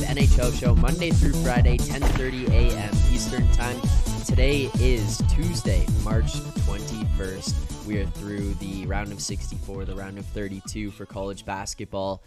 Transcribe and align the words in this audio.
Live 0.00 0.16
NHL 0.16 0.58
show 0.58 0.74
Monday 0.74 1.10
through 1.10 1.32
Friday, 1.42 1.76
10:30 1.76 2.48
a.m. 2.50 2.94
Eastern 3.12 3.50
Time. 3.52 3.78
Today 4.24 4.70
is 4.78 5.22
Tuesday, 5.28 5.86
March 6.02 6.32
21st. 6.64 7.86
We 7.86 7.98
are 7.98 8.06
through 8.06 8.54
the 8.54 8.86
round 8.86 9.12
of 9.12 9.20
64, 9.20 9.84
the 9.84 9.94
round 9.94 10.18
of 10.18 10.24
32 10.26 10.90
for 10.90 11.04
college 11.06 11.44
basketball. 11.44 12.22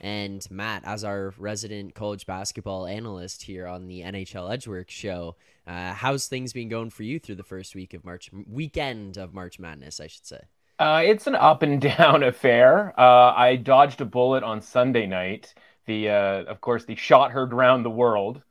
And 0.00 0.46
Matt, 0.50 0.84
as 0.86 1.04
our 1.04 1.34
resident 1.38 1.94
college 1.94 2.24
basketball 2.24 2.86
analyst 2.86 3.42
here 3.42 3.66
on 3.66 3.88
the 3.88 4.02
NHL 4.02 4.50
Edge 4.50 4.66
Work 4.66 4.90
show, 4.90 5.36
uh, 5.66 5.92
how's 5.92 6.28
things 6.28 6.52
been 6.52 6.68
going 6.68 6.90
for 6.90 7.02
you 7.02 7.18
through 7.18 7.36
the 7.36 7.42
first 7.42 7.74
week 7.74 7.94
of 7.94 8.04
March, 8.04 8.30
weekend 8.46 9.18
of 9.18 9.34
March 9.34 9.58
Madness, 9.58 10.00
I 10.00 10.06
should 10.06 10.26
say? 10.26 10.40
Uh, 10.78 11.02
it's 11.04 11.26
an 11.26 11.34
up 11.34 11.62
and 11.62 11.80
down 11.98 12.22
affair. 12.22 12.98
Uh, 12.98 13.34
I 13.34 13.56
dodged 13.56 14.00
a 14.00 14.06
bullet 14.06 14.44
on 14.44 14.62
Sunday 14.62 15.06
night. 15.06 15.52
The, 15.88 16.10
uh, 16.10 16.44
of 16.44 16.60
course, 16.60 16.84
the 16.84 16.96
shot 16.96 17.32
heard 17.32 17.54
round 17.54 17.84
the 17.84 17.90
world. 17.90 18.42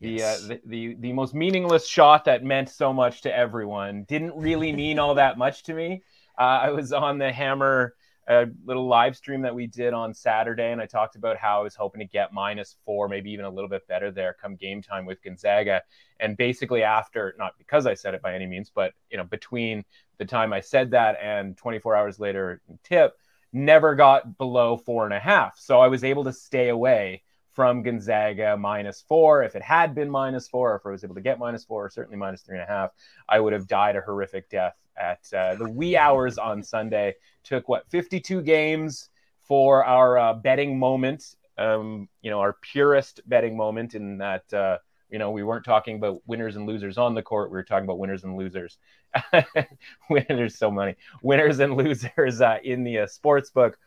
The, 0.00 0.10
Yes. 0.10 0.44
uh, 0.44 0.48
the 0.48 0.60
the 0.66 0.94
the 1.00 1.12
most 1.12 1.34
meaningless 1.34 1.86
shot 1.86 2.24
that 2.26 2.44
meant 2.44 2.68
so 2.68 2.92
much 2.92 3.22
to 3.22 3.36
everyone 3.36 4.04
didn't 4.04 4.34
really 4.36 4.72
mean 4.82 5.00
all 5.00 5.16
that 5.16 5.36
much 5.36 5.64
to 5.64 5.74
me. 5.74 6.02
Uh, 6.38 6.42
I 6.42 6.70
was 6.70 6.92
on 6.92 7.18
the 7.18 7.32
Hammer 7.32 7.94
a 8.28 8.46
little 8.64 8.86
live 8.86 9.16
stream 9.16 9.42
that 9.42 9.54
we 9.54 9.66
did 9.66 9.92
on 9.92 10.14
Saturday, 10.14 10.70
and 10.72 10.80
I 10.80 10.86
talked 10.86 11.16
about 11.16 11.36
how 11.36 11.60
I 11.60 11.62
was 11.64 11.74
hoping 11.74 12.00
to 12.00 12.06
get 12.06 12.32
minus 12.32 12.76
four, 12.84 13.08
maybe 13.08 13.30
even 13.32 13.44
a 13.44 13.50
little 13.50 13.68
bit 13.68 13.86
better 13.88 14.10
there 14.12 14.36
come 14.40 14.56
game 14.56 14.80
time 14.80 15.04
with 15.04 15.22
Gonzaga. 15.22 15.82
And 16.20 16.36
basically, 16.36 16.84
after 16.84 17.34
not 17.38 17.54
because 17.58 17.86
I 17.86 17.94
said 17.94 18.14
it 18.14 18.22
by 18.22 18.34
any 18.34 18.46
means, 18.46 18.70
but 18.74 18.92
you 19.10 19.18
know, 19.18 19.24
between 19.24 19.84
the 20.18 20.24
time 20.24 20.52
I 20.52 20.60
said 20.60 20.92
that 20.92 21.18
and 21.20 21.56
24 21.56 21.96
hours 21.96 22.20
later, 22.20 22.62
tip 22.84 23.14
never 23.54 23.94
got 23.94 24.36
below 24.36 24.76
four 24.76 25.04
and 25.04 25.14
a 25.14 25.18
half. 25.18 25.58
So 25.58 25.80
I 25.80 25.88
was 25.88 26.04
able 26.04 26.24
to 26.24 26.32
stay 26.32 26.68
away 26.68 27.22
from 27.54 27.82
Gonzaga 27.82 28.56
minus 28.56 29.02
four. 29.02 29.42
If 29.44 29.54
it 29.54 29.62
had 29.62 29.94
been 29.94 30.10
minus 30.10 30.48
four, 30.48 30.74
if 30.76 30.84
I 30.84 30.90
was 30.90 31.04
able 31.04 31.14
to 31.14 31.20
get 31.20 31.38
minus 31.38 31.64
four, 31.64 31.86
or 31.86 31.90
certainly 31.90 32.18
minus 32.18 32.42
three 32.42 32.58
and 32.58 32.68
a 32.68 32.70
half, 32.70 32.90
I 33.28 33.38
would 33.38 33.52
have 33.52 33.68
died 33.68 33.96
a 33.96 34.00
horrific 34.00 34.50
death 34.50 34.74
at 34.96 35.20
uh, 35.32 35.54
the 35.54 35.70
wee 35.70 35.96
hours 35.96 36.36
on 36.36 36.62
Sunday. 36.62 37.14
Took 37.44 37.68
what 37.68 37.88
52 37.90 38.42
games 38.42 39.08
for 39.40 39.84
our 39.84 40.18
uh, 40.18 40.34
betting 40.34 40.78
moment. 40.78 41.36
Um, 41.56 42.08
you 42.22 42.30
know, 42.30 42.40
our 42.40 42.54
purest 42.54 43.20
betting 43.26 43.56
moment 43.56 43.94
in 43.94 44.18
that. 44.18 44.52
Uh, 44.52 44.78
you 45.10 45.18
know, 45.18 45.30
we 45.30 45.44
weren't 45.44 45.64
talking 45.64 45.96
about 45.96 46.22
winners 46.26 46.56
and 46.56 46.66
losers 46.66 46.98
on 46.98 47.14
the 47.14 47.22
court. 47.22 47.50
We 47.50 47.56
were 47.56 47.62
talking 47.62 47.84
about 47.84 48.00
winners 48.00 48.24
and 48.24 48.36
losers. 48.36 48.78
There's 50.28 50.56
so 50.58 50.70
many 50.70 50.96
winners 51.22 51.58
and 51.60 51.76
losers 51.76 52.40
uh, 52.40 52.58
in 52.62 52.84
the 52.84 53.00
uh, 53.00 53.06
sports 53.06 53.50
book. 53.50 53.78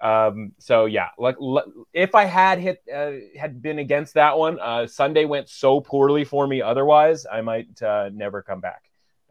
Um, 0.00 0.52
so 0.58 0.84
yeah, 0.84 1.08
like 1.18 1.36
if 1.92 2.14
I 2.14 2.24
had 2.24 2.58
hit 2.58 2.82
uh, 2.94 3.12
had 3.38 3.62
been 3.62 3.78
against 3.78 4.14
that 4.14 4.36
one, 4.36 4.58
uh, 4.60 4.86
Sunday 4.86 5.24
went 5.24 5.48
so 5.48 5.80
poorly 5.80 6.24
for 6.24 6.46
me. 6.46 6.60
Otherwise, 6.60 7.26
I 7.30 7.40
might 7.40 7.80
uh, 7.82 8.10
never 8.12 8.42
come 8.42 8.60
back. 8.60 8.82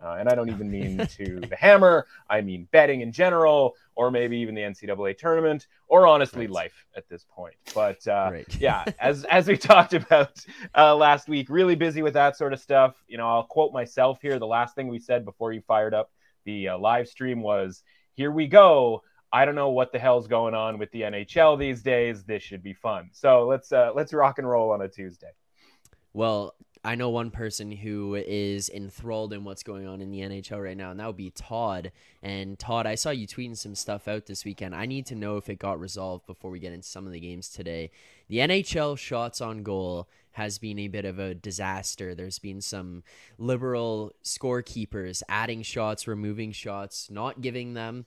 Uh, 0.03 0.17
and 0.19 0.27
I 0.27 0.35
don't 0.35 0.49
even 0.49 0.69
mean 0.69 0.97
to 1.17 1.39
the 1.39 1.55
hammer. 1.55 2.05
I 2.29 2.41
mean 2.41 2.67
betting 2.71 3.01
in 3.01 3.11
general, 3.11 3.75
or 3.95 4.11
maybe 4.11 4.37
even 4.37 4.55
the 4.55 4.61
NCAA 4.61 5.17
tournament, 5.17 5.67
or 5.87 6.07
honestly 6.07 6.41
Right. 6.47 6.49
life 6.51 6.85
at 6.97 7.07
this 7.09 7.25
point. 7.29 7.55
But 7.73 8.05
uh, 8.07 8.29
Right. 8.33 8.45
yeah, 8.59 8.85
as 8.99 9.23
as 9.25 9.47
we 9.47 9.57
talked 9.71 9.93
about 9.93 10.43
uh, 10.75 10.95
last 10.95 11.27
week, 11.29 11.49
really 11.49 11.75
busy 11.75 12.01
with 12.01 12.13
that 12.15 12.35
sort 12.37 12.53
of 12.53 12.59
stuff. 12.59 12.95
You 13.07 13.17
know, 13.17 13.27
I'll 13.27 13.43
quote 13.45 13.71
myself 13.73 14.21
here. 14.21 14.39
The 14.39 14.47
last 14.47 14.75
thing 14.75 14.87
we 14.87 14.99
said 14.99 15.25
before 15.25 15.53
you 15.53 15.61
fired 15.61 15.93
up 15.93 16.11
the 16.45 16.69
uh, 16.69 16.77
live 16.77 17.07
stream 17.07 17.41
was, 17.41 17.83
"Here 18.13 18.31
we 18.31 18.47
go." 18.47 19.03
I 19.35 19.45
don't 19.45 19.55
know 19.55 19.69
what 19.71 19.91
the 19.91 19.97
hell's 19.97 20.27
going 20.27 20.53
on 20.53 20.77
with 20.77 20.91
the 20.91 21.01
NHL 21.01 21.57
these 21.57 21.81
days. 21.81 22.23
This 22.23 22.43
should 22.43 22.61
be 22.61 22.73
fun. 22.73 23.09
So 23.13 23.47
let's 23.47 23.71
uh, 23.71 23.91
let's 23.95 24.13
rock 24.13 24.37
and 24.37 24.47
roll 24.47 24.69
on 24.71 24.81
a 24.83 24.87
Tuesday. 24.87 25.31
Well, 26.13 26.53
I 26.85 26.95
know 26.95 27.09
one 27.09 27.31
person 27.31 27.71
who 27.71 28.15
is 28.15 28.69
enthralled 28.69 29.31
in 29.31 29.45
what's 29.45 29.63
going 29.63 29.87
on 29.87 30.01
in 30.01 30.11
the 30.11 30.19
NHL 30.19 30.61
right 30.61 30.75
now, 30.75 30.91
and 30.91 30.99
that 30.99 31.07
would 31.07 31.15
be 31.15 31.29
Todd. 31.29 31.93
And 32.21 32.59
Todd, 32.59 32.85
I 32.85 32.95
saw 32.95 33.09
you 33.09 33.25
tweeting 33.25 33.57
some 33.57 33.73
stuff 33.73 34.09
out 34.09 34.25
this 34.25 34.43
weekend. 34.43 34.75
I 34.75 34.85
need 34.85 35.05
to 35.05 35.15
know 35.15 35.37
if 35.37 35.47
it 35.47 35.59
got 35.59 35.79
resolved 35.79 36.25
before 36.25 36.51
we 36.51 36.59
get 36.59 36.73
into 36.73 36.87
some 36.87 37.05
of 37.05 37.13
the 37.13 37.21
games 37.21 37.47
today. 37.47 37.89
The 38.27 38.39
NHL 38.39 38.97
shots 38.97 39.39
on 39.39 39.63
goal 39.63 40.09
has 40.33 40.57
been 40.57 40.77
a 40.79 40.89
bit 40.89 41.05
of 41.05 41.19
a 41.19 41.33
disaster. 41.33 42.13
There's 42.13 42.39
been 42.39 42.59
some 42.59 43.03
liberal 43.37 44.11
scorekeepers 44.23 45.23
adding 45.29 45.61
shots, 45.61 46.05
removing 46.05 46.51
shots, 46.51 47.09
not 47.09 47.39
giving 47.39 47.75
them. 47.75 48.05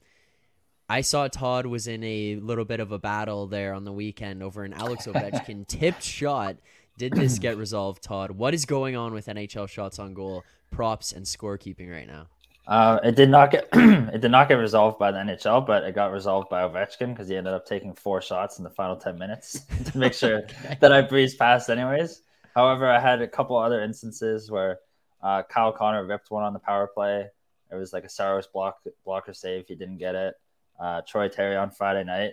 I 0.89 1.01
saw 1.01 1.29
Todd 1.29 1.67
was 1.67 1.87
in 1.87 2.05
a 2.05 2.37
little 2.37 2.65
bit 2.65 2.81
of 2.81 2.93
a 2.93 2.99
battle 2.99 3.47
there 3.47 3.73
on 3.73 3.85
the 3.85 3.93
weekend 3.93 4.43
over 4.43 4.65
an 4.65 4.73
Alex 4.73 5.07
Ovechkin 5.07 5.67
tipped 5.69 6.03
shot. 6.03 6.57
Did 6.99 7.13
this 7.13 7.39
get 7.39 7.59
resolved, 7.59 8.03
Todd? 8.03 8.31
What 8.31 8.55
is 8.55 8.65
going 8.65 8.97
on 8.97 9.13
with 9.13 9.27
NHL 9.27 9.69
shots 9.69 9.99
on 9.99 10.15
goal, 10.15 10.45
props, 10.71 11.13
and 11.13 11.27
scorekeeping 11.27 11.91
right 11.93 12.07
now? 12.07 12.29
Uh, 12.67 12.99
it 13.05 13.15
did 13.15 13.29
not 13.29 13.51
get 13.51 13.69
it 13.75 14.21
did 14.21 14.31
not 14.31 14.49
get 14.49 14.55
resolved 14.55 14.99
by 14.99 15.13
the 15.13 15.19
NHL, 15.19 15.67
but 15.67 15.85
it 15.85 15.95
got 15.95 16.11
resolved 16.11 16.49
by 16.49 16.63
Ovechkin 16.63 17.13
because 17.13 17.29
he 17.29 17.37
ended 17.37 17.53
up 17.53 17.67
taking 17.67 17.93
four 17.95 18.21
shots 18.21 18.59
in 18.59 18.65
the 18.65 18.71
final 18.71 18.97
ten 18.97 19.19
minutes 19.19 19.61
to 19.85 19.99
make 19.99 20.15
sure 20.15 20.43
that 20.81 20.93
I 20.93 21.03
breezed 21.03 21.39
past, 21.39 21.69
anyways. 21.69 22.23
However, 22.55 22.89
I 22.89 22.99
had 22.99 23.21
a 23.21 23.29
couple 23.29 23.57
other 23.57 23.83
instances 23.83 24.51
where 24.51 24.79
uh, 25.23 25.43
Kyle 25.43 25.73
Connor 25.73 26.07
ripped 26.07 26.31
one 26.31 26.45
on 26.45 26.55
the 26.55 26.59
power 26.59 26.87
play. 26.87 27.27
It 27.71 27.75
was 27.75 27.93
like 27.93 28.05
a 28.05 28.09
Saros 28.09 28.47
block 28.47 28.79
blocker 29.05 29.35
save. 29.35 29.67
He 29.69 29.75
didn't 29.75 29.99
get 29.99 30.15
it. 30.15 30.35
Uh, 30.81 31.03
Troy 31.07 31.29
Terry 31.29 31.57
on 31.57 31.71
Friday 31.71 32.05
night, 32.05 32.33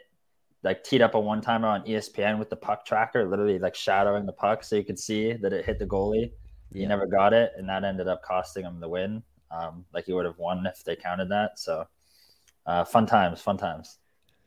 like 0.63 0.83
teed 0.83 1.01
up 1.01 1.15
a 1.15 1.19
one 1.19 1.41
timer 1.41 1.67
on 1.67 1.83
ESPN 1.85 2.39
with 2.39 2.49
the 2.49 2.55
puck 2.55 2.85
tracker, 2.85 3.25
literally 3.27 3.59
like 3.59 3.75
shadowing 3.75 4.25
the 4.25 4.33
puck 4.33 4.63
so 4.63 4.75
you 4.75 4.83
could 4.83 4.99
see 4.99 5.33
that 5.33 5.53
it 5.53 5.65
hit 5.65 5.79
the 5.79 5.85
goalie. 5.85 6.31
He 6.77 6.81
Yeah. 6.81 6.87
never 6.87 7.05
got 7.05 7.33
it, 7.33 7.51
and 7.57 7.67
that 7.69 7.83
ended 7.83 8.07
up 8.07 8.23
costing 8.23 8.65
him 8.65 8.79
the 8.79 8.89
win. 8.89 9.23
Um, 9.51 9.85
like 9.93 10.05
he 10.05 10.13
would 10.13 10.25
have 10.25 10.37
won 10.37 10.65
if 10.65 10.83
they 10.83 10.95
counted 10.95 11.29
that. 11.29 11.59
So, 11.59 11.87
uh, 12.65 12.83
fun 12.85 13.05
times, 13.05 13.41
fun 13.41 13.57
times. 13.57 13.99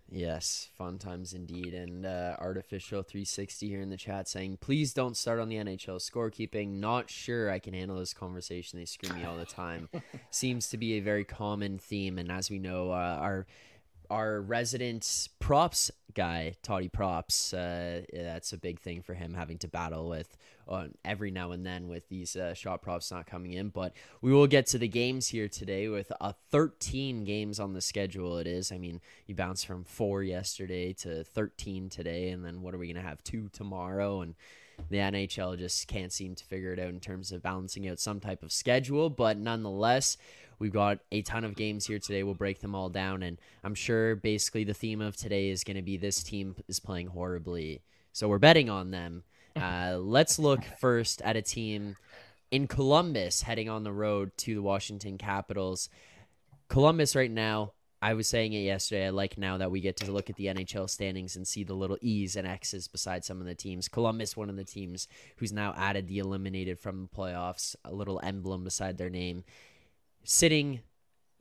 Yes, 0.09 0.69
fun 0.78 0.99
times 0.99 1.32
indeed. 1.32 1.75
And 1.75 2.06
uh, 2.06 2.37
Artificial 2.38 3.03
360 3.03 3.69
here 3.69 3.81
in 3.81 3.91
the 3.91 3.97
chat 3.97 4.28
saying, 4.28 4.59
please 4.60 4.93
don't 4.94 5.16
start 5.16 5.41
on 5.41 5.48
the 5.48 5.56
NHL 5.56 5.98
scorekeeping. 5.98 6.78
Not 6.78 7.10
sure 7.10 7.50
I 7.50 7.59
can 7.59 7.75
handle 7.75 7.98
this 7.98 8.15
conversation. 8.15 8.78
They 8.78 8.84
scream 8.84 9.16
me 9.16 9.25
all 9.25 9.37
the 9.37 9.47
time. 9.47 9.88
Seems 10.31 10.69
to 10.69 10.77
be 10.77 10.94
a 10.94 11.00
very 11.00 11.25
common 11.25 11.78
theme. 11.78 12.19
And 12.19 12.31
as 12.31 12.50
we 12.50 12.60
know, 12.60 12.93
uh, 12.93 13.19
our 13.21 13.47
our 14.11 14.41
resident 14.41 15.28
props 15.39 15.91
guy, 16.15 16.55
Toddy 16.62 16.89
Props, 16.89 17.53
uh, 17.53 18.03
that's 18.12 18.53
a 18.53 18.59
big 18.59 18.81
thing 18.81 19.03
for 19.03 19.15
him 19.15 19.34
having 19.34 19.59
to 19.59 19.69
battle 19.69 20.09
with 20.09 20.37
uh, 20.69 20.87
every 21.05 21.31
now 21.31 21.53
and 21.53 21.65
then 21.65 21.89
with 21.89 22.09
these 22.09 22.34
uh, 22.34 22.55
shot 22.55 22.83
props 22.83 23.11
not 23.11 23.27
coming 23.27 23.53
in. 23.53 23.69
But 23.69 23.93
we 24.22 24.33
will 24.33 24.47
get 24.47 24.66
to 24.69 24.78
the 24.78 24.89
games 24.89 25.28
here 25.28 25.49
today 25.49 25.89
with 25.89 26.11
uh, 26.21 26.33
13 26.50 27.25
games 27.25 27.61
on 27.61 27.75
the 27.75 27.81
schedule. 27.81 28.39
It 28.39 28.47
is. 28.47 28.72
I 28.72 28.78
mean, 28.78 29.00
you 29.27 29.34
bounce 29.34 29.62
from 29.62 29.84
four 29.84 30.22
yesterday 30.22 30.93
to 30.95 31.22
13 31.22 31.89
today, 31.89 32.31
and 32.31 32.45
then 32.45 32.62
what 32.62 32.75
are 32.75 32.78
we 32.78 32.87
going 32.87 33.03
to 33.03 33.09
have? 33.09 33.22
Two 33.22 33.49
tomorrow. 33.53 34.22
And 34.22 34.34
the 34.89 34.99
NHL 34.99 35.59
just 35.59 35.87
can't 35.87 36.12
seem 36.12 36.34
to 36.34 36.45
figure 36.45 36.72
it 36.72 36.78
out 36.78 36.89
in 36.89 37.00
terms 37.00 37.33
of 37.33 37.43
balancing 37.43 37.89
out 37.89 37.99
some 37.99 38.21
type 38.21 38.43
of 38.43 38.53
schedule. 38.53 39.11
But 39.11 39.39
nonetheless, 39.39 40.16
we've 40.59 40.72
got 40.72 40.99
a 41.12 41.22
ton 41.22 41.44
of 41.44 41.56
games 41.56 41.87
here 41.87 41.99
today. 41.99 42.22
We'll 42.22 42.34
break 42.34 42.61
them 42.61 42.75
all 42.75 42.89
down. 42.89 43.22
And 43.22 43.39
I'm 43.65 43.75
sure 43.75 44.17
basically 44.17 44.65
the 44.65 44.75
theme 44.75 45.00
of 45.00 45.17
today 45.17 45.49
is 45.49 45.65
going 45.65 45.77
to 45.77 45.83
be 45.83 45.97
this 45.97 46.22
team 46.22 46.56
is 46.69 46.81
playing 46.81 47.09
horribly. 47.09 47.83
So 48.12 48.28
we're 48.28 48.39
betting 48.39 48.71
on 48.71 48.91
them. 48.91 49.25
Uh, 49.56 49.97
let's 49.99 50.39
look 50.39 50.62
first 50.78 51.22
at 51.22 51.34
a 51.34 51.41
team 51.41 51.97
in 52.50 52.66
Columbus 52.66 53.41
heading 53.41 53.71
on 53.71 53.84
the 53.84 53.93
road 53.93 54.31
to 54.37 54.55
the 54.55 54.61
Washington 54.61 55.16
Capitals. 55.16 55.89
Columbus 56.69 57.16
right 57.16 57.31
now, 57.31 57.72
I 58.03 58.15
was 58.15 58.28
saying 58.28 58.53
it 58.53 58.60
yesterday. 58.60 59.07
I 59.07 59.10
like 59.10 59.39
now 59.39 59.57
that 59.57 59.71
we 59.71 59.81
get 59.81 59.97
to 59.98 60.13
look 60.13 60.28
at 60.28 60.36
the 60.36 60.47
NHL 60.47 60.91
standings 60.91 61.36
and 61.36 61.48
see 61.48 61.65
the 61.65 61.75
little 61.75 61.97
E's 62.03 62.36
and 62.36 62.47
X's 62.47 62.86
beside 62.86 63.25
some 63.25 63.41
of 63.41 63.47
the 63.47 63.54
teams. 63.54 63.89
Columbus, 63.89 64.36
one 64.36 64.51
of 64.51 64.57
the 64.57 64.65
teams 64.65 65.09
who's 65.36 65.53
now 65.53 65.72
added 65.77 66.07
the 66.07 66.19
eliminated 66.19 66.78
from 66.78 67.03
the 67.03 67.16
playoffs, 67.16 67.75
a 67.84 67.95
little 67.95 68.21
emblem 68.22 68.63
beside 68.63 68.98
their 68.98 69.10
name, 69.10 69.45
sitting 70.27 70.81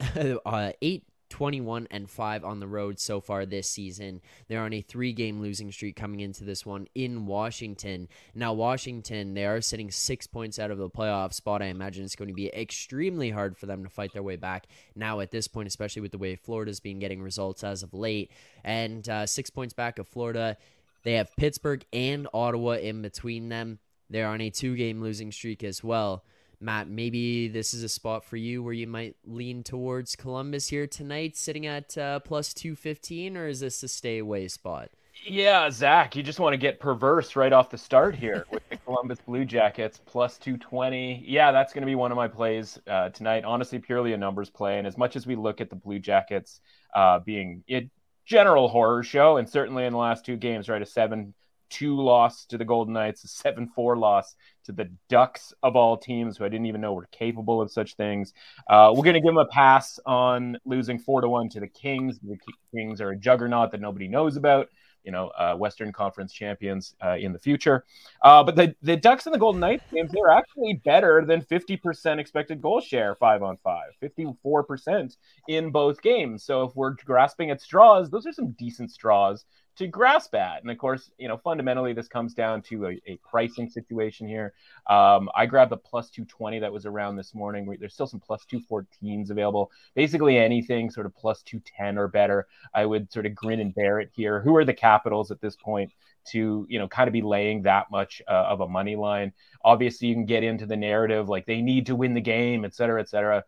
uh, 0.46 0.72
8 0.80 1.04
21 1.28 1.88
and 1.90 2.08
5 2.08 2.44
on 2.44 2.60
the 2.60 2.66
road 2.66 3.00
so 3.00 3.20
far 3.20 3.44
this 3.44 3.68
season. 3.68 4.20
They're 4.48 4.62
on 4.62 4.72
a 4.72 4.80
three 4.80 5.12
game 5.12 5.40
losing 5.40 5.72
streak 5.72 5.96
coming 5.96 6.20
into 6.20 6.44
this 6.44 6.64
one 6.64 6.86
in 6.94 7.26
Washington. 7.26 8.08
Now, 8.34 8.52
Washington, 8.52 9.34
they 9.34 9.44
are 9.44 9.60
sitting 9.60 9.90
six 9.90 10.26
points 10.26 10.58
out 10.58 10.70
of 10.70 10.78
the 10.78 10.88
playoff 10.88 11.32
spot. 11.32 11.62
I 11.62 11.66
imagine 11.66 12.04
it's 12.04 12.16
going 12.16 12.28
to 12.28 12.34
be 12.34 12.48
extremely 12.54 13.30
hard 13.30 13.56
for 13.56 13.66
them 13.66 13.82
to 13.82 13.90
fight 13.90 14.12
their 14.12 14.22
way 14.22 14.36
back 14.36 14.66
now 14.94 15.20
at 15.20 15.30
this 15.30 15.48
point, 15.48 15.68
especially 15.68 16.02
with 16.02 16.12
the 16.12 16.18
way 16.18 16.36
Florida's 16.36 16.80
been 16.80 17.00
getting 17.00 17.20
results 17.20 17.64
as 17.64 17.82
of 17.82 17.92
late. 17.92 18.30
And 18.64 19.08
uh, 19.08 19.26
six 19.26 19.50
points 19.50 19.74
back 19.74 19.98
of 19.98 20.06
Florida. 20.06 20.56
They 21.02 21.14
have 21.14 21.34
Pittsburgh 21.36 21.84
and 21.92 22.28
Ottawa 22.32 22.72
in 22.72 23.02
between 23.02 23.48
them. 23.48 23.78
They're 24.08 24.28
on 24.28 24.40
a 24.40 24.50
two 24.50 24.76
game 24.76 25.00
losing 25.00 25.32
streak 25.32 25.64
as 25.64 25.82
well. 25.82 26.24
Matt, 26.60 26.88
maybe 26.88 27.48
this 27.48 27.74
is 27.74 27.82
a 27.82 27.88
spot 27.88 28.24
for 28.24 28.36
you 28.36 28.62
where 28.62 28.72
you 28.72 28.86
might 28.86 29.16
lean 29.24 29.62
towards 29.62 30.16
Columbus 30.16 30.68
here 30.68 30.86
tonight, 30.86 31.36
sitting 31.36 31.66
at 31.66 31.96
uh, 31.98 32.20
plus 32.20 32.54
215, 32.54 33.36
or 33.36 33.48
is 33.48 33.60
this 33.60 33.82
a 33.82 33.88
stay 33.88 34.18
away 34.18 34.48
spot? 34.48 34.90
Yeah, 35.24 35.70
Zach, 35.70 36.14
you 36.14 36.22
just 36.22 36.38
want 36.38 36.52
to 36.52 36.58
get 36.58 36.78
perverse 36.78 37.36
right 37.36 37.52
off 37.52 37.70
the 37.70 37.78
start 37.78 38.14
here 38.14 38.46
with 38.50 38.68
the 38.68 38.76
Columbus 38.84 39.18
Blue 39.20 39.44
Jackets 39.44 40.00
plus 40.04 40.38
220. 40.38 41.24
Yeah, 41.26 41.52
that's 41.52 41.72
going 41.72 41.82
to 41.82 41.86
be 41.86 41.94
one 41.94 42.12
of 42.12 42.16
my 42.16 42.28
plays 42.28 42.78
uh, 42.86 43.08
tonight. 43.08 43.44
Honestly, 43.44 43.78
purely 43.78 44.12
a 44.12 44.16
numbers 44.16 44.50
play. 44.50 44.78
And 44.78 44.86
as 44.86 44.96
much 44.96 45.16
as 45.16 45.26
we 45.26 45.34
look 45.34 45.60
at 45.60 45.70
the 45.70 45.76
Blue 45.76 45.98
Jackets 45.98 46.60
uh, 46.94 47.18
being 47.20 47.64
a 47.70 47.90
general 48.24 48.68
horror 48.68 49.02
show, 49.02 49.38
and 49.38 49.48
certainly 49.48 49.84
in 49.84 49.92
the 49.92 49.98
last 49.98 50.24
two 50.24 50.36
games, 50.36 50.68
right, 50.68 50.82
a 50.82 50.86
7 50.86 51.34
2 51.70 52.00
loss 52.00 52.44
to 52.46 52.58
the 52.58 52.64
Golden 52.64 52.94
Knights, 52.94 53.24
a 53.24 53.28
7 53.28 53.68
4 53.68 53.96
loss 53.96 54.36
to 54.64 54.72
the 54.72 54.90
Ducks 55.08 55.52
of 55.62 55.76
all 55.76 55.96
teams, 55.96 56.36
who 56.36 56.44
I 56.44 56.48
didn't 56.48 56.66
even 56.66 56.80
know 56.80 56.92
were 56.92 57.08
capable 57.12 57.60
of 57.60 57.70
such 57.70 57.94
things. 57.94 58.32
Uh, 58.68 58.92
we're 58.94 59.04
going 59.04 59.14
to 59.14 59.20
give 59.20 59.34
them 59.34 59.38
a 59.38 59.46
pass 59.46 59.98
on 60.06 60.58
losing 60.64 60.98
4 60.98 61.22
to 61.22 61.28
1 61.28 61.48
to 61.50 61.60
the 61.60 61.68
Kings. 61.68 62.18
The 62.20 62.38
Kings 62.74 63.00
are 63.00 63.10
a 63.10 63.16
juggernaut 63.16 63.70
that 63.72 63.80
nobody 63.80 64.08
knows 64.08 64.36
about 64.36 64.68
you 65.06 65.12
know, 65.12 65.28
uh, 65.38 65.54
Western 65.54 65.92
Conference 65.92 66.32
champions 66.32 66.94
uh, 67.02 67.16
in 67.18 67.32
the 67.32 67.38
future. 67.38 67.84
Uh, 68.22 68.42
but 68.42 68.56
the, 68.56 68.74
the 68.82 68.96
Ducks 68.96 69.24
and 69.26 69.34
the 69.34 69.38
Golden 69.38 69.60
Knights 69.60 69.84
games, 69.94 70.10
they're 70.12 70.36
actually 70.36 70.74
better 70.84 71.24
than 71.24 71.40
50% 71.42 72.18
expected 72.18 72.60
goal 72.60 72.80
share 72.80 73.14
five 73.14 73.42
on 73.42 73.56
five, 73.56 73.92
54% 74.02 75.16
in 75.48 75.70
both 75.70 76.02
games. 76.02 76.42
So 76.42 76.64
if 76.64 76.74
we're 76.74 76.94
grasping 77.04 77.50
at 77.50 77.62
straws, 77.62 78.10
those 78.10 78.26
are 78.26 78.32
some 78.32 78.50
decent 78.58 78.90
straws 78.90 79.44
to 79.76 79.86
grasp 79.86 80.34
at. 80.34 80.62
And 80.62 80.70
of 80.70 80.78
course, 80.78 81.10
you 81.18 81.28
know, 81.28 81.36
fundamentally, 81.36 81.92
this 81.92 82.08
comes 82.08 82.34
down 82.34 82.62
to 82.62 82.86
a, 82.86 83.00
a 83.06 83.18
pricing 83.28 83.68
situation 83.68 84.26
here. 84.26 84.54
Um, 84.88 85.28
I 85.34 85.46
grabbed 85.46 85.70
the 85.70 85.76
plus 85.76 86.10
220 86.10 86.60
that 86.60 86.72
was 86.72 86.86
around 86.86 87.16
this 87.16 87.34
morning. 87.34 87.74
There's 87.78 87.94
still 87.94 88.06
some 88.06 88.20
plus 88.20 88.44
214s 88.50 89.30
available. 89.30 89.70
Basically, 89.94 90.38
anything 90.38 90.90
sort 90.90 91.06
of 91.06 91.14
plus 91.14 91.42
210 91.42 91.98
or 91.98 92.08
better, 92.08 92.46
I 92.74 92.86
would 92.86 93.12
sort 93.12 93.26
of 93.26 93.34
grin 93.34 93.60
and 93.60 93.74
bear 93.74 94.00
it 94.00 94.10
here. 94.14 94.40
Who 94.40 94.56
are 94.56 94.64
the 94.64 94.74
Capitals 94.74 95.30
at 95.30 95.40
this 95.40 95.56
point? 95.56 95.92
to 96.26 96.66
you 96.68 96.78
know 96.80 96.88
kind 96.88 97.06
of 97.06 97.12
be 97.12 97.22
laying 97.22 97.62
that 97.62 97.88
much 97.88 98.20
uh, 98.28 98.32
of 98.32 98.60
a 98.60 98.66
money 98.66 98.96
line 98.96 99.32
obviously 99.64 100.08
you 100.08 100.14
can 100.14 100.26
get 100.26 100.42
into 100.42 100.66
the 100.66 100.76
narrative 100.76 101.28
like 101.28 101.46
they 101.46 101.62
need 101.62 101.86
to 101.86 101.94
win 101.94 102.14
the 102.14 102.20
game 102.20 102.64
et 102.64 102.74
cetera 102.74 103.00
et 103.00 103.08
cetera 103.08 103.44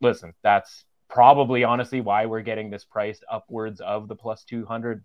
listen 0.00 0.32
that's 0.40 0.84
probably 1.08 1.64
honestly 1.64 2.00
why 2.00 2.26
we're 2.26 2.42
getting 2.42 2.70
this 2.70 2.84
priced 2.84 3.24
upwards 3.30 3.80
of 3.80 4.08
the 4.08 4.14
plus 4.14 4.44
200 4.44 5.04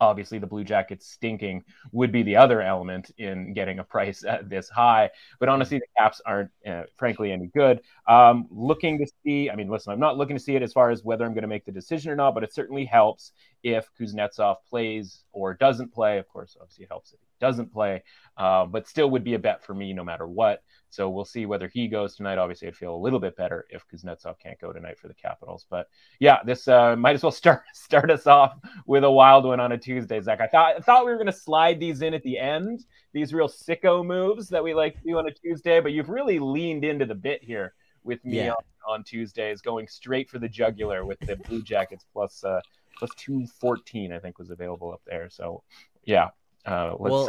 obviously 0.00 0.38
the 0.38 0.46
blue 0.46 0.64
jackets 0.64 1.06
stinking 1.06 1.64
would 1.92 2.12
be 2.12 2.22
the 2.22 2.36
other 2.36 2.60
element 2.62 3.10
in 3.18 3.52
getting 3.52 3.78
a 3.78 3.84
price 3.94 4.24
this 4.44 4.68
high. 4.68 5.10
But 5.40 5.48
honestly 5.48 5.78
the 5.78 5.86
caps 5.98 6.20
aren't 6.24 6.50
uh, 6.66 6.84
frankly 6.96 7.32
any 7.32 7.46
good. 7.46 7.80
Um, 8.06 8.46
looking 8.50 8.98
to 8.98 9.06
see 9.24 9.50
i 9.50 9.56
mean 9.56 9.68
listen 9.68 9.92
i'm 9.92 10.00
not 10.00 10.16
looking 10.16 10.36
to 10.36 10.42
see 10.42 10.56
it 10.56 10.62
as 10.62 10.72
far 10.72 10.90
as 10.90 11.02
whether 11.04 11.24
i'm 11.24 11.32
going 11.32 11.42
to 11.42 11.48
make 11.48 11.64
the 11.64 11.72
decision 11.72 12.10
or 12.10 12.16
not 12.16 12.34
but 12.34 12.44
it 12.44 12.52
certainly 12.52 12.84
helps 12.84 13.32
if 13.64 13.90
kuznetsov 13.98 14.56
plays 14.68 15.24
or 15.32 15.54
doesn't 15.54 15.92
play 15.92 16.18
of 16.18 16.28
course 16.28 16.56
obviously 16.60 16.84
it 16.84 16.88
helps 16.88 17.12
if 17.12 17.18
he 17.18 17.26
doesn't 17.40 17.72
play 17.72 18.02
uh, 18.36 18.64
but 18.64 18.86
still 18.86 19.10
would 19.10 19.24
be 19.24 19.34
a 19.34 19.38
bet 19.38 19.64
for 19.64 19.74
me 19.74 19.92
no 19.92 20.04
matter 20.04 20.28
what 20.28 20.62
so 20.94 21.10
we'll 21.10 21.24
see 21.24 21.44
whether 21.44 21.66
he 21.66 21.88
goes 21.88 22.14
tonight. 22.14 22.38
Obviously, 22.38 22.68
I'd 22.68 22.76
feel 22.76 22.94
a 22.94 22.96
little 22.96 23.18
bit 23.18 23.36
better 23.36 23.66
if 23.68 23.84
Kuznetsov 23.88 24.38
can't 24.38 24.60
go 24.60 24.72
tonight 24.72 24.96
for 24.96 25.08
the 25.08 25.14
Capitals. 25.14 25.66
But 25.68 25.88
yeah, 26.20 26.38
this 26.44 26.68
uh, 26.68 26.94
might 26.98 27.14
as 27.14 27.22
well 27.24 27.32
start 27.32 27.64
start 27.74 28.12
us 28.12 28.28
off 28.28 28.56
with 28.86 29.02
a 29.02 29.10
wild 29.10 29.44
one 29.44 29.58
on 29.58 29.72
a 29.72 29.78
Tuesday, 29.78 30.20
Zach. 30.20 30.40
I 30.40 30.46
thought 30.46 30.76
I 30.76 30.80
thought 30.80 31.04
we 31.04 31.10
were 31.10 31.16
going 31.16 31.26
to 31.26 31.32
slide 31.32 31.80
these 31.80 32.02
in 32.02 32.14
at 32.14 32.22
the 32.22 32.38
end, 32.38 32.84
these 33.12 33.34
real 33.34 33.48
sicko 33.48 34.06
moves 34.06 34.48
that 34.50 34.62
we 34.62 34.72
like 34.72 34.94
to 34.94 35.00
do 35.04 35.18
on 35.18 35.26
a 35.26 35.32
Tuesday. 35.32 35.80
But 35.80 35.92
you've 35.92 36.10
really 36.10 36.38
leaned 36.38 36.84
into 36.84 37.06
the 37.06 37.14
bit 37.16 37.42
here 37.42 37.74
with 38.04 38.24
me 38.24 38.36
yeah. 38.36 38.52
on, 38.52 38.64
on 38.88 39.04
Tuesdays, 39.04 39.60
going 39.62 39.88
straight 39.88 40.30
for 40.30 40.38
the 40.38 40.48
jugular 40.48 41.04
with 41.04 41.18
the 41.20 41.34
Blue 41.48 41.62
Jackets 41.62 42.06
plus 42.12 42.44
uh, 42.44 42.60
plus 42.98 43.10
two 43.16 43.46
fourteen. 43.46 44.12
I 44.12 44.18
think 44.18 44.38
was 44.38 44.50
available 44.50 44.92
up 44.92 45.02
there. 45.06 45.28
So 45.30 45.62
yeah, 46.04 46.30
uh, 46.66 46.94
let's, 46.98 47.12
well, 47.12 47.28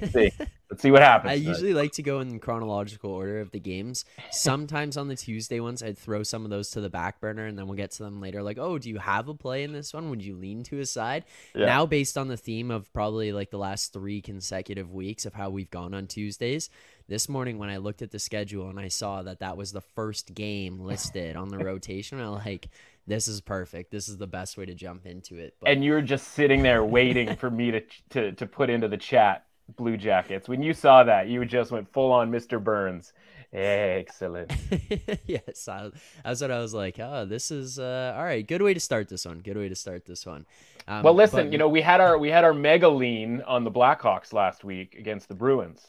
let's 0.00 0.12
see. 0.12 0.32
Let's 0.70 0.82
see 0.82 0.90
what 0.90 1.02
happens. 1.02 1.30
I 1.30 1.34
usually 1.34 1.72
like 1.72 1.92
to 1.92 2.02
go 2.02 2.18
in 2.18 2.40
chronological 2.40 3.12
order 3.12 3.38
of 3.38 3.52
the 3.52 3.60
games. 3.60 4.04
Sometimes 4.32 4.96
on 4.96 5.06
the 5.06 5.14
Tuesday 5.14 5.60
ones, 5.60 5.84
I'd 5.84 5.96
throw 5.96 6.24
some 6.24 6.42
of 6.44 6.50
those 6.50 6.70
to 6.72 6.80
the 6.80 6.90
back 6.90 7.20
burner, 7.20 7.46
and 7.46 7.56
then 7.56 7.68
we'll 7.68 7.76
get 7.76 7.92
to 7.92 8.02
them 8.02 8.20
later. 8.20 8.42
Like, 8.42 8.58
oh, 8.58 8.78
do 8.78 8.88
you 8.88 8.98
have 8.98 9.28
a 9.28 9.34
play 9.34 9.62
in 9.62 9.72
this 9.72 9.94
one? 9.94 10.10
Would 10.10 10.22
you 10.22 10.34
lean 10.34 10.64
to 10.64 10.80
a 10.80 10.86
side? 10.86 11.26
Yeah. 11.54 11.66
Now, 11.66 11.86
based 11.86 12.18
on 12.18 12.26
the 12.26 12.36
theme 12.36 12.72
of 12.72 12.92
probably 12.92 13.30
like 13.30 13.50
the 13.50 13.58
last 13.58 13.92
three 13.92 14.20
consecutive 14.20 14.92
weeks 14.92 15.26
of 15.26 15.34
how 15.34 15.50
we've 15.50 15.70
gone 15.70 15.94
on 15.94 16.08
Tuesdays, 16.08 16.70
this 17.06 17.28
morning 17.28 17.58
when 17.58 17.68
I 17.68 17.76
looked 17.76 18.02
at 18.02 18.10
the 18.10 18.18
schedule 18.18 18.68
and 18.68 18.80
I 18.80 18.88
saw 18.88 19.22
that 19.22 19.40
that 19.40 19.56
was 19.56 19.70
the 19.70 19.82
first 19.82 20.34
game 20.34 20.80
listed 20.80 21.36
on 21.36 21.50
the 21.50 21.58
rotation, 21.64 22.20
I 22.20 22.28
like 22.28 22.68
this 23.06 23.28
is 23.28 23.40
perfect. 23.40 23.90
This 23.90 24.08
is 24.08 24.16
the 24.16 24.26
best 24.26 24.56
way 24.56 24.64
to 24.66 24.74
jump 24.74 25.06
into 25.06 25.36
it. 25.36 25.54
But... 25.60 25.70
And 25.70 25.84
you're 25.84 26.02
just 26.02 26.28
sitting 26.28 26.62
there 26.62 26.84
waiting 26.84 27.36
for 27.36 27.50
me 27.50 27.70
to, 27.70 27.82
to 28.10 28.32
to 28.32 28.46
put 28.46 28.70
into 28.70 28.88
the 28.88 28.96
chat 28.96 29.46
Blue 29.76 29.96
Jackets. 29.96 30.48
When 30.48 30.62
you 30.62 30.74
saw 30.74 31.04
that, 31.04 31.28
you 31.28 31.44
just 31.44 31.70
went 31.70 31.92
full 31.92 32.12
on 32.12 32.30
Mr. 32.30 32.62
Burns. 32.62 33.12
Excellent. 33.52 34.52
yes, 35.26 35.68
I, 35.68 35.90
that's 36.24 36.40
what 36.40 36.50
I 36.50 36.58
was 36.58 36.74
like. 36.74 36.98
Oh, 36.98 37.24
this 37.24 37.52
is 37.52 37.78
uh, 37.78 38.14
all 38.16 38.24
right. 38.24 38.46
Good 38.46 38.62
way 38.62 38.74
to 38.74 38.80
start 38.80 39.08
this 39.08 39.24
one. 39.24 39.40
Good 39.40 39.56
way 39.56 39.68
to 39.68 39.76
start 39.76 40.06
this 40.06 40.26
one. 40.26 40.44
Um, 40.88 41.04
well, 41.04 41.14
listen, 41.14 41.46
but... 41.46 41.52
you 41.52 41.58
know, 41.58 41.68
we 41.68 41.80
had 41.80 42.00
our 42.00 42.18
we 42.18 42.30
had 42.30 42.44
our 42.44 42.54
mega 42.54 42.88
lean 42.88 43.42
on 43.42 43.64
the 43.64 43.70
Blackhawks 43.70 44.32
last 44.32 44.64
week 44.64 44.96
against 44.98 45.28
the 45.28 45.34
Bruins. 45.34 45.86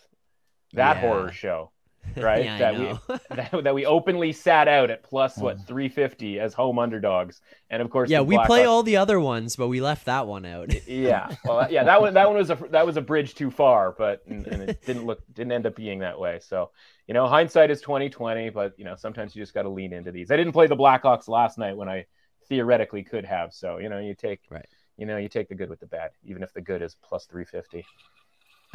That 0.73 0.97
yeah. 0.97 1.01
horror 1.01 1.31
show 1.31 1.71
right? 2.17 2.45
yeah, 2.45 2.57
that 2.57 2.79
we 2.79 3.17
that, 3.35 3.63
that, 3.63 3.75
we 3.75 3.85
openly 3.85 4.31
sat 4.31 4.67
out 4.67 4.89
at 4.89 5.03
plus 5.03 5.37
what 5.37 5.57
mm. 5.57 5.67
350 5.67 6.39
as 6.39 6.53
home 6.53 6.79
underdogs, 6.79 7.41
and 7.69 7.81
of 7.81 7.89
course, 7.89 8.09
yeah, 8.09 8.21
we 8.21 8.37
play 8.45 8.65
all 8.65 8.83
the 8.83 8.97
other 8.97 9.19
ones, 9.19 9.55
but 9.55 9.67
we 9.67 9.81
left 9.81 10.05
that 10.05 10.27
one 10.27 10.45
out. 10.45 10.73
yeah, 10.87 11.35
well, 11.43 11.69
yeah, 11.71 11.83
that 11.83 12.01
one 12.01 12.13
that 12.13 12.27
one 12.27 12.37
was 12.37 12.49
a 12.49 12.55
that 12.71 12.85
was 12.85 12.97
a 12.97 13.01
bridge 13.01 13.35
too 13.35 13.51
far, 13.51 13.93
but 13.97 14.23
and, 14.27 14.45
and 14.47 14.69
it 14.69 14.85
didn't 14.85 15.05
look 15.05 15.21
didn't 15.33 15.51
end 15.51 15.65
up 15.65 15.75
being 15.75 15.99
that 15.99 16.19
way. 16.19 16.39
So 16.41 16.71
you 17.07 17.13
know, 17.13 17.27
hindsight 17.27 17.71
is 17.71 17.81
2020, 17.81 18.49
but 18.49 18.73
you 18.77 18.85
know, 18.85 18.95
sometimes 18.95 19.35
you 19.35 19.41
just 19.41 19.53
got 19.53 19.63
to 19.63 19.69
lean 19.69 19.93
into 19.93 20.11
these. 20.11 20.31
I 20.31 20.37
didn't 20.37 20.53
play 20.53 20.67
the 20.67 20.75
Blackhawks 20.75 21.27
last 21.27 21.57
night 21.57 21.75
when 21.77 21.89
I 21.89 22.05
theoretically 22.47 23.03
could 23.03 23.25
have, 23.25 23.53
so 23.53 23.77
you 23.77 23.89
know, 23.89 23.99
you 23.99 24.15
take 24.15 24.41
right. 24.49 24.65
You 24.97 25.05
know, 25.05 25.17
you 25.17 25.27
take 25.27 25.49
the 25.49 25.55
good 25.55 25.69
with 25.69 25.81
the 25.81 25.87
bad, 25.87 26.11
even 26.23 26.41
if 26.41 26.53
the 26.53 26.61
good 26.61 26.81
is 26.81 26.95
plus 27.03 27.25
350. 27.25 27.85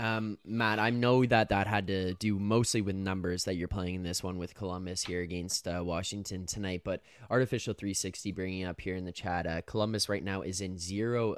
Um, 0.01 0.39
Matt, 0.47 0.79
I 0.79 0.89
know 0.89 1.27
that 1.27 1.51
that 1.51 1.67
had 1.67 1.89
to 1.89 2.15
do 2.15 2.39
mostly 2.39 2.81
with 2.81 2.97
numbers 2.97 3.45
that 3.45 3.57
you're 3.57 3.69
playing 3.69 3.97
in 3.97 4.03
this 4.03 4.23
one 4.23 4.39
with 4.39 4.55
Columbus 4.55 5.03
here 5.03 5.21
against 5.21 5.69
uh, 5.69 5.83
Washington 5.85 6.47
tonight. 6.47 6.81
But 6.85 7.03
artificial 7.29 7.75
360 7.75 8.33
bringing 8.33 8.65
up 8.65 8.81
here 8.81 8.97
in 8.97 9.05
the 9.05 9.13
chat, 9.13 9.47
uh, 9.47 9.61
Columbus 9.61 10.09
right 10.09 10.25
now 10.25 10.41
is 10.41 10.63
in 10.63 10.79
zero 10.79 11.37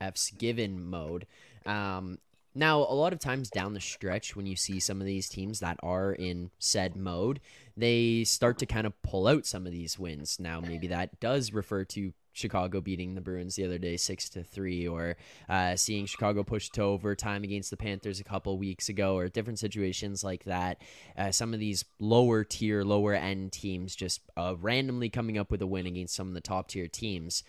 F's 0.00 0.30
given 0.30 0.88
mode. 0.88 1.26
Um, 1.66 2.18
now, 2.54 2.78
a 2.78 2.94
lot 2.94 3.12
of 3.12 3.18
times 3.18 3.50
down 3.50 3.74
the 3.74 3.80
stretch, 3.80 4.36
when 4.36 4.46
you 4.46 4.54
see 4.54 4.78
some 4.78 5.00
of 5.00 5.06
these 5.06 5.28
teams 5.28 5.58
that 5.58 5.78
are 5.82 6.12
in 6.12 6.52
said 6.60 6.94
mode, 6.94 7.40
they 7.76 8.22
start 8.22 8.58
to 8.58 8.66
kind 8.66 8.86
of 8.86 9.00
pull 9.02 9.26
out 9.26 9.44
some 9.44 9.66
of 9.66 9.72
these 9.72 9.98
wins. 9.98 10.38
Now, 10.38 10.60
maybe 10.60 10.86
that 10.86 11.18
does 11.18 11.52
refer 11.52 11.84
to 11.86 12.12
Chicago 12.32 12.80
beating 12.80 13.14
the 13.14 13.20
Bruins 13.20 13.56
the 13.56 13.64
other 13.64 13.78
day 13.78 13.96
six 13.96 14.28
to 14.30 14.42
three, 14.42 14.86
or 14.86 15.16
uh, 15.48 15.76
seeing 15.76 16.06
Chicago 16.06 16.42
push 16.42 16.68
to 16.70 16.82
overtime 16.82 17.44
against 17.44 17.70
the 17.70 17.76
Panthers 17.76 18.20
a 18.20 18.24
couple 18.24 18.56
weeks 18.58 18.88
ago, 18.88 19.16
or 19.16 19.28
different 19.28 19.58
situations 19.58 20.22
like 20.22 20.44
that. 20.44 20.82
Uh, 21.16 21.30
some 21.30 21.54
of 21.54 21.60
these 21.60 21.84
lower 21.98 22.44
tier, 22.44 22.82
lower 22.82 23.14
end 23.14 23.52
teams 23.52 23.94
just 23.96 24.20
uh, 24.36 24.54
randomly 24.60 25.08
coming 25.08 25.38
up 25.38 25.50
with 25.50 25.62
a 25.62 25.66
win 25.66 25.86
against 25.86 26.14
some 26.14 26.28
of 26.28 26.34
the 26.34 26.40
top 26.40 26.68
tier 26.68 26.88
teams 26.88 27.42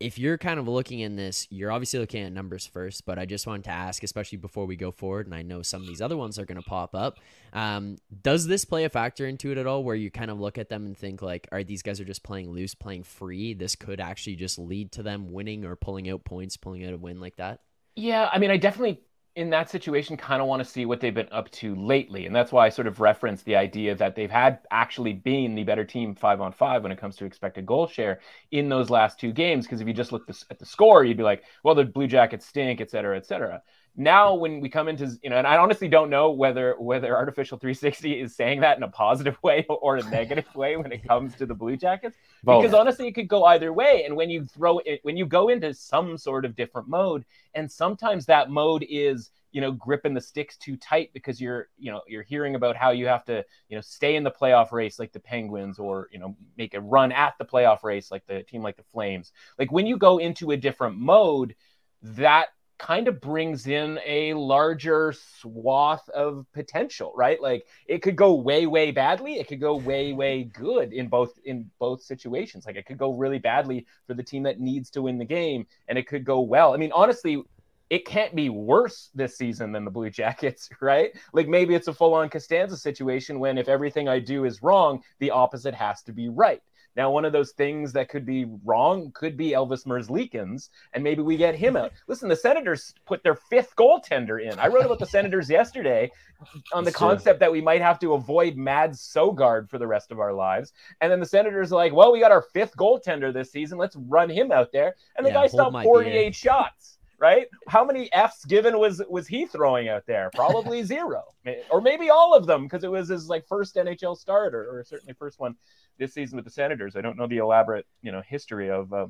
if 0.00 0.18
you're 0.18 0.38
kind 0.38 0.58
of 0.58 0.68
looking 0.68 1.00
in 1.00 1.16
this, 1.16 1.46
you're 1.50 1.70
obviously 1.70 1.98
looking 1.98 2.22
at 2.22 2.32
numbers 2.32 2.66
first, 2.66 3.06
but 3.06 3.18
I 3.18 3.26
just 3.26 3.46
wanted 3.46 3.64
to 3.64 3.70
ask, 3.70 4.02
especially 4.02 4.38
before 4.38 4.66
we 4.66 4.76
go 4.76 4.90
forward, 4.90 5.26
and 5.26 5.34
I 5.34 5.42
know 5.42 5.62
some 5.62 5.80
of 5.80 5.86
these 5.86 6.02
other 6.02 6.16
ones 6.16 6.38
are 6.38 6.44
going 6.44 6.60
to 6.60 6.68
pop 6.68 6.94
up. 6.94 7.18
Um, 7.52 7.98
does 8.22 8.46
this 8.46 8.64
play 8.64 8.84
a 8.84 8.88
factor 8.88 9.26
into 9.26 9.52
it 9.52 9.58
at 9.58 9.66
all, 9.66 9.84
where 9.84 9.94
you 9.94 10.10
kind 10.10 10.30
of 10.30 10.40
look 10.40 10.58
at 10.58 10.68
them 10.68 10.86
and 10.86 10.96
think 10.96 11.22
like, 11.22 11.48
all 11.50 11.56
right, 11.56 11.66
these 11.66 11.82
guys 11.82 12.00
are 12.00 12.04
just 12.04 12.22
playing 12.22 12.50
loose, 12.50 12.74
playing 12.74 13.04
free. 13.04 13.54
This 13.54 13.76
could 13.76 14.00
actually 14.00 14.36
just 14.36 14.58
lead 14.58 14.92
to 14.92 15.02
them 15.02 15.32
winning 15.32 15.64
or 15.64 15.76
pulling 15.76 16.10
out 16.10 16.24
points, 16.24 16.56
pulling 16.56 16.84
out 16.84 16.94
a 16.94 16.98
win 16.98 17.20
like 17.20 17.36
that. 17.36 17.60
Yeah, 17.96 18.28
I 18.32 18.38
mean, 18.38 18.50
I 18.50 18.56
definitely 18.56 19.00
in 19.36 19.50
that 19.50 19.68
situation 19.68 20.16
kind 20.16 20.40
of 20.40 20.46
want 20.46 20.62
to 20.62 20.68
see 20.68 20.86
what 20.86 21.00
they've 21.00 21.14
been 21.14 21.28
up 21.32 21.50
to 21.50 21.74
lately. 21.74 22.26
And 22.26 22.34
that's 22.34 22.52
why 22.52 22.66
I 22.66 22.68
sort 22.68 22.86
of 22.86 23.00
referenced 23.00 23.44
the 23.44 23.56
idea 23.56 23.94
that 23.96 24.14
they've 24.14 24.30
had 24.30 24.60
actually 24.70 25.12
been 25.12 25.56
the 25.56 25.64
better 25.64 25.84
team 25.84 26.14
five 26.14 26.40
on 26.40 26.52
five 26.52 26.84
when 26.84 26.92
it 26.92 26.98
comes 26.98 27.16
to 27.16 27.24
expected 27.24 27.66
goal 27.66 27.88
share 27.88 28.20
in 28.52 28.68
those 28.68 28.90
last 28.90 29.18
two 29.18 29.32
games. 29.32 29.66
Because 29.66 29.80
if 29.80 29.88
you 29.88 29.94
just 29.94 30.12
look 30.12 30.28
at 30.50 30.58
the 30.58 30.66
score, 30.66 31.04
you'd 31.04 31.16
be 31.16 31.24
like, 31.24 31.42
well, 31.64 31.74
the 31.74 31.84
Blue 31.84 32.06
Jackets 32.06 32.46
stink, 32.46 32.80
et 32.80 32.90
cetera, 32.90 33.16
et 33.16 33.26
cetera. 33.26 33.60
Now, 33.96 34.34
when 34.34 34.60
we 34.60 34.68
come 34.68 34.88
into, 34.88 35.16
you 35.22 35.30
know, 35.30 35.36
and 35.36 35.46
I 35.46 35.56
honestly 35.56 35.86
don't 35.86 36.10
know 36.10 36.30
whether 36.30 36.74
whether 36.80 37.14
artificial 37.14 37.58
360 37.58 38.20
is 38.20 38.34
saying 38.34 38.60
that 38.60 38.76
in 38.76 38.82
a 38.82 38.88
positive 38.88 39.40
way 39.42 39.64
or 39.68 39.96
a 39.96 40.02
negative 40.10 40.52
way 40.54 40.76
when 40.76 40.90
it 40.90 41.06
comes 41.06 41.34
to 41.36 41.46
the 41.46 41.54
Blue 41.54 41.76
Jackets, 41.76 42.16
because 42.44 42.74
honestly, 42.74 43.06
it 43.06 43.12
could 43.12 43.28
go 43.28 43.44
either 43.44 43.72
way. 43.72 44.04
And 44.04 44.16
when 44.16 44.30
you 44.30 44.44
throw 44.44 44.78
it, 44.78 44.98
when 45.02 45.16
you 45.16 45.26
go 45.26 45.48
into 45.48 45.72
some 45.72 46.18
sort 46.18 46.44
of 46.44 46.56
different 46.56 46.88
mode, 46.88 47.24
and 47.54 47.70
sometimes 47.70 48.26
that 48.26 48.50
mode 48.50 48.84
is 48.88 49.30
you 49.52 49.60
know 49.60 49.70
gripping 49.70 50.12
the 50.12 50.20
sticks 50.20 50.56
too 50.56 50.76
tight 50.76 51.10
because 51.14 51.40
you're 51.40 51.68
you 51.78 51.92
know 51.92 52.00
you're 52.08 52.24
hearing 52.24 52.56
about 52.56 52.74
how 52.74 52.90
you 52.90 53.06
have 53.06 53.24
to 53.24 53.44
you 53.68 53.76
know 53.76 53.80
stay 53.80 54.16
in 54.16 54.24
the 54.24 54.30
playoff 54.30 54.72
race 54.72 54.98
like 54.98 55.12
the 55.12 55.20
penguins 55.20 55.78
or 55.78 56.08
you 56.10 56.18
know 56.18 56.36
make 56.58 56.74
a 56.74 56.80
run 56.80 57.12
at 57.12 57.34
the 57.38 57.44
playoff 57.44 57.84
race 57.84 58.10
like 58.10 58.26
the 58.26 58.42
team 58.42 58.60
like 58.60 58.76
the 58.76 58.82
flames. 58.82 59.30
Like 59.56 59.70
when 59.70 59.86
you 59.86 59.96
go 59.96 60.18
into 60.18 60.50
a 60.50 60.56
different 60.56 60.98
mode 60.98 61.54
that 62.02 62.48
kind 62.78 63.08
of 63.08 63.20
brings 63.20 63.66
in 63.66 63.98
a 64.04 64.34
larger 64.34 65.12
swath 65.12 66.08
of 66.10 66.46
potential, 66.52 67.12
right? 67.14 67.40
Like 67.40 67.66
it 67.86 68.02
could 68.02 68.16
go 68.16 68.34
way, 68.34 68.66
way 68.66 68.90
badly. 68.90 69.34
It 69.34 69.48
could 69.48 69.60
go 69.60 69.76
way, 69.76 70.12
way 70.12 70.44
good 70.44 70.92
in 70.92 71.08
both 71.08 71.38
in 71.44 71.70
both 71.78 72.02
situations. 72.02 72.66
Like 72.66 72.76
it 72.76 72.86
could 72.86 72.98
go 72.98 73.12
really 73.12 73.38
badly 73.38 73.86
for 74.06 74.14
the 74.14 74.22
team 74.22 74.42
that 74.44 74.60
needs 74.60 74.90
to 74.90 75.02
win 75.02 75.18
the 75.18 75.24
game, 75.24 75.66
and 75.88 75.98
it 75.98 76.06
could 76.06 76.24
go 76.24 76.40
well. 76.40 76.74
I 76.74 76.76
mean, 76.76 76.92
honestly, 76.92 77.42
it 77.90 78.06
can't 78.06 78.34
be 78.34 78.48
worse 78.48 79.10
this 79.14 79.36
season 79.36 79.72
than 79.72 79.84
the 79.84 79.90
Blue 79.90 80.10
Jackets, 80.10 80.68
right? 80.80 81.12
Like 81.32 81.48
maybe 81.48 81.74
it's 81.74 81.88
a 81.88 81.94
full-on 81.94 82.28
Costanza 82.28 82.76
situation 82.76 83.38
when 83.38 83.58
if 83.58 83.68
everything 83.68 84.08
I 84.08 84.18
do 84.18 84.44
is 84.44 84.62
wrong, 84.62 85.02
the 85.20 85.30
opposite 85.30 85.74
has 85.74 86.02
to 86.02 86.12
be 86.12 86.28
right. 86.28 86.62
Now, 86.96 87.10
one 87.10 87.24
of 87.24 87.32
those 87.32 87.52
things 87.52 87.92
that 87.94 88.08
could 88.08 88.24
be 88.24 88.46
wrong 88.64 89.10
could 89.14 89.36
be 89.36 89.50
Elvis 89.50 89.84
Merzlikins, 89.86 90.68
and 90.92 91.02
maybe 91.02 91.22
we 91.22 91.36
get 91.36 91.54
him 91.54 91.76
out. 91.76 91.92
Listen, 92.08 92.28
the 92.28 92.36
Senators 92.36 92.94
put 93.04 93.22
their 93.22 93.34
fifth 93.34 93.74
goaltender 93.76 94.40
in. 94.40 94.58
I 94.58 94.68
wrote 94.68 94.84
about 94.84 95.00
the 95.00 95.06
Senators 95.06 95.50
yesterday 95.50 96.10
on 96.72 96.84
the 96.84 96.92
concept 96.92 97.40
that 97.40 97.50
we 97.50 97.60
might 97.60 97.80
have 97.80 97.98
to 98.00 98.14
avoid 98.14 98.56
Mads 98.56 99.00
Sogaard 99.00 99.68
for 99.68 99.78
the 99.78 99.86
rest 99.86 100.12
of 100.12 100.20
our 100.20 100.32
lives. 100.32 100.72
And 101.00 101.10
then 101.10 101.20
the 101.20 101.26
Senators 101.26 101.72
are 101.72 101.76
like, 101.76 101.92
well, 101.92 102.12
we 102.12 102.20
got 102.20 102.32
our 102.32 102.42
fifth 102.42 102.76
goaltender 102.76 103.32
this 103.32 103.50
season. 103.50 103.78
Let's 103.78 103.96
run 103.96 104.30
him 104.30 104.52
out 104.52 104.70
there. 104.72 104.94
And 105.16 105.26
the 105.26 105.30
yeah, 105.30 105.42
guy 105.42 105.46
stopped 105.48 105.82
48 105.82 106.12
beer. 106.12 106.32
shots 106.32 106.93
right? 107.24 107.46
How 107.68 107.86
many 107.86 108.12
Fs 108.12 108.44
given 108.44 108.78
was 108.78 109.00
was 109.08 109.26
he 109.26 109.46
throwing 109.46 109.88
out 109.88 110.04
there? 110.06 110.30
Probably 110.34 110.82
zero, 110.94 111.22
or 111.70 111.80
maybe 111.80 112.10
all 112.10 112.34
of 112.34 112.44
them 112.44 112.64
because 112.64 112.84
it 112.84 112.90
was 112.90 113.08
his 113.08 113.30
like 113.30 113.46
first 113.48 113.76
NHL 113.76 114.14
start 114.14 114.54
or, 114.54 114.68
or 114.70 114.84
certainly 114.84 115.14
first 115.14 115.40
one 115.40 115.54
this 115.98 116.12
season 116.12 116.36
with 116.36 116.44
the 116.44 116.50
Senators. 116.50 116.96
I 116.96 117.00
don't 117.00 117.16
know 117.16 117.26
the 117.26 117.38
elaborate, 117.38 117.86
you 118.02 118.12
know, 118.12 118.20
history 118.28 118.70
of 118.70 118.92
uh, 118.92 119.06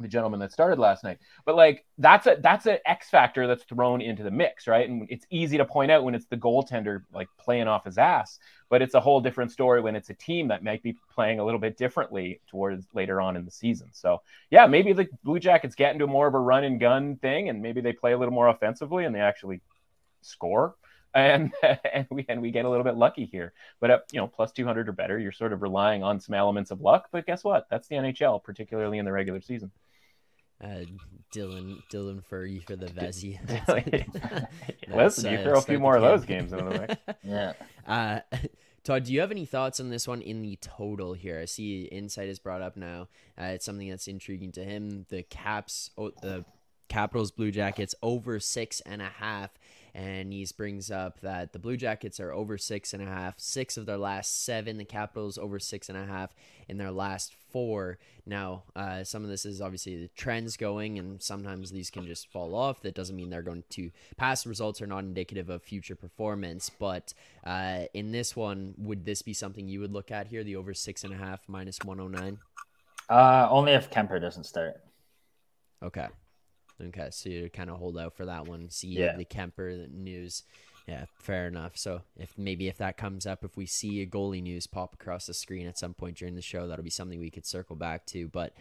the 0.00 0.08
gentleman 0.08 0.40
that 0.40 0.52
started 0.52 0.78
last 0.78 1.04
night, 1.04 1.18
but 1.44 1.54
like 1.54 1.84
that's 1.98 2.26
a 2.26 2.36
that's 2.40 2.66
an 2.66 2.78
X 2.84 3.10
factor 3.10 3.46
that's 3.46 3.64
thrown 3.64 4.00
into 4.00 4.22
the 4.22 4.30
mix, 4.30 4.66
right? 4.66 4.88
And 4.88 5.06
it's 5.08 5.26
easy 5.30 5.56
to 5.58 5.64
point 5.64 5.90
out 5.90 6.04
when 6.04 6.14
it's 6.14 6.26
the 6.26 6.36
goaltender 6.36 7.02
like 7.12 7.28
playing 7.38 7.68
off 7.68 7.84
his 7.84 7.98
ass, 7.98 8.38
but 8.68 8.82
it's 8.82 8.94
a 8.94 9.00
whole 9.00 9.20
different 9.20 9.52
story 9.52 9.80
when 9.80 9.94
it's 9.94 10.10
a 10.10 10.14
team 10.14 10.48
that 10.48 10.64
might 10.64 10.82
be 10.82 10.96
playing 11.14 11.38
a 11.38 11.44
little 11.44 11.60
bit 11.60 11.76
differently 11.76 12.40
towards 12.48 12.86
later 12.92 13.20
on 13.20 13.36
in 13.36 13.44
the 13.44 13.50
season. 13.50 13.88
So 13.92 14.22
yeah, 14.50 14.66
maybe 14.66 14.92
the 14.92 15.08
Blue 15.22 15.38
Jackets 15.38 15.74
get 15.74 15.92
into 15.92 16.06
more 16.06 16.26
of 16.26 16.34
a 16.34 16.40
run 16.40 16.64
and 16.64 16.80
gun 16.80 17.16
thing, 17.16 17.48
and 17.48 17.62
maybe 17.62 17.80
they 17.80 17.92
play 17.92 18.12
a 18.12 18.18
little 18.18 18.34
more 18.34 18.48
offensively 18.48 19.04
and 19.04 19.14
they 19.14 19.20
actually 19.20 19.60
score 20.22 20.74
and 21.14 21.52
and 21.62 22.06
we 22.10 22.26
and 22.28 22.42
we 22.42 22.50
get 22.50 22.64
a 22.64 22.68
little 22.68 22.82
bit 22.82 22.96
lucky 22.96 23.24
here. 23.24 23.52
But 23.80 23.90
at 23.92 24.04
you 24.10 24.20
know 24.20 24.26
plus 24.26 24.50
two 24.50 24.64
hundred 24.64 24.88
or 24.88 24.92
better, 24.92 25.16
you're 25.16 25.30
sort 25.30 25.52
of 25.52 25.62
relying 25.62 26.02
on 26.02 26.18
some 26.18 26.34
elements 26.34 26.72
of 26.72 26.80
luck. 26.80 27.06
But 27.12 27.24
guess 27.24 27.44
what? 27.44 27.68
That's 27.70 27.86
the 27.86 27.94
NHL, 27.94 28.42
particularly 28.42 28.98
in 28.98 29.04
the 29.04 29.12
regular 29.12 29.40
season. 29.40 29.70
Uh, 30.64 30.84
Dylan 31.34 31.82
Dylan 31.92 32.24
Furry 32.24 32.60
for 32.60 32.76
the 32.76 32.86
Vezina. 32.86 34.48
Listen, 34.94 35.32
you 35.32 35.38
uh, 35.38 35.42
throw 35.42 35.58
a 35.58 35.62
few 35.62 35.78
more 35.78 35.96
of 35.96 36.02
those 36.02 36.24
games 36.24 36.52
in 36.52 36.58
the 36.58 36.70
mix. 36.70 36.94
yeah. 37.24 37.52
Uh, 37.86 38.20
Todd, 38.84 39.04
do 39.04 39.12
you 39.12 39.20
have 39.20 39.30
any 39.30 39.44
thoughts 39.44 39.80
on 39.80 39.90
this 39.90 40.06
one 40.06 40.22
in 40.22 40.42
the 40.42 40.56
total 40.60 41.14
here? 41.14 41.40
I 41.40 41.46
see 41.46 41.84
Insight 41.84 42.28
is 42.28 42.38
brought 42.38 42.62
up 42.62 42.76
now. 42.76 43.08
Uh, 43.38 43.46
it's 43.46 43.64
something 43.64 43.88
that's 43.88 44.06
intriguing 44.06 44.52
to 44.52 44.64
him. 44.64 45.06
The 45.08 45.22
Caps, 45.24 45.90
oh, 45.98 46.12
the 46.22 46.44
Capitals 46.88 47.30
Blue 47.30 47.50
Jackets 47.50 47.94
over 48.02 48.38
six 48.38 48.80
and 48.82 49.02
a 49.02 49.08
half 49.08 49.50
and 49.94 50.32
he 50.32 50.46
brings 50.56 50.90
up 50.90 51.20
that 51.20 51.52
the 51.52 51.58
Blue 51.58 51.76
Jackets 51.76 52.18
are 52.18 52.32
over 52.32 52.58
six 52.58 52.92
and 52.92 53.02
a 53.02 53.06
half, 53.06 53.38
six 53.38 53.76
of 53.76 53.86
their 53.86 53.96
last 53.96 54.44
seven. 54.44 54.76
The 54.76 54.84
Capitals 54.84 55.38
over 55.38 55.58
six 55.58 55.88
and 55.88 55.96
a 55.96 56.04
half 56.04 56.34
in 56.68 56.78
their 56.78 56.90
last 56.90 57.34
four. 57.52 57.98
Now, 58.26 58.64
uh, 58.74 59.04
some 59.04 59.22
of 59.22 59.30
this 59.30 59.46
is 59.46 59.60
obviously 59.60 59.96
the 59.96 60.08
trends 60.08 60.56
going, 60.56 60.98
and 60.98 61.22
sometimes 61.22 61.70
these 61.70 61.90
can 61.90 62.06
just 62.06 62.26
fall 62.32 62.54
off. 62.54 62.82
That 62.82 62.94
doesn't 62.94 63.14
mean 63.14 63.30
they're 63.30 63.42
going 63.42 63.64
to 63.70 63.90
past 64.16 64.46
results 64.46 64.82
are 64.82 64.86
not 64.86 65.04
indicative 65.04 65.48
of 65.48 65.62
future 65.62 65.94
performance. 65.94 66.70
But 66.70 67.14
uh, 67.44 67.84
in 67.94 68.10
this 68.10 68.34
one, 68.34 68.74
would 68.78 69.04
this 69.04 69.22
be 69.22 69.34
something 69.34 69.68
you 69.68 69.80
would 69.80 69.92
look 69.92 70.10
at 70.10 70.26
here? 70.26 70.42
The 70.42 70.56
over 70.56 70.74
six 70.74 71.04
and 71.04 71.14
a 71.14 71.16
half 71.16 71.40
minus 71.46 71.78
one 71.84 71.98
hundred 71.98 72.18
oh 72.18 72.20
nine. 72.20 72.38
Uh, 73.08 73.46
only 73.50 73.72
if 73.72 73.90
Kuemper 73.90 74.20
doesn't 74.20 74.44
start. 74.44 74.82
Okay. 75.82 76.08
Okay, 76.80 77.08
so 77.10 77.28
you 77.28 77.50
kind 77.50 77.70
of 77.70 77.78
hold 77.78 77.98
out 77.98 78.14
for 78.14 78.26
that 78.26 78.46
one. 78.46 78.70
See 78.70 78.88
yeah. 78.88 79.16
the 79.16 79.24
Kuemper 79.24 79.90
news. 79.90 80.42
Yeah, 80.86 81.06
fair 81.18 81.46
enough. 81.46 81.76
So 81.76 82.02
if 82.16 82.36
maybe 82.36 82.68
if 82.68 82.76
that 82.78 82.96
comes 82.96 83.26
up, 83.26 83.42
if 83.44 83.56
we 83.56 83.64
see 83.64 84.02
a 84.02 84.06
goalie 84.06 84.42
news 84.42 84.66
pop 84.66 84.94
across 84.94 85.26
the 85.26 85.34
screen 85.34 85.66
at 85.66 85.78
some 85.78 85.94
point 85.94 86.18
during 86.18 86.34
the 86.34 86.42
show, 86.42 86.66
that'll 86.66 86.84
be 86.84 86.90
something 86.90 87.18
we 87.18 87.30
could 87.30 87.46
circle 87.46 87.76
back 87.76 88.04
to. 88.06 88.28
But 88.28 88.54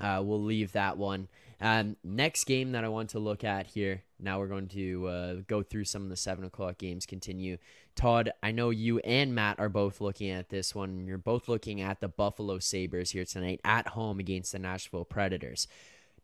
uh, 0.00 0.22
we'll 0.24 0.42
leave 0.42 0.72
that 0.72 0.96
one. 0.96 1.28
Um, 1.60 1.96
next 2.04 2.44
game 2.44 2.72
that 2.72 2.84
I 2.84 2.88
want 2.88 3.10
to 3.10 3.18
look 3.18 3.44
at 3.44 3.66
here. 3.66 4.02
Now 4.20 4.38
we're 4.38 4.46
going 4.46 4.68
to 4.68 5.08
uh, 5.08 5.34
go 5.46 5.62
through 5.62 5.84
some 5.84 6.02
of 6.02 6.08
the 6.08 6.16
seven 6.16 6.44
o'clock 6.44 6.78
games. 6.78 7.06
Continue. 7.06 7.58
Todd, 7.94 8.32
I 8.42 8.52
know 8.52 8.70
you 8.70 9.00
and 9.00 9.34
Matt 9.34 9.58
are 9.58 9.68
both 9.68 10.00
looking 10.00 10.30
at 10.30 10.50
this 10.50 10.74
one. 10.74 11.06
You're 11.06 11.18
both 11.18 11.48
looking 11.48 11.80
at 11.80 12.00
the 12.00 12.08
Buffalo 12.08 12.60
Sabres 12.60 13.10
here 13.10 13.24
tonight 13.24 13.60
at 13.64 13.88
home 13.88 14.20
against 14.20 14.52
the 14.52 14.60
Nashville 14.60 15.04
Predators. 15.04 15.66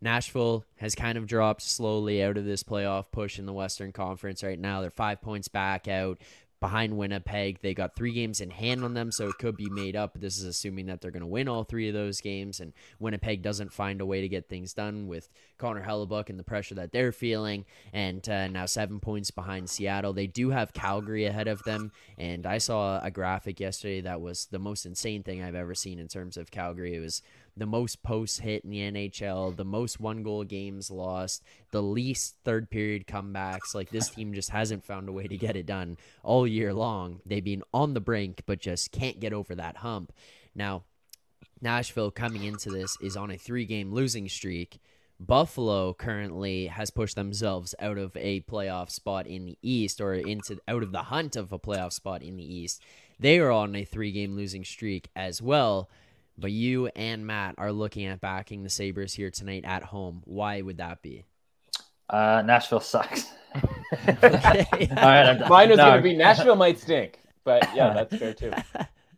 Nashville 0.05 0.65
has 0.77 0.95
kind 0.95 1.17
of 1.17 1.27
dropped 1.27 1.63
slowly 1.63 2.23
out 2.23 2.37
of 2.37 2.45
this 2.45 2.63
playoff 2.63 3.11
push 3.11 3.39
in 3.39 3.47
the 3.47 3.55
Western 3.55 3.91
Conference 3.91 4.45
right 4.45 4.59
now. 4.59 4.83
They're 4.83 4.91
five 4.91 5.23
points 5.23 5.49
back 5.49 5.89
out 5.89 6.19
behind 6.61 6.97
Winnipeg. 6.97 7.61
They 7.61 7.75
got 7.75 7.97
three 7.97 8.13
games 8.13 8.41
in 8.41 8.51
hand 8.51 8.85
on 8.85 8.95
them, 8.95 9.13
so 9.13 9.29
it 9.29 9.39
could 9.39 9.57
be 9.57 9.69
made 9.69 9.97
up. 9.97 10.19
This 10.19 10.39
is 10.39 10.45
assuming 10.45 10.87
that 10.87 11.01
they're 11.01 11.11
going 11.11 11.21
to 11.23 11.27
win 11.27 11.49
all 11.49 11.65
three 11.65 11.89
of 11.89 11.95
those 11.95 12.21
games, 12.21 12.61
and 12.61 12.73
Winnipeg 12.99 13.43
doesn't 13.43 13.73
find 13.73 14.01
a 14.01 14.07
way 14.07 14.21
to 14.21 14.29
get 14.29 14.49
things 14.49 14.73
done 14.73 15.07
with 15.07 15.29
Connor 15.59 15.85
Hellebuyck 15.85 16.31
and 16.31 16.39
the 16.39 16.45
pressure 16.45 16.75
that 16.77 16.93
they're 16.93 17.13
feeling. 17.13 17.65
And 17.93 18.27
uh, 18.29 18.49
now 18.49 18.67
seven 18.67 19.01
points 19.01 19.31
behind 19.31 19.69
Seattle. 19.69 20.13
They 20.13 20.27
do 20.27 20.51
have 20.51 20.73
Calgary 20.73 21.25
ahead 21.25 21.49
of 21.49 21.63
them, 21.65 21.93
and 22.17 22.47
I 22.47 22.59
saw 22.59 22.99
a 23.03 23.11
graphic 23.11 23.59
yesterday 23.59 24.03
that 24.03 24.21
was 24.21 24.47
the 24.51 24.59
most 24.59 24.87
insane 24.87 25.23
thing 25.23 25.43
I've 25.43 25.55
ever 25.55 25.75
seen 25.75 25.99
in 25.99 26.09
terms 26.09 26.37
of 26.37 26.51
Calgary. 26.51 26.95
It 26.95 27.01
was 27.01 27.23
the 27.57 27.67
most 27.67 28.03
posts 28.03 28.39
hit 28.39 28.65
in 28.65 28.71
the 28.71 28.79
NHL, 28.79 29.55
the 29.57 29.65
most 29.65 30.01
one 30.01 30.23
goal 30.23 30.45
games 30.45 30.91
lost, 30.91 31.43
the 31.71 31.83
least 31.83 32.37
third 32.45 32.69
period 32.69 33.07
comebacks. 33.07 33.75
Like 33.75 33.91
this 33.91 34.09
team 34.09 34.35
just 34.35 34.51
hasn't 34.51 34.85
found 34.85 35.09
a 35.09 35.13
way 35.13 35.27
to 35.27 35.37
get 35.37 35.57
it 35.57 35.67
done 35.67 35.97
all 36.23 36.47
year 36.47 36.75
long. 36.75 37.21
They've 37.25 37.45
been 37.45 37.63
on 37.73 37.95
the 37.95 38.01
brink, 38.01 38.43
but 38.47 38.61
just 38.61 38.91
can't 38.91 39.21
get 39.21 39.33
over 39.33 39.55
that 39.55 39.79
hump. 39.79 40.13
Now, 40.55 40.83
Nashville 41.61 42.11
coming 42.11 42.45
into 42.45 42.71
this 42.71 42.97
is 43.01 43.17
on 43.17 43.31
a 43.31 43.39
three 43.39 43.65
game 43.65 43.93
losing 43.93 44.29
streak. 44.29 44.81
Buffalo 45.21 45.95
currently 45.95 46.67
has 46.67 46.91
pushed 46.91 47.15
themselves 47.15 47.75
out 47.79 47.99
of 47.99 48.17
a 48.17 48.41
playoff 48.43 48.91
spot 48.91 49.27
in 49.29 49.47
the 49.47 49.59
East 49.63 50.01
or 50.01 50.15
into 50.15 50.59
out 50.67 50.83
of 50.83 50.91
the 50.91 51.05
hunt 51.05 51.37
of 51.37 51.53
a 51.53 51.59
playoff 51.59 51.93
spot 51.93 52.23
in 52.23 52.37
the 52.37 52.55
East. 52.55 52.83
They 53.19 53.39
are 53.39 53.51
on 53.51 53.77
a 53.77 53.85
three 53.85 54.11
game 54.11 54.35
losing 54.35 54.65
streak 54.65 55.09
as 55.15 55.41
well. 55.41 55.89
But 56.37 56.51
you 56.51 56.89
and 56.89 57.27
Matt 57.27 57.55
are 57.59 57.73
looking 57.73 58.07
at 58.07 58.21
backing 58.21 58.63
the 58.63 58.71
Sabres 58.71 59.15
here 59.15 59.31
tonight 59.31 59.65
at 59.65 59.85
home. 59.85 60.23
Why 60.25 60.61
would 60.63 60.79
that 60.79 61.01
be? 61.01 61.27
Uh, 62.11 62.43
Nashville 62.45 62.81
sucks. 62.81 63.33
okay. 64.09 64.67
All 64.91 64.97
right, 64.97 65.39
Mine 65.49 65.71
was 65.71 65.79
no. 65.79 65.85
going 65.85 65.97
to 65.97 66.03
be 66.03 66.17
Nashville 66.17 66.57
might 66.57 66.79
stink, 66.79 67.21
but 67.45 67.69
yeah, 67.75 67.93
that's 67.93 68.17
fair 68.17 68.35
too. 68.35 68.53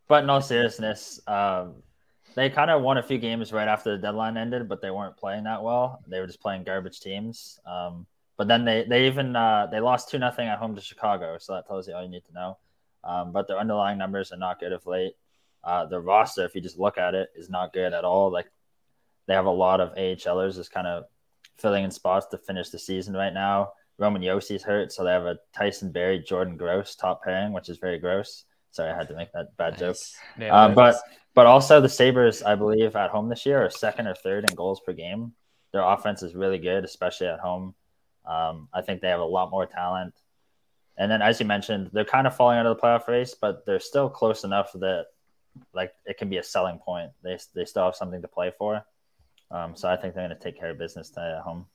But 0.08 0.24
no 0.24 0.38
seriousness, 0.38 1.20
um, 1.26 1.82
they 2.36 2.48
kind 2.48 2.70
of 2.70 2.80
won 2.80 2.96
a 2.96 3.02
few 3.02 3.18
games 3.18 3.52
right 3.52 3.66
after 3.66 3.96
the 3.96 3.98
deadline 4.00 4.36
ended, 4.36 4.68
but 4.68 4.80
they 4.80 4.92
weren't 4.92 5.16
playing 5.16 5.42
that 5.44 5.60
well. 5.60 6.00
They 6.06 6.20
were 6.20 6.28
just 6.28 6.40
playing 6.40 6.62
garbage 6.62 7.00
teams. 7.00 7.58
Um, 7.66 8.06
but 8.36 8.46
then 8.46 8.64
they 8.64 8.84
they 8.88 9.06
even 9.06 9.34
uh, 9.34 9.66
they 9.70 9.80
lost 9.80 10.10
two 10.10 10.18
nothing 10.18 10.46
at 10.46 10.58
home 10.58 10.76
to 10.76 10.80
Chicago, 10.80 11.38
so 11.40 11.54
that 11.54 11.66
tells 11.66 11.88
you 11.88 11.94
all 11.94 12.04
you 12.04 12.08
need 12.08 12.24
to 12.26 12.32
know. 12.34 12.58
Um, 13.02 13.32
but 13.32 13.48
their 13.48 13.58
underlying 13.58 13.98
numbers 13.98 14.30
are 14.32 14.36
not 14.36 14.60
good 14.60 14.72
of 14.72 14.86
late. 14.86 15.14
Uh, 15.66 15.84
the 15.84 16.00
roster, 16.00 16.44
if 16.44 16.54
you 16.54 16.60
just 16.60 16.78
look 16.78 16.96
at 16.96 17.16
it, 17.16 17.28
is 17.34 17.50
not 17.50 17.72
good 17.72 17.92
at 17.92 18.04
all. 18.04 18.30
Like 18.30 18.46
they 19.26 19.34
have 19.34 19.46
a 19.46 19.50
lot 19.50 19.80
of 19.80 19.94
AHLers 19.96 20.54
just 20.54 20.70
kind 20.70 20.86
of 20.86 21.04
filling 21.58 21.82
in 21.82 21.90
spots 21.90 22.26
to 22.26 22.38
finish 22.38 22.70
the 22.70 22.78
season 22.78 23.14
right 23.14 23.34
now. 23.34 23.72
Roman 23.98 24.22
Josi's 24.22 24.62
hurt, 24.62 24.92
so 24.92 25.02
they 25.02 25.10
have 25.10 25.26
a 25.26 25.38
Tyson 25.52 25.90
Barrie, 25.90 26.20
Jordan 26.20 26.56
Gross 26.56 26.94
top 26.94 27.24
pairing, 27.24 27.52
which 27.52 27.68
is 27.68 27.78
very 27.78 27.98
gross. 27.98 28.44
Sorry, 28.70 28.90
I 28.90 28.96
had 28.96 29.08
to 29.08 29.14
make 29.14 29.32
that 29.32 29.56
bad 29.56 29.80
nice. 29.80 30.14
joke. 30.38 30.50
Uh, 30.50 30.68
but 30.68 30.96
but 31.34 31.46
also 31.46 31.80
the 31.80 31.88
Sabres, 31.88 32.42
I 32.42 32.54
believe, 32.54 32.94
at 32.94 33.10
home 33.10 33.28
this 33.28 33.44
year 33.44 33.64
are 33.64 33.70
second 33.70 34.06
or 34.06 34.14
third 34.14 34.48
in 34.48 34.54
goals 34.54 34.80
per 34.80 34.92
game. 34.92 35.32
Their 35.72 35.82
offense 35.82 36.22
is 36.22 36.34
really 36.34 36.58
good, 36.58 36.84
especially 36.84 37.26
at 37.26 37.40
home. 37.40 37.74
Um, 38.24 38.68
I 38.72 38.82
think 38.82 39.00
they 39.00 39.08
have 39.08 39.20
a 39.20 39.24
lot 39.24 39.50
more 39.50 39.66
talent. 39.66 40.14
And 40.96 41.10
then, 41.10 41.22
as 41.22 41.40
you 41.40 41.46
mentioned, 41.46 41.90
they're 41.92 42.04
kind 42.04 42.26
of 42.26 42.36
falling 42.36 42.58
out 42.58 42.66
of 42.66 42.76
the 42.76 42.82
playoff 42.82 43.08
race, 43.08 43.34
but 43.34 43.66
they're 43.66 43.80
still 43.80 44.08
close 44.08 44.44
enough 44.44 44.72
that 44.74 45.06
like 45.74 45.92
it 46.04 46.18
can 46.18 46.28
be 46.28 46.38
a 46.38 46.42
selling 46.42 46.78
point. 46.78 47.10
They 47.22 47.38
they 47.54 47.64
still 47.64 47.84
have 47.84 47.96
something 47.96 48.22
to 48.22 48.28
play 48.28 48.52
for. 48.58 48.84
Um, 49.50 49.76
so 49.76 49.88
I 49.88 49.96
think 49.96 50.14
they're 50.14 50.26
going 50.26 50.36
to 50.36 50.42
take 50.42 50.58
care 50.58 50.70
of 50.70 50.78
business 50.78 51.12
at 51.16 51.40
home. 51.42 51.66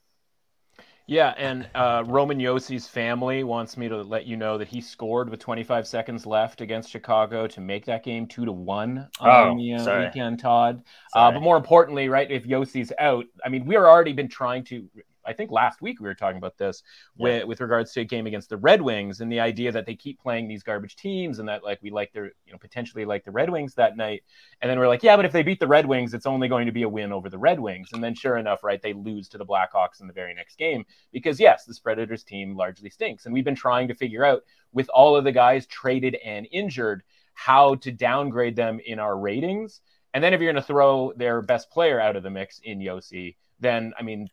Yeah, 1.07 1.33
and 1.37 1.67
uh, 1.75 2.03
Roman 2.05 2.39
Josi's 2.39 2.87
family 2.87 3.43
wants 3.43 3.75
me 3.75 3.89
to 3.89 4.01
let 4.01 4.25
you 4.25 4.37
know 4.37 4.57
that 4.57 4.67
he 4.67 4.79
scored 4.79 5.29
with 5.29 5.39
25 5.39 5.85
seconds 5.85 6.25
left 6.25 6.61
against 6.61 6.89
Chicago 6.89 7.47
to 7.47 7.59
make 7.59 7.85
that 7.85 8.03
game 8.03 8.27
two 8.27 8.45
to 8.45 8.51
one 8.51 9.09
on 9.19 9.29
oh, 9.29 9.57
the 9.57 9.73
uh, 9.73 10.05
weekend. 10.05 10.39
Todd, 10.39 10.83
uh, 11.13 11.31
but 11.31 11.41
more 11.41 11.57
importantly, 11.57 12.07
right, 12.07 12.29
if 12.29 12.45
Josi's 12.45 12.93
out, 12.99 13.25
I 13.43 13.49
mean, 13.49 13.65
we're 13.65 13.85
already 13.87 14.13
been 14.13 14.29
trying 14.29 14.63
to 14.65 14.87
I 15.25 15.33
think 15.33 15.51
last 15.51 15.81
week 15.81 15.99
we 15.99 16.07
were 16.07 16.15
talking 16.15 16.37
about 16.37 16.57
this 16.57 16.83
yeah. 17.15 17.23
with, 17.23 17.45
with 17.45 17.61
regards 17.61 17.91
to 17.93 18.01
a 18.01 18.05
game 18.05 18.27
against 18.27 18.49
the 18.49 18.57
Red 18.57 18.81
Wings 18.81 19.21
and 19.21 19.31
the 19.31 19.39
idea 19.39 19.71
that 19.71 19.85
they 19.85 19.95
keep 19.95 20.19
playing 20.19 20.47
these 20.47 20.63
garbage 20.63 20.95
teams 20.95 21.39
and 21.39 21.47
that 21.49 21.63
like 21.63 21.79
we 21.81 21.89
like 21.89 22.11
their 22.13 22.25
you 22.45 22.51
know 22.51 22.57
potentially 22.57 23.05
like 23.05 23.23
the 23.23 23.31
Red 23.31 23.49
Wings 23.49 23.75
that 23.75 23.97
night. 23.97 24.23
And 24.61 24.69
then 24.69 24.79
we're 24.79 24.87
like, 24.87 25.03
yeah, 25.03 25.15
but 25.15 25.25
if 25.25 25.31
they 25.31 25.43
beat 25.43 25.59
the 25.59 25.67
Red 25.67 25.85
Wings, 25.85 26.13
it's 26.13 26.25
only 26.25 26.47
going 26.47 26.65
to 26.65 26.71
be 26.71 26.83
a 26.83 26.89
win 26.89 27.11
over 27.11 27.29
the 27.29 27.37
Red 27.37 27.59
Wings. 27.59 27.89
And 27.93 28.03
then 28.03 28.15
sure 28.15 28.37
enough, 28.37 28.63
right, 28.63 28.81
they 28.81 28.93
lose 28.93 29.27
to 29.29 29.37
the 29.37 29.45
Blackhawks 29.45 30.01
in 30.01 30.07
the 30.07 30.13
very 30.13 30.33
next 30.33 30.57
game 30.57 30.85
because 31.11 31.39
yes, 31.39 31.65
this 31.65 31.79
Predators 31.79 32.23
team 32.23 32.55
largely 32.55 32.89
stinks. 32.89 33.25
And 33.25 33.33
we've 33.33 33.45
been 33.45 33.55
trying 33.55 33.87
to 33.87 33.95
figure 33.95 34.25
out 34.25 34.43
with 34.73 34.89
all 34.89 35.15
of 35.15 35.23
the 35.23 35.31
guys 35.31 35.67
traded 35.67 36.15
and 36.23 36.47
injured 36.51 37.03
how 37.33 37.75
to 37.75 37.91
downgrade 37.91 38.55
them 38.55 38.79
in 38.85 38.99
our 38.99 39.17
ratings. 39.17 39.81
And 40.13 40.23
then 40.23 40.33
if 40.33 40.41
you're 40.41 40.51
going 40.51 40.61
to 40.61 40.67
throw 40.67 41.13
their 41.15 41.41
best 41.41 41.69
player 41.71 41.99
out 41.99 42.15
of 42.15 42.23
the 42.23 42.29
mix 42.29 42.59
in 42.63 42.79
Josi, 42.79 43.35
then 43.59 43.93
I 43.97 44.03
mean, 44.03 44.29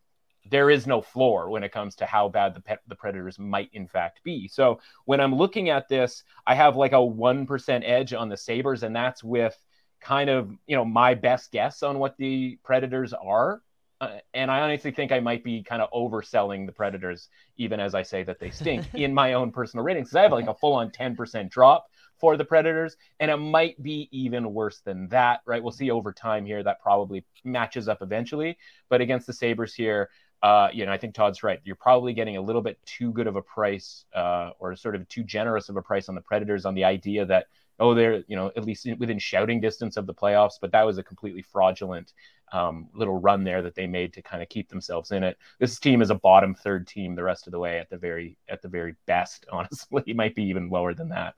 there 0.51 0.71
is 0.71 0.87
no 0.87 1.01
floor 1.01 1.51
when 1.51 1.63
it 1.63 1.73
comes 1.73 1.95
to 1.97 2.07
how 2.07 2.29
bad 2.29 2.55
the 2.55 2.61
pe- 2.61 2.77
the 2.87 2.95
Predators 2.95 3.39
might 3.39 3.71
in 3.73 3.87
fact 3.87 4.21
be. 4.25 4.49
So 4.49 4.81
when 5.05 5.21
I'm 5.21 5.35
looking 5.35 5.71
at 5.71 5.89
this, 5.89 6.25
I 6.47 6.55
have 6.55 6.77
like 6.77 6.93
a 6.93 7.05
one 7.05 7.47
percent 7.47 7.85
edge 7.85 8.13
on 8.13 8.29
the 8.29 8.37
Sabres, 8.37 8.83
and 8.83 8.95
that's 8.95 9.23
with 9.23 9.57
kind 10.01 10.31
of 10.31 10.51
you 10.67 10.77
know 10.77 10.85
my 10.85 11.15
best 11.15 11.51
guess 11.53 11.83
on 11.83 11.99
what 11.99 12.17
the 12.19 12.59
Predators 12.63 13.13
are. 13.13 13.63
Uh, 14.01 14.19
and 14.33 14.49
I 14.49 14.61
honestly 14.61 14.93
think 14.93 15.11
I 15.11 15.19
might 15.19 15.43
be 15.43 15.61
kind 15.61 15.83
of 15.83 15.91
overselling 15.91 16.67
the 16.67 16.73
Predators, 16.73 17.29
even 17.57 17.81
as 17.81 17.97
I 17.97 18.03
say 18.03 18.23
that 18.23 18.39
they 18.39 18.51
stink 18.51 18.87
in 18.95 19.13
my 19.13 19.33
own 19.33 19.51
personal 19.51 19.85
ratings. 19.85 20.09
Because 20.09 20.17
I 20.17 20.23
have 20.23 20.33
like 20.33 20.47
a 20.47 20.55
full 20.55 20.75
on 20.75 20.91
10% 20.91 21.51
drop 21.51 21.89
for 22.17 22.37
the 22.37 22.45
Predators, 22.45 22.97
and 23.19 23.31
it 23.31 23.37
might 23.37 23.81
be 23.83 24.09
even 24.13 24.53
worse 24.53 24.81
than 24.81 25.09
that, 25.09 25.41
right? 25.47 25.63
We'll 25.63 25.73
see 25.73 25.91
over 25.91 26.13
time 26.13 26.47
here. 26.47 26.63
That 26.63 26.81
probably 26.81 27.25
matches 27.45 27.89
up 27.89 28.01
eventually. 28.01 28.57
But 28.89 29.01
against 29.01 29.27
the 29.27 29.33
Sabres 29.33 29.75
here, 29.75 30.11
uh, 30.43 30.69
you 30.73 30.87
know, 30.87 30.93
I 30.93 30.99
think 30.99 31.15
Todd's 31.15 31.43
right. 31.43 31.61
You're 31.65 31.77
probably 31.77 32.13
getting 32.13 32.37
a 32.37 32.41
little 32.41 32.63
bit 32.63 32.79
too 32.85 33.13
good 33.13 33.27
of 33.27 33.37
a 33.37 33.43
price, 33.43 34.05
uh, 34.15 34.51
or 34.59 34.75
sort 34.77 34.95
of 34.95 35.09
too 35.09 35.25
generous 35.25 35.69
of 35.69 35.77
a 35.77 35.83
price 35.83 36.09
on 36.09 36.15
the 36.15 36.21
Predators 36.21 36.65
on 36.65 36.75
the 36.75 36.85
idea 36.85 37.27
that 37.27 37.47
oh, 37.81 37.95
they're 37.95 38.25
you 38.27 38.37
know 38.37 38.51
at 38.57 38.65
least 38.65 38.87
within 38.99 39.19
shouting 39.19 39.61
distance 39.61 39.97
of 39.97 40.07
the 40.07 40.15
playoffs. 40.15 40.55
But 40.61 40.73
that 40.73 40.85
was 40.85 40.99
a 40.99 41.03
completely 41.03 41.43
fraudulent 41.43 42.13
um, 42.53 42.89
little 42.95 43.19
run 43.19 43.45
there 43.45 43.63
that 43.63 43.75
they 43.75 43.87
made 43.87 44.13
to 44.15 44.23
kind 44.23 44.43
of 44.43 44.49
keep 44.49 44.69
themselves 44.69 45.11
in 45.11 45.23
it. 45.23 45.37
This 45.59 45.79
team 45.79 46.03
is 46.03 46.11
a 46.11 46.15
bottom 46.15 46.55
third 46.55 46.87
team 46.87 47.15
the 47.15 47.23
rest 47.23 47.47
of 47.47 47.53
the 47.53 47.59
way 47.59 47.79
at 47.79 47.91
the 47.91 47.99
very 47.99 48.39
at 48.49 48.63
the 48.63 48.69
very 48.69 48.95
best. 49.07 49.47
Honestly, 49.53 50.03
it 50.07 50.17
might 50.17 50.35
be 50.35 50.45
even 50.45 50.71
lower 50.71 50.95
than 50.95 51.09
that. 51.11 51.35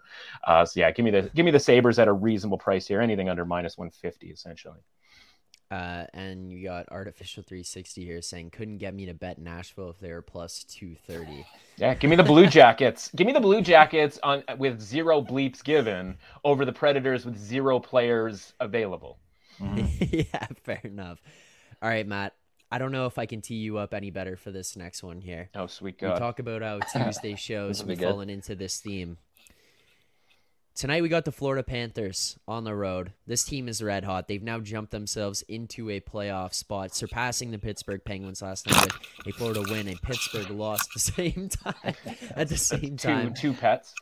Uh, 0.47 0.65
so 0.65 0.81
yeah, 0.81 0.91
give 0.91 1.05
me 1.05 1.11
the 1.11 1.31
give 1.35 1.45
me 1.45 1.53
the 1.53 1.61
Sabres 1.61 1.99
at 1.99 2.09
a 2.09 2.13
reasonable 2.13 2.59
price 2.59 2.87
here. 2.87 3.01
Anything 3.01 3.29
under 3.29 3.45
minus 3.45 3.79
one 3.79 3.91
fifty 3.91 4.31
essentially. 4.31 4.81
Uh, 5.71 6.05
and 6.15 6.53
you 6.53 6.65
got 6.65 6.87
artificial 6.91 7.45
360 7.45 8.05
here 8.05 8.21
saying 8.21 8.51
couldn't 8.51 8.79
get 8.79 8.93
me 8.93 9.07
to 9.07 9.15
bet 9.15 9.39
Nashville 9.39 9.91
if 9.91 10.01
they 10.01 10.13
were 10.13 10.23
plus 10.23 10.65
230. 10.65 11.47
Yeah, 11.77 11.95
give 11.95 12.11
me 12.11 12.17
the 12.17 12.23
Blue 12.23 12.47
Jackets. 12.47 13.11
give 13.17 13.27
me 13.27 13.33
the 13.33 13.41
Blue 13.41 13.63
Jackets 13.63 14.19
on 14.23 14.45
with 14.59 14.83
zero 14.83 15.23
bleeps 15.23 15.65
given 15.65 16.19
over 16.45 16.67
the 16.67 16.75
Predators 16.75 17.25
with 17.25 17.39
zero 17.39 17.79
players 17.81 18.53
available. 18.61 19.19
Mm. 19.59 20.27
yeah, 20.31 20.47
fair 20.63 20.83
enough. 20.85 21.23
All 21.81 21.89
right, 21.89 22.07
Matt. 22.07 22.35
I 22.71 22.77
don't 22.77 22.93
know 22.93 23.07
if 23.07 23.17
I 23.17 23.25
can 23.25 23.41
tee 23.41 23.55
you 23.55 23.79
up 23.79 23.95
any 23.95 24.11
better 24.11 24.37
for 24.37 24.51
this 24.51 24.77
next 24.77 25.03
one 25.03 25.23
here. 25.23 25.49
Oh, 25.55 25.67
sweet 25.67 25.99
God. 25.99 26.15
We 26.15 26.19
talk 26.19 26.39
about 26.39 26.61
how 26.61 26.79
Tuesday 27.05 27.35
shows 27.35 27.83
we've 27.83 27.99
fallen 27.99 28.29
into 28.29 28.55
this 28.55 28.79
theme. 28.79 29.17
Tonight 30.81 31.03
we 31.03 31.11
got 31.11 31.27
the 31.27 31.31
Florida 31.31 31.63
Panthers 31.63 32.39
on 32.49 32.65
the 32.65 32.75
road. 32.75 33.13
This 33.27 33.45
team 33.45 33.69
is 33.69 33.83
red 33.83 34.03
hot. 34.03 34.29
They've 34.29 34.43
now 34.43 34.61
jumped 34.61 34.93
themselves 34.93 35.43
into 35.43 35.91
a 35.91 36.01
playoff 36.01 36.55
spot, 36.55 36.95
surpassing 36.95 37.51
the 37.51 37.59
Pittsburgh 37.59 38.03
Penguins 38.03 38.41
last 38.41 38.67
night 38.67 38.91
with 39.19 39.27
a 39.27 39.33
Florida 39.37 39.63
win 39.69 39.89
and 39.89 40.01
Pittsburgh 40.01 40.49
lost 40.49 40.89
the 40.95 40.99
same 41.01 41.51
time. 41.51 41.95
At 42.35 42.49
the 42.49 42.57
same 42.57 42.97
time, 42.97 43.35
two, 43.35 43.53
two 43.53 43.61
pets. 43.61 43.93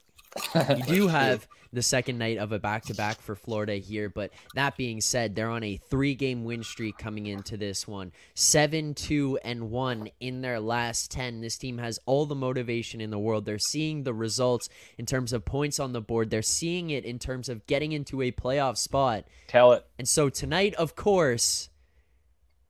You 0.55 0.85
do 0.85 1.09
have 1.09 1.49
the 1.73 1.83
second 1.83 2.19
night 2.19 2.39
of 2.39 2.53
a 2.53 2.59
back 2.59 2.85
to 2.85 2.95
back 2.95 3.21
for 3.21 3.35
Florida 3.35 3.75
here. 3.75 4.09
But 4.09 4.31
that 4.55 4.77
being 4.77 5.01
said, 5.01 5.35
they're 5.35 5.51
on 5.51 5.65
a 5.65 5.77
three 5.77 6.15
game 6.15 6.45
win 6.45 6.63
streak 6.63 6.99
coming 6.99 7.27
into 7.27 7.57
this 7.57 7.87
one 7.87 8.13
7 8.35 8.95
2 8.95 9.39
and 9.45 9.71
1 9.71 10.09
in 10.21 10.41
their 10.41 10.61
last 10.61 11.11
10. 11.11 11.41
This 11.41 11.59
team 11.59 11.79
has 11.79 11.99
all 12.07 12.27
the 12.27 12.35
motivation 12.35 13.01
in 13.01 13.11
the 13.11 13.19
world. 13.19 13.45
They're 13.45 13.59
seeing 13.59 14.03
the 14.03 14.15
results 14.15 14.69
in 14.97 15.07
terms 15.07 15.33
of 15.33 15.45
points 15.45 15.79
on 15.79 15.93
the 15.93 16.01
board, 16.01 16.31
they're 16.31 16.43
seeing 16.43 16.91
it 16.91 17.05
in 17.05 17.19
terms 17.19 17.49
of 17.49 17.67
getting 17.67 17.93
into 17.93 18.23
a 18.23 18.33
playoff 18.33 18.77
spot. 18.77 19.25
Tell 19.47 19.73
it. 19.73 19.87
And 19.99 20.09
so 20.09 20.29
tonight, 20.29 20.75
of 20.75 20.97
course, 20.97 21.69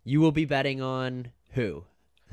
you 0.04 0.20
will 0.20 0.32
be 0.32 0.44
betting 0.44 0.80
on 0.80 1.32
who? 1.52 1.84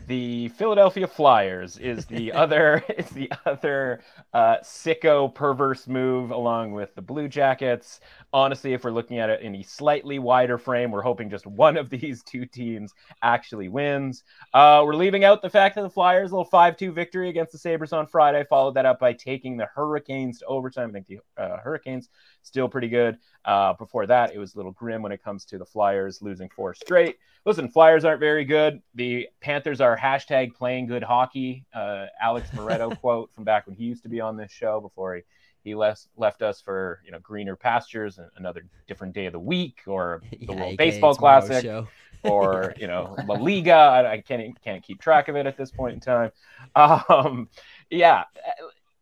The 0.08 0.50
Philadelphia 0.50 1.08
Flyers 1.08 1.78
is 1.78 2.06
the 2.06 2.32
other 2.34 2.84
is 2.98 3.10
the 3.10 3.32
other 3.46 4.02
uh, 4.34 4.58
sicko 4.64 5.34
perverse 5.34 5.88
move 5.88 6.32
along 6.32 6.74
with 6.74 6.94
the 6.96 7.02
Blue 7.02 7.28
Jackets. 7.28 8.00
Honestly, 8.34 8.74
if 8.74 8.84
we're 8.84 8.92
looking 8.92 9.20
at 9.20 9.30
it 9.30 9.42
in 9.42 9.56
a 9.56 9.64
slightly 9.64 10.20
wider 10.20 10.58
frame, 10.58 10.92
we're 10.92 11.02
hoping 11.02 11.30
just 11.30 11.48
one 11.48 11.78
of 11.78 11.90
these 11.90 12.22
two 12.24 12.46
teams 12.46 12.94
actually 13.24 13.70
wins. 13.70 14.24
Uh, 14.54 14.84
we're 14.86 14.96
leaving 14.96 15.24
out 15.24 15.42
the 15.42 15.50
fact 15.50 15.76
that 15.76 15.82
the 15.82 15.90
Flyers 15.90 16.32
a 16.32 16.36
little 16.36 16.46
five 16.46 16.78
two 16.78 16.92
victory 16.92 17.30
against 17.30 17.52
the 17.52 17.58
Sabres 17.58 17.94
on 17.94 18.06
Friday, 18.08 18.44
followed 18.50 18.76
that 18.76 18.86
up 18.86 19.00
by 19.00 19.14
taking 19.14 19.58
the 19.58 19.68
Hurricanes 19.74 20.40
to 20.40 20.46
overtime. 20.46 20.90
I 20.90 20.94
think 20.94 21.08
the 21.08 21.20
uh, 21.38 21.58
Hurricanes 21.58 22.10
still 22.44 22.70
pretty 22.70 22.90
good. 22.90 23.18
Uh, 23.44 23.74
before 23.74 24.08
that, 24.08 24.34
it 24.34 24.40
was 24.40 24.56
a 24.56 24.58
little 24.58 24.72
grim 24.72 25.02
when 25.02 25.12
it 25.12 25.24
comes 25.24 25.46
to 25.46 25.58
the 25.58 25.66
Flyers 25.66 26.22
losing 26.22 26.50
four 26.50 26.74
straight. 26.74 27.18
Listen, 27.46 27.70
Flyers 27.70 28.06
aren't 28.06 28.20
very 28.20 28.44
good. 28.44 28.82
The 28.96 29.28
Panthers 29.40 29.80
are 29.86 29.98
hashtag 29.98 30.54
playing 30.54 30.88
good 30.88 31.04
hockey. 31.04 31.66
Uh, 31.74 32.06
Alex 32.22 32.50
Moretto 32.54 33.00
quote 33.00 33.32
from 33.34 33.44
back 33.44 33.68
when 33.68 33.76
he 33.76 33.86
used 33.86 34.04
to 34.04 34.10
be 34.10 34.22
on 34.22 34.38
this 34.38 34.52
show 34.52 34.80
before 34.80 35.16
he 35.16 35.22
he 35.64 35.74
left 35.74 36.08
left 36.16 36.42
us 36.42 36.62
for 36.62 37.02
you 37.04 37.12
know 37.12 37.20
greener 37.20 37.56
pastures 37.56 38.20
and 38.20 38.30
another 38.38 38.66
different 38.88 39.14
day 39.14 39.26
of 39.26 39.34
the 39.34 39.40
week 39.40 39.82
or 39.88 40.22
the 40.32 40.38
yeah, 40.40 40.56
World 40.56 40.78
Baseball 40.78 41.16
Classic 41.16 41.66
or 42.24 42.74
you 42.78 42.88
know 42.88 43.16
La 43.26 43.36
Liga. 43.36 43.74
I, 43.74 44.12
I, 44.14 44.22
can't 44.22 44.62
can't 44.62 44.84
keep 44.84 45.02
track 45.02 45.28
of 45.28 45.36
it 45.36 45.46
at 45.46 45.58
this 45.58 45.72
point 45.72 45.96
in 45.96 46.00
time. 46.00 46.32
Um, 46.76 47.50
yeah, 47.90 48.26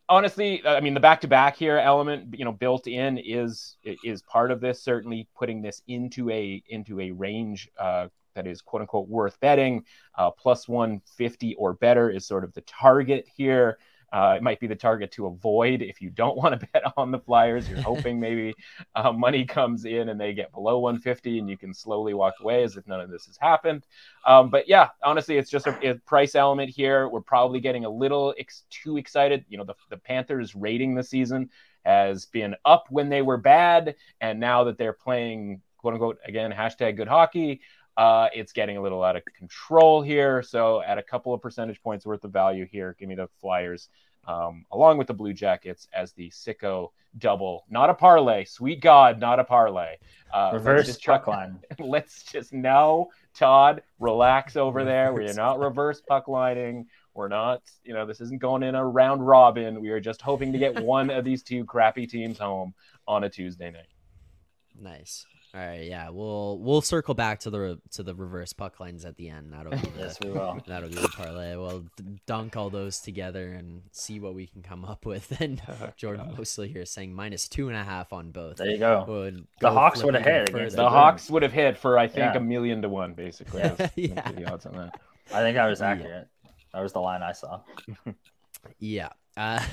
honestly, 0.09 0.65
I 0.65 0.79
mean, 0.79 0.93
the 0.93 0.99
back-to-back 0.99 1.55
here 1.55 1.77
element, 1.77 2.35
you 2.37 2.45
know, 2.45 2.51
built 2.51 2.87
in 2.87 3.17
is 3.17 3.77
is 4.03 4.21
part 4.23 4.51
of 4.51 4.61
this. 4.61 4.81
Certainly, 4.81 5.27
putting 5.35 5.61
this 5.61 5.81
into 5.87 6.29
a 6.29 6.63
into 6.69 7.01
a 7.01 7.11
range 7.11 7.69
uh, 7.77 8.07
that 8.35 8.47
is 8.47 8.61
quote 8.61 8.81
unquote 8.81 9.07
worth 9.07 9.39
betting. 9.39 9.83
Uh, 10.17 10.31
plus 10.31 10.67
150 10.67 11.55
or 11.55 11.73
better 11.73 12.09
is 12.09 12.25
sort 12.25 12.43
of 12.43 12.53
the 12.53 12.61
target 12.61 13.27
here. 13.35 13.77
Uh, 14.13 14.35
it 14.37 14.43
might 14.43 14.59
be 14.59 14.67
the 14.67 14.75
target 14.75 15.11
to 15.11 15.25
avoid 15.25 15.81
if 15.81 15.99
you 15.99 16.11
don't 16.11 16.37
want 16.43 16.57
to 16.57 16.67
bet 16.71 16.83
on 16.97 17.09
the 17.09 17.17
Flyers. 17.17 17.67
You're 17.67 17.81
hoping 17.81 18.19
maybe 18.19 18.53
uh, 18.95 19.11
money 19.11 19.43
comes 19.43 19.85
in 19.85 20.09
and 20.09 20.21
they 20.21 20.33
get 20.33 20.53
below 20.53 20.77
150 20.79 21.39
and 21.39 21.49
you 21.49 21.57
can 21.57 21.73
slowly 21.73 22.13
walk 22.13 22.35
away 22.39 22.63
as 22.63 22.77
if 22.77 22.87
none 22.87 23.01
of 23.01 23.09
this 23.09 23.25
has 23.25 23.37
happened. 23.37 23.87
Um, 24.25 24.51
but 24.51 24.69
yeah, 24.69 24.89
honestly, 25.03 25.37
it's 25.37 25.49
just 25.49 25.65
a, 25.65 25.89
a, 25.89 25.95
price 25.95 26.35
element 26.35 26.69
here. 26.69 27.09
We're 27.09 27.21
probably 27.21 27.59
getting 27.59 27.85
a 27.85 27.89
little 27.89 28.35
ex- 28.37 28.65
too 28.69 28.97
excited. 28.97 29.45
You 29.49 29.57
know, 29.57 29.63
the, 29.63 29.75
the 29.89 29.97
Panthers 29.97 30.55
rating 30.55 30.93
the 30.93 31.03
season 31.03 31.49
has 31.83 32.25
been 32.25 32.55
up 32.65 32.85
when 32.89 33.09
they 33.09 33.23
were 33.23 33.37
bad. 33.37 33.95
And 34.21 34.39
now 34.39 34.65
that 34.65 34.77
they're 34.77 34.93
playing, 34.93 35.61
quote 35.77 35.95
unquote, 35.95 36.19
again, 36.25 36.51
hashtag 36.51 36.97
good 36.97 37.07
hockey, 37.07 37.61
uh, 37.97 38.27
it's 38.33 38.53
getting 38.53 38.77
a 38.77 38.81
little 38.81 39.03
out 39.03 39.15
of 39.15 39.23
control 39.37 40.01
here. 40.01 40.41
So, 40.41 40.81
at 40.81 40.97
a 40.97 41.03
couple 41.03 41.33
of 41.33 41.41
percentage 41.41 41.81
points 41.81 42.05
worth 42.05 42.23
of 42.23 42.31
value 42.31 42.65
here, 42.65 42.95
give 42.99 43.09
me 43.09 43.15
the 43.15 43.27
Flyers 43.39 43.89
um, 44.27 44.65
along 44.71 44.97
with 44.97 45.07
the 45.07 45.13
Blue 45.13 45.33
Jackets 45.33 45.87
as 45.93 46.13
the 46.13 46.29
sicko 46.29 46.89
double. 47.17 47.65
Not 47.69 47.89
a 47.89 47.93
parlay. 47.93 48.45
Sweet 48.45 48.81
God, 48.81 49.19
not 49.19 49.39
a 49.39 49.43
parlay. 49.43 49.97
Uh, 50.33 50.51
reverse 50.53 50.97
puck 50.97 51.27
line. 51.27 51.59
Let's 51.79 52.23
just 52.23 52.53
know, 52.53 53.09
Todd, 53.35 53.83
relax 53.99 54.55
over 54.55 54.83
there. 54.85 55.13
We're 55.13 55.33
not 55.33 55.59
reverse 55.59 56.01
puck 56.01 56.27
lining. 56.27 56.87
We're 57.13 57.27
not, 57.27 57.61
you 57.83 57.93
know, 57.93 58.05
this 58.05 58.21
isn't 58.21 58.41
going 58.41 58.63
in 58.63 58.75
a 58.75 58.85
round 58.85 59.25
robin. 59.25 59.81
We 59.81 59.89
are 59.89 59.99
just 59.99 60.21
hoping 60.21 60.51
to 60.53 60.59
get 60.59 60.81
one 60.83 61.09
of 61.09 61.23
these 61.23 61.43
two 61.43 61.65
crappy 61.65 62.07
teams 62.07 62.39
home 62.39 62.73
on 63.07 63.23
a 63.23 63.29
Tuesday 63.29 63.71
night. 63.71 63.87
Nice. 64.79 65.25
All 65.55 65.61
right, 65.61 65.83
yeah, 65.83 66.09
we'll 66.09 66.57
we'll 66.57 66.81
circle 66.81 67.13
back 67.13 67.41
to 67.41 67.51
the 67.51 67.79
to 67.91 68.01
the 68.01 68.15
reverse 68.15 68.53
puck 68.53 68.79
lines 68.79 69.05
at 69.05 69.17
the 69.17 69.29
end. 69.29 69.53
That'll 69.53 69.71
be 69.71 69.77
the, 69.95 69.99
yes, 69.99 70.17
we 70.19 70.31
will. 70.31 70.59
That'll 70.65 70.89
be 70.89 70.95
the 70.95 71.09
parlay. 71.09 71.55
We'll 71.55 71.85
dunk 72.25 72.57
all 72.57 72.71
those 72.71 72.99
together 73.01 73.51
and 73.51 73.83
see 73.91 74.19
what 74.19 74.33
we 74.33 74.47
can 74.47 74.63
come 74.63 74.83
up 74.83 75.05
with. 75.05 75.31
And 75.43 75.61
Jordan 75.97 76.27
God. 76.27 76.37
Mostly 76.37 76.69
here 76.69 76.85
saying 76.85 77.13
minus 77.13 77.49
two 77.49 77.67
and 77.67 77.75
a 77.77 77.83
half 77.83 78.13
on 78.13 78.31
both. 78.31 78.57
There 78.57 78.67
you 78.67 78.77
go. 78.77 79.03
Would 79.07 79.45
the 79.59 79.71
Hawks 79.71 80.03
would 80.03 80.13
have 80.13 80.23
hit. 80.23 80.51
The, 80.51 80.75
the 80.75 80.89
Hawks 80.89 81.29
would 81.29 81.43
have 81.43 81.51
hit 81.51 81.77
for 81.77 81.97
I 81.97 82.07
think 82.07 82.33
yeah. 82.33 82.37
a 82.37 82.39
million 82.39 82.81
to 82.81 82.89
one, 82.89 83.13
basically. 83.13 83.61
Yeah, 83.61 83.89
yeah. 83.95 84.31
the 84.31 84.51
odds 84.51 84.65
on 84.65 84.73
that. 84.73 84.99
I 85.33 85.41
think 85.41 85.55
that 85.55 85.67
was 85.67 85.81
accurate. 85.81 86.29
Yeah. 86.43 86.51
That 86.73 86.81
was 86.81 86.93
the 86.93 87.01
line 87.01 87.21
I 87.21 87.33
saw. 87.33 87.61
yeah. 88.79 89.09
Uh, 89.35 89.63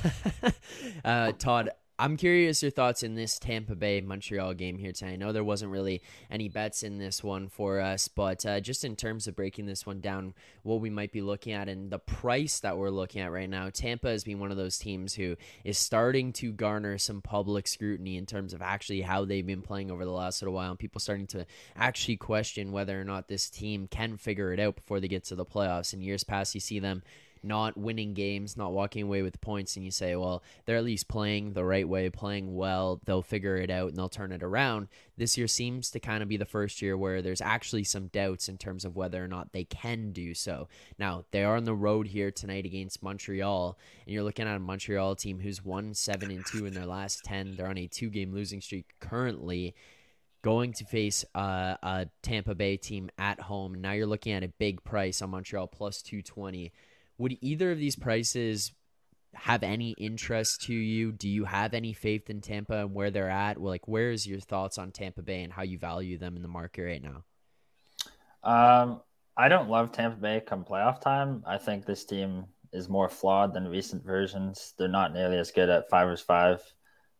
uh, 1.04 1.32
Todd, 1.32 1.70
I'm 2.00 2.16
curious 2.16 2.62
your 2.62 2.70
thoughts 2.70 3.02
in 3.02 3.14
this 3.14 3.38
Tampa 3.38 3.74
Bay 3.74 4.00
Montreal 4.00 4.54
game 4.54 4.78
here 4.78 4.90
tonight. 4.90 5.12
I 5.12 5.16
know 5.16 5.32
there 5.32 5.44
wasn't 5.44 5.70
really 5.70 6.00
any 6.30 6.48
bets 6.48 6.82
in 6.82 6.96
this 6.96 7.22
one 7.22 7.50
for 7.50 7.78
us, 7.78 8.08
but 8.08 8.46
uh, 8.46 8.58
just 8.58 8.86
in 8.86 8.96
terms 8.96 9.26
of 9.26 9.36
breaking 9.36 9.66
this 9.66 9.84
one 9.84 10.00
down, 10.00 10.32
what 10.62 10.80
we 10.80 10.88
might 10.88 11.12
be 11.12 11.20
looking 11.20 11.52
at 11.52 11.68
and 11.68 11.90
the 11.90 11.98
price 11.98 12.58
that 12.60 12.78
we're 12.78 12.88
looking 12.88 13.20
at 13.20 13.30
right 13.30 13.50
now, 13.50 13.68
Tampa 13.68 14.08
has 14.08 14.24
been 14.24 14.38
one 14.38 14.50
of 14.50 14.56
those 14.56 14.78
teams 14.78 15.12
who 15.12 15.36
is 15.62 15.76
starting 15.76 16.32
to 16.32 16.52
garner 16.52 16.96
some 16.96 17.20
public 17.20 17.68
scrutiny 17.68 18.16
in 18.16 18.24
terms 18.24 18.54
of 18.54 18.62
actually 18.62 19.02
how 19.02 19.26
they've 19.26 19.46
been 19.46 19.60
playing 19.60 19.90
over 19.90 20.06
the 20.06 20.10
last 20.10 20.40
little 20.40 20.54
while, 20.54 20.70
and 20.70 20.78
people 20.78 21.02
starting 21.02 21.26
to 21.26 21.44
actually 21.76 22.16
question 22.16 22.72
whether 22.72 22.98
or 22.98 23.04
not 23.04 23.28
this 23.28 23.50
team 23.50 23.86
can 23.86 24.16
figure 24.16 24.54
it 24.54 24.58
out 24.58 24.74
before 24.74 25.00
they 25.00 25.08
get 25.08 25.24
to 25.24 25.34
the 25.34 25.44
playoffs. 25.44 25.92
In 25.92 26.00
years 26.00 26.24
past, 26.24 26.54
you 26.54 26.62
see 26.62 26.78
them 26.78 27.02
not 27.42 27.76
winning 27.76 28.14
games, 28.14 28.56
not 28.56 28.72
walking 28.72 29.02
away 29.02 29.22
with 29.22 29.40
points, 29.40 29.76
and 29.76 29.84
you 29.84 29.90
say, 29.90 30.16
well, 30.16 30.42
they're 30.64 30.76
at 30.76 30.84
least 30.84 31.08
playing 31.08 31.52
the 31.52 31.64
right 31.64 31.88
way, 31.88 32.10
playing 32.10 32.54
well, 32.54 33.00
they'll 33.04 33.22
figure 33.22 33.56
it 33.56 33.70
out 33.70 33.88
and 33.88 33.96
they'll 33.96 34.08
turn 34.08 34.32
it 34.32 34.42
around. 34.42 34.88
This 35.16 35.36
year 35.36 35.46
seems 35.46 35.90
to 35.90 36.00
kind 36.00 36.22
of 36.22 36.28
be 36.28 36.36
the 36.36 36.44
first 36.44 36.80
year 36.82 36.96
where 36.96 37.22
there's 37.22 37.40
actually 37.40 37.84
some 37.84 38.08
doubts 38.08 38.48
in 38.48 38.58
terms 38.58 38.84
of 38.84 38.96
whether 38.96 39.22
or 39.22 39.28
not 39.28 39.52
they 39.52 39.64
can 39.64 40.12
do 40.12 40.34
so. 40.34 40.68
Now, 40.98 41.24
they 41.30 41.44
are 41.44 41.56
on 41.56 41.64
the 41.64 41.74
road 41.74 42.08
here 42.08 42.30
tonight 42.30 42.66
against 42.66 43.02
Montreal, 43.02 43.78
and 44.06 44.14
you're 44.14 44.24
looking 44.24 44.46
at 44.46 44.56
a 44.56 44.60
Montreal 44.60 45.16
team 45.16 45.40
who's 45.40 45.64
won 45.64 45.94
7 45.94 46.30
and 46.30 46.44
2 46.46 46.66
in 46.66 46.74
their 46.74 46.86
last 46.86 47.24
10. 47.24 47.56
They're 47.56 47.68
on 47.68 47.78
a 47.78 47.86
two 47.86 48.10
game 48.10 48.32
losing 48.32 48.60
streak 48.60 48.94
currently 49.00 49.74
going 50.42 50.72
to 50.72 50.84
face 50.84 51.24
uh, 51.34 51.76
a 51.82 52.06
Tampa 52.22 52.54
Bay 52.54 52.76
team 52.76 53.10
at 53.18 53.40
home. 53.40 53.74
Now 53.80 53.92
you're 53.92 54.06
looking 54.06 54.32
at 54.32 54.42
a 54.42 54.48
big 54.48 54.82
price 54.84 55.20
on 55.22 55.30
Montreal 55.30 55.66
plus 55.66 56.02
220. 56.02 56.72
Would 57.20 57.36
either 57.42 57.70
of 57.70 57.78
these 57.78 57.96
prices 57.96 58.72
have 59.34 59.62
any 59.62 59.90
interest 59.90 60.62
to 60.62 60.74
you? 60.74 61.12
Do 61.12 61.28
you 61.28 61.44
have 61.44 61.74
any 61.74 61.92
faith 61.92 62.30
in 62.30 62.40
Tampa 62.40 62.78
and 62.78 62.94
where 62.94 63.10
they're 63.10 63.28
at? 63.28 63.58
Well, 63.58 63.70
like, 63.70 63.86
where 63.86 64.10
is 64.10 64.26
your 64.26 64.40
thoughts 64.40 64.78
on 64.78 64.90
Tampa 64.90 65.20
Bay 65.20 65.42
and 65.42 65.52
how 65.52 65.62
you 65.62 65.76
value 65.76 66.16
them 66.16 66.34
in 66.34 66.40
the 66.40 66.48
market 66.48 66.82
right 66.82 67.02
now? 67.02 67.24
Um, 68.42 69.02
I 69.36 69.48
don't 69.48 69.68
love 69.68 69.92
Tampa 69.92 70.16
Bay 70.16 70.42
come 70.44 70.64
playoff 70.64 71.02
time. 71.02 71.44
I 71.46 71.58
think 71.58 71.84
this 71.84 72.06
team 72.06 72.46
is 72.72 72.88
more 72.88 73.10
flawed 73.10 73.52
than 73.52 73.68
recent 73.68 74.02
versions. 74.02 74.72
They're 74.78 74.88
not 74.88 75.12
nearly 75.12 75.36
as 75.36 75.50
good 75.50 75.68
at 75.68 75.90
five 75.90 76.08
versus 76.08 76.24
five. 76.24 76.62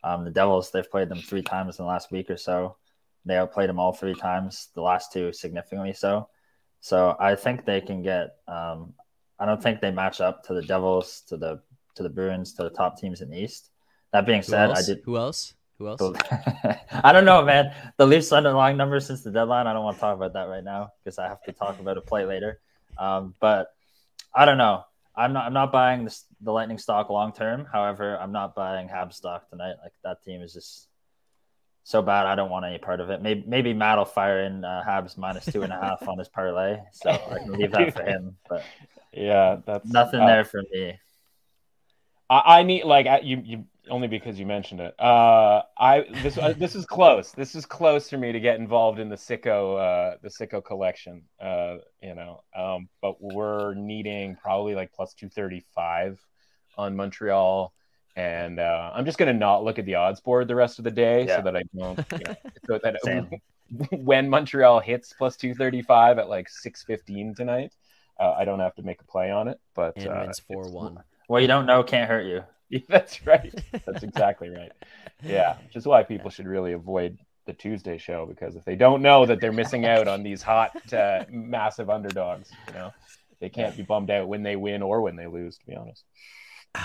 Um, 0.03 0.25
the 0.25 0.31
Devils, 0.31 0.71
they've 0.71 0.91
played 0.91 1.11
them 1.11 1.21
three 1.21 1.43
times 1.43 1.79
in 1.79 1.85
the 1.85 1.89
last 1.91 2.11
week 2.11 2.31
or 2.31 2.39
so. 2.39 2.79
They 3.27 3.37
outplayed 3.37 3.69
them 3.69 3.79
all 3.79 3.93
three 3.93 4.15
times, 4.15 4.71
the 4.75 4.81
last 4.81 5.13
two 5.13 5.31
significantly 5.35 5.93
so. 5.93 6.31
So 6.81 7.17
I 7.21 7.35
think 7.35 7.67
they 7.67 7.83
can 7.83 8.01
get 8.01 8.37
um, 8.49 8.95
I 9.41 9.47
don't 9.47 9.63
think 9.63 9.81
they 9.81 9.91
match 9.91 10.21
up 10.21 10.45
to 10.47 10.55
the 10.55 10.63
Devils, 10.63 11.23
to 11.29 11.37
the 11.37 11.61
to 11.97 12.03
the 12.03 12.11
Bruins, 12.11 12.53
to 12.55 12.63
the 12.63 12.71
top 12.71 13.01
teams 13.01 13.23
in 13.23 13.31
the 13.31 13.43
East. 13.43 13.71
That 14.13 14.27
being 14.27 14.43
said, 14.43 14.71
I 14.71 14.83
did. 14.83 15.01
Who 15.05 15.17
else? 15.17 15.55
Who 15.79 15.89
else? 15.89 16.01
I 16.93 17.13
don't 17.13 17.25
know, 17.25 17.43
man. 17.43 17.73
The 17.97 18.07
Leafs 18.07 18.33
underlying 18.33 18.77
numbers 18.77 19.07
since 19.07 19.23
the 19.23 19.31
deadline. 19.31 19.67
I 19.67 19.73
don't 19.73 19.83
want 19.83 19.97
to 19.97 20.01
talk 20.01 20.15
about 20.15 20.35
that 20.35 20.49
right 20.49 20.63
now 20.63 20.93
because 21.03 21.19
I 21.19 21.29
have 21.29 21.43
to 21.45 21.53
talk 21.53 21.81
about 21.81 21.97
a 21.97 22.03
play 22.03 22.27
later. 22.27 22.61
Um, 22.99 23.35
but 23.41 23.69
I 24.35 24.45
don't 24.45 24.59
know. 24.59 24.85
I'm 25.17 25.33
not. 25.33 25.47
I'm 25.47 25.55
not 25.55 25.73
buying 25.73 26.05
the, 26.05 26.17
the 26.43 26.53
Lightning 26.53 26.79
stock 26.79 27.09
long 27.09 27.33
term. 27.33 27.67
However, 27.71 28.19
I'm 28.19 28.33
not 28.33 28.55
buying 28.55 28.89
Habs 28.89 29.15
stock 29.15 29.49
tonight. 29.49 29.77
Like 29.83 29.93
that 30.05 30.23
team 30.23 30.43
is 30.43 30.53
just 30.53 30.87
so 31.83 32.03
bad. 32.03 32.27
I 32.27 32.35
don't 32.35 32.51
want 32.51 32.65
any 32.65 32.79
part 32.79 33.01
of 33.01 33.11
it. 33.11 33.23
Maybe 33.23 33.45
maybe 33.47 33.73
Matt 33.73 33.99
will 33.99 34.05
fire 34.05 34.41
in 34.41 34.65
uh, 34.65 34.83
Habs 34.87 35.19
minus 35.19 35.47
two 35.47 35.63
and 35.63 35.73
a 35.73 35.77
half 35.77 36.07
on 36.07 36.19
his 36.19 36.29
parlay, 36.29 36.79
so 36.93 37.11
I 37.11 37.39
can 37.39 37.53
leave 37.53 37.73
that 37.73 37.95
for 37.97 38.03
him. 38.03 38.37
But 38.49 38.65
yeah, 39.13 39.59
that's 39.67 39.89
nothing 39.89 40.21
uh, 40.21 40.27
there 40.27 40.45
for 40.45 40.63
me. 40.73 40.99
I, 42.29 42.59
I 42.59 42.63
need 42.63 42.85
like 42.85 43.25
you 43.25 43.43
you 43.45 43.65
only 43.89 44.09
because 44.09 44.39
you 44.39 44.47
mentioned 44.47 44.81
it. 44.81 44.95
Uh, 44.99 45.63
I 45.77 46.05
this 46.23 46.39
uh, 46.39 46.55
this 46.57 46.75
is 46.75 46.87
close. 46.87 47.33
This 47.33 47.55
is 47.55 47.67
close 47.67 48.09
for 48.09 48.19
me 48.19 48.33
to 48.33 48.41
get 48.41 48.59
involved 48.59 48.99
in 48.99 49.09
the 49.09 49.17
sicko 49.17 49.79
uh, 49.79 50.17
the 50.23 50.29
sicko 50.29 50.65
collection. 50.65 51.23
Uh, 51.41 51.79
you 52.03 52.15
know, 52.15 52.43
um, 52.57 52.89
but 53.03 53.17
we're 53.21 53.75
needing 53.75 54.37
probably 54.37 54.75
like 54.75 54.93
plus 54.93 55.15
two 55.15 55.29
thirty 55.29 55.65
five 55.75 56.21
on 56.77 56.97
Montreal. 56.97 57.73
And 58.17 58.59
uh, 58.59 58.91
I'm 58.93 59.05
just 59.05 59.19
gonna 59.19 59.33
not 59.33 59.65
look 59.65 59.79
at 59.79 59.87
the 59.87 59.95
odds 59.95 60.21
board 60.21 60.49
the 60.49 60.55
rest 60.55 60.79
of 60.79 60.85
the 60.85 60.91
day 60.91 61.27
yeah. 61.27 61.37
so 61.37 61.43
that 61.43 61.57
I 61.57 61.63
don't. 61.77 61.99
You 62.13 62.19
know, 62.19 62.35
so 62.67 62.81
that 62.83 63.41
when 63.93 64.29
Montreal 64.29 64.81
hits 64.81 65.13
plus 65.17 65.37
235 65.37 66.19
at 66.19 66.29
like 66.29 66.49
6:15 66.49 67.37
tonight, 67.37 67.73
uh, 68.21 68.35
I 68.39 68.45
don't 68.45 68.61
have 68.61 68.75
to 68.77 68.83
make 68.83 69.01
a 69.01 69.05
play 69.05 69.31
on 69.31 69.49
it, 69.49 69.59
but 69.75 69.97
and 69.97 70.09
uh, 70.09 70.21
wins 70.21 70.41
four 70.41 70.71
one. 70.71 70.99
Well, 71.29 71.41
you 71.41 71.49
don't 71.49 71.67
know 71.67 71.83
can't 71.83 72.09
hurt 72.09 72.27
you. 72.27 72.43
Yeah, 72.69 72.81
that's 72.89 73.27
right. 73.27 73.53
That's 73.87 74.03
exactly 74.03 74.51
right. 74.51 74.73
Yeah, 75.25 75.57
which 75.65 75.77
is 75.77 75.87
why 75.87 76.03
people 76.03 76.31
should 76.31 76.47
really 76.47 76.73
avoid 76.73 77.19
the 77.47 77.53
Tuesday 77.55 77.99
show 77.99 78.27
because 78.27 78.55
if 78.55 78.65
they 78.65 78.77
don't 78.77 79.03
know 79.03 79.27
that 79.27 79.41
they're 79.41 79.53
missing 79.53 79.87
out 79.87 80.07
on 80.07 80.23
these 80.23 80.43
hot, 80.43 80.71
uh, 80.93 81.25
massive 81.31 81.89
underdogs, 81.89 82.51
you 82.69 82.75
know, 82.75 82.93
they 83.41 83.49
can't 83.49 83.77
be 83.77 83.83
bummed 83.83 84.11
out 84.11 84.29
when 84.29 84.43
they 84.43 84.55
win 84.55 84.83
or 84.83 85.01
when 85.01 85.17
they 85.17 85.27
lose. 85.27 85.57
To 85.59 85.67
be 85.67 85.75
honest. 85.75 86.05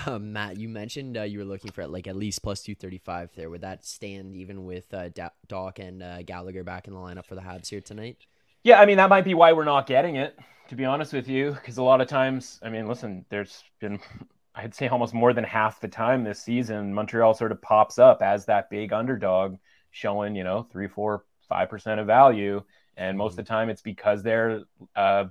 Um, 0.08 0.34
Matt, 0.34 0.58
you 0.58 0.68
mentioned 0.68 1.18
uh, 1.18 1.24
you 1.24 1.40
were 1.40 1.46
looking 1.46 1.72
for 1.72 1.86
like 1.86 2.08
at 2.08 2.16
least 2.16 2.42
plus 2.42 2.64
two 2.64 2.76
thirty 2.76 2.98
five 2.98 3.30
there. 3.36 3.50
Would 3.50 3.62
that 3.62 3.86
stand 3.86 4.36
even 4.36 4.66
with 4.66 4.92
uh, 4.94 5.10
Dach 5.10 5.80
and 5.80 6.02
uh, 6.02 6.24
Gallagher 6.24 6.64
back 6.64 6.88
in 6.88 6.94
the 6.94 7.00
lineup 7.00 7.26
for 7.26 7.36
the 7.36 7.42
Habs 7.42 7.70
here 7.70 7.82
tonight? 7.82 8.18
Yeah, 8.66 8.82
I 8.82 8.86
mean 8.86 8.98
that 8.98 9.10
might 9.10 9.24
be 9.24 9.34
why 9.34 9.54
we're 9.54 9.64
not 9.64 9.88
getting 9.88 10.18
it 10.18 10.38
to 10.70 10.76
be 10.76 10.86
honest 10.86 11.14
with 11.14 11.28
you, 11.28 11.52
because 11.52 11.78
a 11.78 11.84
lot 11.84 12.02
of 12.02 12.08
times, 12.08 12.60
I 12.64 12.70
mean, 12.70 12.88
listen, 12.88 13.26
there's 13.30 13.64
been, 13.80 14.00
I'd 14.56 14.74
say 14.74 14.88
almost 14.88 15.14
more 15.14 15.34
than 15.34 15.44
half 15.44 15.80
the 15.80 15.88
time 15.88 16.24
this 16.24 16.42
season, 16.42 16.94
Montreal 16.94 17.34
sort 17.34 17.52
of 17.52 17.62
pops 17.62 18.00
up 18.00 18.22
as 18.22 18.46
that 18.46 18.70
big 18.70 18.94
underdog, 18.94 19.58
showing, 19.92 20.36
you 20.36 20.44
know, 20.44 20.64
three, 20.72 20.88
four, 20.88 21.26
five 21.48 21.70
percent 21.70 22.00
of 22.00 22.08
value. 22.08 22.64
And 22.98 23.18
most 23.18 23.34
of 23.34 23.38
the 23.38 23.44
mm-hmm. 23.44 23.54
time, 23.54 23.70
it's 23.70 23.82
because 23.82 24.24
their 24.24 24.62
uh, 24.96 25.26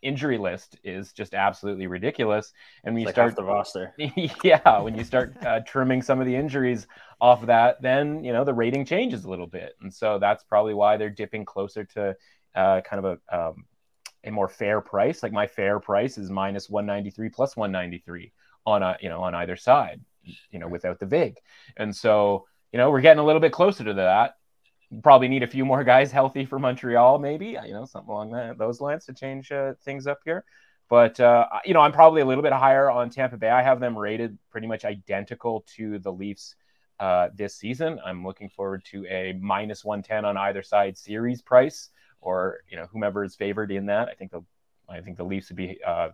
injury 0.00 0.38
list 0.38 0.78
is 0.84 1.12
just 1.12 1.34
absolutely 1.34 1.88
ridiculous. 1.88 2.52
And 2.84 2.94
when 2.94 3.02
it's 3.02 3.02
you 3.02 3.06
like 3.06 3.14
start 3.14 3.36
the 3.36 3.42
roster, 3.42 3.94
yeah, 4.44 4.80
when 4.80 4.94
you 4.94 5.02
start 5.02 5.34
uh, 5.44 5.60
trimming 5.66 6.00
some 6.00 6.20
of 6.20 6.26
the 6.26 6.36
injuries 6.36 6.86
off 7.20 7.40
of 7.40 7.48
that, 7.48 7.82
then 7.82 8.22
you 8.22 8.32
know 8.32 8.44
the 8.44 8.54
rating 8.54 8.84
changes 8.84 9.24
a 9.24 9.30
little 9.30 9.48
bit, 9.48 9.74
and 9.80 9.92
so 9.92 10.20
that's 10.20 10.44
probably 10.44 10.74
why 10.74 10.96
they're 10.96 11.10
dipping 11.10 11.44
closer 11.44 11.84
to 11.84 12.16
uh, 12.58 12.80
kind 12.80 13.04
of 13.04 13.18
a 13.30 13.38
um, 13.38 13.64
a 14.24 14.30
more 14.30 14.48
fair 14.48 14.80
price. 14.80 15.22
Like 15.22 15.32
my 15.32 15.46
fair 15.46 15.78
price 15.80 16.18
is 16.18 16.30
minus 16.30 16.68
193 16.68 17.28
plus 17.28 17.56
193 17.56 18.32
on 18.66 18.82
a, 18.82 18.96
you 19.00 19.08
know, 19.08 19.22
on 19.22 19.34
either 19.34 19.56
side, 19.56 20.00
you 20.50 20.58
know, 20.58 20.68
without 20.68 20.98
the 20.98 21.06
VIG. 21.06 21.36
And 21.76 21.94
so, 21.94 22.46
you 22.72 22.78
know, 22.78 22.90
we're 22.90 23.00
getting 23.00 23.20
a 23.20 23.24
little 23.24 23.40
bit 23.40 23.52
closer 23.52 23.84
to 23.84 23.94
that. 23.94 24.34
Probably 25.02 25.28
need 25.28 25.42
a 25.42 25.48
few 25.48 25.64
more 25.64 25.84
guys 25.84 26.10
healthy 26.10 26.44
for 26.44 26.58
Montreal, 26.58 27.18
maybe, 27.18 27.56
you 27.64 27.72
know, 27.72 27.84
something 27.84 28.10
along 28.10 28.32
that, 28.32 28.58
those 28.58 28.80
lines 28.80 29.04
to 29.06 29.14
change 29.14 29.52
uh, 29.52 29.74
things 29.84 30.06
up 30.06 30.20
here. 30.24 30.44
But, 30.88 31.20
uh, 31.20 31.46
you 31.64 31.74
know, 31.74 31.80
I'm 31.80 31.92
probably 31.92 32.22
a 32.22 32.24
little 32.24 32.42
bit 32.42 32.52
higher 32.52 32.90
on 32.90 33.10
Tampa 33.10 33.36
Bay. 33.36 33.50
I 33.50 33.62
have 33.62 33.78
them 33.78 33.96
rated 33.96 34.38
pretty 34.50 34.66
much 34.66 34.84
identical 34.84 35.64
to 35.76 35.98
the 35.98 36.10
Leafs 36.10 36.56
uh, 36.98 37.28
this 37.34 37.54
season. 37.56 38.00
I'm 38.04 38.24
looking 38.24 38.48
forward 38.48 38.84
to 38.86 39.06
a 39.06 39.34
minus 39.34 39.84
110 39.84 40.24
on 40.24 40.38
either 40.38 40.62
side 40.62 40.96
series 40.96 41.42
price 41.42 41.90
or 42.20 42.58
you 42.70 42.76
know 42.76 42.86
whomever 42.92 43.24
is 43.24 43.34
favored 43.34 43.70
in 43.70 43.86
that. 43.86 44.08
I 44.08 44.14
think 44.14 44.30
the 44.30 44.42
I 44.88 45.00
think 45.00 45.16
the 45.16 45.24
Leafs 45.24 45.50
would 45.50 45.56
be 45.56 45.78
uh, 45.86 46.10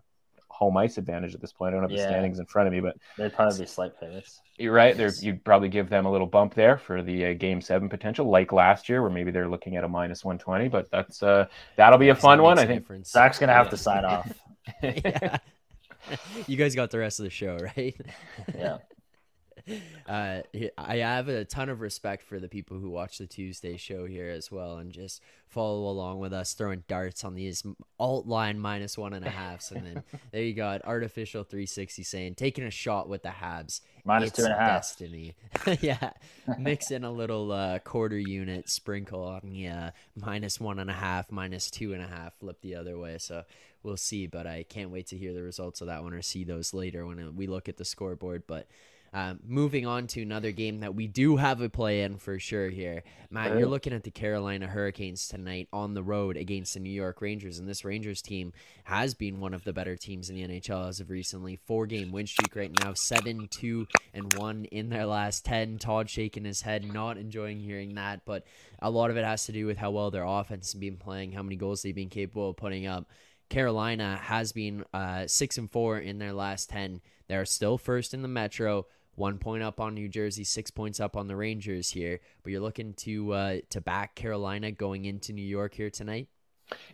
home 0.48 0.76
ice 0.76 0.98
advantage 0.98 1.34
at 1.34 1.40
this 1.40 1.52
point. 1.52 1.70
I 1.70 1.72
don't 1.72 1.82
have 1.82 1.90
yeah. 1.90 2.04
the 2.04 2.08
standings 2.10 2.38
in 2.38 2.46
front 2.46 2.68
of 2.68 2.72
me, 2.72 2.80
but 2.80 2.96
they'd 3.18 3.32
probably 3.32 3.58
be 3.58 3.66
slight 3.66 3.92
favorites. 3.98 4.40
You're 4.56 4.72
right. 4.72 4.96
There, 4.96 5.10
you'd 5.20 5.44
probably 5.44 5.68
give 5.68 5.88
them 5.88 6.06
a 6.06 6.12
little 6.12 6.28
bump 6.28 6.54
there 6.54 6.78
for 6.78 7.02
the 7.02 7.26
uh, 7.26 7.34
game 7.34 7.60
seven 7.60 7.88
potential, 7.88 8.26
like 8.26 8.52
last 8.52 8.88
year, 8.88 9.02
where 9.02 9.10
maybe 9.10 9.32
they're 9.32 9.48
looking 9.48 9.76
at 9.76 9.84
a 9.84 9.88
minus 9.88 10.24
one 10.24 10.38
twenty. 10.38 10.68
But 10.68 10.90
that's 10.90 11.22
uh, 11.22 11.46
that'll 11.76 11.98
be 11.98 12.10
a 12.10 12.14
fun 12.14 12.40
one. 12.42 12.58
I 12.58 12.66
think 12.66 12.82
difference. 12.82 13.10
Zach's 13.10 13.38
gonna 13.38 13.52
have 13.52 13.70
to 13.70 13.76
sign 13.76 14.04
off. 14.04 14.32
you 16.46 16.56
guys 16.56 16.74
got 16.74 16.90
the 16.90 16.98
rest 16.98 17.18
of 17.18 17.24
the 17.24 17.30
show, 17.30 17.56
right? 17.76 17.96
yeah. 18.56 18.78
Uh, 20.06 20.42
I 20.76 20.96
have 20.96 21.28
a 21.28 21.46
ton 21.46 21.70
of 21.70 21.80
respect 21.80 22.24
for 22.24 22.38
the 22.38 22.48
people 22.48 22.78
who 22.78 22.90
watch 22.90 23.16
the 23.16 23.26
Tuesday 23.26 23.78
show 23.78 24.04
here 24.04 24.28
as 24.28 24.52
well 24.52 24.76
and 24.76 24.92
just 24.92 25.22
follow 25.48 25.88
along 25.88 26.18
with 26.18 26.32
us 26.34 26.52
throwing 26.52 26.84
darts 26.88 27.24
on 27.24 27.34
these 27.34 27.64
alt 27.98 28.26
line 28.26 28.58
minus 28.58 28.98
one 28.98 29.14
and 29.14 29.24
a 29.24 29.30
half. 29.30 29.70
And 29.70 29.86
then 29.86 30.02
there 30.32 30.42
you 30.42 30.52
got 30.52 30.84
artificial 30.84 31.42
360 31.42 32.02
saying 32.02 32.34
taking 32.34 32.64
a 32.64 32.70
shot 32.70 33.08
with 33.08 33.22
the 33.22 33.30
Habs. 33.30 33.80
Minus 34.04 34.28
it's 34.28 34.38
two 34.38 34.44
and 34.44 34.52
a 34.52 34.56
half. 34.56 34.82
Destiny. 34.82 35.36
yeah. 35.80 36.10
Mix 36.58 36.90
in 36.90 37.04
a 37.04 37.10
little 37.10 37.50
uh, 37.50 37.78
quarter 37.78 38.18
unit 38.18 38.68
sprinkle 38.68 39.22
on 39.22 39.40
the 39.44 39.68
uh, 39.68 39.90
minus 40.16 40.60
one 40.60 40.78
and 40.80 40.90
a 40.90 40.94
half, 40.94 41.32
minus 41.32 41.70
two 41.70 41.94
and 41.94 42.02
a 42.02 42.06
half, 42.06 42.34
flip 42.40 42.60
the 42.60 42.74
other 42.74 42.98
way. 42.98 43.16
So 43.16 43.44
we'll 43.82 43.96
see. 43.96 44.26
But 44.26 44.46
I 44.46 44.64
can't 44.68 44.90
wait 44.90 45.06
to 45.08 45.16
hear 45.16 45.32
the 45.32 45.42
results 45.42 45.80
of 45.80 45.86
that 45.86 46.02
one 46.02 46.12
or 46.12 46.20
see 46.20 46.44
those 46.44 46.74
later 46.74 47.06
when 47.06 47.36
we 47.36 47.46
look 47.46 47.70
at 47.70 47.78
the 47.78 47.86
scoreboard. 47.86 48.42
But 48.46 48.66
Um, 49.14 49.38
moving 49.46 49.86
on 49.86 50.08
to 50.08 50.22
another 50.22 50.50
game 50.50 50.80
that 50.80 50.96
we 50.96 51.06
do 51.06 51.36
have 51.36 51.60
a 51.60 51.68
play 51.68 52.02
in 52.02 52.16
for 52.16 52.40
sure 52.40 52.68
here. 52.68 53.04
Matt, 53.30 53.56
you're 53.56 53.68
looking 53.68 53.92
at 53.92 54.02
the 54.02 54.10
Carolina 54.10 54.66
Hurricanes 54.66 55.28
tonight 55.28 55.68
on 55.72 55.94
the 55.94 56.02
road 56.02 56.36
against 56.36 56.74
the 56.74 56.80
New 56.80 56.90
York 56.90 57.22
Rangers, 57.22 57.60
and 57.60 57.68
this 57.68 57.84
Rangers 57.84 58.20
team 58.20 58.52
has 58.82 59.14
been 59.14 59.38
one 59.38 59.54
of 59.54 59.62
the 59.62 59.72
better 59.72 59.94
teams 59.94 60.30
in 60.30 60.34
the 60.34 60.42
NHL 60.42 60.88
as 60.88 60.98
of 60.98 61.10
recently. 61.10 61.54
Four 61.54 61.86
game 61.86 62.10
win 62.10 62.26
streak 62.26 62.56
right 62.56 62.76
now, 62.82 62.92
seven, 62.94 63.46
two, 63.46 63.86
and 64.12 64.34
one 64.34 64.64
in 64.64 64.88
their 64.88 65.06
last 65.06 65.44
ten. 65.44 65.78
Todd 65.78 66.10
shaking 66.10 66.44
his 66.44 66.62
head, 66.62 66.84
not 66.84 67.16
enjoying 67.16 67.60
hearing 67.60 67.94
that, 67.94 68.22
but 68.24 68.44
a 68.82 68.90
lot 68.90 69.10
of 69.12 69.16
it 69.16 69.24
has 69.24 69.46
to 69.46 69.52
do 69.52 69.64
with 69.64 69.78
how 69.78 69.92
well 69.92 70.10
their 70.10 70.24
offense 70.24 70.72
has 70.72 70.80
been 70.80 70.96
playing, 70.96 71.30
how 71.30 71.42
many 71.44 71.54
goals 71.54 71.82
they've 71.82 71.94
been 71.94 72.08
capable 72.08 72.50
of 72.50 72.56
putting 72.56 72.88
up. 72.88 73.08
Carolina 73.48 74.18
has 74.20 74.50
been 74.50 74.84
uh, 74.92 75.28
six 75.28 75.56
and 75.56 75.70
four 75.70 76.00
in 76.00 76.18
their 76.18 76.32
last 76.32 76.68
ten. 76.68 77.00
They're 77.28 77.44
still 77.44 77.78
first 77.78 78.12
in 78.12 78.22
the 78.22 78.28
Metro 78.28 78.86
one 79.16 79.38
point 79.38 79.62
up 79.62 79.80
on 79.80 79.94
New 79.94 80.08
Jersey, 80.08 80.44
six 80.44 80.70
points 80.70 81.00
up 81.00 81.16
on 81.16 81.26
the 81.26 81.36
Rangers 81.36 81.90
here. 81.90 82.20
But 82.42 82.50
you're 82.50 82.60
looking 82.60 82.94
to 82.94 83.32
uh, 83.32 83.56
to 83.70 83.80
back 83.80 84.14
Carolina 84.14 84.72
going 84.72 85.04
into 85.04 85.32
New 85.32 85.46
York 85.46 85.74
here 85.74 85.90
tonight. 85.90 86.28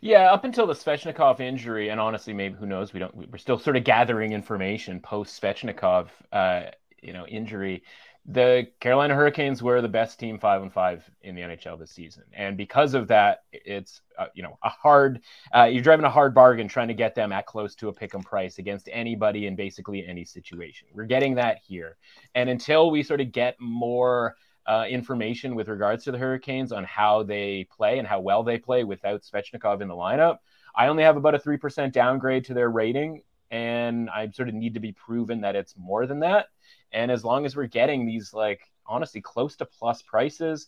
Yeah, 0.01 0.31
up 0.31 0.43
until 0.43 0.67
the 0.67 0.73
Svechnikov 0.73 1.39
injury, 1.39 1.89
and 1.89 1.99
honestly, 1.99 2.33
maybe 2.33 2.55
who 2.55 2.65
knows? 2.65 2.93
We 2.93 2.99
don't. 2.99 3.31
We're 3.31 3.37
still 3.37 3.57
sort 3.57 3.77
of 3.77 3.83
gathering 3.83 4.33
information 4.33 4.99
post 4.99 5.41
Svechnikov, 5.41 6.07
uh, 6.31 6.63
you 7.01 7.13
know, 7.13 7.25
injury 7.27 7.83
the 8.25 8.67
Carolina 8.79 9.15
Hurricanes 9.15 9.63
were 9.63 9.81
the 9.81 9.87
best 9.87 10.19
team 10.19 10.37
five 10.37 10.61
and 10.61 10.71
five 10.71 11.09
in 11.21 11.33
the 11.35 11.41
NHL 11.41 11.79
this 11.79 11.91
season, 11.91 12.23
and 12.33 12.55
because 12.55 12.93
of 12.93 13.07
that, 13.07 13.43
it's 13.51 14.01
uh, 14.17 14.27
you 14.35 14.43
know 14.43 14.59
a 14.63 14.69
hard 14.69 15.21
uh, 15.55 15.63
you're 15.63 15.81
driving 15.81 16.05
a 16.05 16.09
hard 16.09 16.35
bargain 16.35 16.67
trying 16.67 16.89
to 16.89 16.93
get 16.93 17.15
them 17.15 17.31
at 17.31 17.47
close 17.47 17.73
to 17.75 17.87
a 17.87 17.93
pick 17.93 18.13
'em 18.13 18.21
price 18.21 18.59
against 18.59 18.87
anybody 18.91 19.47
in 19.47 19.55
basically 19.55 20.05
any 20.05 20.23
situation. 20.23 20.87
We're 20.93 21.05
getting 21.05 21.35
that 21.35 21.57
here, 21.67 21.97
and 22.35 22.49
until 22.49 22.91
we 22.91 23.03
sort 23.03 23.21
of 23.21 23.31
get 23.31 23.55
more. 23.59 24.35
Uh, 24.67 24.85
information 24.87 25.55
with 25.55 25.67
regards 25.67 26.03
to 26.03 26.11
the 26.11 26.19
Hurricanes 26.19 26.71
on 26.71 26.83
how 26.83 27.23
they 27.23 27.67
play 27.75 27.97
and 27.97 28.07
how 28.07 28.19
well 28.19 28.43
they 28.43 28.59
play 28.59 28.83
without 28.83 29.23
Svechnikov 29.23 29.81
in 29.81 29.87
the 29.87 29.95
lineup. 29.95 30.37
I 30.75 30.87
only 30.87 31.01
have 31.01 31.17
about 31.17 31.33
a 31.33 31.39
3% 31.39 31.91
downgrade 31.91 32.45
to 32.45 32.53
their 32.53 32.69
rating, 32.69 33.23
and 33.49 34.07
I 34.09 34.29
sort 34.29 34.49
of 34.49 34.55
need 34.55 34.75
to 34.75 34.79
be 34.79 34.91
proven 34.91 35.41
that 35.41 35.55
it's 35.55 35.75
more 35.75 36.05
than 36.05 36.19
that. 36.19 36.47
And 36.91 37.11
as 37.11 37.23
long 37.23 37.45
as 37.45 37.55
we're 37.55 37.67
getting 37.67 38.05
these 38.05 38.33
like 38.33 38.61
honestly 38.85 39.21
close 39.21 39.55
to 39.57 39.65
plus 39.65 40.01
prices, 40.01 40.67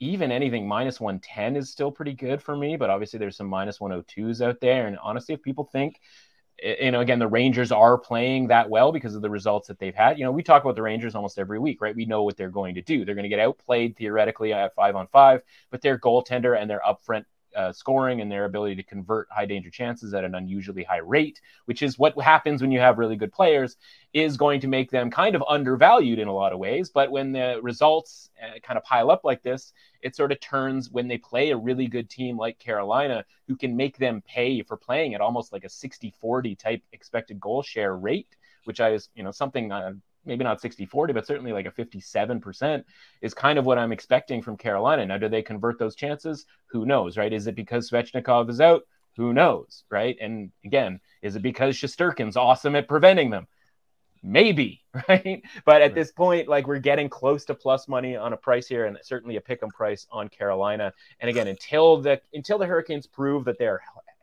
even 0.00 0.30
anything 0.30 0.68
minus 0.68 1.00
110 1.00 1.56
is 1.56 1.70
still 1.70 1.90
pretty 1.90 2.12
good 2.12 2.42
for 2.42 2.56
me. 2.56 2.76
But 2.76 2.90
obviously 2.90 3.18
there's 3.18 3.36
some 3.36 3.48
minus 3.48 3.78
102s 3.78 4.40
out 4.46 4.60
there. 4.60 4.86
And 4.86 4.98
honestly, 4.98 5.34
if 5.34 5.42
people 5.42 5.64
think 5.64 6.00
eh, 6.62 6.84
you 6.84 6.90
know, 6.90 7.00
again, 7.00 7.18
the 7.18 7.28
Rangers 7.28 7.72
are 7.72 7.98
playing 7.98 8.48
that 8.48 8.68
well 8.68 8.92
because 8.92 9.14
of 9.14 9.22
the 9.22 9.30
results 9.30 9.68
that 9.68 9.78
they've 9.78 9.94
had. 9.94 10.18
You 10.18 10.24
know, 10.24 10.32
we 10.32 10.42
talk 10.42 10.62
about 10.62 10.76
the 10.76 10.82
Rangers 10.82 11.14
almost 11.14 11.38
every 11.38 11.58
week, 11.58 11.80
right? 11.80 11.96
We 11.96 12.04
know 12.04 12.22
what 12.24 12.36
they're 12.36 12.50
going 12.50 12.74
to 12.76 12.82
do. 12.82 13.04
They're 13.04 13.14
going 13.14 13.24
to 13.24 13.28
get 13.28 13.40
outplayed 13.40 13.96
theoretically 13.96 14.52
at 14.52 14.74
five 14.74 14.96
on 14.96 15.06
five, 15.08 15.42
but 15.70 15.82
their 15.82 15.98
goaltender 15.98 16.60
and 16.60 16.68
their 16.68 16.80
upfront 16.86 17.24
uh, 17.56 17.72
scoring 17.72 18.20
and 18.20 18.30
their 18.30 18.44
ability 18.44 18.76
to 18.76 18.82
convert 18.82 19.28
high 19.30 19.46
danger 19.46 19.70
chances 19.70 20.12
at 20.14 20.24
an 20.24 20.34
unusually 20.34 20.84
high 20.84 20.98
rate, 20.98 21.40
which 21.64 21.82
is 21.82 21.98
what 21.98 22.18
happens 22.20 22.60
when 22.60 22.70
you 22.70 22.78
have 22.78 22.98
really 22.98 23.16
good 23.16 23.32
players, 23.32 23.76
is 24.12 24.36
going 24.36 24.60
to 24.60 24.68
make 24.68 24.90
them 24.90 25.10
kind 25.10 25.34
of 25.34 25.42
undervalued 25.48 26.18
in 26.18 26.28
a 26.28 26.32
lot 26.32 26.52
of 26.52 26.58
ways. 26.58 26.90
But 26.90 27.10
when 27.10 27.32
the 27.32 27.58
results 27.62 28.30
uh, 28.42 28.58
kind 28.62 28.76
of 28.76 28.84
pile 28.84 29.10
up 29.10 29.24
like 29.24 29.42
this, 29.42 29.72
it 30.02 30.14
sort 30.14 30.32
of 30.32 30.40
turns 30.40 30.90
when 30.90 31.08
they 31.08 31.18
play 31.18 31.50
a 31.50 31.56
really 31.56 31.86
good 31.86 32.10
team 32.10 32.36
like 32.36 32.58
Carolina, 32.58 33.24
who 33.48 33.56
can 33.56 33.76
make 33.76 33.96
them 33.96 34.22
pay 34.26 34.62
for 34.62 34.76
playing 34.76 35.14
at 35.14 35.20
almost 35.20 35.52
like 35.52 35.64
a 35.64 35.68
60 35.68 36.12
40 36.20 36.54
type 36.56 36.82
expected 36.92 37.40
goal 37.40 37.62
share 37.62 37.96
rate, 37.96 38.36
which 38.64 38.80
I 38.80 38.92
is, 38.92 39.08
you 39.14 39.22
know, 39.22 39.30
something 39.30 39.72
uh, 39.72 39.92
maybe 40.26 40.44
not 40.44 40.60
60 40.60 40.84
40, 40.86 41.12
but 41.12 41.26
certainly 41.26 41.52
like 41.52 41.66
a 41.66 41.70
57% 41.70 42.84
is 43.22 43.34
kind 43.34 43.58
of 43.58 43.64
what 43.64 43.78
I'm 43.78 43.92
expecting 43.92 44.42
from 44.42 44.56
Carolina. 44.56 45.06
Now, 45.06 45.18
do 45.18 45.28
they 45.28 45.42
convert 45.42 45.78
those 45.78 45.94
chances? 45.94 46.46
Who 46.66 46.84
knows, 46.84 47.16
right? 47.16 47.32
Is 47.32 47.46
it 47.46 47.54
because 47.54 47.90
Svechnikov 47.90 48.50
is 48.50 48.60
out? 48.60 48.82
Who 49.16 49.32
knows, 49.32 49.84
right? 49.90 50.16
And 50.20 50.50
again, 50.64 51.00
is 51.22 51.36
it 51.36 51.42
because 51.42 51.76
Shesterkin's 51.76 52.36
awesome 52.36 52.76
at 52.76 52.88
preventing 52.88 53.30
them? 53.30 53.46
Maybe, 54.22 54.82
right? 55.08 55.42
But 55.64 55.82
at 55.82 55.94
this 55.94 56.12
point, 56.12 56.48
like 56.48 56.66
we're 56.66 56.78
getting 56.78 57.08
close 57.08 57.44
to 57.46 57.54
plus 57.54 57.88
money 57.88 58.16
on 58.16 58.32
a 58.32 58.36
price 58.36 58.66
here, 58.66 58.86
and 58.86 58.98
certainly 59.02 59.36
a 59.36 59.40
pick 59.40 59.62
'em 59.62 59.70
price 59.70 60.06
on 60.10 60.28
Carolina. 60.28 60.92
And 61.20 61.30
again, 61.30 61.46
until 61.46 61.98
the 61.98 62.20
until 62.34 62.58
the 62.58 62.66
Hurricanes 62.66 63.06
prove 63.06 63.44
that 63.44 63.58
they're 63.58 63.80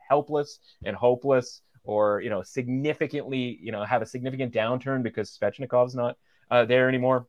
helpless 0.08 0.60
and 0.84 0.96
hopeless, 0.96 1.62
or 1.84 2.22
you 2.22 2.30
know 2.30 2.42
significantly 2.44 3.60
you 3.62 3.72
know 3.72 3.84
have 3.84 4.02
a 4.02 4.06
significant 4.06 4.54
downturn 4.54 5.04
because 5.04 5.38
Svechnikov's 5.38 5.96
not 5.96 6.18
uh, 6.52 6.66
there 6.66 6.88
anymore. 6.88 7.28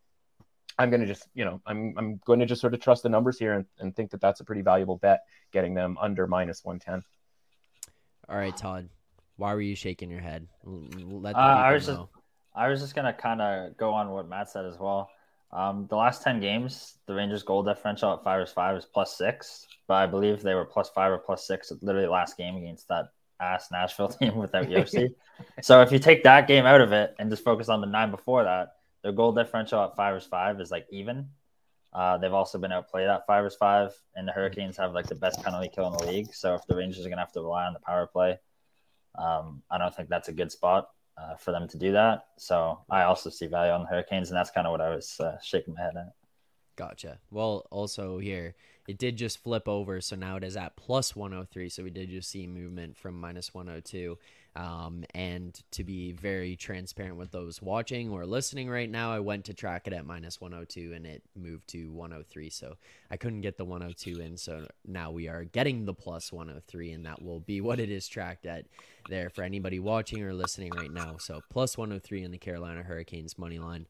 I'm 0.79 0.91
going 0.91 1.01
to 1.01 1.07
just, 1.07 1.29
you 1.35 1.45
know, 1.45 1.61
I'm, 1.67 1.95
I'm 1.97 2.21
going 2.25 2.41
to 2.41 2.47
just 2.47 2.61
sort 2.61 2.75
of 2.75 2.81
trust 2.81 3.05
the 3.05 3.09
numbers 3.09 3.39
here 3.39 3.53
and, 3.53 3.65
and 3.79 3.95
think 3.95 4.11
that 4.11 4.21
that's 4.21 4.41
a 4.41 4.45
pretty 4.45 4.63
valuable 4.63 4.97
bet 4.97 5.21
getting 5.53 5.75
them 5.75 5.97
under 6.01 6.27
minus 6.27 6.65
110. 6.65 7.03
All 8.29 8.37
right, 8.37 8.57
Todd, 8.57 8.89
why 9.37 9.55
were 9.55 9.61
you 9.61 9.77
shaking 9.77 10.11
your 10.11 10.21
head? 10.21 10.49
Let 10.65 11.37
uh, 11.37 11.39
I 11.39 11.73
was 11.73 11.87
know. 11.87 11.95
just, 11.95 12.25
I 12.57 12.69
was 12.69 12.81
just 12.81 12.95
going 12.95 13.07
to 13.07 13.13
kind 13.13 13.41
of 13.41 13.77
go 13.77 13.93
on 13.93 14.11
what 14.11 14.29
Matt 14.29 14.51
said 14.51 14.65
as 14.65 14.79
well. 14.79 15.11
Um, 15.53 15.87
the 15.89 15.97
last 15.97 16.23
10 16.23 16.41
games, 16.41 16.99
the 17.07 17.15
Rangers 17.15 17.45
goal 17.45 17.63
differential 17.63 18.13
at 18.13 18.25
five 18.25 18.43
is 18.43 18.51
five 18.51 18.77
is 18.77 18.85
plus 18.85 19.17
six, 19.17 19.69
but 19.87 19.95
I 19.95 20.07
believe 20.07 20.43
they 20.43 20.55
were 20.55 20.65
plus 20.65 20.91
five 20.91 21.13
or 21.13 21.19
plus 21.19 21.47
six 21.47 21.73
literally 21.81 22.09
last 22.09 22.37
game 22.37 22.57
against 22.57 22.89
that 22.89 23.11
ass 23.41 23.71
Nashville 23.71 24.09
team 24.21 24.37
without 24.37 24.67
Josi. 24.67 25.15
so 25.63 25.83
if 25.83 25.93
you 25.93 25.99
take 25.99 26.23
that 26.25 26.47
game 26.49 26.67
out 26.67 26.81
of 26.81 26.93
it 26.93 27.15
and 27.19 27.31
just 27.31 27.45
focus 27.45 27.69
on 27.69 27.81
the 27.81 27.87
nine 27.87 28.11
before 28.11 28.45
that, 28.45 28.77
their 29.03 29.13
goal 29.13 29.33
differential 29.33 29.83
at 29.83 29.97
five 29.97 30.17
is 30.17 30.25
five 30.25 30.61
is 30.61 30.71
like 30.71 30.87
even. 30.91 31.29
Uh, 31.93 32.19
they've 32.19 32.33
also 32.33 32.59
been 32.59 32.73
outplayed 32.73 33.09
at 33.09 33.25
five 33.27 33.45
is 33.45 33.55
five, 33.55 33.95
and 34.17 34.27
the 34.27 34.33
Hurricanes 34.33 34.77
have 34.77 34.95
like 34.95 35.07
the 35.07 35.15
best 35.15 35.43
penalty 35.43 35.71
kill 35.73 35.87
in 35.87 35.93
the 35.93 36.13
league. 36.13 36.35
So 36.35 36.55
if 36.55 36.67
the 36.67 36.75
Rangers 36.75 37.07
are 37.07 37.09
gonna 37.09 37.23
have 37.23 37.33
to 37.33 37.41
rely 37.41 37.67
on 37.67 37.73
the 37.73 37.79
power 37.79 38.07
play, 38.07 38.39
um, 39.17 39.63
I 39.71 39.79
don't 39.79 39.95
think 39.95 40.09
that's 40.09 40.29
a 40.29 40.33
good 40.33 40.51
spot 40.51 40.89
uh, 41.17 41.37
for 41.37 41.53
them 41.53 41.69
to 41.69 41.79
do 41.79 41.93
that. 41.93 42.27
So 42.37 42.81
I 42.91 43.05
also 43.05 43.31
see 43.31 43.47
value 43.47 43.73
on 43.73 43.83
the 43.83 43.89
Hurricanes, 43.89 44.31
and 44.31 44.37
that's 44.37 44.51
kind 44.51 44.67
of 44.67 44.73
what 44.73 44.81
I 44.81 44.95
was 44.95 45.21
uh, 45.21 45.37
shaking 45.41 45.75
my 45.75 45.83
head 45.83 45.97
at. 45.97 46.13
Gotcha. 46.77 47.19
Well, 47.31 47.67
also 47.71 48.19
here, 48.19 48.57
it 48.87 48.99
did 48.99 49.17
just 49.17 49.43
flip 49.43 49.67
over, 49.67 50.01
so 50.01 50.15
now 50.17 50.37
it 50.37 50.45
is 50.45 50.57
at 50.57 50.77
plus 50.77 51.17
103. 51.17 51.69
So 51.69 51.83
we 51.83 51.91
did 51.91 52.11
just 52.11 52.31
see 52.31 52.47
movement 52.47 52.97
from 52.97 53.19
minus 53.19 53.55
102. 53.55 54.19
Um, 54.57 55.05
and 55.15 55.59
to 55.73 55.83
be 55.83 56.13
very 56.13 56.55
transparent 56.55 57.17
with 57.17 57.33
those 57.33 57.61
watching 57.61 58.11
or 58.11 58.25
listening 58.25 58.69
right 58.69 58.89
now, 58.89 59.13
I 59.13 59.19
went 59.19 59.47
to 59.47 59.55
track 59.55 59.89
it 59.89 59.93
at 59.93 60.07
minus 60.07 60.41
102 60.41 60.93
and 60.93 61.07
it 61.07 61.23
moved 61.35 61.67
to 61.69 61.91
103. 61.91 62.51
So 62.51 62.77
I 63.11 63.17
couldn't 63.17 63.41
get 63.41 63.57
the 63.57 63.65
102 63.65 64.21
in. 64.21 64.37
So 64.37 64.67
now 64.87 65.11
we 65.11 65.29
are 65.29 65.45
getting 65.45 65.87
the 65.87 65.95
plus 65.95 66.33
103, 66.33 66.93
and 66.93 67.07
that 67.07 67.21
will 67.21 67.41
be 67.41 67.61
what 67.61 67.81
it 67.81 67.91
is 67.91 68.07
tracked 68.07 68.47
at 68.47 68.67
there 69.09 69.29
for 69.29 69.43
anybody 69.43 69.81
watching 69.81 70.23
or 70.23 70.33
listening 70.33 70.73
right 70.77 70.93
now. 70.93 71.17
So 71.19 71.41
plus 71.51 71.77
103 71.77 72.23
in 72.23 72.31
the 72.31 72.39
Carolina 72.39 72.83
Hurricanes 72.83 73.39
money 73.39 73.59
line. 73.59 73.87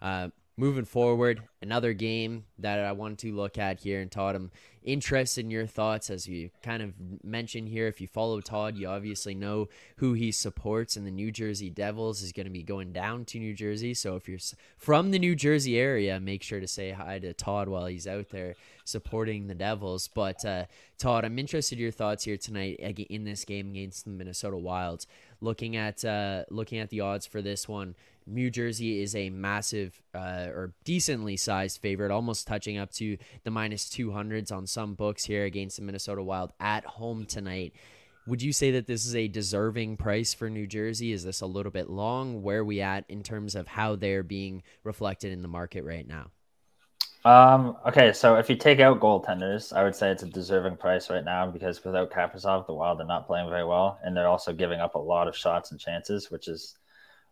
Uh, 0.00 0.28
moving 0.56 0.84
forward, 0.84 1.42
another 1.60 1.92
game 1.92 2.44
that 2.58 2.80
I 2.80 2.92
want 2.92 3.18
to 3.20 3.34
look 3.34 3.58
at 3.58 3.80
here 3.80 4.00
and 4.00 4.10
Todd, 4.10 4.34
I'm 4.34 4.50
interested 4.82 5.44
in 5.44 5.50
your 5.50 5.66
thoughts 5.66 6.08
as 6.08 6.26
you 6.26 6.48
kind 6.62 6.82
of 6.82 6.94
mentioned 7.22 7.68
here. 7.68 7.88
If 7.88 8.00
you 8.00 8.06
follow 8.06 8.40
Todd, 8.40 8.76
you 8.76 8.88
obviously 8.88 9.34
know 9.34 9.68
who 9.96 10.14
he 10.14 10.32
supports, 10.32 10.96
and 10.96 11.06
the 11.06 11.10
New 11.10 11.30
Jersey 11.30 11.68
Devils 11.68 12.22
is 12.22 12.32
going 12.32 12.46
to 12.46 12.52
be 12.52 12.62
going 12.62 12.92
down 12.92 13.24
to 13.26 13.38
New 13.38 13.52
Jersey. 13.52 13.92
So 13.92 14.16
if 14.16 14.28
you're 14.28 14.38
from 14.78 15.10
the 15.10 15.18
New 15.18 15.34
Jersey 15.34 15.78
area, 15.78 16.18
make 16.20 16.42
sure 16.42 16.60
to 16.60 16.68
say 16.68 16.92
hi 16.92 17.18
to 17.18 17.34
Todd 17.34 17.68
while 17.68 17.86
he's 17.86 18.06
out 18.06 18.30
there 18.30 18.54
supporting 18.84 19.48
the 19.48 19.54
Devils. 19.54 20.08
But 20.08 20.44
uh, 20.44 20.64
Todd, 20.98 21.24
I'm 21.24 21.38
interested 21.38 21.78
in 21.78 21.82
your 21.82 21.92
thoughts 21.92 22.24
here 22.24 22.36
tonight 22.36 22.76
in 22.78 23.24
this 23.24 23.44
game 23.44 23.70
against 23.70 24.04
the 24.04 24.10
Minnesota 24.10 24.56
Wilds. 24.56 25.06
Looking 25.40 25.76
at 25.76 26.02
uh, 26.04 26.44
looking 26.48 26.78
at 26.78 26.88
the 26.88 27.00
odds 27.00 27.26
for 27.26 27.42
this 27.42 27.68
one, 27.68 27.94
New 28.26 28.50
Jersey 28.50 29.00
is 29.02 29.14
a 29.14 29.30
massive 29.30 30.00
uh, 30.14 30.48
or 30.48 30.74
decently 30.84 31.36
sized 31.36 31.80
favorite, 31.80 32.10
almost 32.10 32.46
touching 32.46 32.76
up 32.76 32.90
to 32.94 33.16
the 33.44 33.50
minus 33.50 33.88
200s 33.88 34.50
on 34.50 34.66
some 34.66 34.94
books 34.94 35.24
here 35.24 35.44
against 35.44 35.76
the 35.76 35.82
Minnesota 35.82 36.22
Wild 36.22 36.52
at 36.58 36.84
home 36.84 37.24
tonight. 37.24 37.74
Would 38.26 38.42
you 38.42 38.52
say 38.52 38.72
that 38.72 38.88
this 38.88 39.06
is 39.06 39.14
a 39.14 39.28
deserving 39.28 39.98
price 39.98 40.34
for 40.34 40.50
New 40.50 40.66
Jersey? 40.66 41.12
Is 41.12 41.22
this 41.22 41.40
a 41.40 41.46
little 41.46 41.70
bit 41.70 41.88
long? 41.88 42.42
Where 42.42 42.64
we 42.64 42.80
at 42.80 43.04
in 43.08 43.22
terms 43.22 43.54
of 43.54 43.68
how 43.68 43.94
they're 43.94 44.24
being 44.24 44.64
reflected 44.82 45.32
in 45.32 45.42
the 45.42 45.48
market 45.48 45.84
right 45.84 46.06
now? 46.06 46.30
Um, 47.24 47.76
okay, 47.86 48.12
so 48.12 48.36
if 48.36 48.50
you 48.50 48.56
take 48.56 48.78
out 48.80 49.00
goaltenders, 49.00 49.72
I 49.72 49.84
would 49.84 49.96
say 49.96 50.10
it's 50.10 50.22
a 50.22 50.26
deserving 50.26 50.76
price 50.76 51.10
right 51.10 51.24
now 51.24 51.50
because 51.50 51.84
without 51.84 52.10
Kaprizov, 52.10 52.66
the 52.66 52.74
Wild 52.74 53.00
are 53.00 53.04
not 53.04 53.26
playing 53.26 53.48
very 53.48 53.64
well, 53.64 53.98
and 54.04 54.16
they're 54.16 54.28
also 54.28 54.52
giving 54.52 54.80
up 54.80 54.94
a 54.94 54.98
lot 54.98 55.26
of 55.26 55.36
shots 55.36 55.70
and 55.70 55.80
chances, 55.80 56.30
which 56.30 56.46
is 56.46 56.76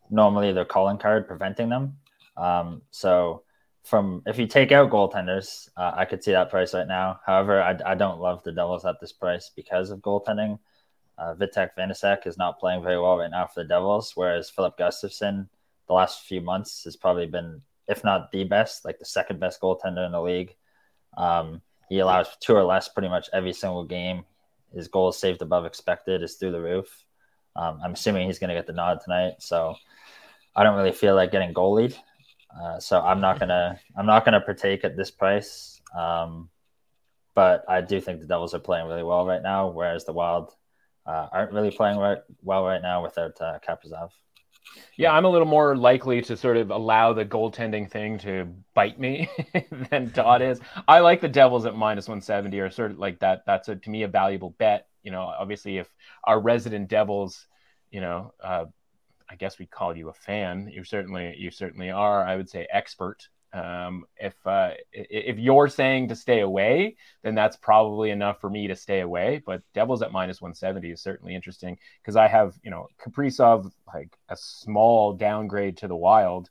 normally 0.09 0.53
their 0.53 0.65
calling 0.65 0.97
card 0.97 1.27
preventing 1.27 1.69
them. 1.69 1.97
Um, 2.37 2.81
so 2.91 3.43
from 3.83 4.23
if 4.25 4.37
you 4.37 4.47
take 4.47 4.71
out 4.71 4.89
goaltenders, 4.89 5.69
uh, 5.77 5.91
I 5.95 6.05
could 6.05 6.23
see 6.23 6.31
that 6.31 6.49
price 6.49 6.73
right 6.73 6.87
now. 6.87 7.19
However, 7.25 7.61
I, 7.61 7.77
I 7.85 7.95
don't 7.95 8.19
love 8.19 8.43
the 8.43 8.51
Devils 8.51 8.85
at 8.85 8.99
this 8.99 9.13
price 9.13 9.51
because 9.55 9.91
of 9.91 9.99
goaltending. 9.99 10.59
Uh, 11.17 11.33
Vitek 11.35 11.69
Vanecek 11.77 12.27
is 12.27 12.37
not 12.37 12.59
playing 12.59 12.83
very 12.83 12.99
well 12.99 13.17
right 13.17 13.31
now 13.31 13.45
for 13.45 13.63
the 13.63 13.69
Devils, 13.69 14.13
whereas 14.15 14.49
Filip 14.49 14.77
Gustavsson 14.77 15.47
the 15.87 15.93
last 15.93 16.25
few 16.25 16.41
months 16.41 16.83
has 16.83 16.95
probably 16.95 17.27
been, 17.27 17.61
if 17.87 18.03
not 18.03 18.31
the 18.31 18.43
best, 18.43 18.85
like 18.85 18.99
the 18.99 19.05
second 19.05 19.39
best 19.39 19.61
goaltender 19.61 20.05
in 20.05 20.11
the 20.11 20.21
league. 20.21 20.55
Um, 21.15 21.61
he 21.89 21.99
allows 21.99 22.35
two 22.39 22.55
or 22.55 22.63
less 22.63 22.89
pretty 22.89 23.09
much 23.09 23.29
every 23.31 23.53
single 23.53 23.85
game. 23.85 24.25
His 24.73 24.87
goals 24.87 25.19
saved 25.19 25.41
above 25.41 25.65
expected 25.65 26.23
is 26.23 26.35
through 26.35 26.51
the 26.51 26.61
roof. 26.61 27.05
Um, 27.55 27.79
I'm 27.83 27.93
assuming 27.93 28.27
he's 28.27 28.39
going 28.39 28.49
to 28.49 28.55
get 28.55 28.67
the 28.67 28.73
nod 28.73 28.99
tonight, 29.03 29.35
so 29.39 29.75
I 30.55 30.63
don't 30.63 30.75
really 30.75 30.91
feel 30.91 31.15
like 31.15 31.31
getting 31.31 31.53
goalied. 31.53 31.95
Uh, 32.59 32.79
so 32.79 33.01
I'm 33.01 33.19
not 33.19 33.37
gonna 33.37 33.77
I'm 33.97 34.05
not 34.05 34.23
gonna 34.23 34.39
partake 34.39 34.85
at 34.85 34.95
this 34.95 35.11
price. 35.11 35.81
Um, 35.93 36.49
but 37.35 37.65
I 37.67 37.81
do 37.81 37.99
think 37.99 38.21
the 38.21 38.27
Devils 38.27 38.53
are 38.53 38.59
playing 38.59 38.87
really 38.87 39.03
well 39.03 39.25
right 39.25 39.43
now, 39.43 39.67
whereas 39.67 40.05
the 40.05 40.13
Wild 40.13 40.53
uh, 41.05 41.27
aren't 41.31 41.51
really 41.51 41.69
playing 41.69 41.97
right, 41.97 42.19
well 42.41 42.63
right 42.63 42.81
now 42.81 43.03
without 43.03 43.39
uh, 43.41 43.59
Kaprizov. 43.67 44.09
Yeah, 44.97 45.11
I'm 45.11 45.25
a 45.25 45.29
little 45.29 45.47
more 45.47 45.75
likely 45.75 46.21
to 46.23 46.35
sort 46.35 46.57
of 46.57 46.71
allow 46.71 47.13
the 47.13 47.25
goaltending 47.25 47.91
thing 47.91 48.17
to 48.19 48.47
bite 48.73 48.99
me 48.99 49.29
than 49.91 50.11
Todd 50.11 50.41
is. 50.41 50.59
I 50.87 50.99
like 50.99 51.21
the 51.21 51.27
Devils 51.27 51.65
at 51.65 51.75
minus 51.75 52.07
170 52.07 52.59
or 52.59 52.71
sort 52.71 52.91
of 52.91 52.99
like 52.99 53.19
that. 53.19 53.43
That's 53.45 53.67
a, 53.67 53.75
to 53.75 53.89
me 53.89 54.03
a 54.03 54.07
valuable 54.07 54.55
bet. 54.57 54.87
You 55.05 55.11
know, 55.11 55.21
obviously, 55.21 55.77
if 55.77 55.89
our 56.25 56.39
resident 56.41 56.89
Devils, 56.89 57.47
you 57.91 58.01
know, 58.01 58.33
uh, 58.43 58.65
I 59.29 59.35
guess 59.35 59.57
we 59.57 59.65
call 59.65 59.95
you 59.95 60.09
a 60.09 60.13
fan. 60.13 60.69
You 60.73 60.83
certainly, 60.83 61.35
you 61.37 61.49
certainly 61.51 61.89
are. 61.89 62.25
I 62.25 62.35
would 62.35 62.49
say 62.49 62.67
expert 62.69 63.29
um, 63.55 64.03
if 64.17 64.35
uh, 64.45 64.71
if 64.91 65.39
you're 65.39 65.69
saying 65.69 66.09
to 66.09 66.15
stay 66.15 66.41
away, 66.41 66.97
then 67.23 67.35
that's 67.35 67.55
probably 67.55 68.09
enough 68.11 68.41
for 68.41 68.49
me 68.49 68.67
to 68.67 68.75
stay 68.75 68.99
away. 68.99 69.41
But 69.45 69.61
Devils 69.73 70.01
at 70.01 70.11
minus 70.11 70.41
170 70.41 70.91
is 70.91 71.01
certainly 71.01 71.33
interesting 71.33 71.77
because 72.01 72.17
I 72.17 72.27
have 72.27 72.55
you 72.63 72.69
know 72.69 72.87
Kaprizov 72.99 73.71
like 73.93 74.17
a 74.27 74.35
small 74.35 75.13
downgrade 75.13 75.77
to 75.77 75.87
the 75.87 75.95
Wild, 75.95 76.49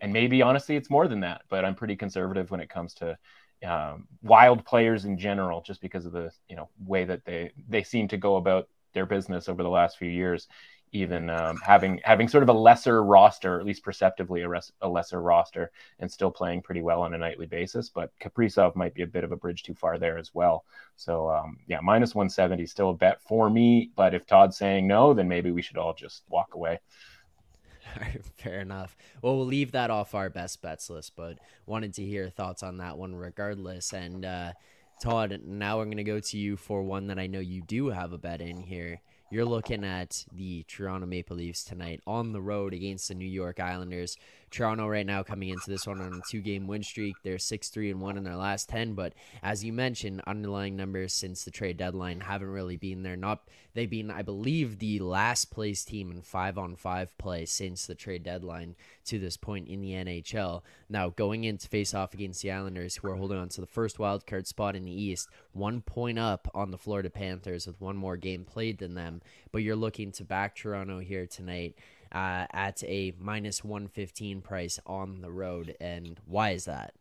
and 0.00 0.12
maybe 0.12 0.40
honestly 0.40 0.76
it's 0.76 0.88
more 0.88 1.08
than 1.08 1.20
that. 1.20 1.42
But 1.48 1.64
I'm 1.64 1.74
pretty 1.74 1.96
conservative 1.96 2.52
when 2.52 2.60
it 2.60 2.70
comes 2.70 2.94
to 2.94 3.18
um, 3.66 4.06
Wild 4.22 4.64
players 4.64 5.04
in 5.04 5.18
general, 5.18 5.60
just 5.60 5.80
because 5.80 6.06
of 6.06 6.12
the 6.12 6.30
you 6.48 6.56
know 6.56 6.68
way 6.84 7.04
that 7.04 7.24
they 7.24 7.52
they 7.68 7.82
seem 7.82 8.08
to 8.08 8.16
go 8.16 8.36
about 8.36 8.68
their 8.92 9.06
business 9.06 9.48
over 9.48 9.62
the 9.62 9.68
last 9.68 9.98
few 9.98 10.08
years 10.08 10.48
even 10.92 11.30
um, 11.30 11.58
having 11.62 12.00
having 12.04 12.28
sort 12.28 12.42
of 12.42 12.48
a 12.48 12.52
lesser 12.52 13.02
roster, 13.02 13.58
at 13.58 13.66
least 13.66 13.82
perceptively 13.82 14.42
a, 14.42 14.48
res- 14.48 14.72
a, 14.80 14.88
lesser 14.88 15.20
roster, 15.20 15.70
and 15.98 16.10
still 16.10 16.30
playing 16.30 16.62
pretty 16.62 16.80
well 16.80 17.02
on 17.02 17.14
a 17.14 17.18
nightly 17.18 17.46
basis. 17.46 17.88
But 17.88 18.12
Kaprizov 18.20 18.76
might 18.76 18.94
be 18.94 19.02
a 19.02 19.06
bit 19.06 19.24
of 19.24 19.32
a 19.32 19.36
bridge 19.36 19.62
too 19.62 19.74
far 19.74 19.98
there 19.98 20.18
as 20.18 20.34
well. 20.34 20.64
So 20.96 21.30
um, 21.30 21.58
yeah, 21.66 21.80
minus 21.82 22.14
170 22.14 22.66
still 22.66 22.90
a 22.90 22.94
bet 22.94 23.20
for 23.22 23.50
me. 23.50 23.90
But 23.96 24.14
if 24.14 24.26
Todd's 24.26 24.56
saying 24.56 24.86
no, 24.86 25.12
then 25.12 25.28
maybe 25.28 25.50
we 25.50 25.62
should 25.62 25.76
all 25.78 25.94
just 25.94 26.22
walk 26.28 26.54
away. 26.54 26.80
fair 28.36 28.60
enough. 28.60 28.96
Well, 29.22 29.36
we'll 29.36 29.46
leave 29.46 29.72
that 29.72 29.90
off 29.90 30.14
our 30.14 30.30
best 30.30 30.62
bets 30.62 30.90
list, 30.90 31.12
but 31.16 31.38
wanted 31.66 31.94
to 31.94 32.04
hear 32.04 32.28
thoughts 32.28 32.62
on 32.62 32.78
that 32.78 32.98
one 32.98 33.14
regardless. 33.14 33.92
And 33.92 34.24
uh, 34.24 34.52
Todd, 35.00 35.40
now 35.44 35.80
I'm 35.80 35.88
going 35.88 35.96
to 35.96 36.04
go 36.04 36.20
to 36.20 36.38
you 36.38 36.56
for 36.56 36.82
one 36.82 37.08
that 37.08 37.18
I 37.18 37.26
know 37.26 37.40
you 37.40 37.62
do 37.62 37.88
have 37.88 38.12
a 38.12 38.18
bet 38.18 38.40
in 38.40 38.60
here 38.60 39.00
you're 39.30 39.44
looking 39.44 39.84
at 39.84 40.24
the 40.32 40.64
Toronto 40.68 41.06
Maple 41.06 41.36
Leafs 41.36 41.64
tonight 41.64 42.00
on 42.06 42.32
the 42.32 42.40
road 42.40 42.72
against 42.72 43.08
the 43.08 43.14
New 43.14 43.26
York 43.26 43.58
Islanders. 43.58 44.16
Toronto 44.56 44.88
right 44.88 45.04
now 45.04 45.22
coming 45.22 45.50
into 45.50 45.68
this 45.68 45.86
one 45.86 46.00
on 46.00 46.14
a 46.14 46.30
two-game 46.30 46.66
win 46.66 46.82
streak. 46.82 47.14
They're 47.22 47.38
six 47.38 47.68
three 47.68 47.90
and 47.90 48.00
one 48.00 48.16
in 48.16 48.24
their 48.24 48.36
last 48.36 48.70
ten, 48.70 48.94
but 48.94 49.12
as 49.42 49.62
you 49.62 49.70
mentioned, 49.70 50.22
underlying 50.26 50.76
numbers 50.76 51.12
since 51.12 51.44
the 51.44 51.50
trade 51.50 51.76
deadline 51.76 52.20
haven't 52.20 52.48
really 52.48 52.78
been 52.78 53.02
there. 53.02 53.16
Not 53.16 53.48
they've 53.74 53.90
been, 53.90 54.10
I 54.10 54.22
believe, 54.22 54.78
the 54.78 55.00
last 55.00 55.50
place 55.50 55.84
team 55.84 56.10
in 56.10 56.22
five 56.22 56.56
on 56.56 56.74
five 56.74 57.16
play 57.18 57.44
since 57.44 57.84
the 57.84 57.94
trade 57.94 58.22
deadline 58.22 58.76
to 59.04 59.18
this 59.18 59.36
point 59.36 59.68
in 59.68 59.82
the 59.82 59.90
NHL. 59.90 60.62
Now 60.88 61.10
going 61.10 61.44
into 61.44 61.68
face 61.68 61.92
off 61.92 62.14
against 62.14 62.40
the 62.40 62.50
Islanders, 62.50 62.96
who 62.96 63.08
are 63.08 63.16
holding 63.16 63.36
on 63.36 63.50
to 63.50 63.60
the 63.60 63.66
first 63.66 63.98
wild 63.98 64.26
card 64.26 64.46
spot 64.46 64.74
in 64.74 64.86
the 64.86 65.02
East, 65.02 65.28
one 65.52 65.82
point 65.82 66.18
up 66.18 66.48
on 66.54 66.70
the 66.70 66.78
Florida 66.78 67.10
Panthers 67.10 67.66
with 67.66 67.78
one 67.78 67.96
more 67.96 68.16
game 68.16 68.46
played 68.46 68.78
than 68.78 68.94
them. 68.94 69.20
But 69.52 69.62
you're 69.62 69.76
looking 69.76 70.12
to 70.12 70.24
back 70.24 70.56
Toronto 70.56 70.98
here 71.00 71.26
tonight 71.26 71.76
uh, 72.12 72.46
at 72.52 72.82
a 72.84 73.12
minus 73.18 73.64
115 73.64 74.40
price 74.40 74.78
on 74.86 75.20
the 75.20 75.30
road. 75.30 75.76
And 75.80 76.18
why 76.26 76.50
is 76.50 76.64
that? 76.66 76.94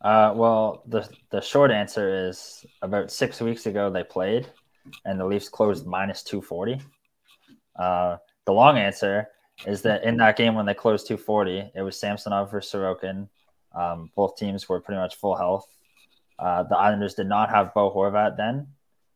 Uh, 0.00 0.32
well, 0.34 0.82
the, 0.86 1.08
the 1.30 1.40
short 1.40 1.70
answer 1.70 2.28
is 2.28 2.64
about 2.82 3.10
six 3.10 3.40
weeks 3.40 3.66
ago 3.66 3.90
they 3.90 4.04
played 4.04 4.46
and 5.04 5.18
the 5.18 5.24
Leafs 5.24 5.48
closed 5.48 5.86
minus 5.86 6.22
240. 6.22 6.80
Uh, 7.78 8.16
the 8.44 8.52
long 8.52 8.78
answer 8.78 9.28
is 9.66 9.82
that 9.82 10.04
in 10.04 10.16
that 10.18 10.36
game 10.36 10.54
when 10.54 10.66
they 10.66 10.74
closed 10.74 11.06
240, 11.06 11.72
it 11.74 11.82
was 11.82 11.98
Samsonov 11.98 12.50
versus 12.50 12.72
Sorokin. 12.72 13.28
Um, 13.74 14.10
both 14.14 14.36
teams 14.36 14.68
were 14.68 14.80
pretty 14.80 15.00
much 15.00 15.16
full 15.16 15.36
health. 15.36 15.66
Uh, 16.38 16.62
the 16.64 16.76
Islanders 16.76 17.14
did 17.14 17.26
not 17.26 17.50
have 17.50 17.72
Bo 17.74 17.90
Horvat 17.90 18.36
then, 18.36 18.68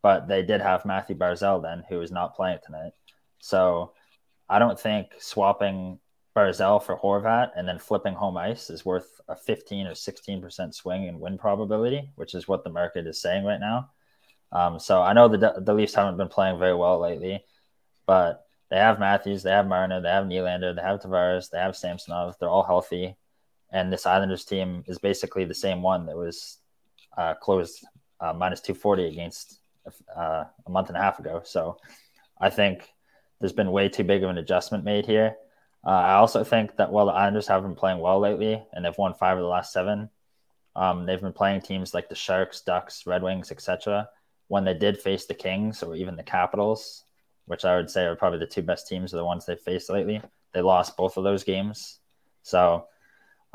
but 0.02 0.28
they 0.28 0.42
did 0.42 0.60
have 0.60 0.84
Mathew 0.84 1.16
Barzal 1.16 1.62
then, 1.62 1.84
who 1.88 2.00
is 2.00 2.10
not 2.10 2.34
playing 2.34 2.58
tonight. 2.64 2.92
So 3.38 3.92
I 4.50 4.58
don't 4.58 4.78
think 4.78 5.12
swapping 5.20 6.00
Barzal 6.36 6.82
for 6.82 6.98
Horvat 6.98 7.52
and 7.56 7.68
then 7.68 7.78
flipping 7.78 8.14
home 8.14 8.36
ice 8.36 8.68
is 8.68 8.84
worth 8.84 9.20
a 9.28 9.36
15 9.36 9.86
or 9.86 9.92
16% 9.92 10.74
swing 10.74 11.04
in 11.04 11.20
win 11.20 11.38
probability, 11.38 12.10
which 12.16 12.34
is 12.34 12.48
what 12.48 12.64
the 12.64 12.70
market 12.70 13.06
is 13.06 13.20
saying 13.20 13.44
right 13.44 13.60
now. 13.60 13.90
Um, 14.50 14.80
so 14.80 15.00
I 15.00 15.12
know 15.12 15.28
the, 15.28 15.54
the 15.58 15.72
Leafs 15.72 15.94
haven't 15.94 16.16
been 16.16 16.28
playing 16.28 16.58
very 16.58 16.74
well 16.74 16.98
lately, 16.98 17.44
but 18.06 18.44
they 18.70 18.78
have 18.78 18.98
Matthews, 18.98 19.44
they 19.44 19.50
have 19.50 19.68
Marner, 19.68 20.00
they 20.00 20.08
have 20.08 20.26
Nylander, 20.26 20.74
they 20.74 20.82
have 20.82 21.00
Tavares, 21.00 21.50
they 21.50 21.58
have 21.58 21.76
Samsonov. 21.76 22.36
They're 22.38 22.48
all 22.48 22.64
healthy. 22.64 23.16
And 23.72 23.92
this 23.92 24.06
Islanders 24.06 24.44
team 24.44 24.82
is 24.88 24.98
basically 24.98 25.44
the 25.44 25.54
same 25.54 25.80
one 25.80 26.06
that 26.06 26.16
was 26.16 26.58
uh, 27.16 27.34
closed 27.34 27.84
uh, 28.20 28.32
minus 28.32 28.60
240 28.60 29.06
against 29.06 29.60
uh, 30.16 30.44
a 30.66 30.70
month 30.70 30.88
and 30.88 30.96
a 30.96 31.00
half 31.00 31.20
ago. 31.20 31.42
So 31.44 31.78
I 32.40 32.50
think 32.50 32.88
there's 33.40 33.52
been 33.52 33.72
way 33.72 33.88
too 33.88 34.04
big 34.04 34.22
of 34.22 34.30
an 34.30 34.38
adjustment 34.38 34.84
made 34.84 35.06
here. 35.06 35.36
Uh, 35.84 35.90
I 35.90 36.14
also 36.14 36.44
think 36.44 36.76
that 36.76 36.92
while 36.92 37.06
the 37.06 37.12
Islanders 37.12 37.46
have 37.48 37.62
been 37.62 37.74
playing 37.74 37.98
well 37.98 38.20
lately 38.20 38.62
and 38.72 38.84
they've 38.84 38.96
won 38.98 39.14
five 39.14 39.38
of 39.38 39.42
the 39.42 39.48
last 39.48 39.72
seven, 39.72 40.10
um, 40.76 41.06
they've 41.06 41.20
been 41.20 41.32
playing 41.32 41.62
teams 41.62 41.94
like 41.94 42.08
the 42.08 42.14
Sharks, 42.14 42.60
Ducks, 42.60 43.06
Red 43.06 43.22
Wings, 43.22 43.50
etc. 43.50 44.08
When 44.48 44.64
they 44.64 44.74
did 44.74 45.00
face 45.00 45.26
the 45.26 45.34
Kings 45.34 45.82
or 45.82 45.96
even 45.96 46.16
the 46.16 46.22
Capitals, 46.22 47.04
which 47.46 47.64
I 47.64 47.76
would 47.76 47.90
say 47.90 48.04
are 48.04 48.14
probably 48.14 48.38
the 48.38 48.46
two 48.46 48.62
best 48.62 48.86
teams 48.86 49.12
of 49.12 49.18
the 49.18 49.24
ones 49.24 49.46
they've 49.46 49.58
faced 49.58 49.90
lately, 49.90 50.20
they 50.52 50.60
lost 50.60 50.96
both 50.96 51.16
of 51.16 51.24
those 51.24 51.44
games. 51.44 51.98
So 52.42 52.86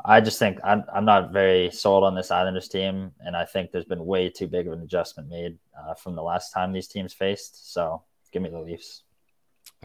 I 0.04 0.20
just 0.20 0.38
think 0.38 0.58
I'm, 0.64 0.84
I'm 0.92 1.04
not 1.04 1.32
very 1.32 1.70
sold 1.70 2.04
on 2.04 2.14
this 2.14 2.30
Islanders 2.30 2.68
team, 2.68 3.12
and 3.20 3.36
I 3.36 3.44
think 3.44 3.70
there's 3.70 3.84
been 3.84 4.04
way 4.04 4.28
too 4.28 4.46
big 4.48 4.66
of 4.66 4.72
an 4.72 4.82
adjustment 4.82 5.28
made 5.28 5.58
uh, 5.78 5.94
from 5.94 6.16
the 6.16 6.22
last 6.22 6.52
time 6.52 6.72
these 6.72 6.88
teams 6.88 7.14
faced. 7.14 7.72
So 7.72 8.02
give 8.32 8.42
me 8.42 8.50
the 8.50 8.60
Leafs. 8.60 9.02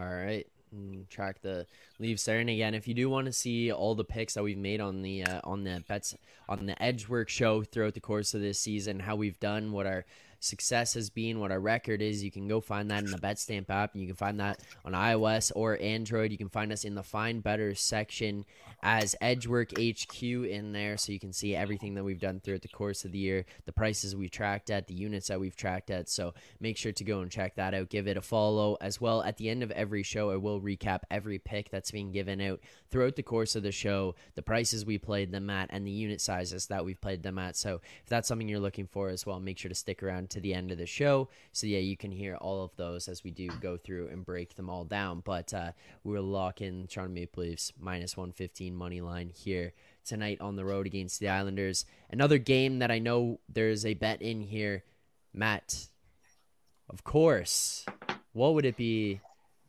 All 0.02 0.08
right. 0.08 0.48
Mm, 0.76 1.08
track 1.10 1.42
the 1.42 1.68
Leafs 2.00 2.24
there, 2.24 2.40
and 2.40 2.50
again, 2.50 2.74
if 2.74 2.88
you 2.88 2.94
do 2.94 3.10
want 3.10 3.26
to 3.26 3.34
see 3.34 3.72
all 3.74 3.94
the 3.94 4.06
picks 4.06 4.36
that 4.36 4.44
we've 4.44 4.58
made 4.58 4.80
on 4.80 5.02
the 5.02 5.24
uh, 5.24 5.42
on 5.44 5.66
the 5.66 5.84
bets 5.88 6.16
on 6.48 6.66
the 6.66 6.82
Edge 6.82 7.10
Work 7.10 7.28
show 7.28 7.62
throughout 7.62 7.94
the 7.94 8.00
course 8.00 8.34
of 8.34 8.40
this 8.42 8.58
season, 8.58 9.02
how 9.02 9.18
we've 9.18 9.40
done, 9.40 9.74
what 9.74 9.86
our 9.86 10.06
success 10.42 10.96
has 10.96 11.10
been, 11.10 11.40
what 11.40 11.52
our 11.52 11.60
record 11.60 12.02
is, 12.02 12.24
you 12.24 12.32
can 12.32 12.48
go 12.48 12.60
find 12.60 12.92
that 12.92 13.04
in 13.04 13.12
the 13.12 13.18
BetStamp 13.18 13.70
app, 13.70 13.94
and 13.94 14.02
you 14.02 14.08
can 14.08 14.16
find 14.16 14.40
that 14.40 14.60
on 14.84 14.92
iOS 14.92 15.52
or 15.56 15.80
Android. 15.80 16.32
You 16.32 16.38
can 16.38 16.50
find 16.50 16.72
us 16.72 16.84
in 16.84 16.96
the 16.96 17.04
Find 17.04 17.42
Better 17.42 17.74
section 17.76 18.44
as 18.84 19.16
Edge 19.22 19.48
Work 19.48 19.72
HQ 19.80 20.22
in 20.24 20.74
there, 20.74 20.98
so 20.98 21.12
you 21.12 21.20
can 21.20 21.32
see 21.32 21.56
everything 21.56 21.94
that 21.94 22.04
we've 22.04 22.20
done 22.20 22.40
throughout 22.40 22.64
the 22.64 22.68
course 22.68 23.06
of 23.06 23.12
the 23.12 23.20
year, 23.20 23.46
the 23.66 23.72
prices 23.72 24.16
we've 24.16 24.32
tracked 24.32 24.72
at, 24.72 24.88
the 24.88 24.96
units 24.96 25.28
that 25.28 25.40
we've 25.40 25.56
tracked 25.56 25.92
at. 25.92 26.10
So 26.10 26.34
make 26.60 26.76
sure 26.76 26.92
to 26.92 27.04
go 27.04 27.20
and 27.20 27.30
check 27.30 27.56
that 27.56 27.76
out. 27.76 27.90
Give 27.90 28.08
it 28.08 28.18
a 28.18 28.22
follow 28.22 28.78
as 28.82 29.00
well. 29.00 29.22
At 29.22 29.38
the 29.38 29.50
end 29.50 29.62
of 29.62 29.72
every 29.72 30.02
show, 30.02 30.32
I 30.32 30.38
will 30.38 30.60
recap 30.60 31.02
every 31.12 31.38
pick 31.38 31.70
that's 31.70 31.92
being 31.92 32.12
given 32.12 32.42
out 32.42 32.60
throughout 32.90 33.16
the 33.16 33.24
course 33.24 33.56
of 33.56 33.62
the 33.62 33.72
show, 33.72 34.16
the 34.34 34.42
prices 34.42 34.86
we 34.86 34.98
played 34.98 35.32
them 35.32 35.52
at, 35.52 35.70
and 35.72 35.86
the 35.86 35.92
unit 35.92 36.20
sizes 36.20 36.66
that 36.68 36.84
we've 36.84 37.00
played 37.00 37.22
them 37.22 37.38
at. 37.38 37.56
So 37.56 37.82
if 38.04 38.10
that's 38.10 38.28
something 38.28 38.50
you're 38.50 38.60
looking 38.60 38.88
for 38.88 39.10
as 39.10 39.26
well, 39.26 39.40
make 39.40 39.60
sure 39.60 39.70
to 39.70 39.76
stick 39.76 40.02
around 40.02 40.31
to 40.32 40.40
the 40.40 40.54
end 40.54 40.72
of 40.72 40.78
the 40.78 40.86
show. 40.86 41.30
So 41.52 41.68
yeah, 41.68 41.80
you 41.80 41.96
can 41.96 42.12
hear 42.12 42.36
all 42.36 42.64
of 42.64 42.76
those 42.76 43.08
as 43.08 43.24
we 43.24 43.32
do 43.32 43.50
go 43.62 43.78
through 43.78 44.08
and 44.08 44.26
break 44.26 44.56
them 44.56 44.70
all 44.70 44.84
down. 44.84 45.22
But 45.24 45.54
uh, 45.54 45.72
we'll 46.04 46.24
lock 46.24 46.62
in 46.62 46.88
Toronto 46.88 47.14
Maple 47.14 47.44
Leafs 47.44 47.72
minus 47.80 48.18
115 48.18 48.76
money 48.76 49.02
line 49.02 49.30
here 49.30 49.74
tonight 50.06 50.40
on 50.42 50.56
the 50.56 50.66
road 50.66 50.88
against 50.88 51.20
the 51.20 51.30
Islanders. 51.30 51.86
Another 52.10 52.38
game 52.38 52.80
that 52.80 52.92
I 52.92 53.00
know 53.00 53.40
there's 53.48 53.86
a 53.86 53.94
bet 53.94 54.22
in 54.22 54.42
here, 54.42 54.84
Matt. 55.34 55.88
Of 56.90 57.04
course, 57.04 57.86
what 58.34 58.54
would 58.54 58.66
it 58.66 58.76
be 58.76 59.22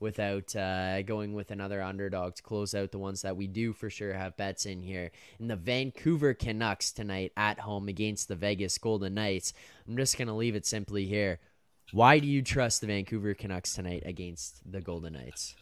without 0.03 0.55
uh, 0.55 1.01
going 1.03 1.33
with 1.33 1.51
another 1.51 1.81
underdog 1.81 2.35
to 2.35 2.43
close 2.43 2.75
out 2.75 2.91
the 2.91 2.99
ones 2.99 3.23
that 3.23 3.37
we 3.37 3.47
do 3.47 3.73
for 3.73 3.89
sure 3.89 4.13
have 4.13 4.37
bets 4.37 4.67
in 4.67 4.83
here. 4.83 5.11
In 5.41 5.49
the 5.49 5.57
Vancouver 5.57 6.35
Canucks 6.35 6.93
tonight 6.93 7.33
at 7.37 7.61
home 7.61 7.89
against 7.89 8.29
the 8.29 8.37
Vegas 8.37 8.77
Golden 8.77 9.15
Knights. 9.15 9.55
I'm 9.89 9.97
just 9.97 10.19
going 10.19 10.29
to 10.29 10.35
leave 10.35 10.57
it 10.57 10.67
simply 10.67 11.07
here. 11.07 11.39
Why 11.93 12.19
do 12.19 12.27
you 12.27 12.43
trust 12.43 12.81
the 12.81 12.87
Vancouver 12.87 13.33
Canucks 13.35 13.75
tonight 13.75 14.03
against 14.05 14.61
the 14.71 14.81
Golden 14.81 15.15
Knights? 15.15 15.55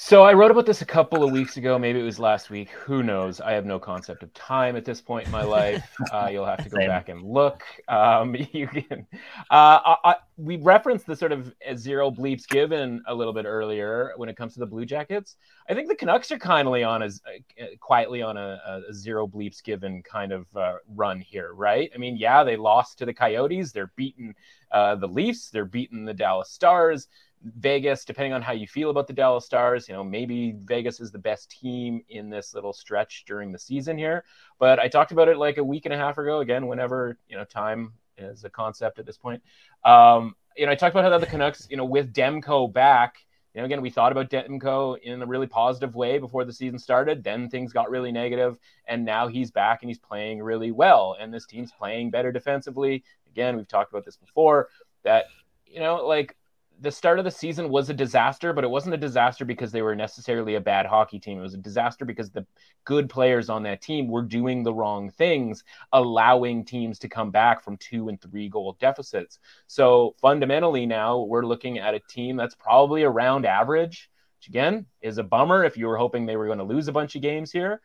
So 0.00 0.22
I 0.22 0.32
wrote 0.32 0.50
about 0.50 0.64
this 0.64 0.80
a 0.80 0.86
couple 0.86 1.24
of 1.24 1.32
weeks 1.32 1.56
ago. 1.56 1.78
Maybe 1.78 1.98
it 1.98 2.04
was 2.04 2.20
last 2.20 2.50
week. 2.50 2.70
Who 2.70 3.02
knows? 3.02 3.40
I 3.40 3.52
have 3.52 3.66
no 3.66 3.80
concept 3.80 4.22
of 4.22 4.32
time 4.32 4.76
at 4.76 4.84
this 4.84 5.00
point 5.00 5.26
in 5.26 5.32
my 5.32 5.42
life. 5.42 5.84
Uh, 6.12 6.28
you'll 6.32 6.46
have 6.46 6.62
to 6.62 6.70
go 6.70 6.78
Same. 6.78 6.88
back 6.88 7.08
and 7.08 7.22
look. 7.22 7.62
Um, 7.88 8.34
you 8.52 8.66
can. 8.66 9.06
Uh, 9.50 9.96
I, 10.04 10.16
we 10.36 10.56
referenced 10.56 11.06
the 11.06 11.16
sort 11.16 11.32
of 11.32 11.52
zero 11.74 12.10
bleeps 12.10 12.48
given 12.48 13.02
a 13.06 13.14
little 13.14 13.32
bit 13.32 13.44
earlier 13.44 14.12
when 14.16 14.28
it 14.28 14.36
comes 14.36 14.54
to 14.54 14.60
the 14.60 14.66
Blue 14.66 14.86
Jackets. 14.86 15.36
I 15.68 15.74
think 15.74 15.88
the 15.88 15.96
Canucks 15.96 16.30
are 16.30 16.38
kindly 16.38 16.82
on 16.82 17.02
a 17.02 17.06
uh, 17.06 17.66
quietly 17.80 18.22
on 18.22 18.36
a, 18.36 18.82
a, 18.88 18.94
zero 18.94 19.26
bleeps 19.26 19.62
given 19.62 20.02
kind 20.02 20.32
of 20.32 20.46
uh, 20.56 20.76
run 20.94 21.20
here, 21.20 21.52
right? 21.52 21.90
I 21.94 21.98
mean, 21.98 22.16
yeah, 22.16 22.44
they 22.44 22.56
lost 22.56 22.98
to 22.98 23.06
the 23.06 23.12
Coyotes. 23.12 23.72
They're 23.72 23.92
beating 23.96 24.34
uh, 24.70 24.94
the 24.94 25.08
Leafs. 25.08 25.50
They're 25.50 25.64
beating 25.64 26.04
the 26.04 26.14
Dallas 26.14 26.50
Stars 26.50 27.08
Vegas, 27.42 28.04
depending 28.04 28.32
on 28.32 28.42
how 28.42 28.52
you 28.52 28.66
feel 28.66 28.90
about 28.90 29.06
the 29.06 29.12
Dallas 29.12 29.44
Stars, 29.44 29.88
you 29.88 29.94
know, 29.94 30.02
maybe 30.02 30.56
Vegas 30.64 31.00
is 31.00 31.12
the 31.12 31.18
best 31.18 31.50
team 31.50 32.02
in 32.08 32.30
this 32.30 32.54
little 32.54 32.72
stretch 32.72 33.24
during 33.26 33.52
the 33.52 33.58
season 33.58 33.96
here. 33.96 34.24
But 34.58 34.78
I 34.78 34.88
talked 34.88 35.12
about 35.12 35.28
it 35.28 35.38
like 35.38 35.58
a 35.58 35.64
week 35.64 35.86
and 35.86 35.94
a 35.94 35.96
half 35.96 36.18
ago. 36.18 36.40
Again, 36.40 36.66
whenever 36.66 37.18
you 37.28 37.36
know 37.36 37.44
time 37.44 37.92
is 38.16 38.44
a 38.44 38.50
concept 38.50 38.98
at 38.98 39.06
this 39.06 39.16
point. 39.16 39.42
Um, 39.84 40.34
you 40.56 40.66
know, 40.66 40.72
I 40.72 40.74
talked 40.74 40.94
about 40.94 41.10
how 41.10 41.18
the 41.18 41.26
Canucks, 41.26 41.68
you 41.70 41.76
know, 41.76 41.84
with 41.84 42.12
Demko 42.12 42.72
back, 42.72 43.24
you 43.54 43.62
know, 43.62 43.66
again, 43.66 43.80
we 43.80 43.90
thought 43.90 44.12
about 44.12 44.30
Demko 44.30 44.98
in 44.98 45.22
a 45.22 45.26
really 45.26 45.46
positive 45.46 45.94
way 45.94 46.18
before 46.18 46.44
the 46.44 46.52
season 46.52 46.78
started. 46.78 47.24
Then 47.24 47.48
things 47.48 47.72
got 47.72 47.90
really 47.90 48.12
negative, 48.12 48.58
and 48.86 49.04
now 49.04 49.26
he's 49.26 49.50
back 49.50 49.82
and 49.82 49.90
he's 49.90 49.98
playing 49.98 50.42
really 50.42 50.70
well. 50.70 51.16
And 51.18 51.32
this 51.32 51.46
team's 51.46 51.72
playing 51.72 52.10
better 52.10 52.30
defensively. 52.30 53.02
Again, 53.28 53.56
we've 53.56 53.68
talked 53.68 53.92
about 53.92 54.04
this 54.04 54.16
before. 54.16 54.68
That 55.02 55.26
you 55.66 55.80
know, 55.80 56.06
like 56.06 56.36
the 56.80 56.90
start 56.90 57.18
of 57.18 57.24
the 57.24 57.30
season 57.30 57.68
was 57.68 57.90
a 57.90 57.94
disaster, 57.94 58.52
but 58.52 58.62
it 58.62 58.70
wasn't 58.70 58.94
a 58.94 58.98
disaster 58.98 59.44
because 59.44 59.72
they 59.72 59.82
were 59.82 59.96
necessarily 59.96 60.54
a 60.54 60.60
bad 60.60 60.86
hockey 60.86 61.18
team. 61.18 61.38
It 61.38 61.42
was 61.42 61.54
a 61.54 61.58
disaster 61.58 62.04
because 62.04 62.30
the 62.30 62.46
good 62.84 63.08
players 63.10 63.50
on 63.50 63.64
that 63.64 63.82
team 63.82 64.08
were 64.08 64.22
doing 64.22 64.62
the 64.62 64.72
wrong 64.72 65.10
things, 65.10 65.64
allowing 65.92 66.64
teams 66.64 66.98
to 67.00 67.08
come 67.08 67.30
back 67.30 67.64
from 67.64 67.76
two 67.78 68.08
and 68.08 68.20
three 68.20 68.48
goal 68.48 68.76
deficits. 68.80 69.40
So 69.66 70.14
fundamentally, 70.20 70.86
now 70.86 71.20
we're 71.20 71.46
looking 71.46 71.78
at 71.78 71.94
a 71.94 72.00
team 72.08 72.36
that's 72.36 72.54
probably 72.54 73.02
around 73.02 73.44
average, 73.44 74.08
which 74.38 74.48
again 74.48 74.86
is 75.02 75.18
a 75.18 75.24
bummer 75.24 75.64
if 75.64 75.76
you 75.76 75.86
were 75.86 75.96
hoping 75.96 76.26
they 76.26 76.36
were 76.36 76.46
going 76.46 76.58
to 76.58 76.64
lose 76.64 76.86
a 76.88 76.92
bunch 76.92 77.16
of 77.16 77.22
games 77.22 77.50
here. 77.50 77.80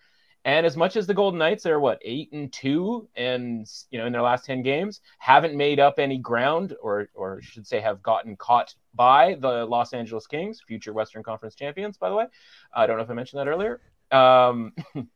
And 0.46 0.66
as 0.66 0.76
much 0.76 0.98
as 0.98 1.08
the 1.08 1.14
Golden 1.14 1.40
Knights 1.40 1.66
are 1.66 1.80
what 1.80 2.02
eight 2.04 2.32
and 2.34 2.52
two, 2.52 3.08
and 3.16 3.66
you 3.92 4.00
know 4.00 4.06
in 4.06 4.12
their 4.12 4.22
last 4.22 4.44
ten 4.44 4.62
games 4.62 5.00
haven't 5.18 5.56
made 5.56 5.80
up 5.80 6.00
any 6.00 6.18
ground, 6.18 6.76
or 6.82 7.08
or 7.14 7.42
should 7.42 7.66
say 7.66 7.80
have 7.80 8.04
gotten 8.04 8.36
caught 8.36 8.76
by 8.94 9.36
the 9.40 9.66
Los 9.66 9.94
Angeles 9.94 10.28
Kings, 10.28 10.62
future 10.68 10.92
Western 10.92 11.24
Conference 11.24 11.56
champions. 11.56 11.98
By 11.98 12.10
the 12.10 12.16
way, 12.16 12.26
I 12.74 12.86
don't 12.88 12.98
know 12.98 13.04
if 13.04 13.10
I 13.10 13.14
mentioned 13.14 13.40
that 13.40 13.48
earlier. 13.48 13.80
Um, 14.12 14.74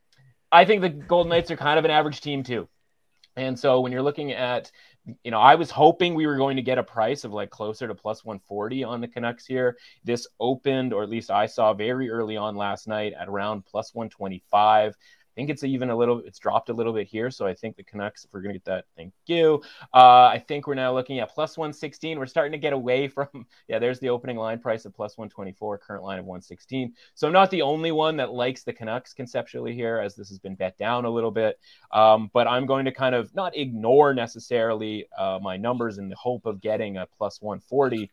I 0.51 0.63
think 0.63 0.81
the 0.81 0.89
Golden 0.89 1.29
Knights 1.29 1.51
are 1.51 1.57
kind 1.57 1.77
of 1.77 1.85
an 1.85 1.91
average 1.91 2.21
team 2.21 2.43
too. 2.43 2.69
And 3.35 3.57
so 3.57 3.81
when 3.81 3.91
you're 3.91 4.01
looking 4.01 4.31
at, 4.31 4.71
you 5.23 5.29
know, 5.29 5.39
I 5.39 5.55
was 5.55 5.69
hoping 5.69 6.15
we 6.15 6.25
were 6.25 6.37
going 6.37 6.55
to 6.55 6.63
get 6.63 6.79
a 6.79 6.83
price 6.83 7.23
of 7.23 7.31
like 7.31 7.51
closer 7.51 7.87
to 7.87 7.93
plus 7.93 8.25
140 8.25 8.83
on 8.83 8.99
the 8.99 9.07
Canucks 9.07 9.45
here. 9.45 9.77
This 10.03 10.27
opened, 10.39 10.91
or 10.91 11.03
at 11.03 11.09
least 11.09 11.29
I 11.29 11.45
saw 11.45 11.73
very 11.73 12.09
early 12.09 12.35
on 12.35 12.55
last 12.55 12.87
night 12.87 13.13
at 13.13 13.27
around 13.27 13.65
plus 13.65 13.93
125 13.93 14.95
think 15.37 15.51
it's 15.51 15.63
even 15.63 15.91
a 15.91 15.95
little, 15.95 16.23
it's 16.25 16.39
dropped 16.39 16.69
a 16.69 16.73
little 16.73 16.91
bit 16.91 17.07
here. 17.07 17.29
So 17.29 17.45
I 17.45 17.53
think 17.53 17.77
the 17.77 17.83
Canucks, 17.83 18.25
if 18.25 18.33
we're 18.33 18.41
going 18.41 18.53
to 18.53 18.59
get 18.59 18.65
that, 18.65 18.85
thank 18.97 19.13
you. 19.27 19.61
Uh, 19.93 20.25
I 20.25 20.43
think 20.47 20.65
we're 20.65 20.73
now 20.73 20.95
looking 20.95 21.19
at 21.19 21.29
plus 21.29 21.59
116. 21.59 22.17
We're 22.17 22.25
starting 22.25 22.53
to 22.53 22.57
get 22.57 22.73
away 22.73 23.07
from, 23.07 23.45
yeah, 23.67 23.77
there's 23.77 23.99
the 23.99 24.09
opening 24.09 24.37
line 24.37 24.57
price 24.57 24.85
of 24.85 24.95
plus 24.95 25.15
124, 25.15 25.77
current 25.77 26.03
line 26.03 26.17
of 26.17 26.25
116. 26.25 26.91
So 27.13 27.27
I'm 27.27 27.33
not 27.33 27.51
the 27.51 27.61
only 27.61 27.91
one 27.91 28.17
that 28.17 28.31
likes 28.31 28.63
the 28.63 28.73
Canucks 28.73 29.13
conceptually 29.13 29.75
here, 29.75 29.99
as 29.99 30.15
this 30.15 30.29
has 30.29 30.39
been 30.39 30.55
bet 30.55 30.75
down 30.79 31.05
a 31.05 31.09
little 31.09 31.29
bit. 31.29 31.59
Um, 31.91 32.31
but 32.33 32.47
I'm 32.47 32.65
going 32.65 32.85
to 32.85 32.91
kind 32.91 33.13
of 33.13 33.33
not 33.35 33.55
ignore 33.55 34.15
necessarily 34.15 35.05
uh, 35.15 35.37
my 35.39 35.55
numbers 35.55 35.99
in 35.99 36.09
the 36.09 36.15
hope 36.15 36.47
of 36.47 36.61
getting 36.61 36.97
a 36.97 37.05
plus 37.05 37.43
140. 37.43 38.09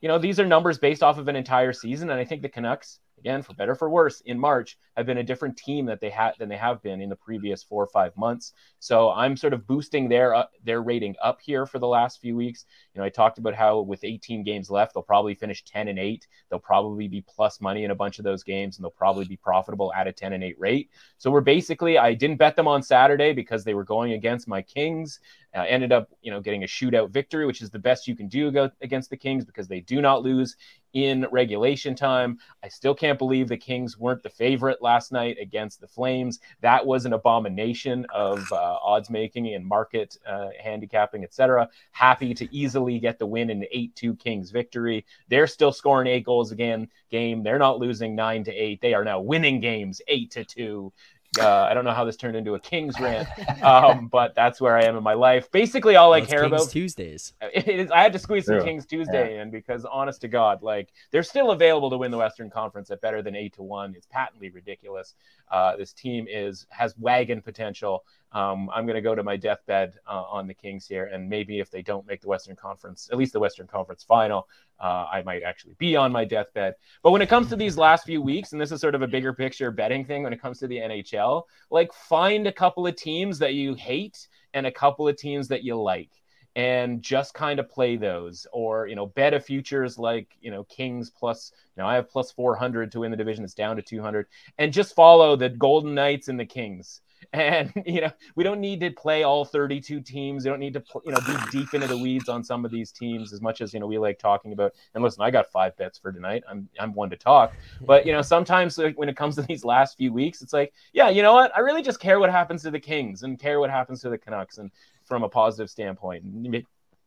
You 0.00 0.08
know, 0.08 0.18
these 0.18 0.38
are 0.38 0.46
numbers 0.46 0.78
based 0.78 1.02
off 1.02 1.18
of 1.18 1.26
an 1.26 1.34
entire 1.34 1.72
season. 1.72 2.10
And 2.10 2.20
I 2.20 2.24
think 2.24 2.42
the 2.42 2.48
Canucks, 2.48 3.00
again, 3.18 3.42
for 3.42 3.54
better 3.54 3.74
for 3.74 3.90
worse, 3.90 4.20
in 4.22 4.38
March 4.38 4.78
have 4.96 5.06
been 5.06 5.18
a 5.18 5.22
different 5.22 5.56
team 5.56 5.86
that 5.86 6.00
they 6.00 6.10
had 6.10 6.32
than 6.38 6.48
they 6.48 6.56
have 6.56 6.82
been 6.82 7.00
in 7.00 7.08
the 7.08 7.16
previous 7.16 7.62
four 7.62 7.82
or 7.82 7.88
five 7.88 8.16
months. 8.16 8.52
So 8.78 9.10
I'm 9.10 9.36
sort 9.36 9.52
of 9.52 9.66
boosting 9.66 10.08
their 10.08 10.34
uh, 10.34 10.46
their 10.64 10.82
rating 10.82 11.14
up 11.22 11.40
here 11.40 11.66
for 11.66 11.78
the 11.78 11.86
last 11.86 12.20
few 12.20 12.36
weeks. 12.36 12.64
You 12.94 13.00
know, 13.00 13.04
I 13.04 13.08
talked 13.08 13.38
about 13.38 13.54
how 13.54 13.80
with 13.80 14.04
18 14.04 14.44
games 14.44 14.70
left, 14.70 14.94
they'll 14.94 15.02
probably 15.02 15.34
finish 15.34 15.64
10 15.64 15.88
and 15.88 15.98
8. 15.98 16.26
They'll 16.50 16.58
probably 16.58 17.08
be 17.08 17.20
plus 17.22 17.60
money 17.60 17.84
in 17.84 17.90
a 17.90 17.94
bunch 17.94 18.18
of 18.18 18.24
those 18.24 18.42
games, 18.42 18.76
and 18.76 18.84
they'll 18.84 18.90
probably 18.90 19.24
be 19.24 19.36
profitable 19.36 19.92
at 19.94 20.06
a 20.06 20.12
10 20.12 20.32
and 20.32 20.44
8 20.44 20.58
rate. 20.58 20.90
So 21.18 21.30
we're 21.30 21.40
basically, 21.40 21.98
I 21.98 22.14
didn't 22.14 22.36
bet 22.36 22.56
them 22.56 22.68
on 22.68 22.82
Saturday 22.82 23.32
because 23.32 23.64
they 23.64 23.74
were 23.74 23.84
going 23.84 24.12
against 24.12 24.48
my 24.48 24.62
Kings. 24.62 25.20
Uh, 25.56 25.64
ended 25.66 25.92
up, 25.92 26.10
you 26.20 26.30
know, 26.30 26.40
getting 26.40 26.62
a 26.62 26.66
shootout 26.66 27.10
victory, 27.10 27.46
which 27.46 27.62
is 27.62 27.70
the 27.70 27.78
best 27.78 28.06
you 28.06 28.14
can 28.14 28.28
do 28.28 28.70
against 28.82 29.08
the 29.08 29.16
Kings 29.16 29.44
because 29.44 29.66
they 29.66 29.80
do 29.80 30.02
not 30.02 30.22
lose 30.22 30.56
in 30.92 31.26
regulation 31.30 31.94
time. 31.94 32.38
I 32.62 32.68
still 32.68 32.94
can't 32.94 33.18
believe 33.18 33.48
the 33.48 33.56
Kings 33.56 33.98
weren't 33.98 34.22
the 34.22 34.30
favorite 34.30 34.82
last 34.82 35.12
night 35.12 35.36
against 35.40 35.80
the 35.80 35.86
Flames. 35.86 36.40
That 36.60 36.84
was 36.84 37.04
an 37.04 37.12
abomination 37.12 38.06
of 38.14 38.50
uh, 38.52 38.78
odds 38.82 39.10
making 39.10 39.54
and 39.54 39.64
market 39.64 40.16
uh, 40.26 40.48
handicapping, 40.62 41.24
etc. 41.24 41.68
Happy 41.92 42.34
to 42.34 42.54
easily 42.54 42.98
get 42.98 43.18
the 43.18 43.26
win 43.26 43.50
in 43.50 43.60
the 43.60 43.68
8-2 43.74 44.18
Kings 44.18 44.50
victory. 44.50 45.04
They're 45.28 45.46
still 45.46 45.72
scoring 45.72 46.08
eight 46.08 46.24
goals 46.24 46.52
again 46.52 46.88
game. 47.10 47.42
They're 47.42 47.58
not 47.58 47.78
losing 47.78 48.14
9 48.14 48.44
to 48.44 48.52
8. 48.52 48.80
They 48.80 48.94
are 48.94 49.04
now 49.04 49.20
winning 49.20 49.60
games 49.60 50.00
8 50.08 50.30
to 50.32 50.44
2. 50.44 50.92
Uh, 51.38 51.66
I 51.70 51.74
don't 51.74 51.84
know 51.84 51.92
how 51.92 52.04
this 52.04 52.16
turned 52.16 52.36
into 52.36 52.54
a 52.54 52.60
Kings 52.60 52.98
rant, 53.00 53.28
um, 53.62 54.08
but 54.12 54.34
that's 54.34 54.60
where 54.60 54.76
I 54.76 54.84
am 54.84 54.96
in 54.96 55.02
my 55.02 55.14
life. 55.14 55.50
Basically, 55.50 55.96
all 55.96 56.10
well, 56.10 56.22
I 56.22 56.26
care 56.26 56.42
Kings 56.42 56.52
about 56.52 56.70
Tuesdays. 56.70 57.32
It 57.54 57.68
is. 57.68 57.90
I 57.90 58.02
had 58.02 58.12
to 58.12 58.18
squeeze 58.18 58.46
some 58.46 58.62
Kings 58.62 58.86
Tuesday 58.86 59.34
yeah. 59.34 59.42
in 59.42 59.50
because, 59.50 59.84
honest 59.84 60.20
to 60.22 60.28
God, 60.28 60.62
like 60.62 60.92
they're 61.10 61.22
still 61.22 61.50
available 61.50 61.90
to 61.90 61.96
win 61.96 62.10
the 62.10 62.18
Western 62.18 62.50
Conference 62.50 62.90
at 62.90 63.00
better 63.00 63.22
than 63.22 63.34
eight 63.34 63.54
to 63.54 63.62
one. 63.62 63.94
It's 63.96 64.06
patently 64.06 64.50
ridiculous. 64.50 65.14
Uh, 65.50 65.76
this 65.76 65.92
team 65.92 66.26
is 66.28 66.66
has 66.70 66.96
wagon 66.98 67.40
potential. 67.40 68.04
Um, 68.32 68.68
I'm 68.74 68.84
going 68.84 68.96
to 68.96 69.02
go 69.02 69.14
to 69.14 69.22
my 69.22 69.36
deathbed 69.36 69.94
uh, 70.06 70.22
on 70.30 70.46
the 70.46 70.54
Kings 70.54 70.86
here, 70.86 71.06
and 71.06 71.28
maybe 71.28 71.60
if 71.60 71.70
they 71.70 71.80
don't 71.80 72.06
make 72.06 72.20
the 72.20 72.28
Western 72.28 72.56
Conference, 72.56 73.08
at 73.10 73.16
least 73.16 73.32
the 73.32 73.40
Western 73.40 73.66
Conference 73.66 74.02
final, 74.02 74.46
uh, 74.80 75.06
I 75.10 75.22
might 75.22 75.42
actually 75.42 75.74
be 75.78 75.96
on 75.96 76.12
my 76.12 76.24
deathbed. 76.24 76.74
But 77.02 77.10
when 77.10 77.22
it 77.22 77.28
comes 77.28 77.48
to 77.48 77.56
these 77.56 77.76
last 77.76 78.04
few 78.04 78.22
weeks, 78.22 78.52
and 78.52 78.60
this 78.60 78.72
is 78.72 78.80
sort 78.80 78.94
of 78.94 79.02
a 79.02 79.08
bigger 79.08 79.32
picture 79.32 79.70
betting 79.70 80.04
thing 80.04 80.22
when 80.22 80.32
it 80.32 80.40
comes 80.40 80.58
to 80.60 80.66
the 80.66 80.76
NHL, 80.76 81.44
like 81.70 81.92
find 81.92 82.46
a 82.46 82.52
couple 82.52 82.86
of 82.86 82.96
teams 82.96 83.38
that 83.40 83.54
you 83.54 83.74
hate 83.74 84.28
and 84.54 84.66
a 84.66 84.72
couple 84.72 85.08
of 85.08 85.16
teams 85.16 85.48
that 85.48 85.64
you 85.64 85.80
like 85.80 86.10
and 86.56 87.02
just 87.02 87.34
kind 87.34 87.60
of 87.60 87.70
play 87.70 87.96
those. 87.96 88.46
Or 88.52 88.86
you 88.86 88.94
know 88.94 89.06
bet 89.06 89.34
a 89.34 89.40
futures 89.40 89.98
like 89.98 90.28
you 90.40 90.50
know 90.50 90.64
kings 90.64 91.10
plus 91.10 91.52
you 91.76 91.82
know 91.82 91.88
i 91.88 91.94
have 91.94 92.10
plus 92.10 92.32
400 92.32 92.92
to 92.92 93.00
win 93.00 93.10
the 93.10 93.16
division. 93.16 93.44
It's 93.44 93.54
down 93.54 93.76
to 93.76 93.82
200 93.82 94.26
and 94.58 94.72
just 94.72 94.94
follow 94.94 95.36
the 95.36 95.48
golden 95.48 95.94
knights 95.94 96.28
and 96.28 96.38
the 96.38 96.46
kings 96.46 97.00
and 97.32 97.72
you 97.86 98.00
know 98.00 98.10
we 98.36 98.44
don't 98.44 98.60
need 98.60 98.80
to 98.80 98.90
play 98.90 99.22
all 99.22 99.44
32 99.44 100.00
teams. 100.00 100.44
We 100.44 100.50
don't 100.50 100.60
need 100.60 100.74
to 100.74 100.82
you 101.04 101.12
know 101.12 101.20
be 101.26 101.36
deep 101.50 101.74
into 101.74 101.86
the 101.86 101.96
weeds 101.96 102.28
on 102.28 102.42
some 102.42 102.64
of 102.64 102.70
these 102.70 102.92
teams 102.92 103.32
as 103.32 103.40
much 103.40 103.60
as 103.60 103.74
you 103.74 103.80
know 103.80 103.86
we 103.86 103.98
like 103.98 104.18
talking 104.18 104.52
about 104.52 104.72
and 104.94 105.02
listen 105.02 105.22
i 105.22 105.30
got 105.30 105.50
five 105.50 105.76
bets 105.76 105.98
for 105.98 106.12
tonight. 106.12 106.42
I'm 106.48 106.68
i'm 106.78 106.94
one 106.94 107.10
to 107.10 107.16
talk. 107.16 107.52
But 107.80 108.06
you 108.06 108.12
know 108.12 108.22
sometimes 108.22 108.78
when 108.96 109.08
it 109.08 109.16
comes 109.16 109.34
to 109.36 109.42
these 109.42 109.64
last 109.64 109.96
few 109.96 110.12
weeks 110.12 110.42
it's 110.42 110.52
like 110.52 110.72
yeah 110.92 111.08
you 111.08 111.22
know 111.22 111.34
what? 111.34 111.56
I 111.56 111.60
really 111.60 111.82
just 111.82 112.00
care 112.00 112.20
what 112.20 112.30
happens 112.30 112.62
to 112.62 112.70
the 112.70 112.80
kings 112.80 113.22
and 113.22 113.38
care 113.38 113.60
what 113.60 113.70
happens 113.70 114.00
to 114.02 114.10
the 114.10 114.18
canucks 114.18 114.58
and 114.58 114.70
from 115.04 115.22
a 115.22 115.28
positive 115.28 115.70
standpoint. 115.70 116.24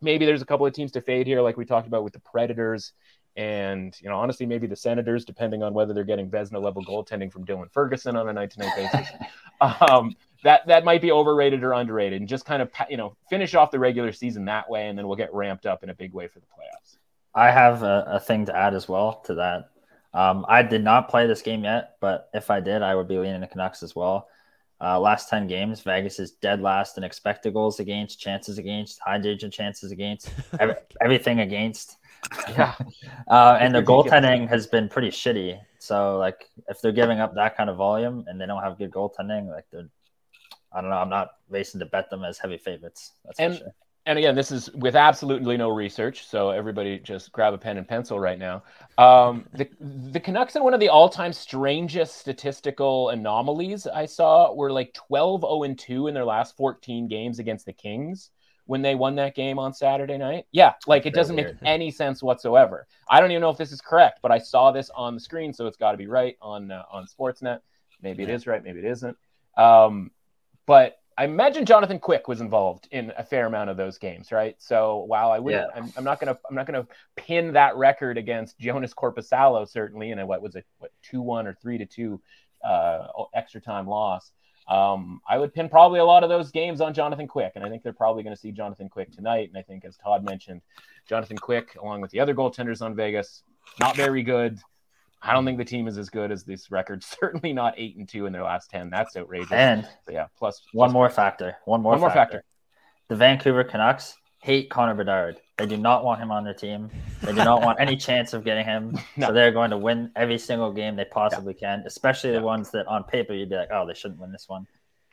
Maybe 0.04 0.26
there's 0.26 0.42
a 0.42 0.46
couple 0.46 0.66
of 0.66 0.74
teams 0.74 0.92
to 0.94 1.02
fade 1.02 1.28
here 1.28 1.42
like 1.42 1.58
we 1.58 1.66
talked 1.66 1.88
about 1.88 2.04
with 2.04 2.14
the 2.14 2.20
predators 2.20 2.94
and 3.38 3.98
you 4.02 4.10
know 4.10 4.18
honestly 4.18 4.46
maybe 4.46 4.68
the 4.68 4.76
senators 4.76 5.24
depending 5.24 5.64
on 5.64 5.74
whether 5.74 5.94
they're 5.94 6.04
getting 6.04 6.30
Vezina 6.30 6.62
level 6.62 6.84
goaltending 6.84 7.32
from 7.32 7.46
Dylan 7.46 7.72
Ferguson 7.72 8.16
on 8.18 8.28
a 8.28 8.34
night 8.34 8.52
to 8.52 8.60
night 8.60 8.76
basis 8.76 9.08
um, 9.62 10.16
that 10.44 10.66
that 10.68 10.84
might 10.84 11.02
be 11.02 11.12
overrated 11.12 11.64
or 11.64 11.74
underrated, 11.74 12.20
and 12.20 12.28
just 12.28 12.46
kind 12.46 12.62
of 12.62 12.70
you 12.90 12.98
know 12.98 13.16
finish 13.30 13.56
off 13.56 13.72
the 13.72 13.80
regular 13.80 14.12
season 14.12 14.46
that 14.46 14.70
way, 14.70 14.88
and 14.88 14.98
then 14.98 15.08
we'll 15.08 15.18
get 15.18 15.34
ramped 15.34 15.66
up 15.66 15.84
in 15.84 15.90
a 15.90 15.94
big 15.94 16.14
way 16.14 16.28
for 16.28 16.40
the 16.40 16.46
playoffs. 16.46 16.98
I 17.34 17.52
have 17.52 17.84
a, 17.84 18.06
a 18.08 18.20
thing 18.20 18.46
to 18.48 18.56
add 18.56 18.74
as 18.74 18.90
well 18.90 19.22
to 19.26 19.36
that. 19.36 19.70
Um, 20.14 20.46
I 20.50 20.64
did 20.64 20.84
not 20.84 21.08
play 21.08 21.28
this 21.28 21.42
game 21.42 21.64
yet, 21.64 21.96
but 22.02 22.30
if 22.34 22.50
I 22.50 22.60
did, 22.60 22.82
I 22.82 22.96
would 22.96 23.08
be 23.08 23.18
leaning 23.18 23.40
the 23.40 23.48
Canucks 23.48 23.84
as 23.84 23.96
well. 23.96 24.28
Uh, 24.84 25.00
last 25.00 25.30
10 25.30 25.48
games, 25.48 25.80
Vegas 25.82 26.20
is 26.20 26.32
dead 26.32 26.60
last 26.60 26.98
in 26.98 27.04
expected 27.04 27.54
goals 27.54 27.80
against, 27.80 28.20
chances 28.20 28.58
against, 28.58 29.00
high 29.00 29.20
digit 29.20 29.54
chances 29.54 29.92
against, 29.92 30.30
every, 30.60 30.76
everything 31.00 31.40
against. 31.40 31.98
Yeah. 32.50 32.76
uh, 33.28 33.58
and 33.60 33.74
the 33.74 33.82
goaltending 33.82 34.48
has 34.50 34.68
been 34.68 34.90
pretty 34.90 35.10
shitty. 35.10 35.60
So, 35.80 36.18
like, 36.18 36.50
if 36.68 36.82
they're 36.82 36.92
giving 36.92 37.20
up 37.20 37.36
that 37.36 37.58
kind 37.58 37.70
of 37.70 37.78
volume 37.78 38.26
and 38.28 38.40
they 38.40 38.46
don't 38.46 38.62
have 38.62 38.78
good 38.78 38.92
goaltending, 38.92 39.50
like, 39.50 39.66
they're, 39.72 39.90
I 40.72 40.82
don't 40.82 40.90
know, 40.90 40.98
I'm 40.98 41.10
not 41.10 41.32
racing 41.50 41.80
to 41.80 41.86
bet 41.86 42.10
them 42.10 42.24
as 42.24 42.38
heavy 42.38 42.58
favorites. 42.58 43.14
That's 43.26 43.40
and, 43.40 43.58
sure. 43.58 43.68
and 44.06 44.20
again, 44.20 44.36
this 44.36 44.52
is 44.52 44.72
with 44.74 44.96
absolutely 44.96 45.58
no 45.58 45.70
research, 45.70 46.28
so 46.28 46.52
everybody 46.52 47.00
just 47.00 47.32
grab 47.32 47.54
a 47.54 47.58
pen 47.58 47.78
and 47.78 47.88
pencil 47.88 48.20
right 48.20 48.38
now. 48.38 48.64
Um, 48.98 49.48
the 49.54 49.68
the 49.80 50.20
Canucks 50.20 50.56
in 50.56 50.64
one 50.64 50.74
of 50.74 50.80
the 50.80 50.90
all-time 50.90 51.34
strangest 51.34 52.18
statistical 52.18 53.10
anomalies 53.10 53.88
I 53.88 54.06
saw 54.06 54.54
were 54.54 54.72
like 54.72 54.94
12 54.94 55.42
0 55.42 55.74
2 55.76 56.08
in 56.08 56.14
their 56.14 56.26
last 56.26 56.56
14 56.56 57.08
games 57.08 57.40
against 57.40 57.66
the 57.66 57.74
Kings 57.74 58.30
when 58.72 58.82
they 58.82 58.96
won 58.96 59.16
that 59.16 59.36
game 59.36 59.60
on 59.60 59.74
Saturday 59.74 60.18
night. 60.18 60.46
Yeah, 60.54 60.76
like 60.88 61.06
it 61.06 61.14
doesn't 61.14 61.36
make 61.36 61.48
any 61.66 61.92
sense 61.92 62.24
whatsoever. 62.24 62.88
I 63.10 63.20
don't 63.20 63.30
even 63.32 63.42
know 63.42 63.50
if 63.50 63.58
this 63.58 63.74
is 63.74 63.82
correct, 63.82 64.20
but 64.22 64.32
I 64.32 64.38
saw 64.38 64.72
this 64.72 64.90
on 64.96 65.14
the 65.14 65.20
screen, 65.20 65.52
so 65.52 65.68
it's 65.68 65.76
got 65.76 65.92
to 65.92 65.98
be 65.98 66.08
right 66.08 66.38
on 66.42 66.72
uh, 66.72 66.84
on 66.90 67.06
Sportsnet. 67.06 67.60
Maybe 68.02 68.24
it 68.24 68.30
is 68.30 68.48
right, 68.48 68.64
maybe 68.64 68.80
it 68.80 68.86
isn't. 68.86 69.18
Um, 69.58 70.12
but 70.66 71.00
I 71.18 71.26
imagine 71.26 71.66
Jonathan 71.66 72.00
Quick 72.00 72.30
was 72.30 72.40
involved 72.40 72.88
in 72.92 73.12
a 73.18 73.26
fair 73.26 73.46
amount 73.46 73.70
of 73.70 73.76
those 73.76 73.98
games, 73.98 74.32
right? 74.32 74.56
So 74.60 75.04
while 75.06 75.32
I 75.32 75.40
wouldn't, 75.40 75.70
Yeah. 75.76 75.82
I'm, 75.82 75.92
I'm 75.98 76.06
not 76.06 76.22
gonna, 76.22 76.38
I'm 76.50 76.56
not 76.56 76.66
gonna 76.66 76.88
pin 77.18 77.52
that 77.52 77.76
record 77.76 78.18
against 78.18 78.58
Joonas 78.58 78.94
Korpisalo 78.96 79.68
certainly 79.68 80.12
in 80.12 80.20
a 80.20 80.26
what 80.26 80.42
was 80.42 80.56
it, 80.56 80.66
what 80.78 80.92
two 81.04 81.22
one 81.22 81.46
or 81.46 81.58
three 81.62 81.78
to 81.78 81.86
two 81.86 82.22
uh, 82.64 83.08
extra 83.34 83.60
time 83.60 83.86
loss. 83.86 84.32
Um, 84.68 85.22
I 85.28 85.38
would 85.38 85.54
pin 85.54 85.70
probably 85.70 86.00
a 86.00 86.06
lot 86.06 86.24
of 86.24 86.30
those 86.30 86.52
games 86.52 86.82
on 86.82 86.94
Jonathan 86.94 87.28
Quick, 87.28 87.54
and 87.56 87.64
I 87.64 87.70
think 87.70 87.84
they're 87.84 87.94
probably 87.94 88.24
going 88.24 88.36
to 88.36 88.40
see 88.40 88.52
Jonathan 88.52 88.90
Quick 88.90 89.12
tonight. 89.12 89.50
And 89.50 89.58
I 89.58 89.62
think, 89.62 89.86
as 89.86 89.98
Todd 89.98 90.24
mentioned, 90.24 90.62
Jonathan 91.08 91.38
Quick, 91.38 91.76
along 91.82 92.02
with 92.02 92.12
the 92.12 92.20
other 92.20 92.34
goaltenders 92.34 92.82
on 92.82 92.96
Vegas, 92.96 93.44
not 93.80 93.96
very 93.96 94.24
good. 94.24 94.60
I 95.22 95.34
don't 95.34 95.46
think 95.46 95.58
the 95.58 95.66
team 95.66 95.88
is 95.88 95.98
as 95.98 96.10
good 96.10 96.32
as 96.32 96.44
this 96.44 96.72
record. 96.72 97.04
Certainly 97.22 97.54
not 97.54 97.74
eight 97.78 97.98
and 97.98 98.08
two 98.08 98.26
in 98.26 98.34
their 98.34 98.44
last 98.44 98.70
ten. 98.70 98.90
That's 98.90 99.16
outrageous. 99.16 99.52
And 99.52 99.88
yeah, 100.10 100.28
plus 100.38 100.62
one 100.74 100.88
plus- 100.88 100.94
more 100.94 101.10
factor. 101.10 101.58
One 101.66 101.82
more. 101.82 101.92
One 101.92 102.02
more 102.02 102.10
factor. 102.10 102.44
The 103.10 103.16
Vancouver 103.16 103.64
Canucks 103.64 104.16
hate 104.42 104.70
Connor 104.70 104.96
Bedard. 104.96 105.38
They 105.58 105.66
do 105.68 105.78
not 105.78 106.04
want 106.04 106.20
him 106.20 106.32
on 106.32 106.44
their 106.44 106.54
team. 106.54 106.90
They 107.22 107.32
do 107.32 107.44
not 107.44 107.62
want 107.62 107.80
any 107.80 107.96
chance 108.08 108.34
of 108.34 108.44
getting 108.44 108.66
him. 108.66 108.98
No. 109.16 109.28
So 109.28 109.34
they're 109.34 109.52
going 109.52 109.70
to 109.72 109.78
win 109.78 110.12
every 110.16 110.38
single 110.40 110.72
game 110.74 110.96
they 110.96 111.06
possibly 111.06 111.54
can, 111.54 111.84
especially 111.86 112.32
Yeah. 112.32 112.40
the 112.40 112.46
ones 112.46 112.72
that 112.72 112.88
on 112.88 113.04
paper 113.04 113.34
you'd 113.34 113.50
be 113.50 113.56
like, 113.56 113.70
oh, 113.72 113.86
they 113.88 113.94
shouldn't 113.94 114.20
win 114.20 114.32
this 114.32 114.50
one. 114.50 114.66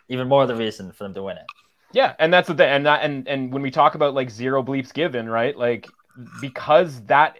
Even 0.09 0.27
more 0.29 0.47
the 0.47 0.55
reason 0.57 0.91
for 0.93 1.05
them 1.05 1.15
to 1.15 1.23
win 1.23 1.37
it. 1.37 1.45
Yeah, 1.93 2.15
and 2.19 2.33
that's 2.33 2.49
the 2.49 2.55
thing, 2.55 2.69
and 2.69 2.85
that 2.87 3.03
and 3.03 3.27
and 3.29 3.51
when 3.53 3.63
we 3.63 3.71
talk 3.71 3.95
about 3.95 4.13
like 4.15 4.31
zero 4.31 4.63
bleeps 4.63 4.93
given, 4.93 5.27
right? 5.29 5.57
Like 5.57 5.87
because 6.41 7.01
that 7.07 7.39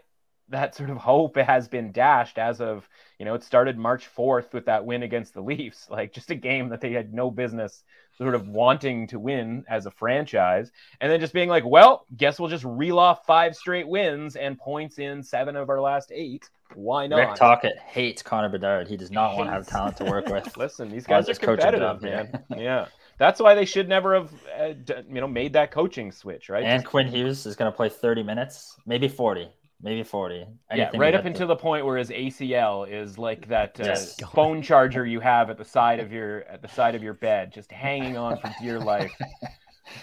that 0.49 0.75
sort 0.75 0.89
of 0.91 0.97
hope 0.97 1.37
has 1.37 1.69
been 1.69 1.93
dashed 1.93 2.39
as 2.39 2.61
of 2.61 2.89
you 3.19 3.25
know 3.27 3.35
it 3.35 3.43
started 3.45 3.77
March 3.77 4.07
fourth 4.07 4.55
with 4.55 4.65
that 4.67 4.87
win 4.87 5.03
against 5.03 5.35
the 5.35 5.43
Leafs, 5.43 5.89
like 5.91 6.13
just 6.15 6.31
a 6.31 6.35
game 6.35 6.71
that 6.71 6.81
they 6.81 6.93
had 6.93 7.13
no 7.13 7.31
business 7.31 7.83
sort 8.19 8.35
of 8.35 8.49
wanting 8.49 9.07
to 9.07 9.19
win 9.19 9.65
as 9.69 9.87
a 9.87 9.91
franchise, 9.91 10.71
and 11.01 11.11
then 11.11 11.21
just 11.21 11.33
being 11.33 11.49
like, 11.49 11.65
well, 11.65 12.05
guess 12.17 12.39
we'll 12.39 12.49
just 12.51 12.65
reel 12.65 12.99
off 12.99 13.25
five 13.27 13.55
straight 13.57 13.87
wins 13.89 14.37
and 14.37 14.59
points 14.59 14.99
in 14.99 15.23
seven 15.23 15.57
of 15.57 15.71
our 15.71 15.81
last 15.81 16.11
eight. 16.13 16.51
Why 16.75 17.07
not? 17.07 17.17
Rick 17.17 17.35
Tocchet 17.37 17.79
hates 17.79 18.21
Connor 18.23 18.51
Bedard. 18.51 18.89
He 18.89 18.97
does 18.97 19.11
not 19.11 19.37
want 19.37 19.49
to 19.49 19.53
have 19.53 19.67
talent 19.67 19.97
to 19.99 20.05
work 20.05 20.27
with. 20.31 20.55
Listen, 20.57 20.91
these 20.91 21.07
guys 21.07 21.29
are 21.29 21.35
competitive, 21.35 22.03
man. 22.03 22.43
Yeah, 22.57 22.87
that's 23.19 23.41
why 23.41 23.55
they 23.55 23.65
should 23.65 23.89
never 23.89 24.15
have, 24.15 24.33
uh, 24.61 24.73
you 25.09 25.21
know, 25.21 25.27
made 25.29 25.55
that 25.55 25.71
coaching 25.71 26.13
switch, 26.13 26.49
right? 26.49 26.65
And 26.65 26.83
Just- 26.83 26.91
Quinn 26.91 27.07
Hughes 27.09 27.47
is 27.47 27.57
going 27.57 27.71
to 27.71 27.77
play 27.77 27.89
30 27.89 28.23
minutes, 28.23 28.77
maybe 28.85 29.09
40, 29.09 29.49
maybe 29.81 30.03
40. 30.03 30.47
yeah, 30.75 30.91
right 30.97 31.15
up 31.15 31.23
get 31.23 31.27
until 31.33 31.47
the 31.47 31.57
point 31.57 31.85
where 31.87 31.97
his 31.97 32.11
ACL 32.11 32.89
is 32.91 33.19
like 33.19 33.47
that 33.49 33.79
uh, 33.81 33.85
Yes. 33.85 34.17
phone 34.35 34.61
charger 34.63 35.07
you 35.07 35.21
have 35.21 35.51
at 35.51 35.59
the 35.59 35.65
side 35.65 36.01
of 36.01 36.13
your 36.13 36.43
at 36.45 36.63
the 36.63 36.69
side 36.69 36.95
of 36.95 37.03
your 37.03 37.15
bed, 37.15 37.53
just 37.53 37.71
hanging 37.73 38.17
on 38.17 38.39
for 38.39 38.53
dear 38.61 38.79
life. 38.79 39.13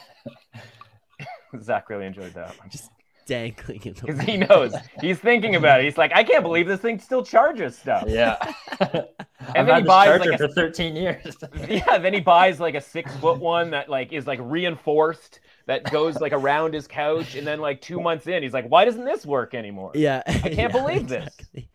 Zach 1.62 1.90
really 1.90 2.06
enjoyed 2.06 2.34
that 2.34 2.58
one 2.60 2.70
Just 2.70 2.92
dangling 3.26 3.82
in 3.84 3.94
the 3.94 4.02
because 4.02 4.22
he 4.22 4.38
knows 4.38 4.74
he's 5.02 5.18
thinking 5.20 5.56
about 5.56 5.80
it. 5.80 5.86
He's 5.86 5.98
like, 5.98 6.12
I 6.14 6.24
can't 6.24 6.44
believe 6.44 6.68
this 6.68 6.80
thing 6.82 7.00
still 7.00 7.24
charges 7.24 7.78
stuff. 7.78 8.04
Yeah. 8.08 8.36
I've 8.80 9.66
then 9.66 9.66
he 9.66 9.72
had 9.72 9.84
this 9.84 9.88
buys, 9.88 10.20
like, 10.20 10.30
a- 10.34 10.38
for 10.38 10.48
13 10.54 10.96
years. 10.96 11.38
yeah, 11.68 11.98
then 11.98 12.14
he 12.14 12.20
buys 12.20 12.60
like 12.60 12.76
a 12.76 12.82
six 12.82 13.16
foot 13.18 13.40
one 13.40 13.72
that 13.72 13.90
like 13.90 14.12
is 14.14 14.28
like 14.28 14.40
reinforced 14.42 15.40
that 15.68 15.84
goes 15.92 16.20
like 16.20 16.32
around 16.34 16.74
his 16.74 16.88
couch, 16.88 17.36
and 17.36 17.46
then 17.46 17.60
like 17.60 17.82
two 17.82 18.00
months 18.00 18.28
in, 18.28 18.44
he's 18.44 18.54
like, 18.54 18.68
"Why 18.68 18.86
doesn't 18.86 19.06
this 19.06 19.26
work 19.26 19.54
anymore?" 19.54 19.92
Yeah, 19.96 20.22
I 20.28 20.34
can't 20.50 20.72
believe 20.80 21.08
this. 21.08 21.26
exactly. 21.40 21.70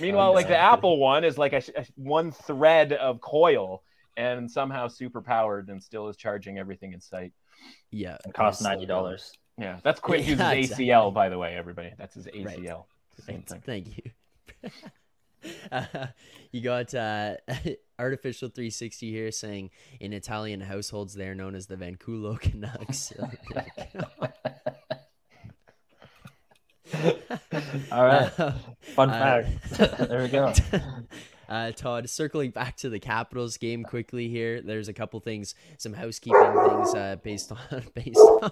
Meanwhile, 0.00 0.34
like 0.34 0.48
the 0.48 0.56
Apple 0.56 0.98
one 0.98 1.22
is 1.24 1.38
like 1.38 1.52
a, 1.52 1.62
a 1.76 1.86
one 1.94 2.32
thread 2.32 2.92
of 2.92 3.20
coil 3.20 3.82
and 4.16 4.50
somehow 4.50 4.88
super 4.88 5.22
powered 5.22 5.68
and 5.68 5.82
still 5.82 6.08
is 6.08 6.16
charging 6.16 6.58
everything 6.58 6.92
in 6.92 7.00
sight. 7.00 7.32
Yeah, 7.90 8.16
It 8.26 8.34
costs 8.34 8.62
ninety 8.62 8.86
dollars. 8.86 9.32
Yeah, 9.58 9.78
that's 9.82 10.00
Quinn 10.00 10.22
Hughes' 10.22 10.38
Yeah, 10.38 10.52
ACL, 10.54 10.58
exactly. 10.58 11.10
by 11.12 11.28
the 11.28 11.38
way, 11.38 11.54
everybody. 11.56 11.92
That's 11.96 12.14
his 12.14 12.26
ACL. 12.26 12.44
Right. 12.46 12.66
Same 13.24 13.42
Thanks- 13.42 13.52
thing. 13.52 13.62
Thank 13.64 13.96
you. 13.98 14.70
Uh, 15.70 16.06
you 16.50 16.60
got 16.60 16.92
uh, 16.92 17.34
artificial 17.98 18.48
360 18.48 19.10
here 19.10 19.30
saying 19.30 19.70
in 20.00 20.12
Italian 20.12 20.60
households 20.60 21.14
they're 21.14 21.34
known 21.34 21.54
as 21.54 21.66
the 21.66 21.76
Vanculo 21.76 22.38
Canucks. 22.40 23.12
All 27.92 28.04
right. 28.04 28.30
Uh, 28.38 28.52
Fun 28.94 29.10
uh, 29.10 29.42
fact. 29.72 29.98
there 30.08 30.22
we 30.22 30.28
go. 30.28 30.52
Uh, 31.48 31.72
Todd, 31.72 32.08
circling 32.08 32.50
back 32.50 32.76
to 32.78 32.88
the 32.88 32.98
Capitals 32.98 33.56
game 33.56 33.82
quickly 33.84 34.28
here. 34.28 34.60
There's 34.62 34.88
a 34.88 34.92
couple 34.92 35.18
things, 35.20 35.54
some 35.78 35.92
housekeeping 35.92 36.40
things 36.68 36.94
uh, 36.94 37.16
based 37.22 37.52
on 37.52 37.58
based 37.94 38.18
on 38.18 38.50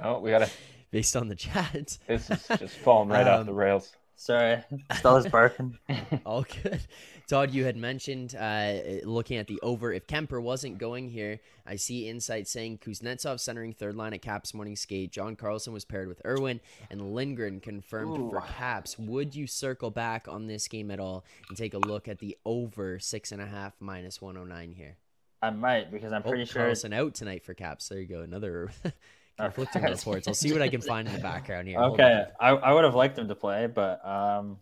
Oh, 0.00 0.20
we 0.20 0.30
gotta. 0.30 0.50
based 0.90 1.16
on 1.16 1.28
the 1.28 1.34
chat. 1.34 1.98
This 2.06 2.30
is 2.30 2.46
just 2.58 2.76
falling 2.78 3.08
right 3.08 3.26
off 3.26 3.40
Um, 3.40 3.46
the 3.46 3.54
rails. 3.54 3.92
Sorry. 4.18 4.64
Stella's 4.94 5.26
barking. 5.28 5.78
All 6.26 6.42
good. 6.62 6.80
Todd, 7.28 7.50
you 7.50 7.64
had 7.64 7.76
mentioned 7.76 8.34
uh, 8.34 8.74
looking 9.04 9.36
at 9.36 9.46
the 9.46 9.60
over. 9.62 9.92
If 9.92 10.06
Kuemper 10.06 10.40
wasn't 10.40 10.78
going 10.78 11.10
here, 11.10 11.40
I 11.66 11.76
see 11.76 12.08
insight 12.08 12.48
saying 12.48 12.78
Kuznetsov 12.78 13.40
centering 13.40 13.72
third 13.74 13.94
line 13.94 14.14
at 14.14 14.22
Caps 14.22 14.54
morning 14.54 14.74
skate. 14.76 15.12
John 15.12 15.36
Carlson 15.36 15.72
was 15.72 15.84
paired 15.84 16.08
with 16.08 16.22
Irwin 16.24 16.60
and 16.90 17.14
Lindgren 17.14 17.60
confirmed 17.60 18.30
for 18.30 18.40
Caps. 18.40 18.98
Would 18.98 19.34
you 19.34 19.46
circle 19.46 19.90
back 19.90 20.28
on 20.28 20.46
this 20.46 20.66
game 20.66 20.90
at 20.90 20.98
all 21.00 21.24
and 21.48 21.58
take 21.58 21.74
a 21.74 21.78
look 21.78 22.08
at 22.08 22.18
the 22.18 22.38
over 22.46 22.98
six 22.98 23.32
and 23.32 23.42
a 23.42 23.46
half 23.46 23.74
minus 23.80 24.22
109 24.22 24.72
here? 24.72 24.96
I 25.42 25.50
might 25.50 25.90
because 25.92 26.12
I'm 26.12 26.22
Oh, 26.24 26.30
pretty 26.30 26.46
sure. 26.46 26.62
Carlson 26.62 26.92
out 26.94 27.14
tonight 27.14 27.44
for 27.44 27.52
Caps. 27.52 27.88
There 27.88 28.00
you 28.00 28.06
go. 28.06 28.22
Another 28.22 28.70
Okay. 29.38 29.62
reports. 29.90 30.28
I'll 30.28 30.34
see 30.34 30.52
what 30.52 30.62
I 30.62 30.68
can 30.68 30.80
find 30.80 31.06
in 31.06 31.14
the 31.14 31.20
background 31.20 31.68
here. 31.68 31.78
Okay, 31.78 32.24
I, 32.40 32.50
I 32.50 32.72
would 32.72 32.84
have 32.84 32.94
liked 32.94 33.18
him 33.18 33.28
to 33.28 33.34
play, 33.34 33.66
but 33.66 34.04
um, 34.06 34.58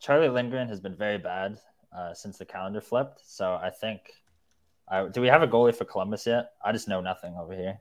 Charlie 0.00 0.28
Lindgren 0.28 0.68
has 0.68 0.80
been 0.80 0.96
very 0.96 1.18
bad 1.18 1.58
uh, 1.96 2.14
since 2.14 2.38
the 2.38 2.44
calendar 2.46 2.80
flipped. 2.80 3.20
So 3.24 3.54
I 3.54 3.70
think, 3.70 4.00
I, 4.88 5.06
do 5.08 5.20
we 5.20 5.28
have 5.28 5.42
a 5.42 5.48
goalie 5.48 5.74
for 5.74 5.84
Columbus 5.84 6.26
yet? 6.26 6.52
I 6.64 6.72
just 6.72 6.88
know 6.88 7.00
nothing 7.00 7.34
over 7.38 7.54
here. 7.54 7.78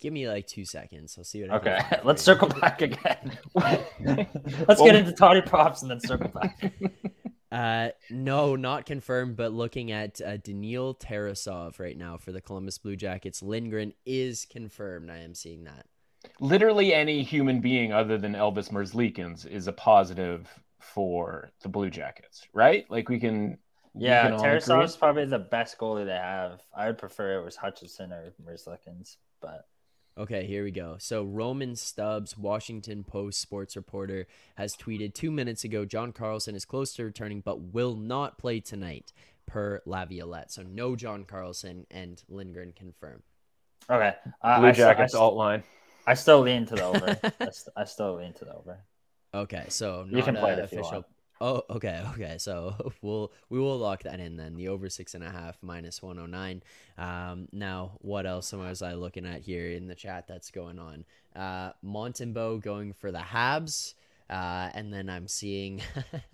Give 0.00 0.12
me 0.12 0.28
like 0.28 0.46
two 0.46 0.64
seconds. 0.64 1.14
I'll 1.18 1.24
see 1.24 1.42
what 1.42 1.50
I 1.50 1.56
Okay, 1.56 1.76
can 1.76 1.82
find 1.90 2.00
for 2.02 2.06
let's 2.08 2.22
circle 2.22 2.48
back 2.48 2.82
again. 2.82 3.38
let's 3.54 4.80
Well- 4.80 4.84
get 4.86 4.96
into 4.96 5.12
Toddy 5.12 5.42
props 5.42 5.82
and 5.82 5.90
then 5.90 6.00
circle 6.00 6.28
back. 6.28 6.72
Uh, 7.54 7.90
no, 8.10 8.56
not 8.56 8.84
confirmed, 8.84 9.36
but 9.36 9.52
looking 9.52 9.92
at 9.92 10.20
uh, 10.20 10.36
Daniil 10.38 10.92
Tarasov 10.92 11.78
right 11.78 11.96
now 11.96 12.16
for 12.16 12.32
the 12.32 12.40
Columbus 12.40 12.78
Blue 12.78 12.96
Jackets. 12.96 13.44
Lindgren 13.44 13.92
is 14.04 14.44
confirmed. 14.44 15.08
I 15.08 15.18
am 15.18 15.36
seeing 15.36 15.62
that. 15.62 15.86
Literally 16.40 16.92
any 16.92 17.22
human 17.22 17.60
being 17.60 17.92
other 17.92 18.18
than 18.18 18.32
Elvis 18.32 18.72
Merzlikins 18.72 19.46
is 19.46 19.68
a 19.68 19.72
positive 19.72 20.48
for 20.80 21.52
the 21.62 21.68
Blue 21.68 21.90
Jackets, 21.90 22.42
right? 22.52 22.90
Like 22.90 23.08
we 23.08 23.20
can. 23.20 23.58
Yeah, 23.94 24.24
can 24.24 24.32
all 24.32 24.44
agree. 24.44 24.58
Tarasov's 24.58 24.96
probably 24.96 25.26
the 25.26 25.38
best 25.38 25.78
goalie 25.78 26.06
they 26.06 26.10
have. 26.10 26.60
I 26.76 26.88
would 26.88 26.98
prefer 26.98 27.38
it 27.38 27.44
was 27.44 27.54
Hutchinson 27.54 28.12
or 28.12 28.34
Merzlikins, 28.44 29.18
but 29.40 29.68
Okay, 30.16 30.46
here 30.46 30.62
we 30.62 30.70
go. 30.70 30.94
So 30.98 31.24
Roman 31.24 31.74
Stubbs, 31.74 32.38
Washington 32.38 33.02
Post 33.02 33.40
sports 33.40 33.74
reporter, 33.74 34.26
has 34.56 34.76
tweeted 34.76 35.12
two 35.12 35.32
minutes 35.32 35.64
ago 35.64 35.84
John 35.84 36.12
Carlson 36.12 36.54
is 36.54 36.64
close 36.64 36.94
to 36.94 37.04
returning 37.04 37.40
but 37.40 37.60
will 37.60 37.96
not 37.96 38.38
play 38.38 38.60
tonight, 38.60 39.12
per 39.46 39.80
Laviolette. 39.86 40.52
So 40.52 40.62
no 40.62 40.94
John 40.94 41.24
Carlson 41.24 41.86
and 41.90 42.22
Lindgren 42.28 42.72
confirmed. 42.76 43.22
okay. 43.90 44.14
Uh, 44.40 44.60
Blue 44.60 44.68
I, 44.68 44.72
Jackets 44.72 45.12
st- 45.14 45.20
alt 45.20 45.34
line. 45.34 45.64
I 46.06 46.14
still 46.14 46.40
lean 46.42 46.64
to 46.66 46.74
the 46.76 46.84
over. 46.84 47.18
I, 47.40 47.50
st- 47.50 47.72
I 47.76 47.84
still 47.84 48.14
lean 48.14 48.34
to 48.34 48.44
the 48.44 48.54
over. 48.54 48.78
Okay, 49.34 49.64
so 49.68 50.06
You 50.08 50.22
can 50.22 50.36
play 50.36 50.50
a 50.50 50.58
it 50.58 50.58
if 50.60 50.70
you 50.72 50.78
official. 50.78 50.92
want. 50.98 51.06
Oh, 51.40 51.62
okay, 51.68 52.02
okay. 52.14 52.36
So 52.38 52.92
we'll 53.02 53.32
we 53.48 53.58
will 53.58 53.78
lock 53.78 54.04
that 54.04 54.20
in 54.20 54.36
then. 54.36 54.56
The 54.56 54.68
over 54.68 54.88
six 54.88 55.14
and 55.14 55.24
a 55.24 55.30
half 55.30 55.58
minus 55.62 56.02
one 56.02 56.18
oh 56.18 56.26
nine. 56.26 56.62
Um, 56.96 57.48
now 57.52 57.92
what 57.98 58.26
else 58.26 58.52
was 58.52 58.82
I 58.82 58.94
looking 58.94 59.26
at 59.26 59.42
here 59.42 59.70
in 59.70 59.86
the 59.86 59.94
chat 59.94 60.26
that's 60.28 60.50
going 60.50 60.78
on? 60.78 61.04
Uh, 61.34 61.72
Montembeault 61.84 62.62
going 62.62 62.92
for 62.92 63.10
the 63.10 63.18
Habs, 63.18 63.94
uh, 64.30 64.70
and 64.74 64.92
then 64.92 65.10
I'm 65.10 65.26
seeing 65.26 65.82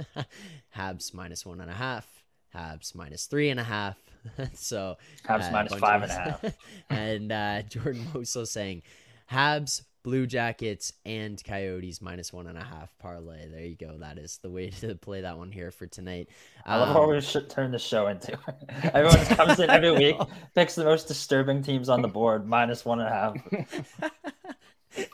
Habs 0.77 1.15
minus 1.15 1.47
one 1.47 1.61
and 1.61 1.71
a 1.71 1.75
half. 1.75 2.07
Habs 2.55 2.95
minus 2.95 3.27
three 3.27 3.51
and 3.51 3.61
a 3.61 3.65
half. 3.65 3.97
so 4.55 4.97
Habs 5.27 5.49
uh, 5.49 5.53
minus 5.53 5.75
five 5.75 6.03
and 6.03 6.13
a 6.13 6.15
half. 6.15 6.45
and 6.91 7.33
uh, 7.33 7.63
Jordan 7.63 8.05
Moso 8.13 8.47
saying 8.47 8.83
Habs, 9.31 9.83
Blue 10.03 10.27
Jackets, 10.27 10.93
and 11.05 11.43
Coyotes 11.45 12.01
minus 12.01 12.33
one 12.33 12.47
and 12.47 12.57
a 12.59 12.63
half 12.65 12.97
parlay. 12.99 13.49
There 13.49 13.61
you 13.65 13.77
go. 13.77 13.99
That 13.99 14.19
is 14.19 14.39
the 14.43 14.51
way 14.51 14.71
to 14.81 14.95
play 14.95 15.21
that 15.23 15.37
one 15.39 15.53
here 15.53 15.71
for 15.71 15.87
tonight. 15.87 16.29
I 16.65 16.77
love 16.77 16.95
what 16.95 17.05
Um, 17.05 17.11
we 17.11 17.21
should 17.21 17.51
turn 17.51 17.71
the 17.71 17.79
show 17.79 18.07
into. 18.09 18.39
Everyone 18.95 19.13
just 19.13 19.31
comes 19.33 19.59
in 19.61 19.71
every 19.71 19.93
week, 19.93 20.17
picks 20.55 20.75
the 20.75 20.85
most 20.85 21.09
disturbing 21.09 21.63
teams 21.63 21.89
on 21.89 22.03
the 22.03 22.09
board, 22.09 22.47
minus 22.49 22.85
one 22.85 23.01
and 23.01 23.09
a 23.09 23.13
half. 23.13 24.27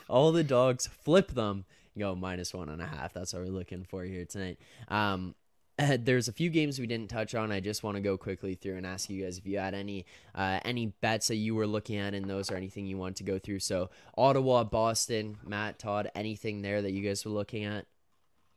all 0.09 0.31
the 0.31 0.43
dogs 0.43 0.87
flip 0.87 1.27
them 1.33 1.65
go 1.97 2.15
minus 2.15 2.53
one 2.53 2.69
and 2.69 2.81
a 2.81 2.85
half 2.85 3.13
that's 3.13 3.33
what 3.33 3.43
we're 3.43 3.49
looking 3.49 3.83
for 3.83 4.03
here 4.03 4.25
tonight 4.25 4.59
um 4.87 5.33
there's 5.99 6.27
a 6.27 6.33
few 6.33 6.49
games 6.49 6.79
we 6.79 6.87
didn't 6.87 7.09
touch 7.09 7.35
on. 7.35 7.51
I 7.51 7.59
just 7.59 7.83
want 7.83 7.95
to 7.95 8.01
go 8.01 8.17
quickly 8.17 8.55
through 8.55 8.77
and 8.77 8.85
ask 8.85 9.09
you 9.09 9.23
guys 9.23 9.37
if 9.37 9.45
you 9.45 9.59
had 9.59 9.73
any 9.73 10.05
uh, 10.33 10.59
any 10.65 10.87
bets 11.01 11.27
that 11.27 11.35
you 11.35 11.53
were 11.55 11.67
looking 11.67 11.97
at 11.97 12.13
in 12.13 12.27
those 12.27 12.51
or 12.51 12.55
anything 12.55 12.85
you 12.87 12.97
want 12.97 13.17
to 13.17 13.23
go 13.23 13.37
through. 13.37 13.59
So 13.59 13.89
ottawa 14.17 14.63
boston 14.63 15.37
matt 15.45 15.77
todd 15.79 16.09
anything 16.15 16.61
there 16.63 16.81
that 16.81 16.91
you 16.91 17.07
guys 17.07 17.23
were 17.25 17.31
looking 17.31 17.65
at? 17.65 17.85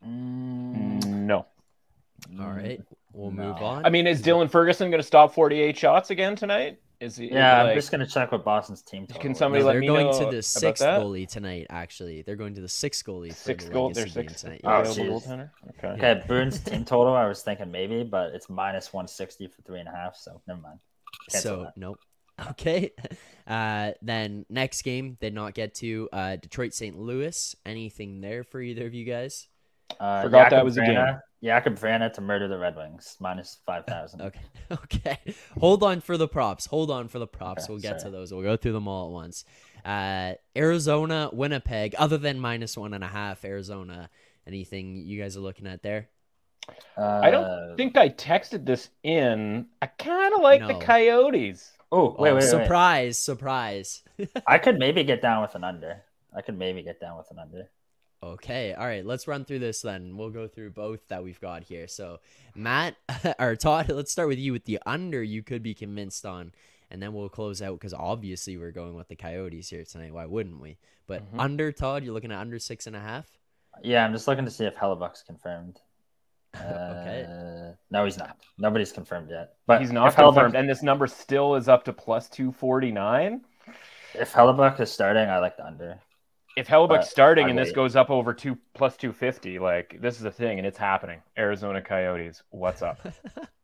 Mm, 0.07 1.05
No. 1.27 1.47
all 2.41 2.51
right 2.51 2.81
we'll 3.13 3.31
move 3.31 3.57
No. 3.61 3.65
on 3.65 3.85
I 3.87 3.91
mean, 3.91 4.07
is 4.07 4.23
Dylan 4.23 4.51
Ferguson 4.51 4.91
going 4.91 5.01
to 5.01 5.07
stop 5.07 5.35
48 5.35 5.77
shots 5.77 6.11
again 6.11 6.37
tonight? 6.37 6.79
Is 7.01 7.17
he? 7.17 7.33
Yeah, 7.33 7.63
I'm 7.65 7.75
just 7.75 7.91
gonna 7.91 8.07
check 8.07 8.31
what 8.31 8.45
Boston's 8.45 8.83
team. 8.83 9.07
Can 9.07 9.35
somebody 9.35 9.61
is. 9.61 9.65
No, 9.65 9.69
let 9.69 9.81
they're 9.81 9.89
going 9.89 10.19
to 10.31 10.37
the 10.37 10.43
sixth 10.43 10.85
goalie 10.85 11.27
tonight 11.27 11.67
actually 11.71 12.21
they're 12.21 12.37
going 12.37 12.55
to 12.57 12.61
the 12.61 12.69
sixth 12.69 13.07
goalie 13.07 13.29
for 13.31 13.37
six 13.37 13.65
the 13.65 13.71
goal. 13.71 13.87
Legacy 13.87 14.01
There's 14.03 14.15
game 14.15 14.29
six 14.29 14.43
tonight. 14.43 14.61
Oh, 14.65 14.81
available 14.81 15.21
jeez. 15.23 15.27
goaltender. 15.27 15.51
Okay. 15.79 15.89
Okay, 15.89 16.23
Bruins 16.27 16.59
team 16.61 16.85
total. 16.85 17.15
I 17.15 17.27
was 17.27 17.41
thinking 17.43 17.71
maybe, 17.71 18.03
but 18.05 18.35
it's 18.35 18.51
minus 18.51 18.93
160 18.93 19.47
for 19.47 19.63
three 19.63 19.81
and 19.81 19.89
a 19.89 19.93
half. 19.93 20.15
So 20.15 20.43
never 20.47 20.61
mind. 20.61 20.79
Cancel 21.31 21.51
so 21.57 21.63
that. 21.65 21.77
nope. 21.77 21.99
Okay. 22.51 22.93
Uh, 23.47 23.93
then 24.01 24.47
next 24.49 24.83
game 24.83 25.17
they 25.21 25.29
did 25.29 25.35
not 25.35 25.55
get 25.55 25.75
to 25.77 26.09
uh, 26.13 26.37
Detroit 26.37 26.73
St. 26.75 26.99
Louis. 26.99 27.55
Anything 27.67 28.21
there 28.21 28.45
for 28.45 28.61
either 28.61 28.87
of 28.87 28.95
you 28.95 29.05
guys? 29.05 29.49
Uh, 29.99 30.23
Forgot 30.23 30.51
that 30.51 30.57
Jakob 30.57 30.65
was 30.65 30.77
a 30.77 30.81
Vrana- 30.81 31.21
Jakob 31.43 31.75
Vrana 31.79 32.13
to 32.13 32.21
murder 32.21 32.49
the 32.49 32.59
Red 32.59 32.77
Wings 32.77 33.17
minus 33.21 33.59
five 33.67 33.85
thousand. 33.87 34.21
Okay. 34.31 34.41
Okay. 34.71 35.35
Hold 35.59 35.83
on 35.83 36.01
for 36.01 36.17
the 36.17 36.29
props. 36.29 36.67
Hold 36.67 36.91
on 36.91 37.09
for 37.09 37.19
the 37.19 37.27
props. 37.27 37.65
Okay, 37.65 37.73
we'll 37.73 37.81
get 37.83 37.99
to 38.01 38.11
those. 38.11 38.33
We'll 38.33 38.43
go 38.45 38.57
through 38.57 38.73
them 38.75 38.87
all 38.87 39.07
at 39.07 39.13
once. 39.13 39.45
Uh, 39.85 40.35
Arizona, 40.57 41.29
Winnipeg. 41.33 41.95
Other 41.99 42.19
than 42.19 42.39
minus 42.39 42.77
one 42.77 42.95
and 42.95 43.03
a 43.03 43.09
half, 43.09 43.45
Arizona. 43.45 44.09
Anything 44.47 45.03
you 45.05 45.21
guys 45.21 45.37
are 45.37 45.41
looking 45.41 45.67
at 45.67 45.83
there? 45.83 46.09
Uh, 46.97 47.21
I 47.23 47.31
don't 47.31 47.77
think 47.77 47.97
I 47.97 48.11
texted 48.11 48.65
this 48.65 48.91
in. 49.03 49.67
I 49.83 49.87
kind 49.87 50.35
of 50.35 50.41
like 50.41 50.61
No. 50.61 50.69
the 50.69 50.75
Coyotes. 50.75 51.73
Oh 51.91 52.15
wait, 52.19 52.31
Oh, 52.31 52.35
wait, 52.35 52.35
wait. 52.35 52.43
surprise! 52.45 53.19
Surprise! 53.19 54.03
I 54.47 54.59
could 54.59 54.79
maybe 54.79 55.03
get 55.03 55.21
down 55.21 55.43
with 55.43 55.55
an 55.57 55.65
under. 55.65 56.03
I 56.37 56.43
could 56.43 56.57
maybe 56.57 56.83
get 56.83 57.01
down 57.01 57.19
with 57.19 57.29
an 57.33 57.39
under. 57.41 57.69
Okay, 58.23 58.75
all 58.75 58.85
right, 58.87 59.05
let's 59.05 59.27
run 59.27 59.47
through 59.47 59.61
this 59.61 59.81
then. 59.81 60.17
We'll 60.17 60.29
go 60.29 60.47
through 60.47 60.71
both 60.71 61.09
that 61.09 61.25
we've 61.25 61.41
got 61.41 61.63
here. 61.65 61.89
So, 61.89 62.21
Matt 62.55 62.97
or 63.39 63.57
Todd, 63.57 63.89
let's 63.89 64.13
start 64.13 64.29
with 64.29 64.39
you 64.39 64.53
with 64.53 64.67
the 64.67 64.79
under 64.85 65.23
you 65.23 65.43
could 65.43 65.63
be 65.63 65.73
convinced 65.73 66.27
on, 66.27 66.53
and 66.91 67.03
then 67.03 67.15
we'll 67.15 67.31
close 67.31 67.63
out 67.63 67.79
because 67.81 67.95
obviously 67.95 68.59
we're 68.59 68.73
going 68.73 68.95
with 68.95 69.09
the 69.09 69.17
Coyotes 69.17 69.71
here 69.71 69.85
tonight. 69.85 70.13
Why 70.13 70.27
wouldn't 70.27 70.61
we? 70.61 70.77
But 71.07 71.23
Mhm. 71.33 71.41
under 71.41 71.73
Todd, 71.73 72.05
you're 72.05 72.13
looking 72.13 72.31
at 72.31 72.39
under 72.41 72.59
six 72.59 72.87
and 72.87 72.95
a 72.95 73.01
half. 73.01 73.27
Yeah, 73.83 74.05
I'm 74.05 74.13
just 74.13 74.29
looking 74.29 74.45
to 74.45 74.51
see 74.51 74.67
if 74.67 74.77
Hellebuyck's 74.77 75.23
confirmed. 75.23 75.81
okay. 76.57 77.25
Uh, 77.27 77.75
no, 77.91 78.05
he's 78.05 78.19
not. 78.19 78.37
Nobody's 78.59 78.93
confirmed 78.93 79.31
yet. 79.31 79.55
But 79.67 79.81
He's 79.81 79.93
not 79.93 80.09
if 80.09 80.17
Hellebuyck- 80.17 80.35
confirmed, 80.35 80.57
and 80.57 80.69
this 80.69 80.83
number 80.83 81.07
still 81.07 81.55
is 81.55 81.69
up 81.69 81.85
to 81.85 81.93
plus 81.95 82.29
249. 82.29 83.41
If 84.15 84.33
Hellebuyck 84.35 84.79
is 84.81 84.93
starting, 84.93 85.29
I 85.31 85.39
like 85.39 85.57
the 85.57 85.65
under. 85.67 86.01
If 86.57 86.67
Hellebuyck's 86.67 86.89
But 86.89 87.05
starting 87.07 87.47
I'd 87.47 87.51
and 87.51 87.59
this 87.59 87.73
goes 87.73 87.97
up 87.97 88.11
over 88.11 88.35
two 88.35 88.59
plus 88.75 88.97
250, 88.97 89.59
like 89.59 89.99
this 90.01 90.19
is 90.19 90.25
a 90.25 90.31
thing 90.31 90.59
and 90.59 90.67
it's 90.67 90.79
happening. 90.79 91.23
Arizona 91.39 91.81
Coyotes, 91.81 92.43
what's 92.51 92.83
up? 92.83 93.01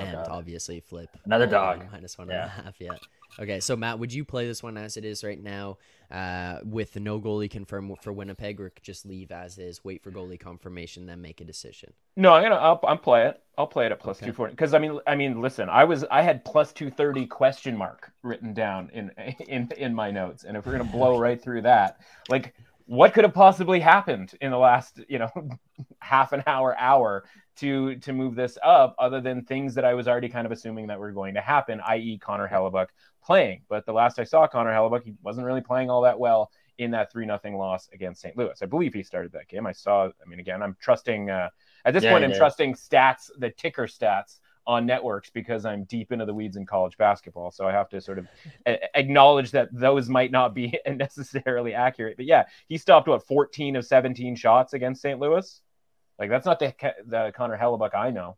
and 0.00 0.12
God. 0.12 0.28
obviously 0.28 0.80
flip 0.80 1.16
Another 1.24 1.46
dog. 1.46 1.80
on 1.80 1.88
minus 1.92 2.18
one 2.18 2.30
and 2.30 2.38
a 2.38 2.42
Yeah. 2.42 2.48
half. 2.48 2.80
Yeah. 2.80 2.96
Okay, 3.38 3.60
so 3.60 3.76
Matt, 3.76 3.98
would 3.98 4.12
you 4.12 4.24
play 4.24 4.46
this 4.46 4.62
one 4.62 4.76
as 4.76 4.96
it 4.96 5.04
is 5.04 5.22
right 5.24 5.40
now, 5.40 5.78
uh, 6.10 6.58
with 6.64 6.96
no 6.96 7.20
goalie 7.20 7.48
confirmed 7.50 7.96
for 8.00 8.12
Winnipeg, 8.12 8.60
or 8.60 8.72
just 8.82 9.06
leave 9.06 9.30
as 9.30 9.56
is, 9.56 9.84
wait 9.84 10.02
for 10.02 10.10
goalie 10.10 10.38
confirmation, 10.38 11.06
then 11.06 11.22
make 11.22 11.40
a 11.40 11.44
decision? 11.44 11.92
No, 12.16 12.32
I'm 12.34 12.42
gonna. 12.42 12.56
I'll, 12.56 12.80
I'll 12.82 12.98
play 12.98 13.26
it. 13.28 13.40
I'll 13.56 13.68
play 13.68 13.86
it 13.86 13.92
at 13.92 14.00
plus 14.00 14.18
Okay. 14.18 14.26
two 14.26 14.32
forty. 14.32 14.50
Because 14.52 14.74
I 14.74 14.78
mean, 14.78 14.98
I 15.06 15.14
mean, 15.14 15.40
listen, 15.40 15.68
I 15.68 15.84
was 15.84 16.04
I 16.10 16.22
had 16.22 16.44
plus 16.44 16.72
two 16.72 16.90
thirty 16.90 17.24
question 17.26 17.76
mark 17.76 18.10
written 18.22 18.52
down 18.52 18.90
in 18.92 19.10
in 19.48 19.70
in 19.76 19.94
my 19.94 20.10
notes, 20.10 20.44
and 20.44 20.56
if 20.56 20.66
we're 20.66 20.72
gonna 20.72 20.84
blow 20.84 21.16
right 21.26 21.40
through 21.40 21.62
that, 21.62 22.00
like, 22.28 22.54
what 22.90 23.14
could 23.14 23.22
have 23.22 23.32
possibly 23.34 23.78
happened 23.78 24.32
in 24.40 24.50
the 24.50 24.58
last 24.58 24.98
you 25.08 25.20
know 25.20 25.30
half 26.00 26.32
an 26.32 26.42
hour 26.48 26.76
hour 26.76 27.24
to 27.58 27.94
to 27.98 28.12
move 28.12 28.34
this 28.34 28.58
up, 28.64 28.96
other 28.98 29.20
than 29.20 29.44
things 29.44 29.76
that 29.76 29.84
I 29.84 29.94
was 29.94 30.08
already 30.08 30.28
kind 30.28 30.44
of 30.44 30.50
assuming 30.50 30.88
that 30.88 30.98
were 30.98 31.12
going 31.12 31.34
to 31.34 31.40
happen, 31.40 31.80
i.e., 31.86 32.18
Connor 32.18 32.48
Hellebuyck 32.48 32.88
playing. 33.22 33.62
But 33.68 33.86
the 33.86 33.92
last 33.92 34.18
I 34.18 34.24
saw 34.24 34.48
Connor 34.48 34.72
Hellebuyck, 34.72 35.04
he 35.04 35.14
wasn't 35.22 35.46
really 35.46 35.60
playing 35.60 35.88
all 35.88 36.02
that 36.02 36.18
well 36.18 36.50
in 36.78 36.90
that 36.90 37.12
three 37.12 37.26
nothing 37.26 37.56
loss 37.56 37.88
against 37.92 38.22
St. 38.22 38.36
Louis. 38.36 38.58
I 38.60 38.66
believe 38.66 38.92
he 38.92 39.04
started 39.04 39.30
that 39.32 39.46
game. 39.46 39.66
I 39.68 39.72
saw. 39.72 40.06
I 40.06 40.28
mean, 40.28 40.40
again, 40.40 40.60
I'm 40.60 40.76
trusting. 40.80 41.30
Uh, 41.30 41.50
at 41.84 41.94
this 41.94 42.02
Yeah, 42.02 42.10
point, 42.10 42.24
I'm 42.24 42.30
did. 42.30 42.38
trusting 42.38 42.74
stats, 42.74 43.30
the 43.38 43.50
ticker 43.50 43.86
stats 43.86 44.40
on 44.66 44.86
networks 44.86 45.30
because 45.30 45.64
I'm 45.64 45.84
deep 45.84 46.12
into 46.12 46.26
the 46.26 46.34
weeds 46.34 46.56
in 46.56 46.66
college 46.66 46.96
basketball. 46.96 47.50
So 47.50 47.66
I 47.66 47.72
have 47.72 47.88
to 47.90 48.00
sort 48.00 48.18
of 48.18 48.26
acknowledge 48.94 49.50
that 49.52 49.68
those 49.72 50.08
might 50.08 50.30
not 50.30 50.54
be 50.54 50.78
necessarily 50.86 51.74
accurate. 51.74 52.16
But 52.16 52.26
yeah, 52.26 52.44
he 52.68 52.78
stopped 52.78 53.08
what 53.08 53.26
14 53.26 53.76
of 53.76 53.84
17 53.84 54.36
shots 54.36 54.72
against 54.72 55.02
St. 55.02 55.18
Louis. 55.18 55.60
Like 56.18 56.30
that's 56.30 56.46
not 56.46 56.58
the 56.58 56.74
the 57.06 57.32
Connor 57.34 57.56
Hellebuyck 57.56 57.94
I 57.94 58.10
know. 58.10 58.36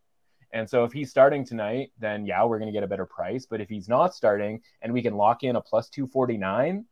And 0.52 0.68
so 0.68 0.84
if 0.84 0.92
he's 0.92 1.10
starting 1.10 1.44
tonight, 1.44 1.92
then 1.98 2.26
yeah, 2.26 2.44
we're 2.44 2.58
going 2.58 2.70
to 2.70 2.72
get 2.72 2.84
a 2.84 2.88
better 2.88 3.06
price. 3.06 3.46
But 3.46 3.60
if 3.60 3.68
he's 3.68 3.88
not 3.88 4.14
starting 4.14 4.60
and 4.82 4.92
we 4.92 5.02
can 5.02 5.14
lock 5.14 5.42
in 5.44 5.56
a 5.56 5.60
plus 5.60 5.88
249, 5.88 6.84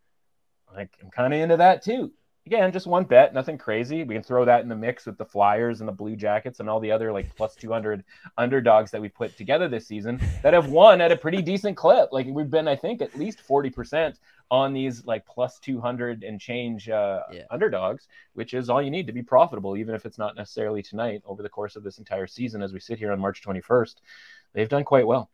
like 0.74 0.90
I'm 1.02 1.10
kind 1.10 1.34
of 1.34 1.40
into 1.40 1.58
that 1.58 1.82
too. 1.82 2.12
Again, 2.46 2.72
just 2.72 2.86
one 2.86 3.04
bet, 3.04 3.34
nothing 3.34 3.58
crazy. 3.58 4.02
We 4.02 4.14
can 4.14 4.22
throw 4.22 4.46
that 4.46 4.62
in 4.62 4.68
the 4.68 4.74
mix 4.74 5.04
with 5.04 5.18
the 5.18 5.26
Flyers 5.26 5.80
and 5.80 5.88
the 5.88 5.92
Blue 5.92 6.16
Jackets 6.16 6.58
and 6.58 6.70
all 6.70 6.80
the 6.80 6.90
other 6.90 7.12
like 7.12 7.34
plus 7.36 7.54
200 7.54 8.02
underdogs 8.38 8.90
that 8.90 9.00
we 9.00 9.08
put 9.08 9.36
together 9.36 9.68
this 9.68 9.86
season 9.86 10.18
that 10.42 10.54
have 10.54 10.68
won 10.70 11.02
at 11.02 11.12
a 11.12 11.16
pretty 11.16 11.42
decent 11.42 11.76
clip. 11.76 12.08
Like 12.12 12.26
we've 12.26 12.48
been, 12.50 12.66
I 12.66 12.76
think, 12.76 13.02
at 13.02 13.16
least 13.16 13.46
40% 13.46 14.14
on 14.50 14.72
these 14.72 15.04
like 15.04 15.26
plus 15.26 15.58
200 15.58 16.24
and 16.24 16.40
change 16.40 16.88
uh, 16.88 17.20
Yeah. 17.30 17.42
underdogs, 17.50 18.08
which 18.32 18.54
is 18.54 18.70
all 18.70 18.80
you 18.80 18.90
need 18.90 19.06
to 19.06 19.12
be 19.12 19.22
profitable, 19.22 19.76
even 19.76 19.94
if 19.94 20.06
it's 20.06 20.18
not 20.18 20.34
necessarily 20.34 20.82
tonight 20.82 21.22
over 21.26 21.42
the 21.42 21.48
course 21.48 21.76
of 21.76 21.84
this 21.84 21.98
entire 21.98 22.26
season 22.26 22.62
as 22.62 22.72
we 22.72 22.80
sit 22.80 22.98
here 22.98 23.12
on 23.12 23.20
March 23.20 23.42
21st. 23.42 23.96
They've 24.54 24.68
done 24.68 24.84
quite 24.84 25.06
well. 25.06 25.30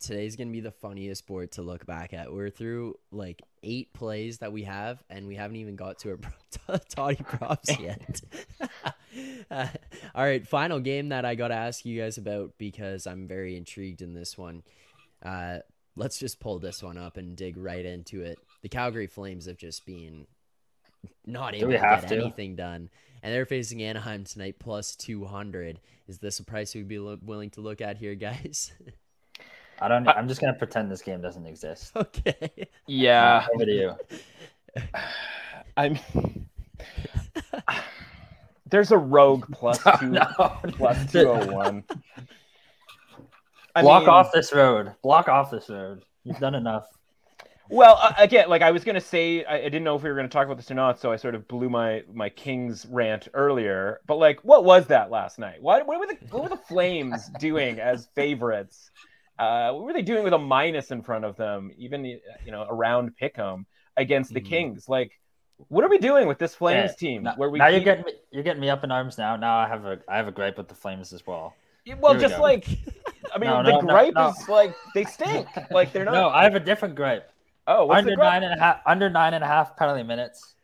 Today's 0.00 0.34
gonna 0.34 0.50
be 0.50 0.60
the 0.60 0.70
funniest 0.70 1.26
board 1.26 1.52
to 1.52 1.62
look 1.62 1.84
back 1.84 2.14
at. 2.14 2.32
We're 2.32 2.48
through 2.48 2.96
like 3.12 3.42
eight 3.62 3.92
plays 3.92 4.38
that 4.38 4.50
we 4.50 4.64
have, 4.64 5.02
and 5.10 5.26
we 5.26 5.34
haven't 5.36 5.56
even 5.56 5.76
got 5.76 5.98
to 6.00 6.18
our 6.68 6.78
toddy 6.88 7.22
props 7.22 7.70
yet. 7.80 8.22
uh, 9.50 9.66
all 10.14 10.24
right, 10.24 10.46
final 10.46 10.80
game 10.80 11.10
that 11.10 11.24
I 11.24 11.34
gotta 11.34 11.54
ask 11.54 11.84
you 11.84 12.00
guys 12.00 12.16
about 12.16 12.54
because 12.56 13.06
I'm 13.06 13.28
very 13.28 13.56
intrigued 13.56 14.00
in 14.00 14.14
this 14.14 14.38
one. 14.38 14.62
Uh, 15.22 15.58
let's 15.96 16.18
just 16.18 16.40
pull 16.40 16.58
this 16.58 16.82
one 16.82 16.96
up 16.96 17.18
and 17.18 17.36
dig 17.36 17.58
right 17.58 17.84
into 17.84 18.22
it. 18.22 18.38
The 18.62 18.68
Calgary 18.70 19.06
Flames 19.06 19.46
have 19.46 19.58
just 19.58 19.84
been 19.84 20.26
not 21.26 21.54
able 21.54 21.72
to 21.72 21.78
get 21.78 22.08
to? 22.08 22.16
anything 22.16 22.56
done, 22.56 22.88
and 23.22 23.34
they're 23.34 23.44
facing 23.44 23.82
Anaheim 23.82 24.24
tonight 24.24 24.56
plus 24.58 24.96
two 24.96 25.26
hundred. 25.26 25.78
Is 26.08 26.18
this 26.18 26.40
a 26.40 26.44
price 26.44 26.74
we'd 26.74 26.88
be 26.88 26.98
lo- 26.98 27.18
willing 27.22 27.50
to 27.50 27.60
look 27.60 27.80
at 27.80 27.98
here, 27.98 28.14
guys? 28.14 28.72
I 29.80 29.88
don't. 29.88 30.06
I'm 30.08 30.28
just 30.28 30.40
gonna 30.40 30.54
pretend 30.54 30.90
this 30.90 31.02
game 31.02 31.20
doesn't 31.20 31.46
exist. 31.46 31.92
okay. 31.96 32.68
Yeah. 32.86 33.46
Over 33.54 33.64
to 33.64 33.72
you. 33.72 33.94
I'm. 35.76 35.98
There's 38.68 38.92
a 38.92 38.98
rogue 38.98 39.46
plus 39.52 39.78
two, 39.98 40.10
No, 40.10 40.26
plus 40.72 40.98
no. 41.14 41.22
201. 41.24 41.84
I 43.74 43.82
Block 43.82 44.02
mean- 44.02 44.08
off 44.10 44.32
this 44.32 44.52
road. 44.52 44.94
Block 45.02 45.28
off 45.28 45.50
this 45.50 45.68
road. 45.68 46.04
You've 46.24 46.38
done 46.38 46.54
enough. 46.54 46.86
Well, 47.72 47.98
uh, 48.02 48.12
again, 48.18 48.48
like 48.48 48.62
I 48.62 48.72
was 48.72 48.82
gonna 48.82 49.00
say, 49.00 49.44
I, 49.44 49.58
I 49.58 49.62
didn't 49.62 49.84
know 49.84 49.94
if 49.94 50.02
we 50.02 50.10
were 50.10 50.16
gonna 50.16 50.28
talk 50.28 50.44
about 50.44 50.56
this 50.56 50.70
or 50.70 50.74
not, 50.74 50.98
so 51.00 51.12
I 51.12 51.16
sort 51.16 51.36
of 51.36 51.46
blew 51.46 51.70
my 51.70 52.02
my 52.12 52.28
Kings 52.28 52.84
rant 52.90 53.28
earlier. 53.32 54.00
But 54.08 54.16
like, 54.16 54.40
what 54.44 54.64
was 54.64 54.86
that 54.88 55.10
last 55.12 55.38
night? 55.38 55.62
What 55.62 55.86
what 55.86 56.00
were 56.00 56.06
the 56.08 56.18
what 56.30 56.42
were 56.42 56.48
the 56.48 56.56
Flames 56.56 57.28
doing 57.38 57.78
as 57.78 58.08
favorites? 58.16 58.90
Uh, 59.40 59.72
what 59.72 59.84
were 59.84 59.92
they 59.94 60.02
doing 60.02 60.22
with 60.22 60.34
a 60.34 60.38
minus 60.38 60.90
in 60.90 61.02
front 61.02 61.24
of 61.24 61.34
them, 61.36 61.70
even 61.78 62.04
you 62.04 62.20
know 62.46 62.66
around 62.68 63.12
Pick'em 63.20 63.64
against 63.96 64.34
the 64.34 64.40
Mhm. 64.40 64.44
Kings? 64.46 64.88
Like, 64.88 65.18
what 65.68 65.82
are 65.82 65.88
we 65.88 65.98
doing 65.98 66.28
with 66.28 66.38
this 66.38 66.54
Flames 66.54 66.90
Yeah, 66.90 66.96
team? 66.96 67.22
Now, 67.22 67.34
where 67.36 67.48
we 67.48 67.58
now 67.58 67.68
you're 67.68 67.80
getting 67.80 68.04
me, 68.04 68.12
you're 68.30 68.42
getting 68.42 68.60
me 68.60 68.68
up 68.68 68.84
in 68.84 68.90
arms 68.90 69.16
now. 69.16 69.36
Now 69.36 69.56
I 69.56 69.66
have 69.66 69.86
a 69.86 69.98
I 70.08 70.16
have 70.18 70.28
a 70.28 70.32
gripe 70.32 70.58
with 70.58 70.68
the 70.68 70.74
Flames 70.74 71.12
as 71.14 71.26
well. 71.26 71.54
well, 71.86 72.12
Here 72.12 72.16
we 72.16 72.20
just 72.20 72.38
like 72.38 72.66
I 73.34 73.38
mean, 73.38 73.48
No, 73.50 73.62
the 73.62 73.70
no, 73.72 73.80
no, 73.80 73.86
gripe 73.88 74.14
no. 74.14 74.28
is 74.28 74.48
like 74.48 74.74
they 74.94 75.04
stink. 75.04 75.46
Like 75.70 75.92
they're 75.92 76.04
not. 76.04 76.12
No, 76.12 76.28
I 76.28 76.42
have 76.42 76.54
a 76.54 76.60
different 76.60 76.94
gripe. 76.94 77.30
oh, 77.66 77.86
what's 77.86 77.98
under 77.98 78.10
the 78.10 78.16
gripe? 78.16 78.32
nine 78.32 78.42
and 78.42 78.60
a 78.60 78.62
half 78.62 78.80
under 78.84 79.08
nine 79.08 79.32
and 79.34 79.42
a 79.42 79.46
half 79.46 79.74
penalty 79.76 80.02
minutes. 80.02 80.54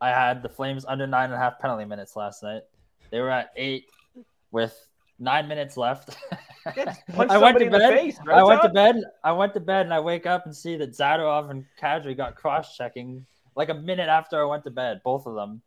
I 0.00 0.10
had 0.10 0.42
the 0.42 0.48
Flames 0.48 0.84
under 0.84 1.06
nine 1.06 1.26
and 1.26 1.34
a 1.34 1.38
half 1.38 1.60
penalty 1.60 1.84
minutes 1.84 2.16
last 2.16 2.42
night. 2.42 2.62
They 3.10 3.20
were 3.20 3.30
at 3.30 3.52
eight 3.56 3.86
with 4.50 4.74
nine 5.24 5.48
minutes 5.48 5.76
left. 5.76 6.16
I 6.66 7.38
went 7.38 7.58
to 7.58 7.70
bed. 7.70 7.92
face, 7.92 8.18
I 8.30 8.42
went 8.42 8.62
to 8.62 8.68
bed. 8.68 8.96
I 9.22 9.32
went 9.32 9.54
to 9.54 9.60
bed 9.60 9.86
and 9.86 9.92
I 9.92 10.00
wake 10.00 10.26
up 10.26 10.46
and 10.46 10.54
see 10.54 10.76
that 10.76 10.92
Zadorov 10.92 11.50
and 11.50 11.64
Kadri 11.80 12.16
got 12.16 12.36
cross 12.36 12.76
checking 12.76 13.26
like 13.56 13.68
a 13.68 13.74
minute 13.74 14.08
after 14.08 14.40
I 14.40 14.46
went 14.46 14.64
to 14.64 14.70
bed, 14.70 15.00
both 15.04 15.26
of 15.26 15.34
them. 15.34 15.62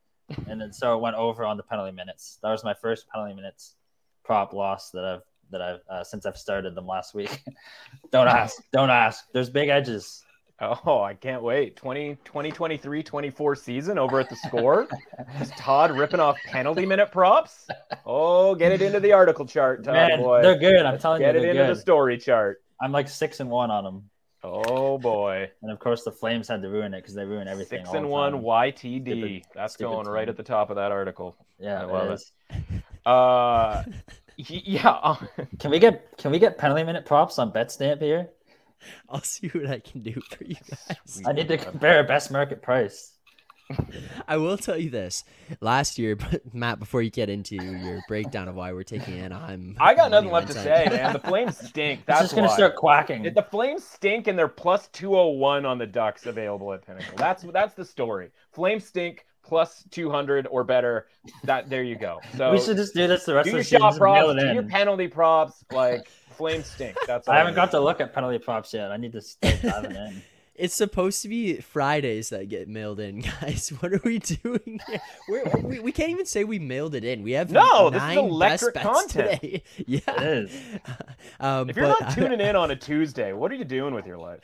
And 0.48 0.60
then 0.60 0.74
so 0.74 0.96
it 0.98 1.02
went 1.02 1.16
over 1.16 1.46
on 1.46 1.58
the 1.58 1.64
penalty 1.64 1.92
minutes. 1.92 2.40
That 2.42 2.52
was 2.52 2.64
my 2.64 2.74
first 2.74 3.08
penalty 3.10 3.34
minutes 3.34 3.76
prop 4.24 4.54
loss 4.54 4.92
that 4.92 5.06
I've 5.06 5.22
that 5.52 5.62
I've 5.62 5.80
uh, 5.90 6.04
since 6.04 6.26
I've 6.26 6.38
started 6.38 6.76
them 6.76 6.86
last 6.86 7.14
week. 7.14 7.44
don't 8.12 8.28
ask. 8.28 8.62
Don't 8.74 8.90
ask. 8.90 9.26
There's 9.32 9.50
big 9.50 9.70
edges. 9.70 10.24
Oh, 10.60 11.02
I 11.02 11.14
can't 11.14 11.44
wait. 11.44 11.76
20, 11.76 12.16
2023 12.26 13.04
24 13.04 13.56
season 13.56 14.00
over 14.00 14.20
at 14.20 14.30
the 14.30 14.36
score. 14.38 14.88
Is 15.40 15.52
Todd 15.52 15.92
ripping 15.92 16.20
off 16.20 16.36
penalty 16.48 16.86
minute 16.86 17.12
props? 17.12 17.68
Oh, 18.06 18.56
get 18.56 18.72
it 18.72 18.82
into 18.82 19.00
the 19.00 19.14
article 19.14 19.46
chart, 19.46 19.84
Todd 19.84 19.94
Man, 19.94 20.20
boy. 20.20 20.42
they're 20.42 20.58
good. 20.58 20.84
I'm 20.86 20.98
telling 20.98 21.20
Get 21.22 21.36
you, 21.36 21.42
Get 21.42 21.50
it 21.50 21.52
into 21.52 21.68
good. 21.68 21.76
the 21.76 21.80
story 21.80 22.18
chart. 22.18 22.64
I'm 22.82 22.92
like 22.92 23.08
six 23.08 23.40
and 23.40 23.50
one 23.52 23.70
on 23.70 23.84
them. 23.84 24.10
Oh 24.44 24.98
boy. 24.98 25.50
And 25.62 25.72
of 25.72 25.80
course, 25.80 26.04
the 26.04 26.12
Flames 26.12 26.48
had 26.48 26.62
to 26.62 26.70
ruin 26.70 26.94
it 26.94 27.02
because 27.02 27.14
they 27.16 27.26
ruin 27.26 27.48
everything. 27.48 27.84
Six 27.86 27.94
and 27.94 28.10
one. 28.10 28.42
YTD. 28.42 29.04
Stupid- 29.06 29.44
That's 29.54 29.74
stupid 29.76 29.92
going 29.92 30.08
right 30.08 30.30
at 30.30 30.38
the 30.38 30.44
top 30.44 30.70
of 30.70 30.78
that 30.78 30.92
article. 30.92 31.36
Yeah, 31.60 31.82
I 31.82 31.86
love 31.86 32.12
it 32.12 32.22
it. 32.50 32.84
Uh 33.06 33.84
yeah. 34.38 35.16
Can 35.60 35.72
we 35.72 35.80
get 35.80 36.18
can 36.18 36.32
we 36.32 36.40
get 36.40 36.58
penalty 36.58 36.84
minute 36.84 37.06
props 37.06 37.40
on 37.40 37.52
BetStamp 37.52 38.02
here? 38.02 38.30
I'll 39.10 39.22
see 39.22 39.48
what 39.50 39.68
I 39.68 39.80
can 39.80 40.02
do 40.02 40.22
for 40.30 40.44
you 40.44 40.56
guys. 40.70 41.22
I 41.26 41.34
need 41.34 41.48
to 41.48 41.58
compare 41.58 42.04
best 42.04 42.32
market 42.32 42.62
price. 42.62 43.14
I 44.28 44.38
will 44.38 44.58
tell 44.58 44.78
you 44.78 44.90
this. 44.90 45.24
Last 45.60 45.98
year, 45.98 46.16
but 46.16 46.42
Matt, 46.54 46.80
before 46.80 47.02
you 47.02 47.10
get 47.10 47.30
into 47.30 47.56
your 47.56 48.02
breakdown 48.08 48.48
of 48.48 48.56
why 48.56 48.72
we're 48.72 48.84
taking 48.84 49.16
Anaheim, 49.16 49.76
I 49.80 49.94
got 49.94 50.12
nothing 50.12 50.32
left 50.32 50.48
to 50.48 50.54
say, 50.54 50.88
man. 50.90 51.14
The 51.14 51.20
Flames 51.20 51.58
stink. 51.58 52.00
It's 52.00 52.08
That's 52.08 52.22
just 52.22 52.36
gonna 52.36 52.50
start 52.50 52.76
quacking. 52.76 53.24
The 53.24 53.44
Flames 53.44 53.84
stink 53.84 54.28
and 54.28 54.38
they're 54.38 54.48
plus 54.48 54.88
201 54.90 55.66
on 55.66 55.78
the 55.78 55.88
Ducks 55.88 56.26
available 56.26 56.74
at 56.74 56.86
Pinnacle. 56.86 57.18
That's 57.18 57.44
that's 57.44 57.74
the 57.74 57.86
story. 57.86 58.32
Flames 58.52 58.86
stink 58.86 59.26
plus 59.48 59.84
200 59.92 60.48
or 60.52 60.64
better. 60.64 61.08
That 61.44 61.70
there 61.70 61.84
you 61.84 61.96
go. 61.96 62.20
So 62.38 62.52
we 62.52 62.60
should 62.60 62.78
just 62.78 62.94
do 62.94 63.08
this 63.08 63.26
the 63.26 63.34
rest 63.36 63.46
do 63.46 63.50
of 63.52 63.54
your 63.56 63.60
the 63.60 63.64
season. 63.66 63.80
shot 63.82 63.98
props, 63.98 64.34
do 64.42 64.48
in. 64.48 64.54
your 64.54 64.64
penalty 64.64 65.08
props. 65.08 65.64
Like 65.72 66.08
flame 66.32 66.64
stink. 66.64 66.96
That's 67.08 67.28
all 67.28 67.34
I 67.34 67.38
haven't 67.40 67.56
got 67.56 67.72
to 67.72 67.80
look 67.80 68.00
at 68.02 68.14
penalty 68.14 68.38
props 68.40 68.74
yet. 68.74 68.92
I 68.92 68.98
need 68.98 69.14
to 69.14 69.22
start 69.22 69.60
diving 69.64 69.96
in. 69.96 70.22
It's 70.56 70.74
supposed 70.74 71.22
to 71.22 71.28
be 71.28 71.58
Fridays 71.62 72.30
that 72.30 72.50
get 72.50 72.68
mailed 72.68 73.00
in, 73.00 73.20
guys. 73.20 73.72
What 73.80 73.94
are 73.94 74.02
we 74.04 74.18
doing? 74.18 74.80
We're, 75.30 75.44
we 75.64 75.80
we 75.80 75.92
can't 75.92 76.10
even 76.10 76.26
say 76.26 76.46
we 76.46 76.58
mailed 76.58 76.96
it 76.96 77.04
in. 77.04 77.22
We 77.22 77.34
have 77.34 77.52
No, 77.52 77.92
this 77.92 78.02
is 78.02 78.08
nine 78.08 78.18
electric 78.18 78.74
best 78.74 78.86
content. 78.88 79.40
today. 79.42 79.64
Yeah, 79.86 80.00
It 80.08 80.24
is. 80.24 80.62
Um, 81.40 81.70
If 81.70 81.76
you're 81.76 81.86
but 81.88 82.02
not 82.02 82.14
tuning 82.16 82.42
in 82.42 82.56
on 82.56 82.72
a 82.72 82.76
Tuesday, 82.76 83.34
what 83.34 83.52
are 83.52 83.56
you 83.56 83.66
doing 83.66 83.94
with 83.94 84.08
your 84.08 84.18
life? 84.18 84.40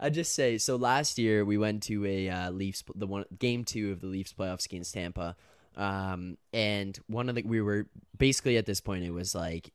I 0.00 0.08
just 0.10 0.34
say 0.34 0.56
so. 0.58 0.76
Last 0.76 1.18
year 1.18 1.44
we 1.44 1.58
went 1.58 1.82
to 1.84 2.06
a 2.06 2.28
uh, 2.28 2.50
Leafs 2.50 2.82
the 2.94 3.06
one 3.06 3.26
game 3.38 3.64
two 3.64 3.92
of 3.92 4.00
the 4.00 4.06
Leafs 4.06 4.32
playoffs 4.32 4.64
against 4.64 4.94
Tampa, 4.94 5.36
um, 5.76 6.38
and 6.52 6.98
one 7.06 7.28
of 7.28 7.34
the 7.34 7.42
we 7.42 7.60
were 7.60 7.86
basically 8.16 8.56
at 8.56 8.66
this 8.66 8.80
point 8.80 9.04
it 9.04 9.10
was 9.10 9.34
like 9.34 9.72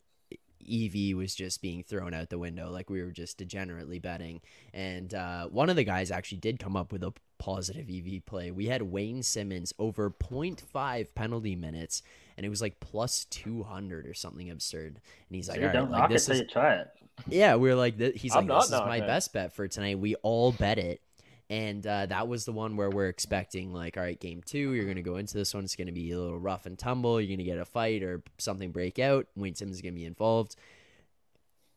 EV 0.67 1.15
was 1.15 1.35
just 1.35 1.61
being 1.61 1.83
thrown 1.83 2.13
out 2.13 2.29
the 2.29 2.39
window, 2.39 2.71
like 2.71 2.89
we 2.89 3.03
were 3.03 3.11
just 3.11 3.37
degenerately 3.37 4.01
betting, 4.01 4.41
and 4.73 5.13
uh, 5.13 5.45
one 5.47 5.69
of 5.69 5.75
the 5.75 5.83
guys 5.83 6.09
actually 6.11 6.39
did 6.39 6.59
come 6.59 6.75
up 6.75 6.91
with 6.91 7.03
a 7.03 7.13
positive 7.37 7.87
EV 7.89 8.25
play. 8.25 8.51
We 8.51 8.65
had 8.65 8.81
Wayne 8.81 9.21
Simmonds 9.21 9.73
over 9.77 10.09
0.5 10.09 11.07
penalty 11.13 11.55
minutes, 11.55 12.01
and 12.35 12.45
it 12.45 12.49
was 12.49 12.61
like 12.61 12.79
plus 12.79 13.25
200 13.25 14.07
or 14.07 14.13
something 14.13 14.49
absurd. 14.49 14.95
And 14.95 15.35
he's 15.35 15.47
like, 15.47 15.57
See, 15.57 15.61
"All 15.61 15.67
right, 15.67 15.73
don't 15.73 15.91
like 15.91 16.09
it 16.09 16.13
this 16.13 16.29
is 16.29 16.43
try 16.49 16.75
it. 16.75 16.87
Yeah, 17.27 17.55
we 17.55 17.69
are 17.71 17.75
like, 17.75 17.99
he's 18.15 18.35
I'm 18.35 18.47
like, 18.47 18.61
this 18.61 18.71
is 18.71 18.79
my 18.79 18.97
it. 18.97 19.07
best 19.07 19.33
bet 19.33 19.53
for 19.53 19.67
tonight. 19.67 19.99
We 19.99 20.15
all 20.15 20.51
bet 20.51 20.77
it. 20.77 21.01
And 21.49 21.85
uh, 21.85 22.07
that 22.07 22.27
was 22.27 22.45
the 22.45 22.51
one 22.51 22.75
where 22.75 22.89
we're 22.89 23.07
expecting, 23.07 23.71
like, 23.71 23.97
all 23.97 24.03
right, 24.03 24.19
game 24.19 24.41
two, 24.43 24.73
you're 24.73 24.85
going 24.85 24.95
to 24.95 25.03
go 25.03 25.17
into 25.17 25.35
this 25.35 25.53
one. 25.53 25.63
It's 25.63 25.75
going 25.75 25.87
to 25.87 25.93
be 25.93 26.11
a 26.11 26.19
little 26.19 26.39
rough 26.39 26.65
and 26.65 26.77
tumble. 26.77 27.21
You're 27.21 27.27
going 27.27 27.37
to 27.37 27.43
get 27.43 27.59
a 27.59 27.65
fight 27.65 28.01
or 28.01 28.23
something 28.39 28.71
break 28.71 28.97
out. 28.97 29.27
Wayne 29.35 29.53
Simmonds 29.53 29.77
is 29.77 29.81
going 29.83 29.93
to 29.93 29.99
be 29.99 30.05
involved. 30.05 30.55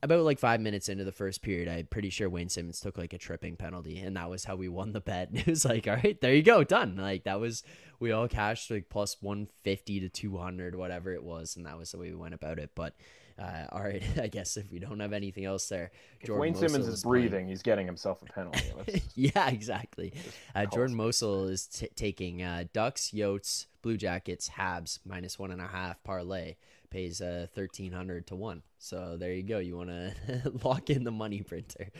About 0.01 0.24
like 0.24 0.39
five 0.39 0.61
minutes 0.61 0.89
into 0.89 1.05
the 1.05 1.12
first 1.12 1.43
period, 1.43 1.68
I'm 1.68 1.86
pretty 1.86 2.09
sure 2.09 2.30
Wayne 2.30 2.49
Simmonds 2.49 2.80
took 2.80 2.97
like 2.97 3.12
a 3.12 3.18
tripping 3.18 3.57
penalty, 3.57 3.99
and 3.99 4.16
that 4.16 4.30
was 4.30 4.45
how 4.45 4.55
we 4.55 4.68
won 4.68 4.93
the 4.93 5.01
bet. 5.01 5.30
It 5.34 5.47
was 5.47 5.64
like, 5.64 5.89
all 5.89 5.97
right, 5.97 6.18
there 6.20 6.32
you 6.32 6.43
go, 6.43 6.62
done. 6.62 6.97
Like 6.97 7.24
that 7.24 7.41
was 7.41 7.64
we 7.99 8.12
all 8.12 8.28
cashed 8.28 8.70
like 8.70 8.89
plus 8.89 9.16
150 9.20 10.01
to 10.01 10.09
200, 10.09 10.76
whatever 10.76 11.12
it 11.12 11.24
was, 11.24 11.57
and 11.57 11.66
that 11.66 11.76
was 11.76 11.91
the 11.91 11.99
way 11.99 12.11
we 12.11 12.16
went 12.16 12.34
about 12.34 12.61
it. 12.61 12.70
But 12.76 12.95
uh, 13.39 13.66
all 13.72 13.82
right, 13.82 14.03
I 14.20 14.26
guess 14.28 14.57
if 14.57 14.70
we 14.72 14.78
don't 14.78 15.01
have 15.01 15.12
anything 15.12 15.45
else 15.45 15.68
there, 15.68 15.91
If 16.20 16.26
Jordan 16.26 16.41
Wayne 16.41 16.55
Simmonds 16.55 16.78
Mosul 16.78 16.93
is 16.95 17.03
playing- 17.03 17.28
breathing, 17.28 17.49
he's 17.49 17.62
getting 17.62 17.86
himself 17.86 18.22
a 18.22 18.26
penalty. 18.26 19.03
Yeah, 19.14 19.49
exactly. 19.51 20.12
Uh, 20.55 20.66
Jordan 20.66 20.95
it. 20.95 20.99
Mosul 20.99 21.49
is 21.49 21.66
t- 21.66 21.89
taking 21.95 22.43
uh, 22.43 22.64
Ducks, 22.72 23.11
Yotes, 23.14 23.66
Blue 23.82 23.97
Jackets, 23.97 24.49
Habs 24.51 24.99
minus 25.07 25.39
one 25.39 25.51
and 25.51 25.61
a 25.61 25.66
half 25.66 26.03
parlay. 26.05 26.57
Pays 26.91 27.20
uh, 27.20 27.47
thirteen 27.55 27.93
hundred 27.93 28.26
to 28.28 28.34
one. 28.36 28.62
So 28.78 29.16
there 29.18 29.32
you 29.34 29.43
go. 29.43 29.59
You 29.59 29.76
want 29.76 29.91
to 29.91 30.14
lock 30.64 30.89
in 30.89 31.05
the 31.05 31.11
money 31.11 31.43
printer. 31.43 31.91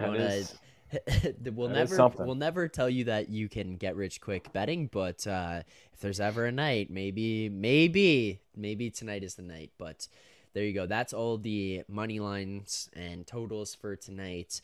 You 0.00 0.06
wanna- 0.06 0.18
is- 0.24 0.54
we'll 1.52 1.68
that 1.68 1.74
never 1.90 2.08
we'll 2.24 2.34
never 2.34 2.66
tell 2.66 2.88
you 2.88 3.04
that 3.04 3.28
you 3.28 3.46
can 3.50 3.76
get 3.76 3.94
rich 3.94 4.22
quick 4.22 4.50
betting, 4.54 4.86
but 4.90 5.26
uh, 5.26 5.62
if 5.92 6.00
there's 6.00 6.18
ever 6.18 6.46
a 6.46 6.52
night, 6.52 6.88
maybe 6.90 7.50
maybe 7.50 8.40
maybe 8.56 8.88
tonight 8.90 9.22
is 9.22 9.34
the 9.34 9.42
night. 9.42 9.70
But 9.76 10.08
there 10.58 10.66
you 10.66 10.72
go. 10.72 10.86
That's 10.86 11.12
all 11.12 11.38
the 11.38 11.84
money 11.86 12.18
lines 12.18 12.90
and 12.92 13.24
totals 13.24 13.76
for 13.76 13.94
tonight. 13.94 14.60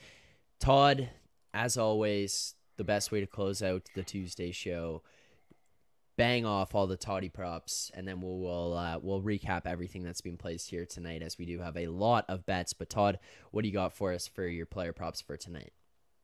Todd, 0.58 1.08
as 1.52 1.76
always, 1.76 2.56
the 2.76 2.82
best 2.82 3.12
way 3.12 3.20
to 3.20 3.28
close 3.28 3.62
out 3.62 3.82
the 3.94 4.02
Tuesday 4.02 4.50
show. 4.50 5.02
Bang 6.16 6.44
off 6.44 6.74
all 6.74 6.88
the 6.88 6.96
toddy 6.96 7.28
props, 7.28 7.92
and 7.94 8.08
then 8.08 8.20
we'll 8.20 8.40
we'll, 8.40 8.76
uh, 8.76 8.98
we'll 9.00 9.22
recap 9.22 9.66
everything 9.66 10.02
that's 10.02 10.20
been 10.20 10.36
placed 10.36 10.68
here 10.68 10.84
tonight, 10.84 11.22
as 11.22 11.38
we 11.38 11.46
do 11.46 11.60
have 11.60 11.76
a 11.76 11.86
lot 11.86 12.24
of 12.28 12.44
bets. 12.44 12.72
But 12.72 12.90
Todd, 12.90 13.20
what 13.52 13.62
do 13.62 13.68
you 13.68 13.74
got 13.74 13.92
for 13.92 14.12
us 14.12 14.26
for 14.26 14.48
your 14.48 14.66
player 14.66 14.92
props 14.92 15.20
for 15.20 15.36
tonight? 15.36 15.72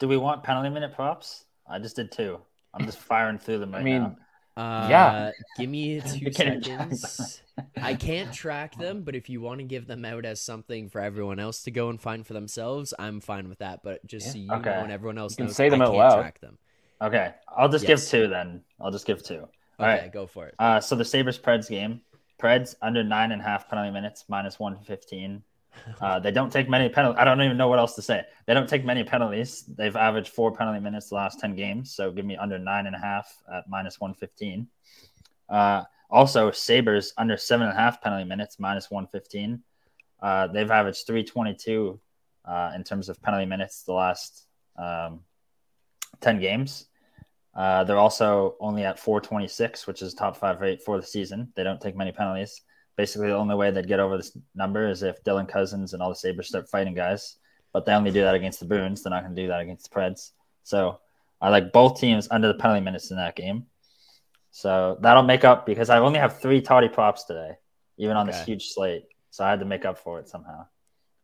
Do 0.01 0.09
we 0.09 0.17
want 0.17 0.43
penalty 0.43 0.71
minute 0.71 0.97
props? 0.97 1.45
I 1.65 1.79
just 1.79 1.95
did 1.95 2.11
two. 2.11 2.41
I'm 2.75 2.87
just 2.87 2.99
firing 2.99 3.39
through 3.39 3.61
them 3.61 3.71
right 3.71 3.83
I 3.83 3.85
mean, 3.85 4.03
now. 4.03 4.17
Uh, 4.61 5.33
Yeah. 5.33 5.33
give 5.55 5.71
me 5.71 6.01
two 6.03 6.21
You 6.21 6.31
can't 6.33 6.63
track 6.63 6.91
seconds. 6.93 7.43
I 7.83 7.95
can't 7.95 8.33
track 8.33 8.77
them, 8.77 9.03
but 9.05 9.17
if 9.17 9.31
you 9.31 9.41
want 9.41 9.61
to 9.61 9.65
give 9.65 9.87
them 9.87 10.05
out 10.05 10.27
as 10.27 10.41
something 10.41 10.91
for 10.91 11.01
everyone 11.01 11.39
else 11.39 11.63
to 11.63 11.71
go 11.71 11.89
and 11.89 12.01
find 12.01 12.27
for 12.27 12.35
themselves, 12.35 12.93
I'm 12.99 13.21
fine 13.21 13.49
with 13.49 13.59
that. 13.61 13.81
But 13.83 14.07
just 14.07 14.33
so 14.33 14.39
you 14.39 14.61
Okay. 14.61 14.71
know 14.71 14.83
and 14.83 14.93
everyone 14.93 15.19
else 15.19 15.33
You 15.33 15.37
can 15.37 15.49
knows, 15.49 15.55
say 15.55 15.69
them 15.71 15.81
I 15.81 15.83
out 15.83 15.95
loud. 15.95 16.17
track 16.17 16.41
them. 16.41 16.59
Okay, 17.03 17.33
I'll 17.57 17.69
just 17.69 17.87
Yes. 17.87 17.87
give 17.87 18.05
two 18.05 18.29
then. 18.29 18.63
I'll 18.81 18.91
just 18.91 19.07
give 19.07 19.23
two. 19.23 19.49
All 19.81 19.87
Okay, 19.87 19.89
right. 19.89 20.13
go 20.13 20.27
for 20.27 20.47
it. 20.49 20.59
Uh, 20.59 20.81
so 20.81 20.97
the 20.97 21.05
Sabres 21.05 21.39
Preds 21.39 21.69
game, 21.69 22.03
Preds 22.39 22.75
under 22.83 23.03
nine 23.03 23.33
and 23.33 23.41
a 23.41 23.45
half 23.45 23.69
penalty 23.69 23.91
minutes, 23.91 24.25
minus 24.29 24.59
one 24.59 24.79
fifteen. 24.85 25.43
Uh, 26.01 26.19
they 26.19 26.31
don't 26.31 26.51
take 26.51 26.69
many 26.69 26.89
penalties. 26.89 27.19
I 27.21 27.25
don't 27.25 27.41
even 27.43 27.57
know 27.57 27.69
what 27.69 27.79
else 27.79 27.95
to 27.97 28.03
say. 28.03 28.23
They 28.47 28.55
don't 28.55 28.69
take 28.69 28.85
many 28.85 29.05
penalties. 29.05 29.63
They've 29.63 29.95
averaged 29.97 30.29
four 30.29 30.53
penalty 30.55 30.81
minutes 30.81 31.09
the 31.09 31.17
last 31.17 31.41
ten 31.41 31.55
games. 31.55 31.95
So 31.95 32.11
give 32.11 32.25
me 32.25 32.37
under 32.37 32.59
nine 32.59 32.87
and 32.87 32.97
a 32.97 32.99
half 32.99 33.33
at 33.53 33.69
minus 33.69 34.01
one 34.01 34.15
fifteen. 34.15 34.69
Uh, 35.49 35.85
also, 36.11 36.51
Sabres 36.51 37.13
under 37.17 37.37
seven 37.37 37.69
and 37.69 37.77
a 37.77 37.81
half 37.81 38.03
penalty 38.03 38.25
minutes, 38.25 38.59
minus 38.59 38.91
one 38.91 39.07
fifteen. 39.07 39.63
Uh, 40.21 40.47
they've 40.47 40.71
averaged 40.71 41.07
three 41.07 41.25
twenty 41.25 41.55
two 41.55 42.01
uh, 42.45 42.73
in 42.75 42.85
terms 42.85 43.09
of 43.09 43.21
penalty 43.23 43.47
minutes 43.47 43.83
the 43.83 43.93
last 43.93 44.47
um, 44.77 45.21
ten 46.21 46.41
games. 46.41 46.87
Uh, 47.55 47.85
they're 47.85 47.99
also 47.99 48.55
only 48.61 48.85
at 48.85 48.99
426, 48.99 49.87
which 49.87 50.03
is 50.03 50.15
top 50.15 50.37
five 50.37 50.61
rate 50.61 50.83
for 50.83 51.01
the 51.01 51.07
season. 51.07 51.53
They 51.57 51.65
don't 51.65 51.81
take 51.81 51.97
many 51.97 52.13
penalties. 52.13 52.63
Basically, 53.01 53.29
the 53.29 53.35
only 53.37 53.55
way 53.55 53.71
they'd 53.71 53.89
get 53.89 53.99
over 53.99 54.19
this 54.19 54.37
number 54.55 54.87
is 54.87 55.03
if 55.03 55.25
Dylan 55.25 55.49
Cozens 55.49 55.95
and 55.95 56.03
all 56.03 56.11
the 56.11 56.15
Sabres 56.15 56.49
start 56.49 56.69
fighting 56.69 56.93
guys. 56.93 57.37
But 57.73 57.87
they 57.87 57.95
only 57.95 58.11
do 58.11 58.21
that 58.21 58.35
against 58.35 58.61
the 58.61 58.67
Bruins. 58.67 59.03
They're 59.03 59.11
not 59.11 59.23
going 59.25 59.35
to 59.35 59.41
do 59.43 59.49
that 59.49 59.61
against 59.63 59.89
the 59.89 59.97
Preds. 59.97 60.33
So 60.65 61.01
I 61.41 61.49
like 61.49 61.73
both 61.73 61.99
teams 61.99 62.29
under 62.31 62.49
the 62.49 62.59
penalty 62.63 62.83
minutes 62.83 63.11
in 63.11 63.17
that 63.17 63.37
game. 63.37 63.65
So 64.51 64.99
that'll 65.01 65.23
make 65.23 65.45
up 65.47 65.65
because 65.65 65.89
I 65.89 65.99
only 65.99 66.19
have 66.19 66.41
three 66.43 66.61
toddy 66.61 66.89
props 66.91 67.25
today, 67.25 67.53
even 67.97 68.19
on 68.19 68.27
this 68.27 68.45
huge 68.45 68.69
slate. 68.69 69.05
So 69.31 69.45
I 69.45 69.49
had 69.51 69.61
to 69.61 69.65
make 69.65 69.87
up 69.87 69.97
for 69.97 70.19
it 70.19 70.29
somehow. 70.29 70.67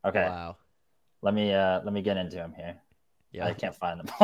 Okay, 0.03 0.25
Wow. 0.25 0.57
let 1.21 1.35
me 1.35 1.53
uh, 1.53 1.81
let 1.85 1.93
me 1.93 2.01
get 2.01 2.17
into 2.17 2.37
them 2.37 2.55
here. 2.57 2.77
Yeah. 3.33 3.45
I 3.49 3.53
can't 3.53 3.75
find 3.77 4.01
them. 4.01 4.09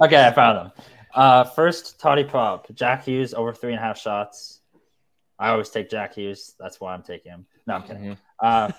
Okay, 0.00 0.24
I 0.26 0.32
found 0.32 0.56
them. 0.58 0.72
Uh, 1.14 1.44
first, 1.44 2.00
Toddy 2.00 2.24
prop. 2.24 2.72
Jack 2.74 3.04
Hughes 3.04 3.34
over 3.34 3.52
three 3.52 3.72
and 3.72 3.78
a 3.78 3.82
half 3.82 3.98
shots. 3.98 4.60
I 5.42 5.50
always 5.50 5.70
take 5.70 5.90
Jack 5.90 6.14
Hughes. 6.14 6.54
That's 6.60 6.80
why 6.80 6.94
I'm 6.94 7.02
taking 7.02 7.32
him. 7.32 7.46
No, 7.66 7.74
I'm 7.74 7.82
kidding. 7.82 8.04
Mhm. 8.04 8.18
Uh, 8.38 8.70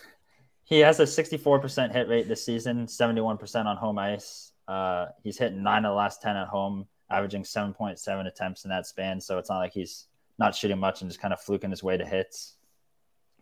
he 0.64 0.80
has 0.80 0.98
a 0.98 1.04
64% 1.04 1.92
hit 1.92 2.08
rate 2.08 2.26
this 2.26 2.44
season, 2.44 2.86
71% 2.86 3.66
on 3.66 3.76
home 3.76 3.98
ice. 3.98 4.52
Uh, 4.66 5.06
he's 5.22 5.38
hit 5.38 5.54
nine 5.54 5.84
of 5.84 5.90
the 5.90 5.94
last 5.94 6.20
10 6.20 6.36
at 6.36 6.48
home, 6.48 6.86
averaging 7.10 7.44
7.7 7.44 8.26
attempts 8.26 8.64
in 8.64 8.70
that 8.70 8.86
span. 8.86 9.20
So 9.20 9.38
it's 9.38 9.48
not 9.48 9.58
like 9.58 9.72
he's 9.72 10.06
not 10.36 10.54
shooting 10.54 10.78
much 10.78 11.00
and 11.00 11.08
just 11.10 11.20
kind 11.20 11.32
of 11.32 11.40
fluking 11.40 11.70
his 11.70 11.82
way 11.82 11.96
to 11.96 12.04
hits. 12.04 12.56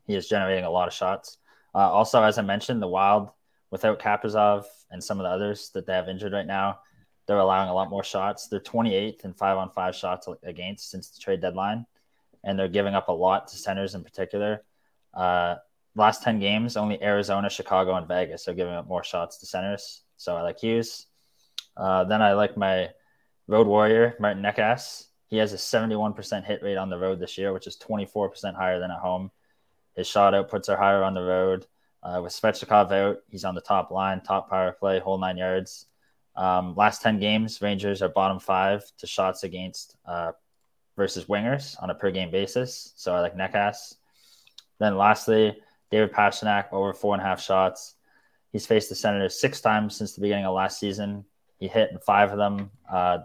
He 0.06 0.14
is 0.14 0.28
generating 0.28 0.64
a 0.64 0.70
lot 0.70 0.88
of 0.88 0.94
shots. 0.94 1.38
Uh, 1.74 1.90
also, 1.90 2.22
as 2.22 2.36
I 2.38 2.42
mentioned, 2.42 2.82
the 2.82 2.88
Wild, 2.88 3.30
without 3.70 3.98
Kaprizov 3.98 4.64
and 4.90 5.02
some 5.02 5.18
of 5.20 5.24
the 5.24 5.30
others 5.30 5.70
that 5.70 5.86
they 5.86 5.94
have 5.94 6.08
injured 6.08 6.32
right 6.32 6.46
now, 6.46 6.80
they're 7.26 7.38
allowing 7.38 7.68
a 7.68 7.74
lot 7.74 7.90
more 7.90 8.04
shots. 8.04 8.48
They're 8.48 8.60
28th 8.60 9.24
in 9.24 9.34
five 9.34 9.58
on 9.58 9.70
five 9.70 9.94
shots 9.94 10.28
against 10.42 10.90
since 10.90 11.10
the 11.10 11.20
trade 11.20 11.40
deadline, 11.40 11.86
and 12.44 12.58
they're 12.58 12.68
giving 12.68 12.94
up 12.94 13.08
a 13.08 13.12
lot 13.12 13.48
to 13.48 13.56
centers 13.56 13.94
in 13.94 14.04
particular. 14.04 14.62
Uh, 15.14 15.56
last 15.94 16.22
10 16.22 16.38
games, 16.38 16.76
only 16.76 17.02
Arizona, 17.02 17.50
Chicago, 17.50 17.94
and 17.94 18.06
Vegas 18.06 18.48
are 18.48 18.54
giving 18.54 18.74
up 18.74 18.88
more 18.88 19.04
shots 19.04 19.38
to 19.38 19.46
centers. 19.46 20.02
So 20.16 20.36
I 20.36 20.42
like 20.42 20.60
Hughes. 20.60 21.06
Uh, 21.76 22.04
then 22.04 22.22
I 22.22 22.32
like 22.32 22.56
my 22.56 22.90
road 23.46 23.66
warrior, 23.66 24.16
Martin 24.20 24.42
Necas. 24.42 25.06
He 25.26 25.36
has 25.36 25.52
a 25.52 25.56
71% 25.56 26.44
hit 26.44 26.62
rate 26.62 26.76
on 26.76 26.88
the 26.88 26.98
road 26.98 27.20
this 27.20 27.36
year, 27.36 27.52
which 27.52 27.66
is 27.66 27.76
24% 27.76 28.54
higher 28.54 28.80
than 28.80 28.90
at 28.90 28.98
home. 28.98 29.30
His 29.94 30.06
shot 30.06 30.32
outputs 30.32 30.68
are 30.68 30.76
higher 30.76 31.02
on 31.02 31.14
the 31.14 31.22
road. 31.22 31.66
Uh, 32.02 32.20
with 32.22 32.32
Svechnikov 32.32 32.92
out, 32.92 33.18
he's 33.28 33.44
on 33.44 33.54
the 33.54 33.60
top 33.60 33.90
line, 33.90 34.20
top 34.20 34.48
power 34.48 34.72
play, 34.72 35.00
whole 35.00 35.18
nine 35.18 35.36
yards. 35.36 35.86
Um, 36.36 36.76
last 36.76 37.02
10 37.02 37.18
games, 37.18 37.60
Rangers 37.60 38.00
are 38.00 38.08
bottom 38.08 38.38
five 38.38 38.84
to 38.98 39.06
shots 39.06 39.42
against 39.42 39.96
uh, 40.06 40.32
versus 40.98 41.24
wingers 41.26 41.82
on 41.82 41.88
a 41.88 41.94
per 41.94 42.10
game 42.10 42.30
basis. 42.30 42.92
So 42.96 43.14
I 43.14 43.20
like 43.20 43.36
Necas. 43.36 43.94
Then 44.78 44.98
lastly, 44.98 45.56
David 45.90 46.12
Pastrnak 46.12 46.66
over 46.72 46.92
four 46.92 47.14
and 47.14 47.22
a 47.22 47.24
half 47.24 47.40
shots. 47.40 47.94
He's 48.52 48.66
faced 48.66 48.90
the 48.90 48.94
Senators 48.94 49.40
six 49.40 49.60
times 49.62 49.96
since 49.96 50.14
the 50.14 50.20
beginning 50.20 50.44
of 50.44 50.54
last 50.54 50.78
season. 50.78 51.24
He 51.58 51.68
hit 51.68 51.90
in 51.92 51.98
five 51.98 52.32
of 52.32 52.38
them. 52.38 52.70
Uh, 52.90 53.18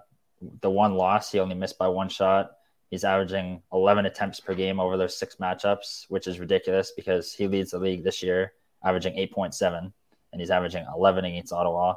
the 0.62 0.70
one 0.70 0.96
loss, 0.96 1.32
he 1.32 1.40
only 1.40 1.56
missed 1.56 1.78
by 1.78 1.88
one 1.88 2.10
shot. 2.10 2.52
He's 2.90 3.04
averaging 3.04 3.64
11 3.74 4.06
attempts 4.06 4.40
per 4.40 4.54
game 4.54 4.80
over 4.80 4.98
those 4.98 5.18
six 5.18 5.38
matchups, 5.38 6.06
which 6.10 6.28
is 6.28 6.40
ridiculous 6.40 6.92
because 6.96 7.34
he 7.34 7.48
leads 7.48 7.72
the 7.72 7.80
league 7.80 8.04
this 8.04 8.22
year, 8.22 8.54
averaging 8.84 9.16
8.7, 9.16 9.92
and 10.32 10.42
he's 10.42 10.52
averaging 10.52 10.86
11 10.96 11.26
against 11.26 11.54
Ottawa. 11.54 11.96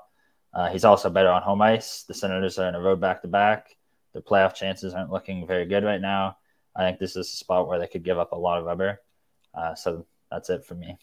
Uh, 0.55 0.71
he's 0.71 0.87
also 0.87 1.11
better 1.11 1.29
on 1.29 1.43
home 1.43 1.61
ice. 1.61 2.05
The 2.05 2.15
Senators 2.15 2.59
are 2.59 2.69
in 2.69 2.75
a 2.75 2.81
road 2.81 2.99
back 2.99 3.21
to 3.23 3.29
back. 3.29 3.77
Their 4.17 4.23
playoff 4.23 4.55
chances 4.55 4.95
aren't 4.95 5.13
looking 5.13 5.47
very 5.47 5.67
good 5.67 5.85
right 5.85 6.01
now. 6.01 6.39
I 6.75 6.87
think 6.89 6.99
this 6.99 7.17
is 7.17 7.31
a 7.31 7.37
spot 7.37 7.69
where 7.69 7.79
they 7.79 7.87
could 7.87 8.03
give 8.03 8.19
up 8.19 8.33
a 8.33 8.37
lot 8.37 8.59
of 8.59 8.65
rubber. 8.65 9.03
Uh, 9.55 9.75
so 9.75 10.07
that's 10.31 10.49
it 10.49 10.65
for 10.65 10.75
me. 10.75 10.97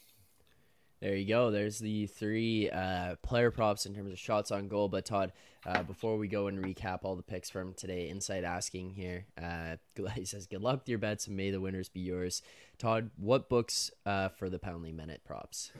There 0.99 1.15
you 1.15 1.27
go. 1.27 1.51
There's 1.51 1.77
the 1.77 2.07
three 2.07 2.71
uh, 2.71 3.17
player 3.21 3.51
props 3.51 3.85
in 3.85 3.93
terms 3.93 4.11
of 4.11 4.17
shots 4.17 4.49
on 4.49 4.67
goal. 4.67 4.89
But 4.89 5.05
Todd, 5.05 5.31
uh, 5.63 5.83
before 5.83 6.17
we 6.17 6.27
go 6.27 6.47
and 6.47 6.65
recap 6.65 7.01
all 7.03 7.15
the 7.15 7.21
picks 7.21 7.51
from 7.51 7.75
today, 7.75 8.09
Insight 8.09 8.43
asking 8.43 8.95
here, 8.95 9.27
uh, 9.39 9.75
he 10.15 10.25
says, 10.25 10.47
"Good 10.47 10.63
luck 10.63 10.79
with 10.79 10.89
your 10.89 10.97
bets, 10.97 11.27
and 11.27 11.37
may 11.37 11.51
the 11.51 11.61
winners 11.61 11.89
be 11.89 11.99
yours." 11.99 12.41
Todd, 12.79 13.11
what 13.17 13.47
books 13.47 13.91
uh, 14.07 14.29
for 14.29 14.49
the 14.49 14.57
penalty 14.57 14.91
minute 14.91 15.21
props? 15.23 15.71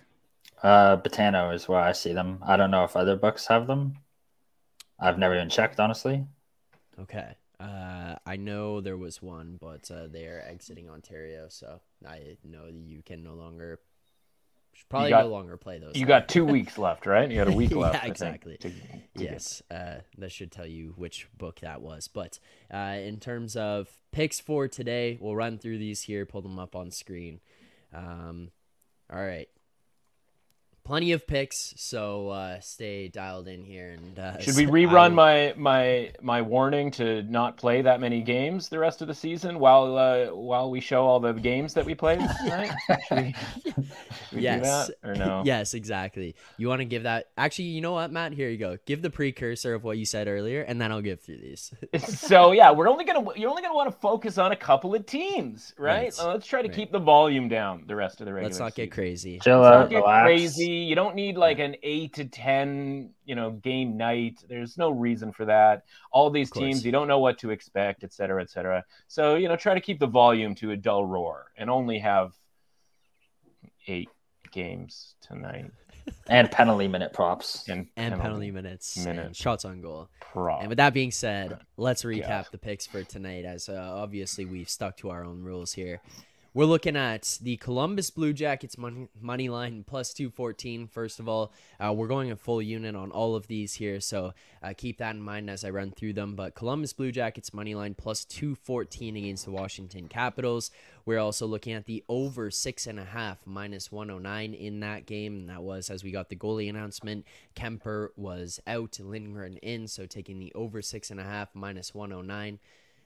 Uh, 0.62 0.98
Betano 0.98 1.52
is 1.52 1.68
where 1.68 1.82
I 1.82 1.94
see 1.94 2.14
them. 2.14 2.38
I 2.46 2.58
don't 2.58 2.70
know 2.70 2.84
if 2.84 2.96
other 2.96 3.16
books 3.16 3.48
have 3.48 3.66
them. 3.66 3.96
I've 5.00 5.18
never 5.18 5.36
even 5.36 5.50
checked, 5.50 5.80
honestly. 5.80 6.28
Okay. 7.00 7.36
Uh, 7.60 8.16
I 8.26 8.36
know 8.36 8.82
there 8.82 8.98
was 8.98 9.22
one, 9.22 9.58
but 9.60 9.89
uh, 9.89 10.08
they 10.08 10.26
are 10.26 10.44
exiting 10.48 10.89
Ontario, 10.89 11.46
so 11.50 11.80
I 12.08 12.38
know 12.44 12.66
that 12.66 12.74
you 12.74 13.02
can 13.04 13.24
no 13.24 13.36
longer, 13.36 13.80
probably 14.89 15.12
got- 15.12 15.24
no 15.26 15.30
longer 15.32 15.56
play 15.56 15.78
those. 15.80 15.96
You 15.96 16.06
got 16.06 16.28
two 16.36 16.44
weeks 16.46 16.78
left, 16.78 17.06
right? 17.06 17.30
You 17.30 17.38
got 17.38 17.48
a 17.48 17.56
week 17.56 17.72
Yeah, 17.72 17.78
left. 17.78 18.06
Exactly. 18.06 18.58
to- 18.58 18.70
to 18.70 18.76
yes, 19.16 19.62
uh, 19.72 20.00
that 20.18 20.32
should 20.32 20.52
tell 20.52 20.66
you 20.66 20.94
which 20.98 21.30
book 21.38 21.62
that 21.62 21.82
was. 21.82 22.08
But 22.08 22.39
uh, 22.74 22.98
in 23.00 23.20
terms 23.20 23.56
of 23.56 23.88
picks 24.12 24.39
for 24.39 24.68
today, 24.68 25.18
we'll 25.22 25.36
run 25.36 25.58
through 25.58 25.78
these 25.78 26.02
here, 26.04 26.26
pull 26.26 26.41
them 26.41 26.60
up 26.60 26.76
on 26.76 26.91
screen. 26.91 27.39
Um, 27.94 28.50
all 29.12 29.22
right. 29.24 29.48
Plenty 30.86 31.14
of 31.14 31.26
picks, 31.26 31.74
so 31.78 32.28
uh, 32.28 32.60
stay 32.60 33.08
dialed 33.08 33.48
in 33.48 33.64
here. 33.64 33.92
And 33.92 34.20
uh, 34.20 34.40
Should 34.42 34.58
we 34.58 34.66
rerun 34.86 35.12
I- 35.12 35.54
my 35.54 35.54
my 35.56 36.12
my 36.22 36.42
warning 36.42 36.92
to 36.92 37.24
not 37.24 37.56
play 37.56 37.82
that 37.84 38.02
many 38.02 38.20
games 38.22 38.68
the 38.68 38.80
rest 38.80 39.02
of 39.02 39.08
the 39.08 39.14
season 39.14 39.60
while 39.60 39.98
uh, 39.98 40.26
while 40.36 40.70
we 40.70 40.82
show 40.82 41.06
all 41.06 41.22
the 41.22 41.32
games 41.32 41.74
that 41.76 41.86
we 41.86 41.96
played 41.96 42.20
tonight? 42.44 42.72
Should 43.08 43.18
we, 43.18 43.36
should 43.66 43.76
we 44.34 44.42
Yes. 44.42 44.88
do 44.90 44.94
that 45.04 45.10
or 45.10 45.16
no? 45.16 45.44
Yes, 45.46 45.74
exactly. 45.74 46.36
You 46.58 46.68
want 46.68 46.80
to 46.80 46.86
give 46.86 47.04
that? 47.04 47.28
Actually, 47.38 47.66
you 47.70 47.80
know 47.80 47.94
what, 47.94 48.12
Matt? 48.12 48.34
Here 48.34 48.50
you 48.50 48.58
go. 48.58 48.78
Give 48.86 49.02
the 49.02 49.10
precursor 49.10 49.74
of 49.76 49.86
what 49.86 49.98
you 49.98 50.06
said 50.06 50.28
earlier, 50.28 50.64
and 50.64 50.82
then 50.82 50.92
I'll 50.92 51.02
give 51.02 51.22
through 51.22 51.38
these. 51.38 51.72
so 52.20 52.52
yeah, 52.52 52.72
we're 52.72 52.90
only 52.90 53.06
gonna 53.06 53.26
you're 53.38 53.50
only 53.50 53.62
gonna 53.62 53.74
want 53.74 53.90
to 53.90 53.98
focus 54.00 54.38
on 54.38 54.52
a 54.52 54.56
couple 54.58 54.94
of 54.94 55.06
teams, 55.06 55.74
right? 55.78 55.94
Right. 55.94 56.20
Uh, 56.20 56.34
let's 56.34 56.46
try 56.46 56.62
to 56.62 56.68
Right. 56.68 56.76
keep 56.76 56.92
the 56.92 57.00
volume 57.00 57.48
down 57.48 57.86
the 57.88 57.96
rest 57.96 58.20
of 58.20 58.26
the 58.26 58.34
regular. 58.34 58.50
Let's 58.50 58.60
not 58.60 58.76
get 58.76 58.84
season. 58.88 58.92
crazy. 58.92 59.40
Chill 59.40 59.60
Let's 59.60 59.74
out, 59.76 59.80
not 59.80 59.90
get 59.90 59.96
relax. 59.98 60.24
crazy. 60.26 60.72
You 60.82 60.95
don't 60.95 61.15
need 61.15 61.38
like 61.38 61.59
an 61.59 61.76
eight 61.84 62.13
to 62.13 62.26
ten, 62.26 63.11
you 63.26 63.36
know, 63.36 63.51
game 63.51 63.95
night. 63.97 64.43
There's 64.47 64.78
no 64.78 64.89
reason 64.89 65.32
for 65.32 65.45
that. 65.45 65.84
All 66.11 66.30
these 66.30 66.49
teams, 66.51 66.86
you 66.86 66.91
don't 66.91 67.07
know 67.07 67.19
what 67.19 67.38
to 67.39 67.51
expect, 67.51 68.03
et 68.03 68.13
cetera, 68.13 68.41
et 68.41 68.49
cetera. 68.49 68.84
So 69.07 69.36
you 69.36 69.47
know, 69.47 69.55
try 69.55 69.74
to 69.74 69.82
keep 69.82 69.99
the 69.99 70.07
volume 70.07 70.55
to 70.55 70.71
a 70.71 70.78
dull 70.78 71.05
roar 71.05 71.51
and 71.57 71.69
only 71.69 71.99
have 71.99 72.34
eight 73.88 74.09
games 74.51 75.15
tonight 75.21 75.71
And 76.28 76.51
penalty 76.51 76.88
minute 76.88 77.13
props. 77.13 77.67
and, 77.69 77.88
And 77.95 78.19
penalty 78.19 78.51
minutes, 78.51 79.05
and 79.05 79.34
shots 79.36 79.63
on 79.65 79.82
goal. 79.82 80.09
prop. 80.19 80.59
And 80.59 80.67
with 80.69 80.78
that 80.78 80.93
being 80.93 81.11
said, 81.11 81.57
let's 81.78 82.03
recap 82.03 82.19
Yeah. 82.28 82.43
the 82.51 82.57
picks 82.57 82.86
for 82.86 83.03
tonight. 83.03 83.45
As 83.45 83.69
uh, 83.69 83.76
obviously 83.95 84.43
we've 84.45 84.69
stuck 84.69 84.97
to 84.97 85.09
our 85.11 85.24
own 85.24 85.41
rules 85.41 85.71
here. 85.74 86.01
We're 86.56 86.66
looking 86.66 86.95
at 86.95 87.39
the 87.41 87.58
Columbus 87.58 88.12
Blue 88.12 88.32
Jackets 88.32 88.78
money, 88.78 89.08
money 89.20 89.49
line 89.49 89.84
plus 89.88 90.14
214. 90.14 90.86
First 90.86 91.20
of 91.20 91.28
all, 91.28 91.51
uh, 91.80 91.91
we're 91.91 92.08
going 92.08 92.32
a 92.32 92.36
full 92.36 92.62
unit 92.62 92.95
on 92.95 93.10
all 93.10 93.36
of 93.36 93.47
these 93.47 93.74
here, 93.74 93.99
so 93.99 94.36
uh, 94.62 94.74
keep 94.78 94.99
that 94.99 95.16
in 95.16 95.22
mind 95.22 95.49
as 95.49 95.64
I 95.64 95.72
run 95.72 95.89
through 95.89 96.14
them. 96.14 96.36
But 96.36 96.54
Columbus 96.54 96.93
Blue 96.93 97.12
Jackets 97.12 97.56
money 97.56 97.74
line 97.74 97.95
plus 97.95 98.24
214 98.26 99.18
against 99.18 99.45
the 99.45 99.51
Washington 99.51 100.08
Capitals. 100.08 100.70
We're 101.08 101.18
also 101.18 101.47
looking 101.47 101.74
at 101.74 101.86
the 101.86 102.04
over 102.08 102.51
six 102.51 102.86
and 102.86 102.99
a 102.99 103.06
half 103.06 103.47
minus 103.47 103.91
109 103.91 104.54
in 104.54 104.80
that 104.82 105.08
game. 105.08 105.38
And 105.38 105.49
that 105.49 105.64
was 105.64 105.89
as 105.89 106.04
we 106.04 106.12
got 106.12 106.30
the 106.30 106.36
goalie 106.36 106.70
announcement. 106.70 107.26
Kuemper 107.56 108.10
was 108.16 108.60
out, 108.68 108.99
Lindgren 108.99 109.58
in, 109.58 109.88
so 109.88 110.06
taking 110.06 110.38
the 110.38 110.54
over 110.54 110.84
six 110.84 111.10
and 111.10 111.20
a 111.20 111.24
half 111.24 111.49
minus 111.56 111.95
109. 111.95 112.60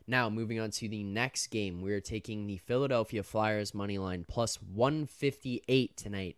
Now, 0.09 0.29
moving 0.29 0.57
on 0.57 0.71
to 0.71 0.87
the 0.87 1.03
next 1.03 1.47
game, 1.47 1.81
we're 1.81 1.99
taking 1.99 2.47
the 2.47 2.55
Philadelphia 2.57 3.23
Flyers 3.23 3.73
money 3.73 3.97
line 3.97 4.25
plus 4.25 4.55
158 4.61 5.97
tonight 5.97 6.37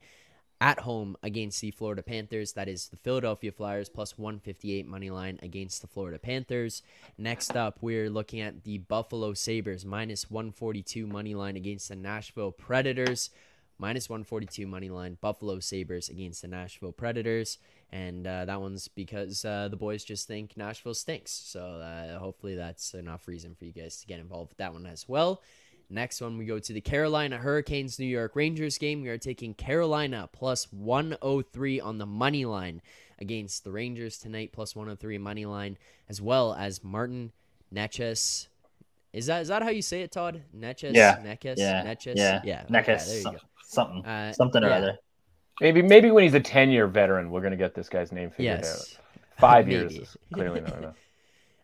at 0.60 0.80
home 0.80 1.16
against 1.22 1.62
the 1.62 1.70
Florida 1.70 2.02
Panthers. 2.02 2.54
That 2.54 2.68
is 2.68 2.88
the 2.88 2.98
Philadelphia 2.98 3.52
Flyers 3.52 3.88
plus 3.88 4.18
158 4.18 4.88
money 4.88 5.12
line 5.12 5.38
against 5.44 5.82
the 5.82 5.88
Florida 5.88 6.18
Panthers. 6.18 6.82
Next 7.16 7.56
up, 7.56 7.78
we're 7.80 8.10
looking 8.10 8.42
at 8.42 8.64
the 8.64 8.80
Buffalo 8.80 9.36
Sabres 9.36 9.86
minus 9.86 10.32
142 10.32 11.06
money 11.06 11.36
line 11.36 11.56
against 11.56 11.90
the 11.90 11.96
Nashville 11.96 12.52
Predators. 12.52 13.30
Minus 13.78 14.10
142 14.10 14.68
money 14.68 14.90
line, 14.90 15.18
Buffalo 15.22 15.60
Sabres 15.60 16.10
against 16.10 16.42
the 16.42 16.50
Nashville 16.50 16.92
Predators. 16.92 17.60
And 17.92 18.28
uh, 18.28 18.46
that 18.46 18.62
one's 18.62 18.88
because 18.88 19.44
uh, 19.44 19.68
the 19.70 19.76
boys 19.76 20.04
just 20.04 20.28
think 20.28 20.56
Nashville 20.56 20.94
stinks. 20.94 21.32
So 21.32 21.62
uh, 21.62 22.20
hopefully 22.20 22.56
that's 22.56 22.94
enough 22.94 23.28
reason 23.28 23.56
for 23.56 23.66
you 23.66 23.72
guys 23.72 24.00
to 24.02 24.08
get 24.08 24.20
involved 24.20 24.52
with 24.52 24.58
that 24.58 24.74
one 24.74 24.86
as 24.86 25.10
well. 25.10 25.42
Next 25.90 26.22
one, 26.22 26.38
we 26.38 26.46
go 26.46 26.60
to 26.60 26.74
the 26.74 26.82
Carolina 26.82 27.38
Hurricanes 27.38 27.98
New 27.98 28.06
York 28.06 28.36
Rangers 28.36 28.78
game. 28.78 29.02
We 29.02 29.10
are 29.10 29.18
taking 29.18 29.56
Carolina 29.56 30.30
plus 30.32 30.72
103 30.72 31.80
on 31.80 31.98
the 31.98 32.06
money 32.06 32.46
line 32.46 32.84
against 33.18 33.64
the 33.64 33.72
Rangers 33.72 34.20
tonight, 34.20 34.52
plus 34.52 34.76
103 34.76 35.18
money 35.18 35.48
line, 35.48 35.80
as 36.08 36.22
well 36.22 36.54
as 36.54 36.84
Martin 36.84 37.32
Neches. 37.74 38.48
Is 39.14 39.26
that 39.26 39.42
is 39.42 39.48
that 39.48 39.64
how 39.64 39.70
you 39.70 39.82
say 39.82 40.04
it, 40.04 40.12
Todd? 40.12 40.44
Neches? 40.56 40.94
Yeah. 40.94 41.18
Neches? 41.18 41.56
Yeah. 41.58 41.84
Neches? 41.84 42.16
Yeah. 42.16 42.42
Yeah. 42.44 42.66
Neck 42.70 42.88
okay, 42.88 43.04
there 43.04 43.18
you 43.18 43.24
go. 43.24 43.38
something, 43.66 44.06
Uh, 44.06 44.32
something 44.34 44.64
or 44.64 44.70
yeah. 44.70 44.78
other. 44.78 45.00
Maybe 45.62 45.82
maybe 45.82 46.12
when 46.12 46.24
he's 46.24 46.34
a 46.34 46.40
ten 46.40 46.70
year 46.70 46.88
veteran, 46.88 47.32
we're 47.32 47.42
gonna 47.42 47.58
get 47.58 47.74
this 47.76 47.90
guy's 47.90 48.12
name 48.12 48.30
figured 48.30 48.60
Yes. 48.62 48.98
out. 48.98 49.04
Five 49.40 49.70
years 49.72 49.96
is 49.98 50.18
clearly 50.34 50.62
not 50.62 50.78
enough. 50.78 50.96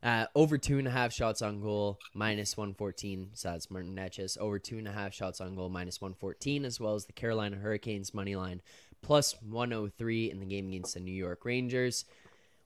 Uh, 0.03 0.27
over 0.35 0.55
two 0.55 0.77
and 0.77 0.87
a 0.87 0.91
half 0.91 1.11
shots 1.11 1.41
on 1.41 1.59
goal, 1.59 1.97
minus 2.13 2.55
114. 2.55 3.31
So 3.33 3.49
that's 3.49 3.71
Martin 3.71 3.95
Netches. 3.95 4.37
Over 4.37 4.59
two 4.59 4.77
and 4.77 4.87
a 4.87 4.91
half 4.91 5.15
shots 5.15 5.41
on 5.41 5.55
goal, 5.55 5.67
minus 5.67 5.99
114, 5.99 6.63
as 6.63 6.79
well 6.79 6.93
as 6.93 7.05
the 7.05 7.13
Carolina 7.13 7.55
Hurricanes 7.55 8.13
money 8.13 8.35
line, 8.35 8.61
plus 9.01 9.33
103 9.41 10.29
in 10.29 10.39
the 10.39 10.45
game 10.45 10.67
against 10.67 10.93
the 10.93 10.99
New 10.99 11.11
York 11.11 11.43
Rangers. 11.43 12.05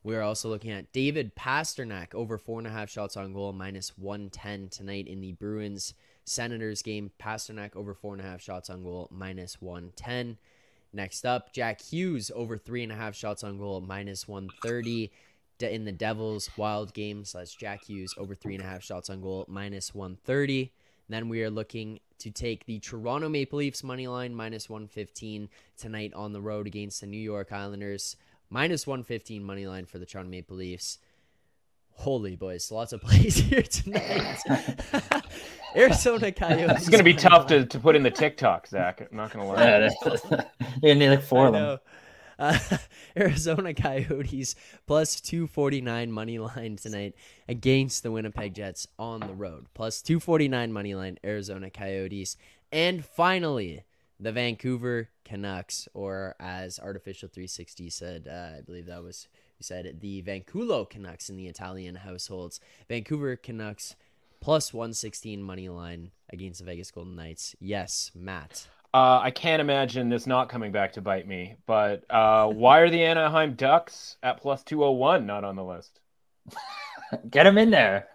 We're 0.03 0.21
also 0.21 0.49
looking 0.49 0.71
at 0.71 0.91
David 0.91 1.33
Pastrnak 1.33 2.13
over 2.13 2.37
four 2.37 2.59
and 2.59 2.67
a 2.67 2.71
half 2.71 2.89
shots 2.89 3.15
on 3.15 3.31
goal, 3.31 3.53
minus 3.53 3.97
110 3.97 4.67
tonight 4.67 5.07
in 5.07 5.21
the 5.21 5.31
Bruins 5.31 5.93
Senators 6.25 6.81
game. 6.81 7.09
Pastrnak 7.21 7.73
over 7.73 7.93
four 7.93 8.11
and 8.15 8.21
a 8.21 8.25
half 8.25 8.41
shots 8.41 8.69
on 8.69 8.83
goal, 8.83 9.07
minus 9.11 9.61
110. 9.61 10.37
Next 10.91 11.25
up, 11.25 11.53
Jack 11.53 11.81
Hughes 11.81 12.31
over 12.33 12.57
three 12.57 12.83
and 12.83 12.91
a 12.91 12.95
half 12.95 13.15
shots 13.15 13.43
on 13.43 13.57
goal, 13.57 13.81
minus 13.81 14.27
130. 14.27 15.11
In 15.61 15.83
the 15.83 15.91
Devils 15.91 16.49
Wild 16.55 16.93
game, 16.93 17.25
slash 17.25 17.53
Jack 17.55 17.83
Hughes 17.83 18.15
over 18.17 18.33
three 18.33 18.55
and 18.55 18.63
a 18.63 18.67
half 18.67 18.81
shots 18.81 19.09
on 19.09 19.21
goal, 19.21 19.45
minus 19.49 19.93
130. 19.93 20.71
Then 21.09 21.27
we 21.27 21.43
are 21.43 21.49
looking 21.49 21.99
to 22.19 22.31
take 22.31 22.65
the 22.65 22.79
Toronto 22.79 23.27
Maple 23.27 23.59
Leafs 23.59 23.83
money 23.83 24.07
line, 24.07 24.33
minus 24.33 24.69
115 24.69 25.49
tonight 25.77 26.13
on 26.13 26.31
the 26.31 26.41
road 26.41 26.65
against 26.65 27.01
the 27.01 27.07
New 27.07 27.17
York 27.17 27.51
Islanders, 27.51 28.15
minus 28.49 28.87
115 28.87 29.43
money 29.43 29.67
line 29.67 29.85
for 29.85 29.99
the 29.99 30.05
Toronto 30.05 30.31
Maple 30.31 30.55
Leafs. 30.55 30.99
Holy 31.91 32.37
boys, 32.37 32.71
lots 32.71 32.93
of 32.93 33.01
plays 33.03 33.35
here 33.35 33.61
tonight. 33.61 34.37
Arizona 35.75 36.31
Coyotes. 36.33 36.77
It's 36.77 36.89
going 36.89 36.99
to 36.99 37.03
be 37.03 37.13
tough 37.13 37.47
to, 37.47 37.65
to 37.65 37.79
put 37.79 37.95
in 37.95 38.03
the 38.03 38.11
TikTok, 38.11 38.67
Zach. 38.67 39.01
I'm 39.09 39.17
not 39.17 39.31
going 39.31 39.45
to 39.45 39.51
lie. 39.53 39.63
Yeah, 39.63 39.89
that's- 40.03 40.45
you 40.83 40.95
need 40.95 41.09
like 41.09 41.23
four 41.23 41.45
I 41.45 41.47
of 41.47 41.53
them. 41.53 41.79
Uh, 42.39 42.57
Arizona 43.17 43.73
Coyotes 43.73 44.55
plus 44.87 45.19
249 45.19 46.09
money 46.09 46.39
line 46.39 46.77
tonight 46.77 47.13
against 47.49 48.01
the 48.01 48.13
Winnipeg 48.13 48.53
Jets 48.53 48.87
on 48.97 49.19
the 49.19 49.33
road. 49.33 49.65
Plus 49.73 50.01
249 50.01 50.71
money 50.71 50.95
line 50.95 51.19
Arizona 51.25 51.69
Coyotes. 51.69 52.37
And 52.71 53.03
finally, 53.03 53.83
the 54.21 54.31
Vancouver 54.31 55.09
Canucks, 55.25 55.89
or 55.93 56.37
as 56.39 56.79
Artificial 56.79 57.27
360 57.27 57.89
said, 57.89 58.27
uh, 58.31 58.59
I 58.59 58.61
believe 58.61 58.85
that 58.85 59.03
was 59.03 59.27
who 59.57 59.63
said 59.63 59.99
the 59.99 60.21
Vanculo 60.23 60.89
Canucks 60.89 61.29
in 61.29 61.35
the 61.35 61.47
Italian 61.47 61.95
households. 61.95 62.61
Vancouver 62.87 63.35
Canucks 63.35 63.97
plus 64.41 64.73
116 64.73 65.41
money 65.41 65.69
line 65.69 66.11
against 66.31 66.59
the 66.59 66.65
Vegas 66.65 66.91
Golden 66.91 67.15
Knights. 67.15 67.55
Yes, 67.59 68.11
Matt. 68.15 68.67
Uh, 68.93 69.19
I 69.21 69.31
can't 69.31 69.61
imagine 69.61 70.09
this 70.09 70.25
not 70.25 70.49
coming 70.49 70.71
back 70.71 70.93
to 70.93 71.01
bite 71.01 71.27
me. 71.27 71.55
But 71.67 72.03
uh, 72.09 72.47
why 72.47 72.79
are 72.79 72.89
the 72.89 73.03
Anaheim 73.03 73.53
Ducks 73.53 74.17
at 74.23 74.41
plus 74.41 74.63
201 74.63 75.25
not 75.25 75.43
on 75.43 75.55
the 75.55 75.63
list? 75.63 75.99
Get 77.29 77.43
them 77.43 77.57
in 77.57 77.69
there. 77.69 78.07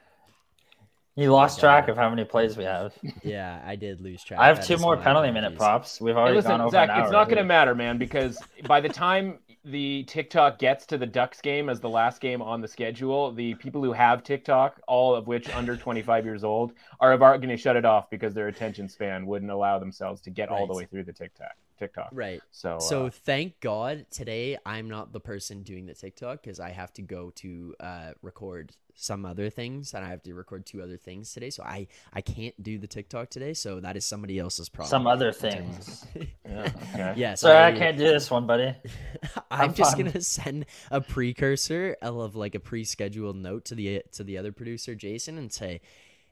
You 1.17 1.33
lost 1.33 1.61
track 1.61 1.89
of 1.89 1.97
how 1.97 2.11
many 2.11 2.25
plays 2.25 2.57
we 2.57 2.65
have. 2.65 2.93
Yeah, 3.23 3.63
I 3.65 3.77
did 3.77 4.01
lose 4.01 4.25
track. 4.25 4.41
I 4.41 4.49
have 4.49 4.57
That 4.57 4.67
two 4.67 4.79
more 4.79 4.97
penalty 4.97 5.31
minute 5.31 5.55
apologies. 5.55 5.59
props. 5.59 6.01
We've 6.01 6.15
Hey, 6.15 6.21
already 6.21 6.37
listen, 6.37 6.51
gone 6.51 6.61
over 6.63 6.71
Zach, 6.71 6.89
an 6.89 6.97
hour. 6.97 7.03
it's 7.05 7.13
not 7.13 7.29
going 7.29 7.39
to 7.39 7.45
matter, 7.45 7.75
man, 7.75 7.99
because 7.99 8.39
by 8.67 8.81
the 8.81 8.89
time 8.89 9.39
the 9.65 10.05
TikTok 10.05 10.59
gets 10.59 10.87
to 10.87 10.99
the 10.99 11.07
Ducks 11.07 11.41
game 11.41 11.69
as 11.69 11.81
the 11.81 11.89
last 11.89 12.21
game 12.21 12.43
on 12.43 12.61
the 12.61 12.69
schedule, 12.69 13.33
the 13.33 13.55
people 13.55 13.83
who 13.83 13.93
have 13.93 14.23
TikTok, 14.25 14.81
all 14.89 15.15
of 15.15 15.27
which 15.27 15.49
under 15.51 15.77
25 15.77 16.25
years 16.25 16.43
old, 16.45 16.73
are 17.01 17.17
going 17.17 17.49
to 17.49 17.57
shut 17.57 17.77
it 17.77 17.85
off 17.85 18.11
because 18.11 18.35
their 18.35 18.49
attention 18.49 18.89
span 18.89 19.25
wouldn't 19.27 19.51
allow 19.51 19.79
themselves 19.79 20.21
to 20.23 20.31
get 20.31 20.49
all 20.49 20.67
the 20.67 20.75
way 20.75 20.85
through 20.85 21.05
the 21.05 21.13
TikTok. 21.13 21.55
TikTok. 21.79 22.09
Right. 22.13 22.41
So, 22.51 22.79
So 22.81 23.07
uh, 23.07 23.11
thank 23.11 23.61
God 23.61 24.07
today 24.11 24.59
I'm 24.65 24.89
not 24.89 25.13
the 25.13 25.21
person 25.21 25.63
doing 25.63 25.87
the 25.87 25.95
TikTok 25.95 26.43
because 26.43 26.61
I 26.61 26.71
have 26.71 26.93
to 26.95 27.03
go 27.03 27.31
to 27.37 27.75
uh, 27.81 28.11
record 28.23 28.73
some 28.97 29.27
other 29.27 29.51
things 29.51 29.93
and 29.93 30.05
I 30.05 30.09
have 30.09 30.23
to 30.23 30.35
record 30.35 30.67
two 30.67 30.83
other 30.83 30.97
things 30.97 31.33
today. 31.33 31.51
So 31.51 31.63
I 31.63 31.89
I 32.13 32.21
can't 32.21 32.61
do 32.63 32.79
the 32.79 32.87
TikTok 32.87 33.31
today. 33.31 33.55
So 33.55 33.81
that 33.81 33.97
is 33.97 34.05
somebody 34.07 34.39
else's 34.39 34.69
problem. 34.69 34.91
Some 34.91 35.07
other 35.07 35.33
things. 35.33 36.07
yeah, 36.49 36.71
okay. 36.95 37.15
yes. 37.17 37.41
Sorry, 37.41 37.59
I 37.59 37.77
can't 37.77 37.99
do 37.99 38.05
this 38.05 38.31
one, 38.31 38.47
buddy. 38.47 38.75
I'm 39.51 39.71
I'm 39.71 39.75
just 39.75 39.97
fine. 39.97 40.07
gonna 40.07 40.21
send 40.21 40.67
a 40.91 41.01
precursor 41.01 41.97
of 42.03 42.37
like 42.37 42.55
a 42.55 42.61
pre-scheduled 42.61 43.37
note 43.37 43.65
to 43.67 43.75
the 43.75 44.03
to 44.13 44.25
the 44.25 44.39
other 44.39 44.53
producer 44.53 44.95
Jason 44.95 45.39
and 45.39 45.53
say 45.53 45.81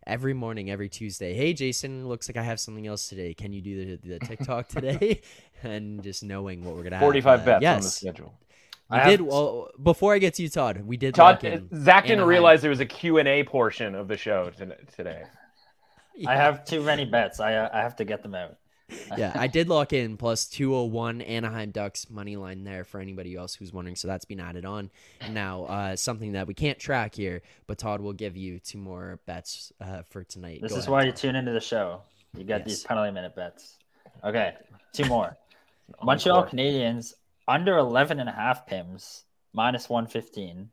every 0.07 0.35
morning, 0.35 0.71
every 0.71 0.89
Tuesday, 0.89 1.35
hey 1.35 1.53
Jason, 1.53 2.09
looks 2.09 2.29
like 2.29 2.37
I 2.37 2.43
have 2.43 2.61
something 2.61 2.87
else 2.87 3.09
today. 3.09 3.35
Can 3.35 3.53
you 3.53 3.61
do 3.61 3.97
the, 3.97 4.09
the 4.09 4.19
TikTok 4.27 4.69
today? 4.69 5.21
and 5.63 6.03
just 6.03 6.23
knowing 6.25 6.65
what 6.65 6.75
we're 6.77 6.83
gonna 6.83 6.99
45 6.99 7.39
have. 7.41 7.49
Uh, 7.49 7.61
bets 7.61 7.67
on 7.77 7.81
the 7.83 7.89
schedule. 7.89 8.35
we 8.91 8.99
I 8.99 9.09
did. 9.11 9.21
have- 9.21 9.29
Well, 9.29 9.71
before 9.83 10.13
I 10.15 10.19
get 10.19 10.35
to 10.35 10.43
you, 10.43 10.49
Todd, 10.49 10.83
we 10.85 10.97
did. 10.97 11.15
Todd, 11.15 11.37
lock 11.37 11.45
in 11.45 11.69
Zach 11.85 12.05
didn't 12.05 12.15
Anaheim. 12.19 12.29
realize 12.29 12.63
there 12.63 12.71
was 12.71 12.81
a 12.81 12.87
Q&A 12.87 13.45
portion 13.45 13.95
of 13.95 14.09
the 14.09 14.17
show 14.17 14.51
to- 14.59 14.77
today. 14.97 15.23
I 16.27 16.37
have 16.37 16.65
too 16.65 16.83
many 16.83 17.05
bets. 17.05 17.41
I 17.41 17.55
uh, 17.55 17.71
I 17.73 17.81
have 17.81 17.97
to 17.97 18.05
get 18.05 18.23
them 18.23 18.35
out. 18.35 18.57
yeah, 19.19 19.33
I 19.35 19.47
did 19.47 19.69
lock 19.69 19.93
in 19.93 20.17
plus 20.17 20.47
201 20.47 21.21
Anaheim 21.23 21.71
Ducks 21.71 22.09
money 22.11 22.37
line 22.37 22.65
there 22.65 22.85
for 22.85 23.01
anybody 23.01 23.37
else 23.37 23.55
who's 23.55 23.73
wondering. 23.73 23.97
So 23.97 24.09
that's 24.09 24.25
been 24.25 24.41
added 24.41 24.65
on. 24.65 24.91
Now, 25.31 25.65
uh, 25.65 25.97
something 25.97 26.33
that 26.33 26.47
we 26.47 26.55
can't 26.55 26.79
track 26.79 27.15
here, 27.15 27.43
but 27.67 27.79
Todd 27.79 28.01
will 28.01 28.13
give 28.13 28.37
you 28.37 28.59
two 28.59 28.79
more 28.79 29.21
bets 29.27 29.73
uh, 29.81 30.03
for 30.03 30.25
tonight. 30.25 30.61
This 30.63 30.73
Go 30.73 30.79
is 30.79 30.85
ahead, 30.85 30.93
why 30.93 31.05
you 31.05 31.13
tune 31.13 31.37
into 31.37 31.53
the 31.53 31.61
show. 31.61 32.03
You 32.37 32.45
get 32.45 32.65
these 32.65 32.83
penalty 32.83 33.11
minute 33.11 33.37
bets. 33.37 33.79
Okay, 34.25 34.55
two 34.93 35.05
more. 35.07 35.37
Montreal. 36.03 36.47
Canadiens 36.47 37.15
under 37.47 37.77
11 37.77 38.21
and 38.21 38.29
a 38.29 38.33
half 38.33 38.67
pims, 38.67 39.23
minus 39.53 39.89
115. 39.89 40.71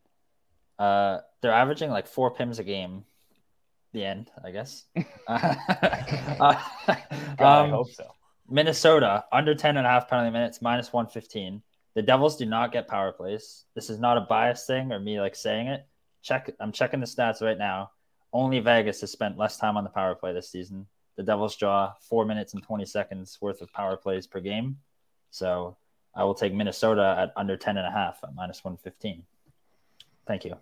Uh, 0.77 1.19
they're 1.41 1.51
averaging 1.51 1.89
like 1.89 2.07
four 2.07 2.33
pims 2.33 2.59
a 2.59 2.63
game. 2.63 3.03
The 3.91 4.05
end, 4.05 4.29
I 4.43 4.51
guess. 4.51 4.85
uh, 5.27 5.55
God, 6.87 6.97
I 7.39 7.59
um, 7.61 7.69
hope 7.71 7.91
so. 7.91 8.05
Minnesota 8.47 9.25
under 9.31 9.55
10 9.55 9.77
and 9.77 9.85
a 9.85 9.89
half 9.89 10.07
penalty 10.07 10.31
minutes, 10.31 10.61
minus 10.61 10.91
115. 10.91 11.61
The 11.95 12.01
Devils 12.01 12.37
do 12.37 12.45
not 12.45 12.71
get 12.71 12.87
power 12.87 13.11
plays. 13.11 13.65
This 13.75 13.89
is 13.89 13.99
not 13.99 14.17
a 14.17 14.21
bias 14.21 14.65
thing 14.65 14.91
or 14.91 14.99
me 14.99 15.19
like 15.19 15.35
saying 15.35 15.67
it. 15.67 15.85
Check 16.21 16.51
I'm 16.59 16.71
checking 16.71 16.99
the 16.99 17.05
stats 17.05 17.41
right 17.41 17.57
now. 17.57 17.91
Only 18.31 18.59
Vegas 18.59 19.01
has 19.01 19.11
spent 19.11 19.37
less 19.37 19.57
time 19.57 19.75
on 19.77 19.83
the 19.83 19.89
power 19.89 20.13
play 20.13 20.33
this 20.33 20.51
season. 20.51 20.85
The 21.17 21.23
Devils 21.23 21.55
draw 21.55 21.93
4 22.01 22.25
minutes 22.25 22.53
and 22.53 22.63
20 22.63 22.85
seconds 22.85 23.37
worth 23.41 23.61
of 23.61 23.73
power 23.73 23.97
plays 23.97 24.27
per 24.27 24.39
game. 24.39 24.77
So, 25.31 25.77
I 26.15 26.23
will 26.23 26.33
take 26.33 26.53
Minnesota 26.53 27.15
at 27.19 27.33
under 27.35 27.55
10 27.55 27.77
and 27.77 27.85
a 27.85 27.91
half 27.91 28.19
at 28.23 28.33
minus 28.33 28.63
115. 28.63 29.23
Thank 30.25 30.45
you. 30.45 30.55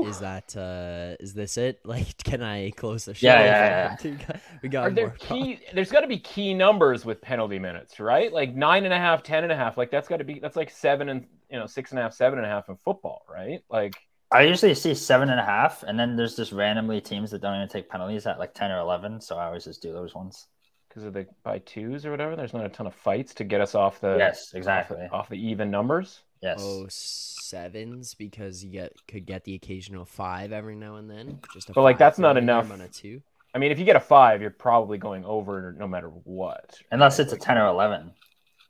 Is 0.00 0.18
that 0.20 0.56
uh 0.56 1.16
is 1.20 1.34
this 1.34 1.56
it? 1.56 1.80
Like, 1.84 2.16
can 2.22 2.42
I 2.42 2.70
close 2.72 3.04
the 3.06 3.14
show? 3.14 3.38
Yeah, 3.38 3.40
yeah, 3.40 3.96
We 4.02 4.10
got, 4.16 4.40
we 4.62 4.68
got 4.68 4.84
Are 4.84 4.90
there 4.90 5.10
key, 5.10 5.60
there's 5.72 5.90
got 5.90 6.00
to 6.00 6.06
be 6.06 6.18
key 6.18 6.52
numbers 6.54 7.04
with 7.04 7.20
penalty 7.22 7.58
minutes, 7.58 7.98
right? 8.00 8.32
Like 8.32 8.54
nine 8.54 8.84
and 8.84 8.92
a 8.92 8.98
half, 8.98 9.22
ten 9.22 9.44
and 9.44 9.52
a 9.52 9.56
half. 9.56 9.76
Like 9.78 9.90
that's 9.90 10.08
got 10.08 10.18
to 10.18 10.24
be 10.24 10.38
that's 10.40 10.56
like 10.56 10.70
seven 10.70 11.08
and 11.08 11.26
you 11.50 11.58
know 11.58 11.66
six 11.66 11.90
and 11.90 11.98
a 11.98 12.02
half, 12.02 12.12
seven 12.14 12.38
and 12.38 12.46
a 12.46 12.50
half 12.50 12.68
in 12.68 12.76
football, 12.84 13.24
right? 13.28 13.60
Like 13.70 13.96
I 14.30 14.42
usually 14.42 14.74
see 14.74 14.94
seven 14.94 15.30
and 15.30 15.38
a 15.40 15.44
half, 15.44 15.82
and 15.84 15.98
then 15.98 16.16
there's 16.16 16.36
just 16.36 16.52
randomly 16.52 17.00
teams 17.00 17.30
that 17.30 17.40
don't 17.40 17.54
even 17.56 17.68
take 17.68 17.88
penalties 17.88 18.26
at 18.26 18.38
like 18.38 18.52
10 18.54 18.70
or 18.72 18.78
11. 18.80 19.20
So, 19.20 19.36
I 19.38 19.46
always 19.46 19.64
just 19.64 19.80
do 19.82 19.92
those 19.92 20.14
ones. 20.14 20.46
because 20.88 21.04
of 21.04 21.12
the 21.12 21.26
by 21.42 21.58
twos 21.60 22.04
or 22.06 22.10
whatever. 22.10 22.36
There's 22.36 22.52
not 22.54 22.64
a 22.66 22.68
ton 22.68 22.86
of 22.86 22.94
fights 22.94 23.34
to 23.34 23.44
get 23.44 23.60
us 23.60 23.74
off 23.74 24.00
the 24.00 24.16
Yes, 24.16 24.54
off 24.56 24.56
exactly. 24.56 24.98
the, 24.98 25.10
off 25.10 25.28
the 25.28 25.36
even 25.36 25.70
numbers. 25.70 26.22
Yes. 26.44 26.60
Oh, 26.62 26.86
sevens 26.90 28.12
because 28.12 28.62
you 28.62 28.70
get 28.70 28.92
could 29.08 29.24
get 29.24 29.44
the 29.44 29.54
occasional 29.54 30.04
five 30.04 30.52
every 30.52 30.76
now 30.76 30.96
and 30.96 31.10
then. 31.10 31.40
Just 31.54 31.70
a 31.70 31.72
But, 31.72 31.82
like, 31.82 31.96
that's 31.96 32.18
not 32.18 32.34
thrown 32.34 32.38
in 32.38 32.46
there 32.46 32.60
enough. 32.60 32.70
On 32.70 32.82
a 32.82 32.88
two. 32.88 33.22
I 33.54 33.58
mean, 33.58 33.72
if 33.72 33.78
you 33.78 33.86
get 33.86 33.96
a 33.96 34.00
five, 34.00 34.42
you're 34.42 34.50
probably 34.50 34.98
going 34.98 35.24
over 35.24 35.74
no 35.78 35.88
matter 35.88 36.08
what. 36.08 36.78
Unless 36.90 37.18
it's 37.18 37.32
a 37.32 37.36
10 37.36 37.56
or 37.56 37.66
11, 37.68 38.10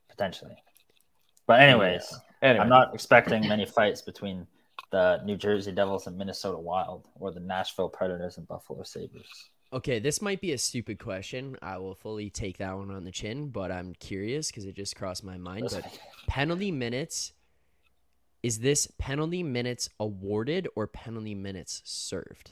potentially. 0.08 0.54
But, 1.46 1.60
anyways, 1.60 2.14
Anyway, 2.42 2.62
I'm 2.62 2.68
not 2.68 2.94
expecting 2.94 3.48
many 3.48 3.64
fights 3.64 4.02
between 4.02 4.46
the 4.92 5.20
New 5.24 5.36
Jersey 5.36 5.72
Devils 5.72 6.06
and 6.06 6.16
Minnesota 6.16 6.58
Wild 6.58 7.08
or 7.18 7.32
the 7.32 7.40
Nashville 7.40 7.88
Predators 7.88 8.36
and 8.36 8.46
Buffalo 8.46 8.82
Sabres. 8.84 9.48
Okay, 9.72 9.98
this 9.98 10.22
might 10.22 10.40
be 10.40 10.52
a 10.52 10.58
stupid 10.58 11.00
question. 11.00 11.56
I 11.60 11.78
will 11.78 11.96
fully 11.96 12.30
take 12.30 12.58
that 12.58 12.76
one 12.76 12.92
on 12.92 13.02
the 13.02 13.10
chin, 13.10 13.48
but 13.48 13.72
I'm 13.72 13.94
curious 13.98 14.48
because 14.48 14.66
it 14.66 14.76
just 14.76 14.94
crossed 14.94 15.24
my 15.24 15.36
mind. 15.36 15.68
But 15.72 15.98
penalty 16.28 16.70
minutes 16.70 17.32
is 18.45 18.59
this 18.59 18.86
penalty 18.99 19.42
minutes 19.42 19.88
awarded 19.99 20.68
or 20.76 20.86
penalty 20.86 21.34
minutes 21.34 21.80
served? 21.84 22.51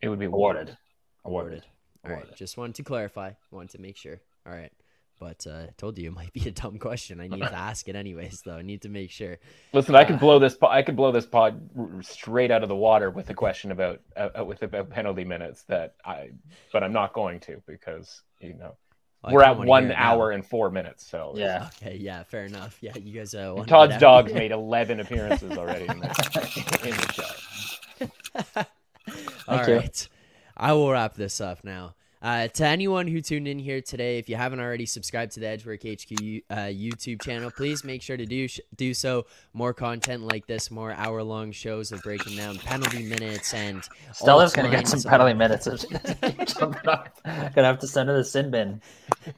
it 0.00 0.08
would 0.08 0.18
be 0.20 0.26
Awarded. 0.26 0.76
Awarded. 1.24 1.64
All 2.04 2.10
right, 2.12 2.18
Awarded. 2.18 2.36
just 2.36 2.56
wanted 2.56 2.76
to 2.76 2.82
clarify. 2.84 3.32
Wanted 3.50 3.70
to 3.70 3.80
make 3.80 3.96
sure. 3.96 4.20
All 4.46 4.52
right. 4.52 4.70
But 5.18 5.46
uh, 5.46 5.50
I 5.50 5.68
told 5.78 5.98
you 5.98 6.08
it 6.10 6.14
might 6.22 6.32
be 6.32 6.46
a 6.46 6.52
dumb 6.52 6.78
question. 6.78 7.20
I 7.20 7.26
need 7.26 7.40
to 7.40 7.52
ask 7.70 7.88
it 7.88 7.96
anyways, 7.96 8.42
though. 8.44 8.56
I 8.58 8.62
need 8.62 8.82
to 8.82 8.88
make 8.88 9.10
sure. 9.10 9.38
Listen, 9.72 9.96
I 9.96 10.02
Uh, 10.02 10.06
could 10.06 10.20
blow 10.20 10.38
this. 10.38 10.54
po- 10.56 10.68
I 10.68 10.82
could 10.82 10.94
blow 10.94 11.10
this 11.10 11.26
pod 11.26 11.58
straight 12.02 12.50
out 12.52 12.62
of 12.62 12.68
the 12.68 12.76
water 12.76 13.10
with 13.10 13.28
a 13.30 13.34
question 13.34 13.72
about 13.72 14.00
uh, 14.16 14.28
uh, 14.38 14.44
with 14.44 14.62
about 14.62 14.90
penalty 14.90 15.24
minutes. 15.24 15.62
That 15.64 15.94
I, 16.04 16.30
but 16.72 16.84
I'm 16.84 16.92
not 16.92 17.14
going 17.14 17.40
to 17.40 17.60
because 17.66 18.22
you 18.40 18.54
know 18.54 18.76
I 19.24 19.32
we're 19.32 19.42
at 19.42 19.58
one 19.58 19.84
hear 19.84 19.92
it 19.92 19.94
now. 19.94 20.12
hour 20.14 20.30
and 20.30 20.44
four 20.44 20.70
minutes. 20.70 21.06
So 21.06 21.32
Yeah. 21.36 21.70
Okay, 21.82 21.96
yeah, 21.96 22.22
fair 22.22 22.44
enough. 22.44 22.78
Yeah, 22.80 22.96
you 22.96 23.12
guys. 23.18 23.34
Uh, 23.34 23.52
wanted 23.56 23.68
Todd's 23.68 23.96
it 23.96 24.00
dog's 24.00 24.32
made 24.32 24.50
11 24.52 25.00
appearances 25.00 25.56
already 25.58 25.86
in 25.86 26.00
the, 26.00 26.80
in 26.84 26.96
the 26.96 27.12
show. 27.12 28.06
All 29.48 29.58
Thank 29.64 29.68
right. 29.68 30.08
I 30.56 30.72
will 30.72 30.90
wrap 30.90 31.14
this 31.14 31.40
up 31.40 31.64
now. 31.64 31.94
Uh, 32.26 32.48
to 32.48 32.66
anyone 32.66 33.06
who 33.06 33.20
tuned 33.20 33.46
in 33.46 33.56
here 33.56 33.80
today, 33.80 34.18
if 34.18 34.28
you 34.28 34.34
haven't 34.34 34.58
already 34.58 34.84
subscribed 34.84 35.30
to 35.30 35.38
the 35.38 35.46
Edge 35.46 35.64
Work 35.64 35.82
HQ 35.82 36.10
uh, 36.50 36.66
YouTube 36.74 37.22
channel, 37.22 37.52
please 37.52 37.84
make 37.84 38.02
sure 38.02 38.16
to 38.16 38.26
do 38.26 38.48
sh- 38.48 38.58
do 38.74 38.94
so. 38.94 39.26
More 39.52 39.72
content 39.72 40.24
like 40.24 40.44
this, 40.48 40.68
more 40.68 40.90
hour 40.90 41.22
long 41.22 41.52
shows 41.52 41.92
of 41.92 42.02
breaking 42.02 42.36
down 42.36 42.56
penalty 42.56 43.04
minutes 43.04 43.54
and. 43.54 43.80
Stella's 44.12 44.52
gonna 44.52 44.70
get 44.70 44.88
some 44.88 45.08
penalty 45.08 45.34
minutes. 45.34 45.66
gonna 45.86 47.12
have 47.54 47.78
to 47.78 47.86
send 47.86 48.08
her 48.08 48.16
the 48.16 48.24
sin 48.24 48.50
bin. 48.50 48.82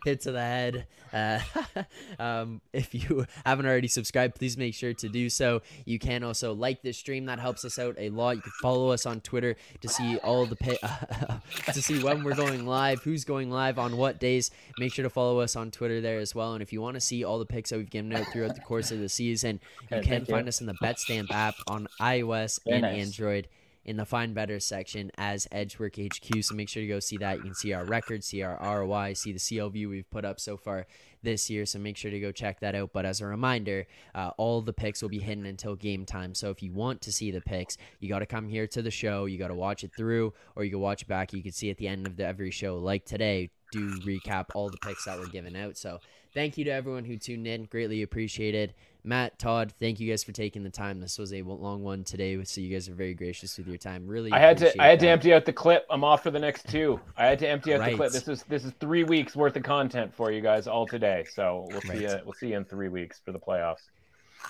Hit 0.07 0.23
to 0.23 0.33
the 0.33 0.41
head. 0.41 0.87
Uh, 1.13 1.41
um, 2.19 2.61
if 2.73 2.95
you 2.95 3.27
haven't 3.45 3.67
already 3.67 3.89
subscribed, 3.89 4.37
please 4.37 4.57
make 4.57 4.75
sure 4.75 4.95
to 4.95 5.09
do 5.09 5.29
so. 5.29 5.63
You 5.85 5.99
can 5.99 6.23
also 6.23 6.55
like 6.55 6.83
this 6.83 6.97
stream; 6.99 7.27
that 7.27 7.39
helps 7.39 7.65
us 7.65 7.79
out 7.79 7.95
a 7.99 8.11
lot. 8.11 8.37
You 8.37 8.43
can 8.43 8.53
follow 8.63 8.91
us 8.91 9.07
on 9.07 9.21
Twitter 9.21 9.57
to 9.81 9.89
see 9.89 10.17
all 10.19 10.47
the 10.47 10.57
pa- 10.57 11.41
to 11.73 11.83
see 11.83 12.03
when 12.03 12.23
we're 12.23 12.35
going 12.35 12.67
live, 12.67 12.78
who's 13.03 13.25
going 13.25 13.51
live 13.51 13.79
on 13.79 13.97
what 13.97 14.19
days. 14.19 14.51
Make 14.79 14.93
sure 14.93 15.03
to 15.03 15.11
follow 15.11 15.41
us 15.41 15.57
on 15.57 15.71
Twitter 15.71 16.01
there 16.01 16.19
as 16.19 16.35
well. 16.35 16.55
And 16.55 16.63
if 16.63 16.73
you 16.73 16.81
want 16.81 16.95
to 16.95 17.01
see 17.01 17.25
all 17.25 17.39
the 17.39 17.47
picks 17.47 17.71
that 17.71 17.79
we've 17.79 17.91
given 17.91 18.13
out 18.15 18.27
throughout 18.33 18.55
the 18.55 18.61
course 18.61 18.91
of 18.91 18.99
the 19.01 19.09
season, 19.09 19.61
you 19.91 20.01
can 20.01 20.25
find 20.25 20.47
you. 20.47 20.49
us 20.49 20.61
in 20.61 20.67
the 20.67 20.75
BetStamp 20.83 21.31
app 21.31 21.55
on 21.67 21.89
iOS 22.01 22.61
Very 22.65 22.77
and 22.77 22.83
nice. 22.83 23.07
Android 23.07 23.49
in 23.89 23.97
the 23.97 24.05
Find 24.05 24.35
Better 24.35 24.61
section 24.61 25.11
as 25.17 25.49
Edge 25.51 25.79
Work 25.79 25.97
HQ. 25.97 26.45
So 26.45 26.55
make 26.55 26.69
sure 26.69 26.83
to 26.83 26.87
go 26.87 27.01
see 27.01 27.17
that. 27.17 27.39
You 27.39 27.45
can 27.45 27.55
see 27.55 27.73
our 27.73 27.87
record, 27.87 28.23
see 28.23 28.43
our 28.43 28.59
ROI, 28.61 29.15
see 29.15 29.33
the 29.33 29.39
CLV 29.39 29.89
we've 29.89 30.11
put 30.11 30.27
up 30.27 30.39
so 30.39 30.59
far 30.59 30.87
this 31.23 31.49
year. 31.49 31.65
So 31.65 31.79
make 31.79 31.97
sure 31.97 32.11
to 32.11 32.21
go 32.21 32.31
check 32.31 32.61
that 32.61 32.75
out. 32.75 32.91
But 32.93 33.07
as 33.07 33.23
a 33.23 33.27
reminder, 33.27 33.87
uh, 34.15 34.33
all 34.37 34.61
the 34.61 34.75
picks 34.75 35.01
will 35.01 35.09
be 35.09 35.21
hidden 35.21 35.47
until 35.47 35.75
game 35.75 36.05
time. 36.05 36.35
So 36.35 36.51
if 36.51 36.63
you 36.63 36.71
want 36.71 37.01
to 37.03 37.13
see 37.13 37.31
the 37.31 37.41
picks, 37.41 37.79
you 37.99 38.11
got 38.11 38.19
to 38.19 38.27
come 38.27 38.47
here 38.47 38.67
to 38.67 38.83
the 38.83 38.91
show. 38.91 39.25
You 39.25 39.39
got 39.39 39.49
to 39.49 39.55
watch 39.55 39.85
it 39.85 39.93
through, 39.97 40.35
or 40.55 40.65
you 40.65 40.71
can 40.71 40.81
watch 40.81 41.07
back. 41.07 41.33
You 41.33 41.43
can 41.43 41.53
see 41.53 41.71
at 41.71 41.79
the 41.79 41.89
end 41.89 42.07
of 42.07 42.17
the, 42.17 42.27
every 42.27 42.51
show, 42.51 42.77
like 42.77 43.07
today, 43.07 43.49
do 43.73 43.99
recap 44.01 44.47
all 44.55 44.69
the 44.69 44.79
picks 44.79 45.07
that 45.07 45.19
were 45.19 45.27
given 45.27 45.57
out. 45.57 45.79
So 45.79 45.99
thank 46.35 46.59
you 46.59 46.65
to 46.65 46.71
everyone 46.71 47.05
who 47.05 47.17
tuned 47.17 47.47
in. 47.47 47.65
Greatly 47.65 48.03
appreciated. 48.03 48.75
Matt, 49.05 49.39
Todd, 49.39 49.73
thank 49.79 50.01
you 50.01 50.11
guys 50.11 50.25
for 50.25 50.33
taking 50.33 50.63
the 50.63 50.71
time. 50.71 51.01
This 51.01 51.19
was 51.19 51.33
a 51.33 51.43
long 51.43 51.83
one 51.83 52.05
today, 52.05 52.43
so 52.45 52.61
you 52.61 52.69
guys 52.69 52.89
are 52.89 52.95
very 52.95 53.15
gracious 53.15 53.57
with 53.57 53.69
your 53.69 53.79
time. 53.79 54.07
Really, 54.07 54.33
I 54.33 54.39
had 54.39 54.59
to 54.59 54.83
I 54.83 54.89
had 54.89 54.99
that. 54.99 55.05
to 55.05 55.11
empty 55.11 55.33
out 55.33 55.45
the 55.45 55.53
clip. 55.53 55.87
I'm 55.89 56.05
off 56.05 56.23
for 56.23 56.31
the 56.31 56.39
next 56.39 56.69
two. 56.69 57.01
I 57.17 57.27
had 57.27 57.39
to 57.39 57.49
empty 57.49 57.75
out 57.75 57.81
right. 57.81 57.93
the 57.93 57.97
clip. 57.97 58.13
This 58.13 58.29
is 58.29 58.43
this 58.45 58.65
is 58.65 58.73
three 58.81 59.05
weeks 59.05 59.37
worth 59.37 59.57
of 59.57 59.63
content 59.63 60.13
for 60.15 60.31
you 60.33 60.41
guys 60.41 60.67
all 60.67 60.87
today. 60.87 61.25
So 61.33 61.67
we'll 61.69 61.81
right. 61.81 61.99
see 61.99 62.03
you 62.03 62.21
we'll 62.25 62.35
see 62.35 62.49
you 62.49 62.57
in 62.57 62.65
three 62.65 62.89
weeks 62.89 63.21
for 63.25 63.33
the 63.33 63.39
playoffs. 63.39 63.89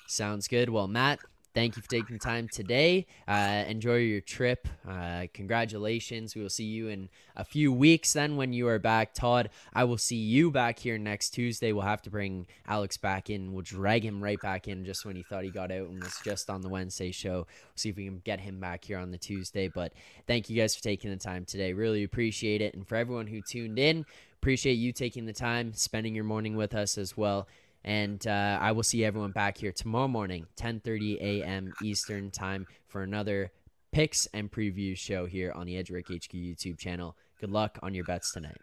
Sounds 0.06 0.48
good. 0.48 0.70
Well, 0.70 0.88
Matt, 0.88 1.20
thank 1.58 1.74
you 1.74 1.82
for 1.82 1.88
taking 1.88 2.14
the 2.14 2.20
time 2.20 2.46
today. 2.46 3.04
Uh, 3.26 3.64
enjoy 3.66 3.96
your 3.96 4.20
trip. 4.20 4.68
Uh, 4.88 5.26
congratulations. 5.34 6.36
We 6.36 6.42
will 6.42 6.50
see 6.50 6.66
you 6.66 6.86
in 6.86 7.08
a 7.34 7.42
few 7.42 7.72
weeks 7.72 8.12
then 8.12 8.36
when 8.36 8.52
you 8.52 8.68
are 8.68 8.78
back. 8.78 9.12
Todd, 9.12 9.50
I 9.74 9.82
will 9.82 9.98
see 9.98 10.18
you 10.18 10.52
back 10.52 10.78
here 10.78 10.98
next 10.98 11.30
Tuesday. 11.30 11.72
We'll 11.72 11.82
have 11.82 12.02
to 12.02 12.10
bring 12.10 12.46
Alex 12.68 12.96
back 12.96 13.28
in. 13.28 13.52
We'll 13.52 13.62
drag 13.62 14.04
him 14.04 14.22
right 14.22 14.40
back 14.40 14.68
in 14.68 14.84
just 14.84 15.04
when 15.04 15.16
he 15.16 15.24
thought 15.24 15.42
he 15.42 15.50
got 15.50 15.72
out 15.72 15.88
and 15.88 16.00
was 16.00 16.20
just 16.22 16.48
on 16.48 16.60
the 16.60 16.68
Wednesday 16.68 17.10
show. 17.10 17.38
We'll 17.38 17.74
see 17.74 17.88
if 17.88 17.96
we 17.96 18.04
can 18.04 18.22
get 18.24 18.38
him 18.38 18.60
back 18.60 18.84
here 18.84 18.98
on 18.98 19.10
the 19.10 19.18
Tuesday. 19.18 19.66
But 19.66 19.92
thank 20.28 20.48
you 20.48 20.56
guys 20.56 20.76
for 20.76 20.82
taking 20.84 21.10
the 21.10 21.16
time 21.16 21.44
today. 21.44 21.72
Really 21.72 22.04
appreciate 22.04 22.62
it. 22.62 22.74
And 22.74 22.86
for 22.86 22.94
everyone 22.94 23.26
who 23.26 23.40
tuned 23.42 23.80
in, 23.80 24.06
appreciate 24.40 24.74
you 24.74 24.92
taking 24.92 25.26
the 25.26 25.32
time, 25.32 25.72
spending 25.74 26.14
your 26.14 26.22
morning 26.22 26.54
with 26.54 26.72
us 26.76 26.96
as 26.96 27.16
well. 27.16 27.48
And 27.84 28.26
uh, 28.26 28.58
I 28.60 28.72
will 28.72 28.82
see 28.82 29.04
everyone 29.04 29.32
back 29.32 29.58
here 29.58 29.72
tomorrow 29.72 30.08
morning, 30.08 30.46
10:30 30.56 31.20
a.m. 31.20 31.72
Eastern 31.82 32.30
time, 32.30 32.66
for 32.88 33.02
another 33.02 33.52
picks 33.92 34.26
and 34.34 34.50
preview 34.50 34.96
show 34.96 35.26
here 35.26 35.52
on 35.52 35.66
the 35.66 35.76
Edge 35.76 35.90
Work 35.90 36.08
HQ 36.08 36.32
YouTube 36.32 36.78
channel. 36.78 37.16
Good 37.40 37.50
luck 37.50 37.78
on 37.82 37.94
your 37.94 38.04
bets 38.04 38.32
tonight. 38.32 38.58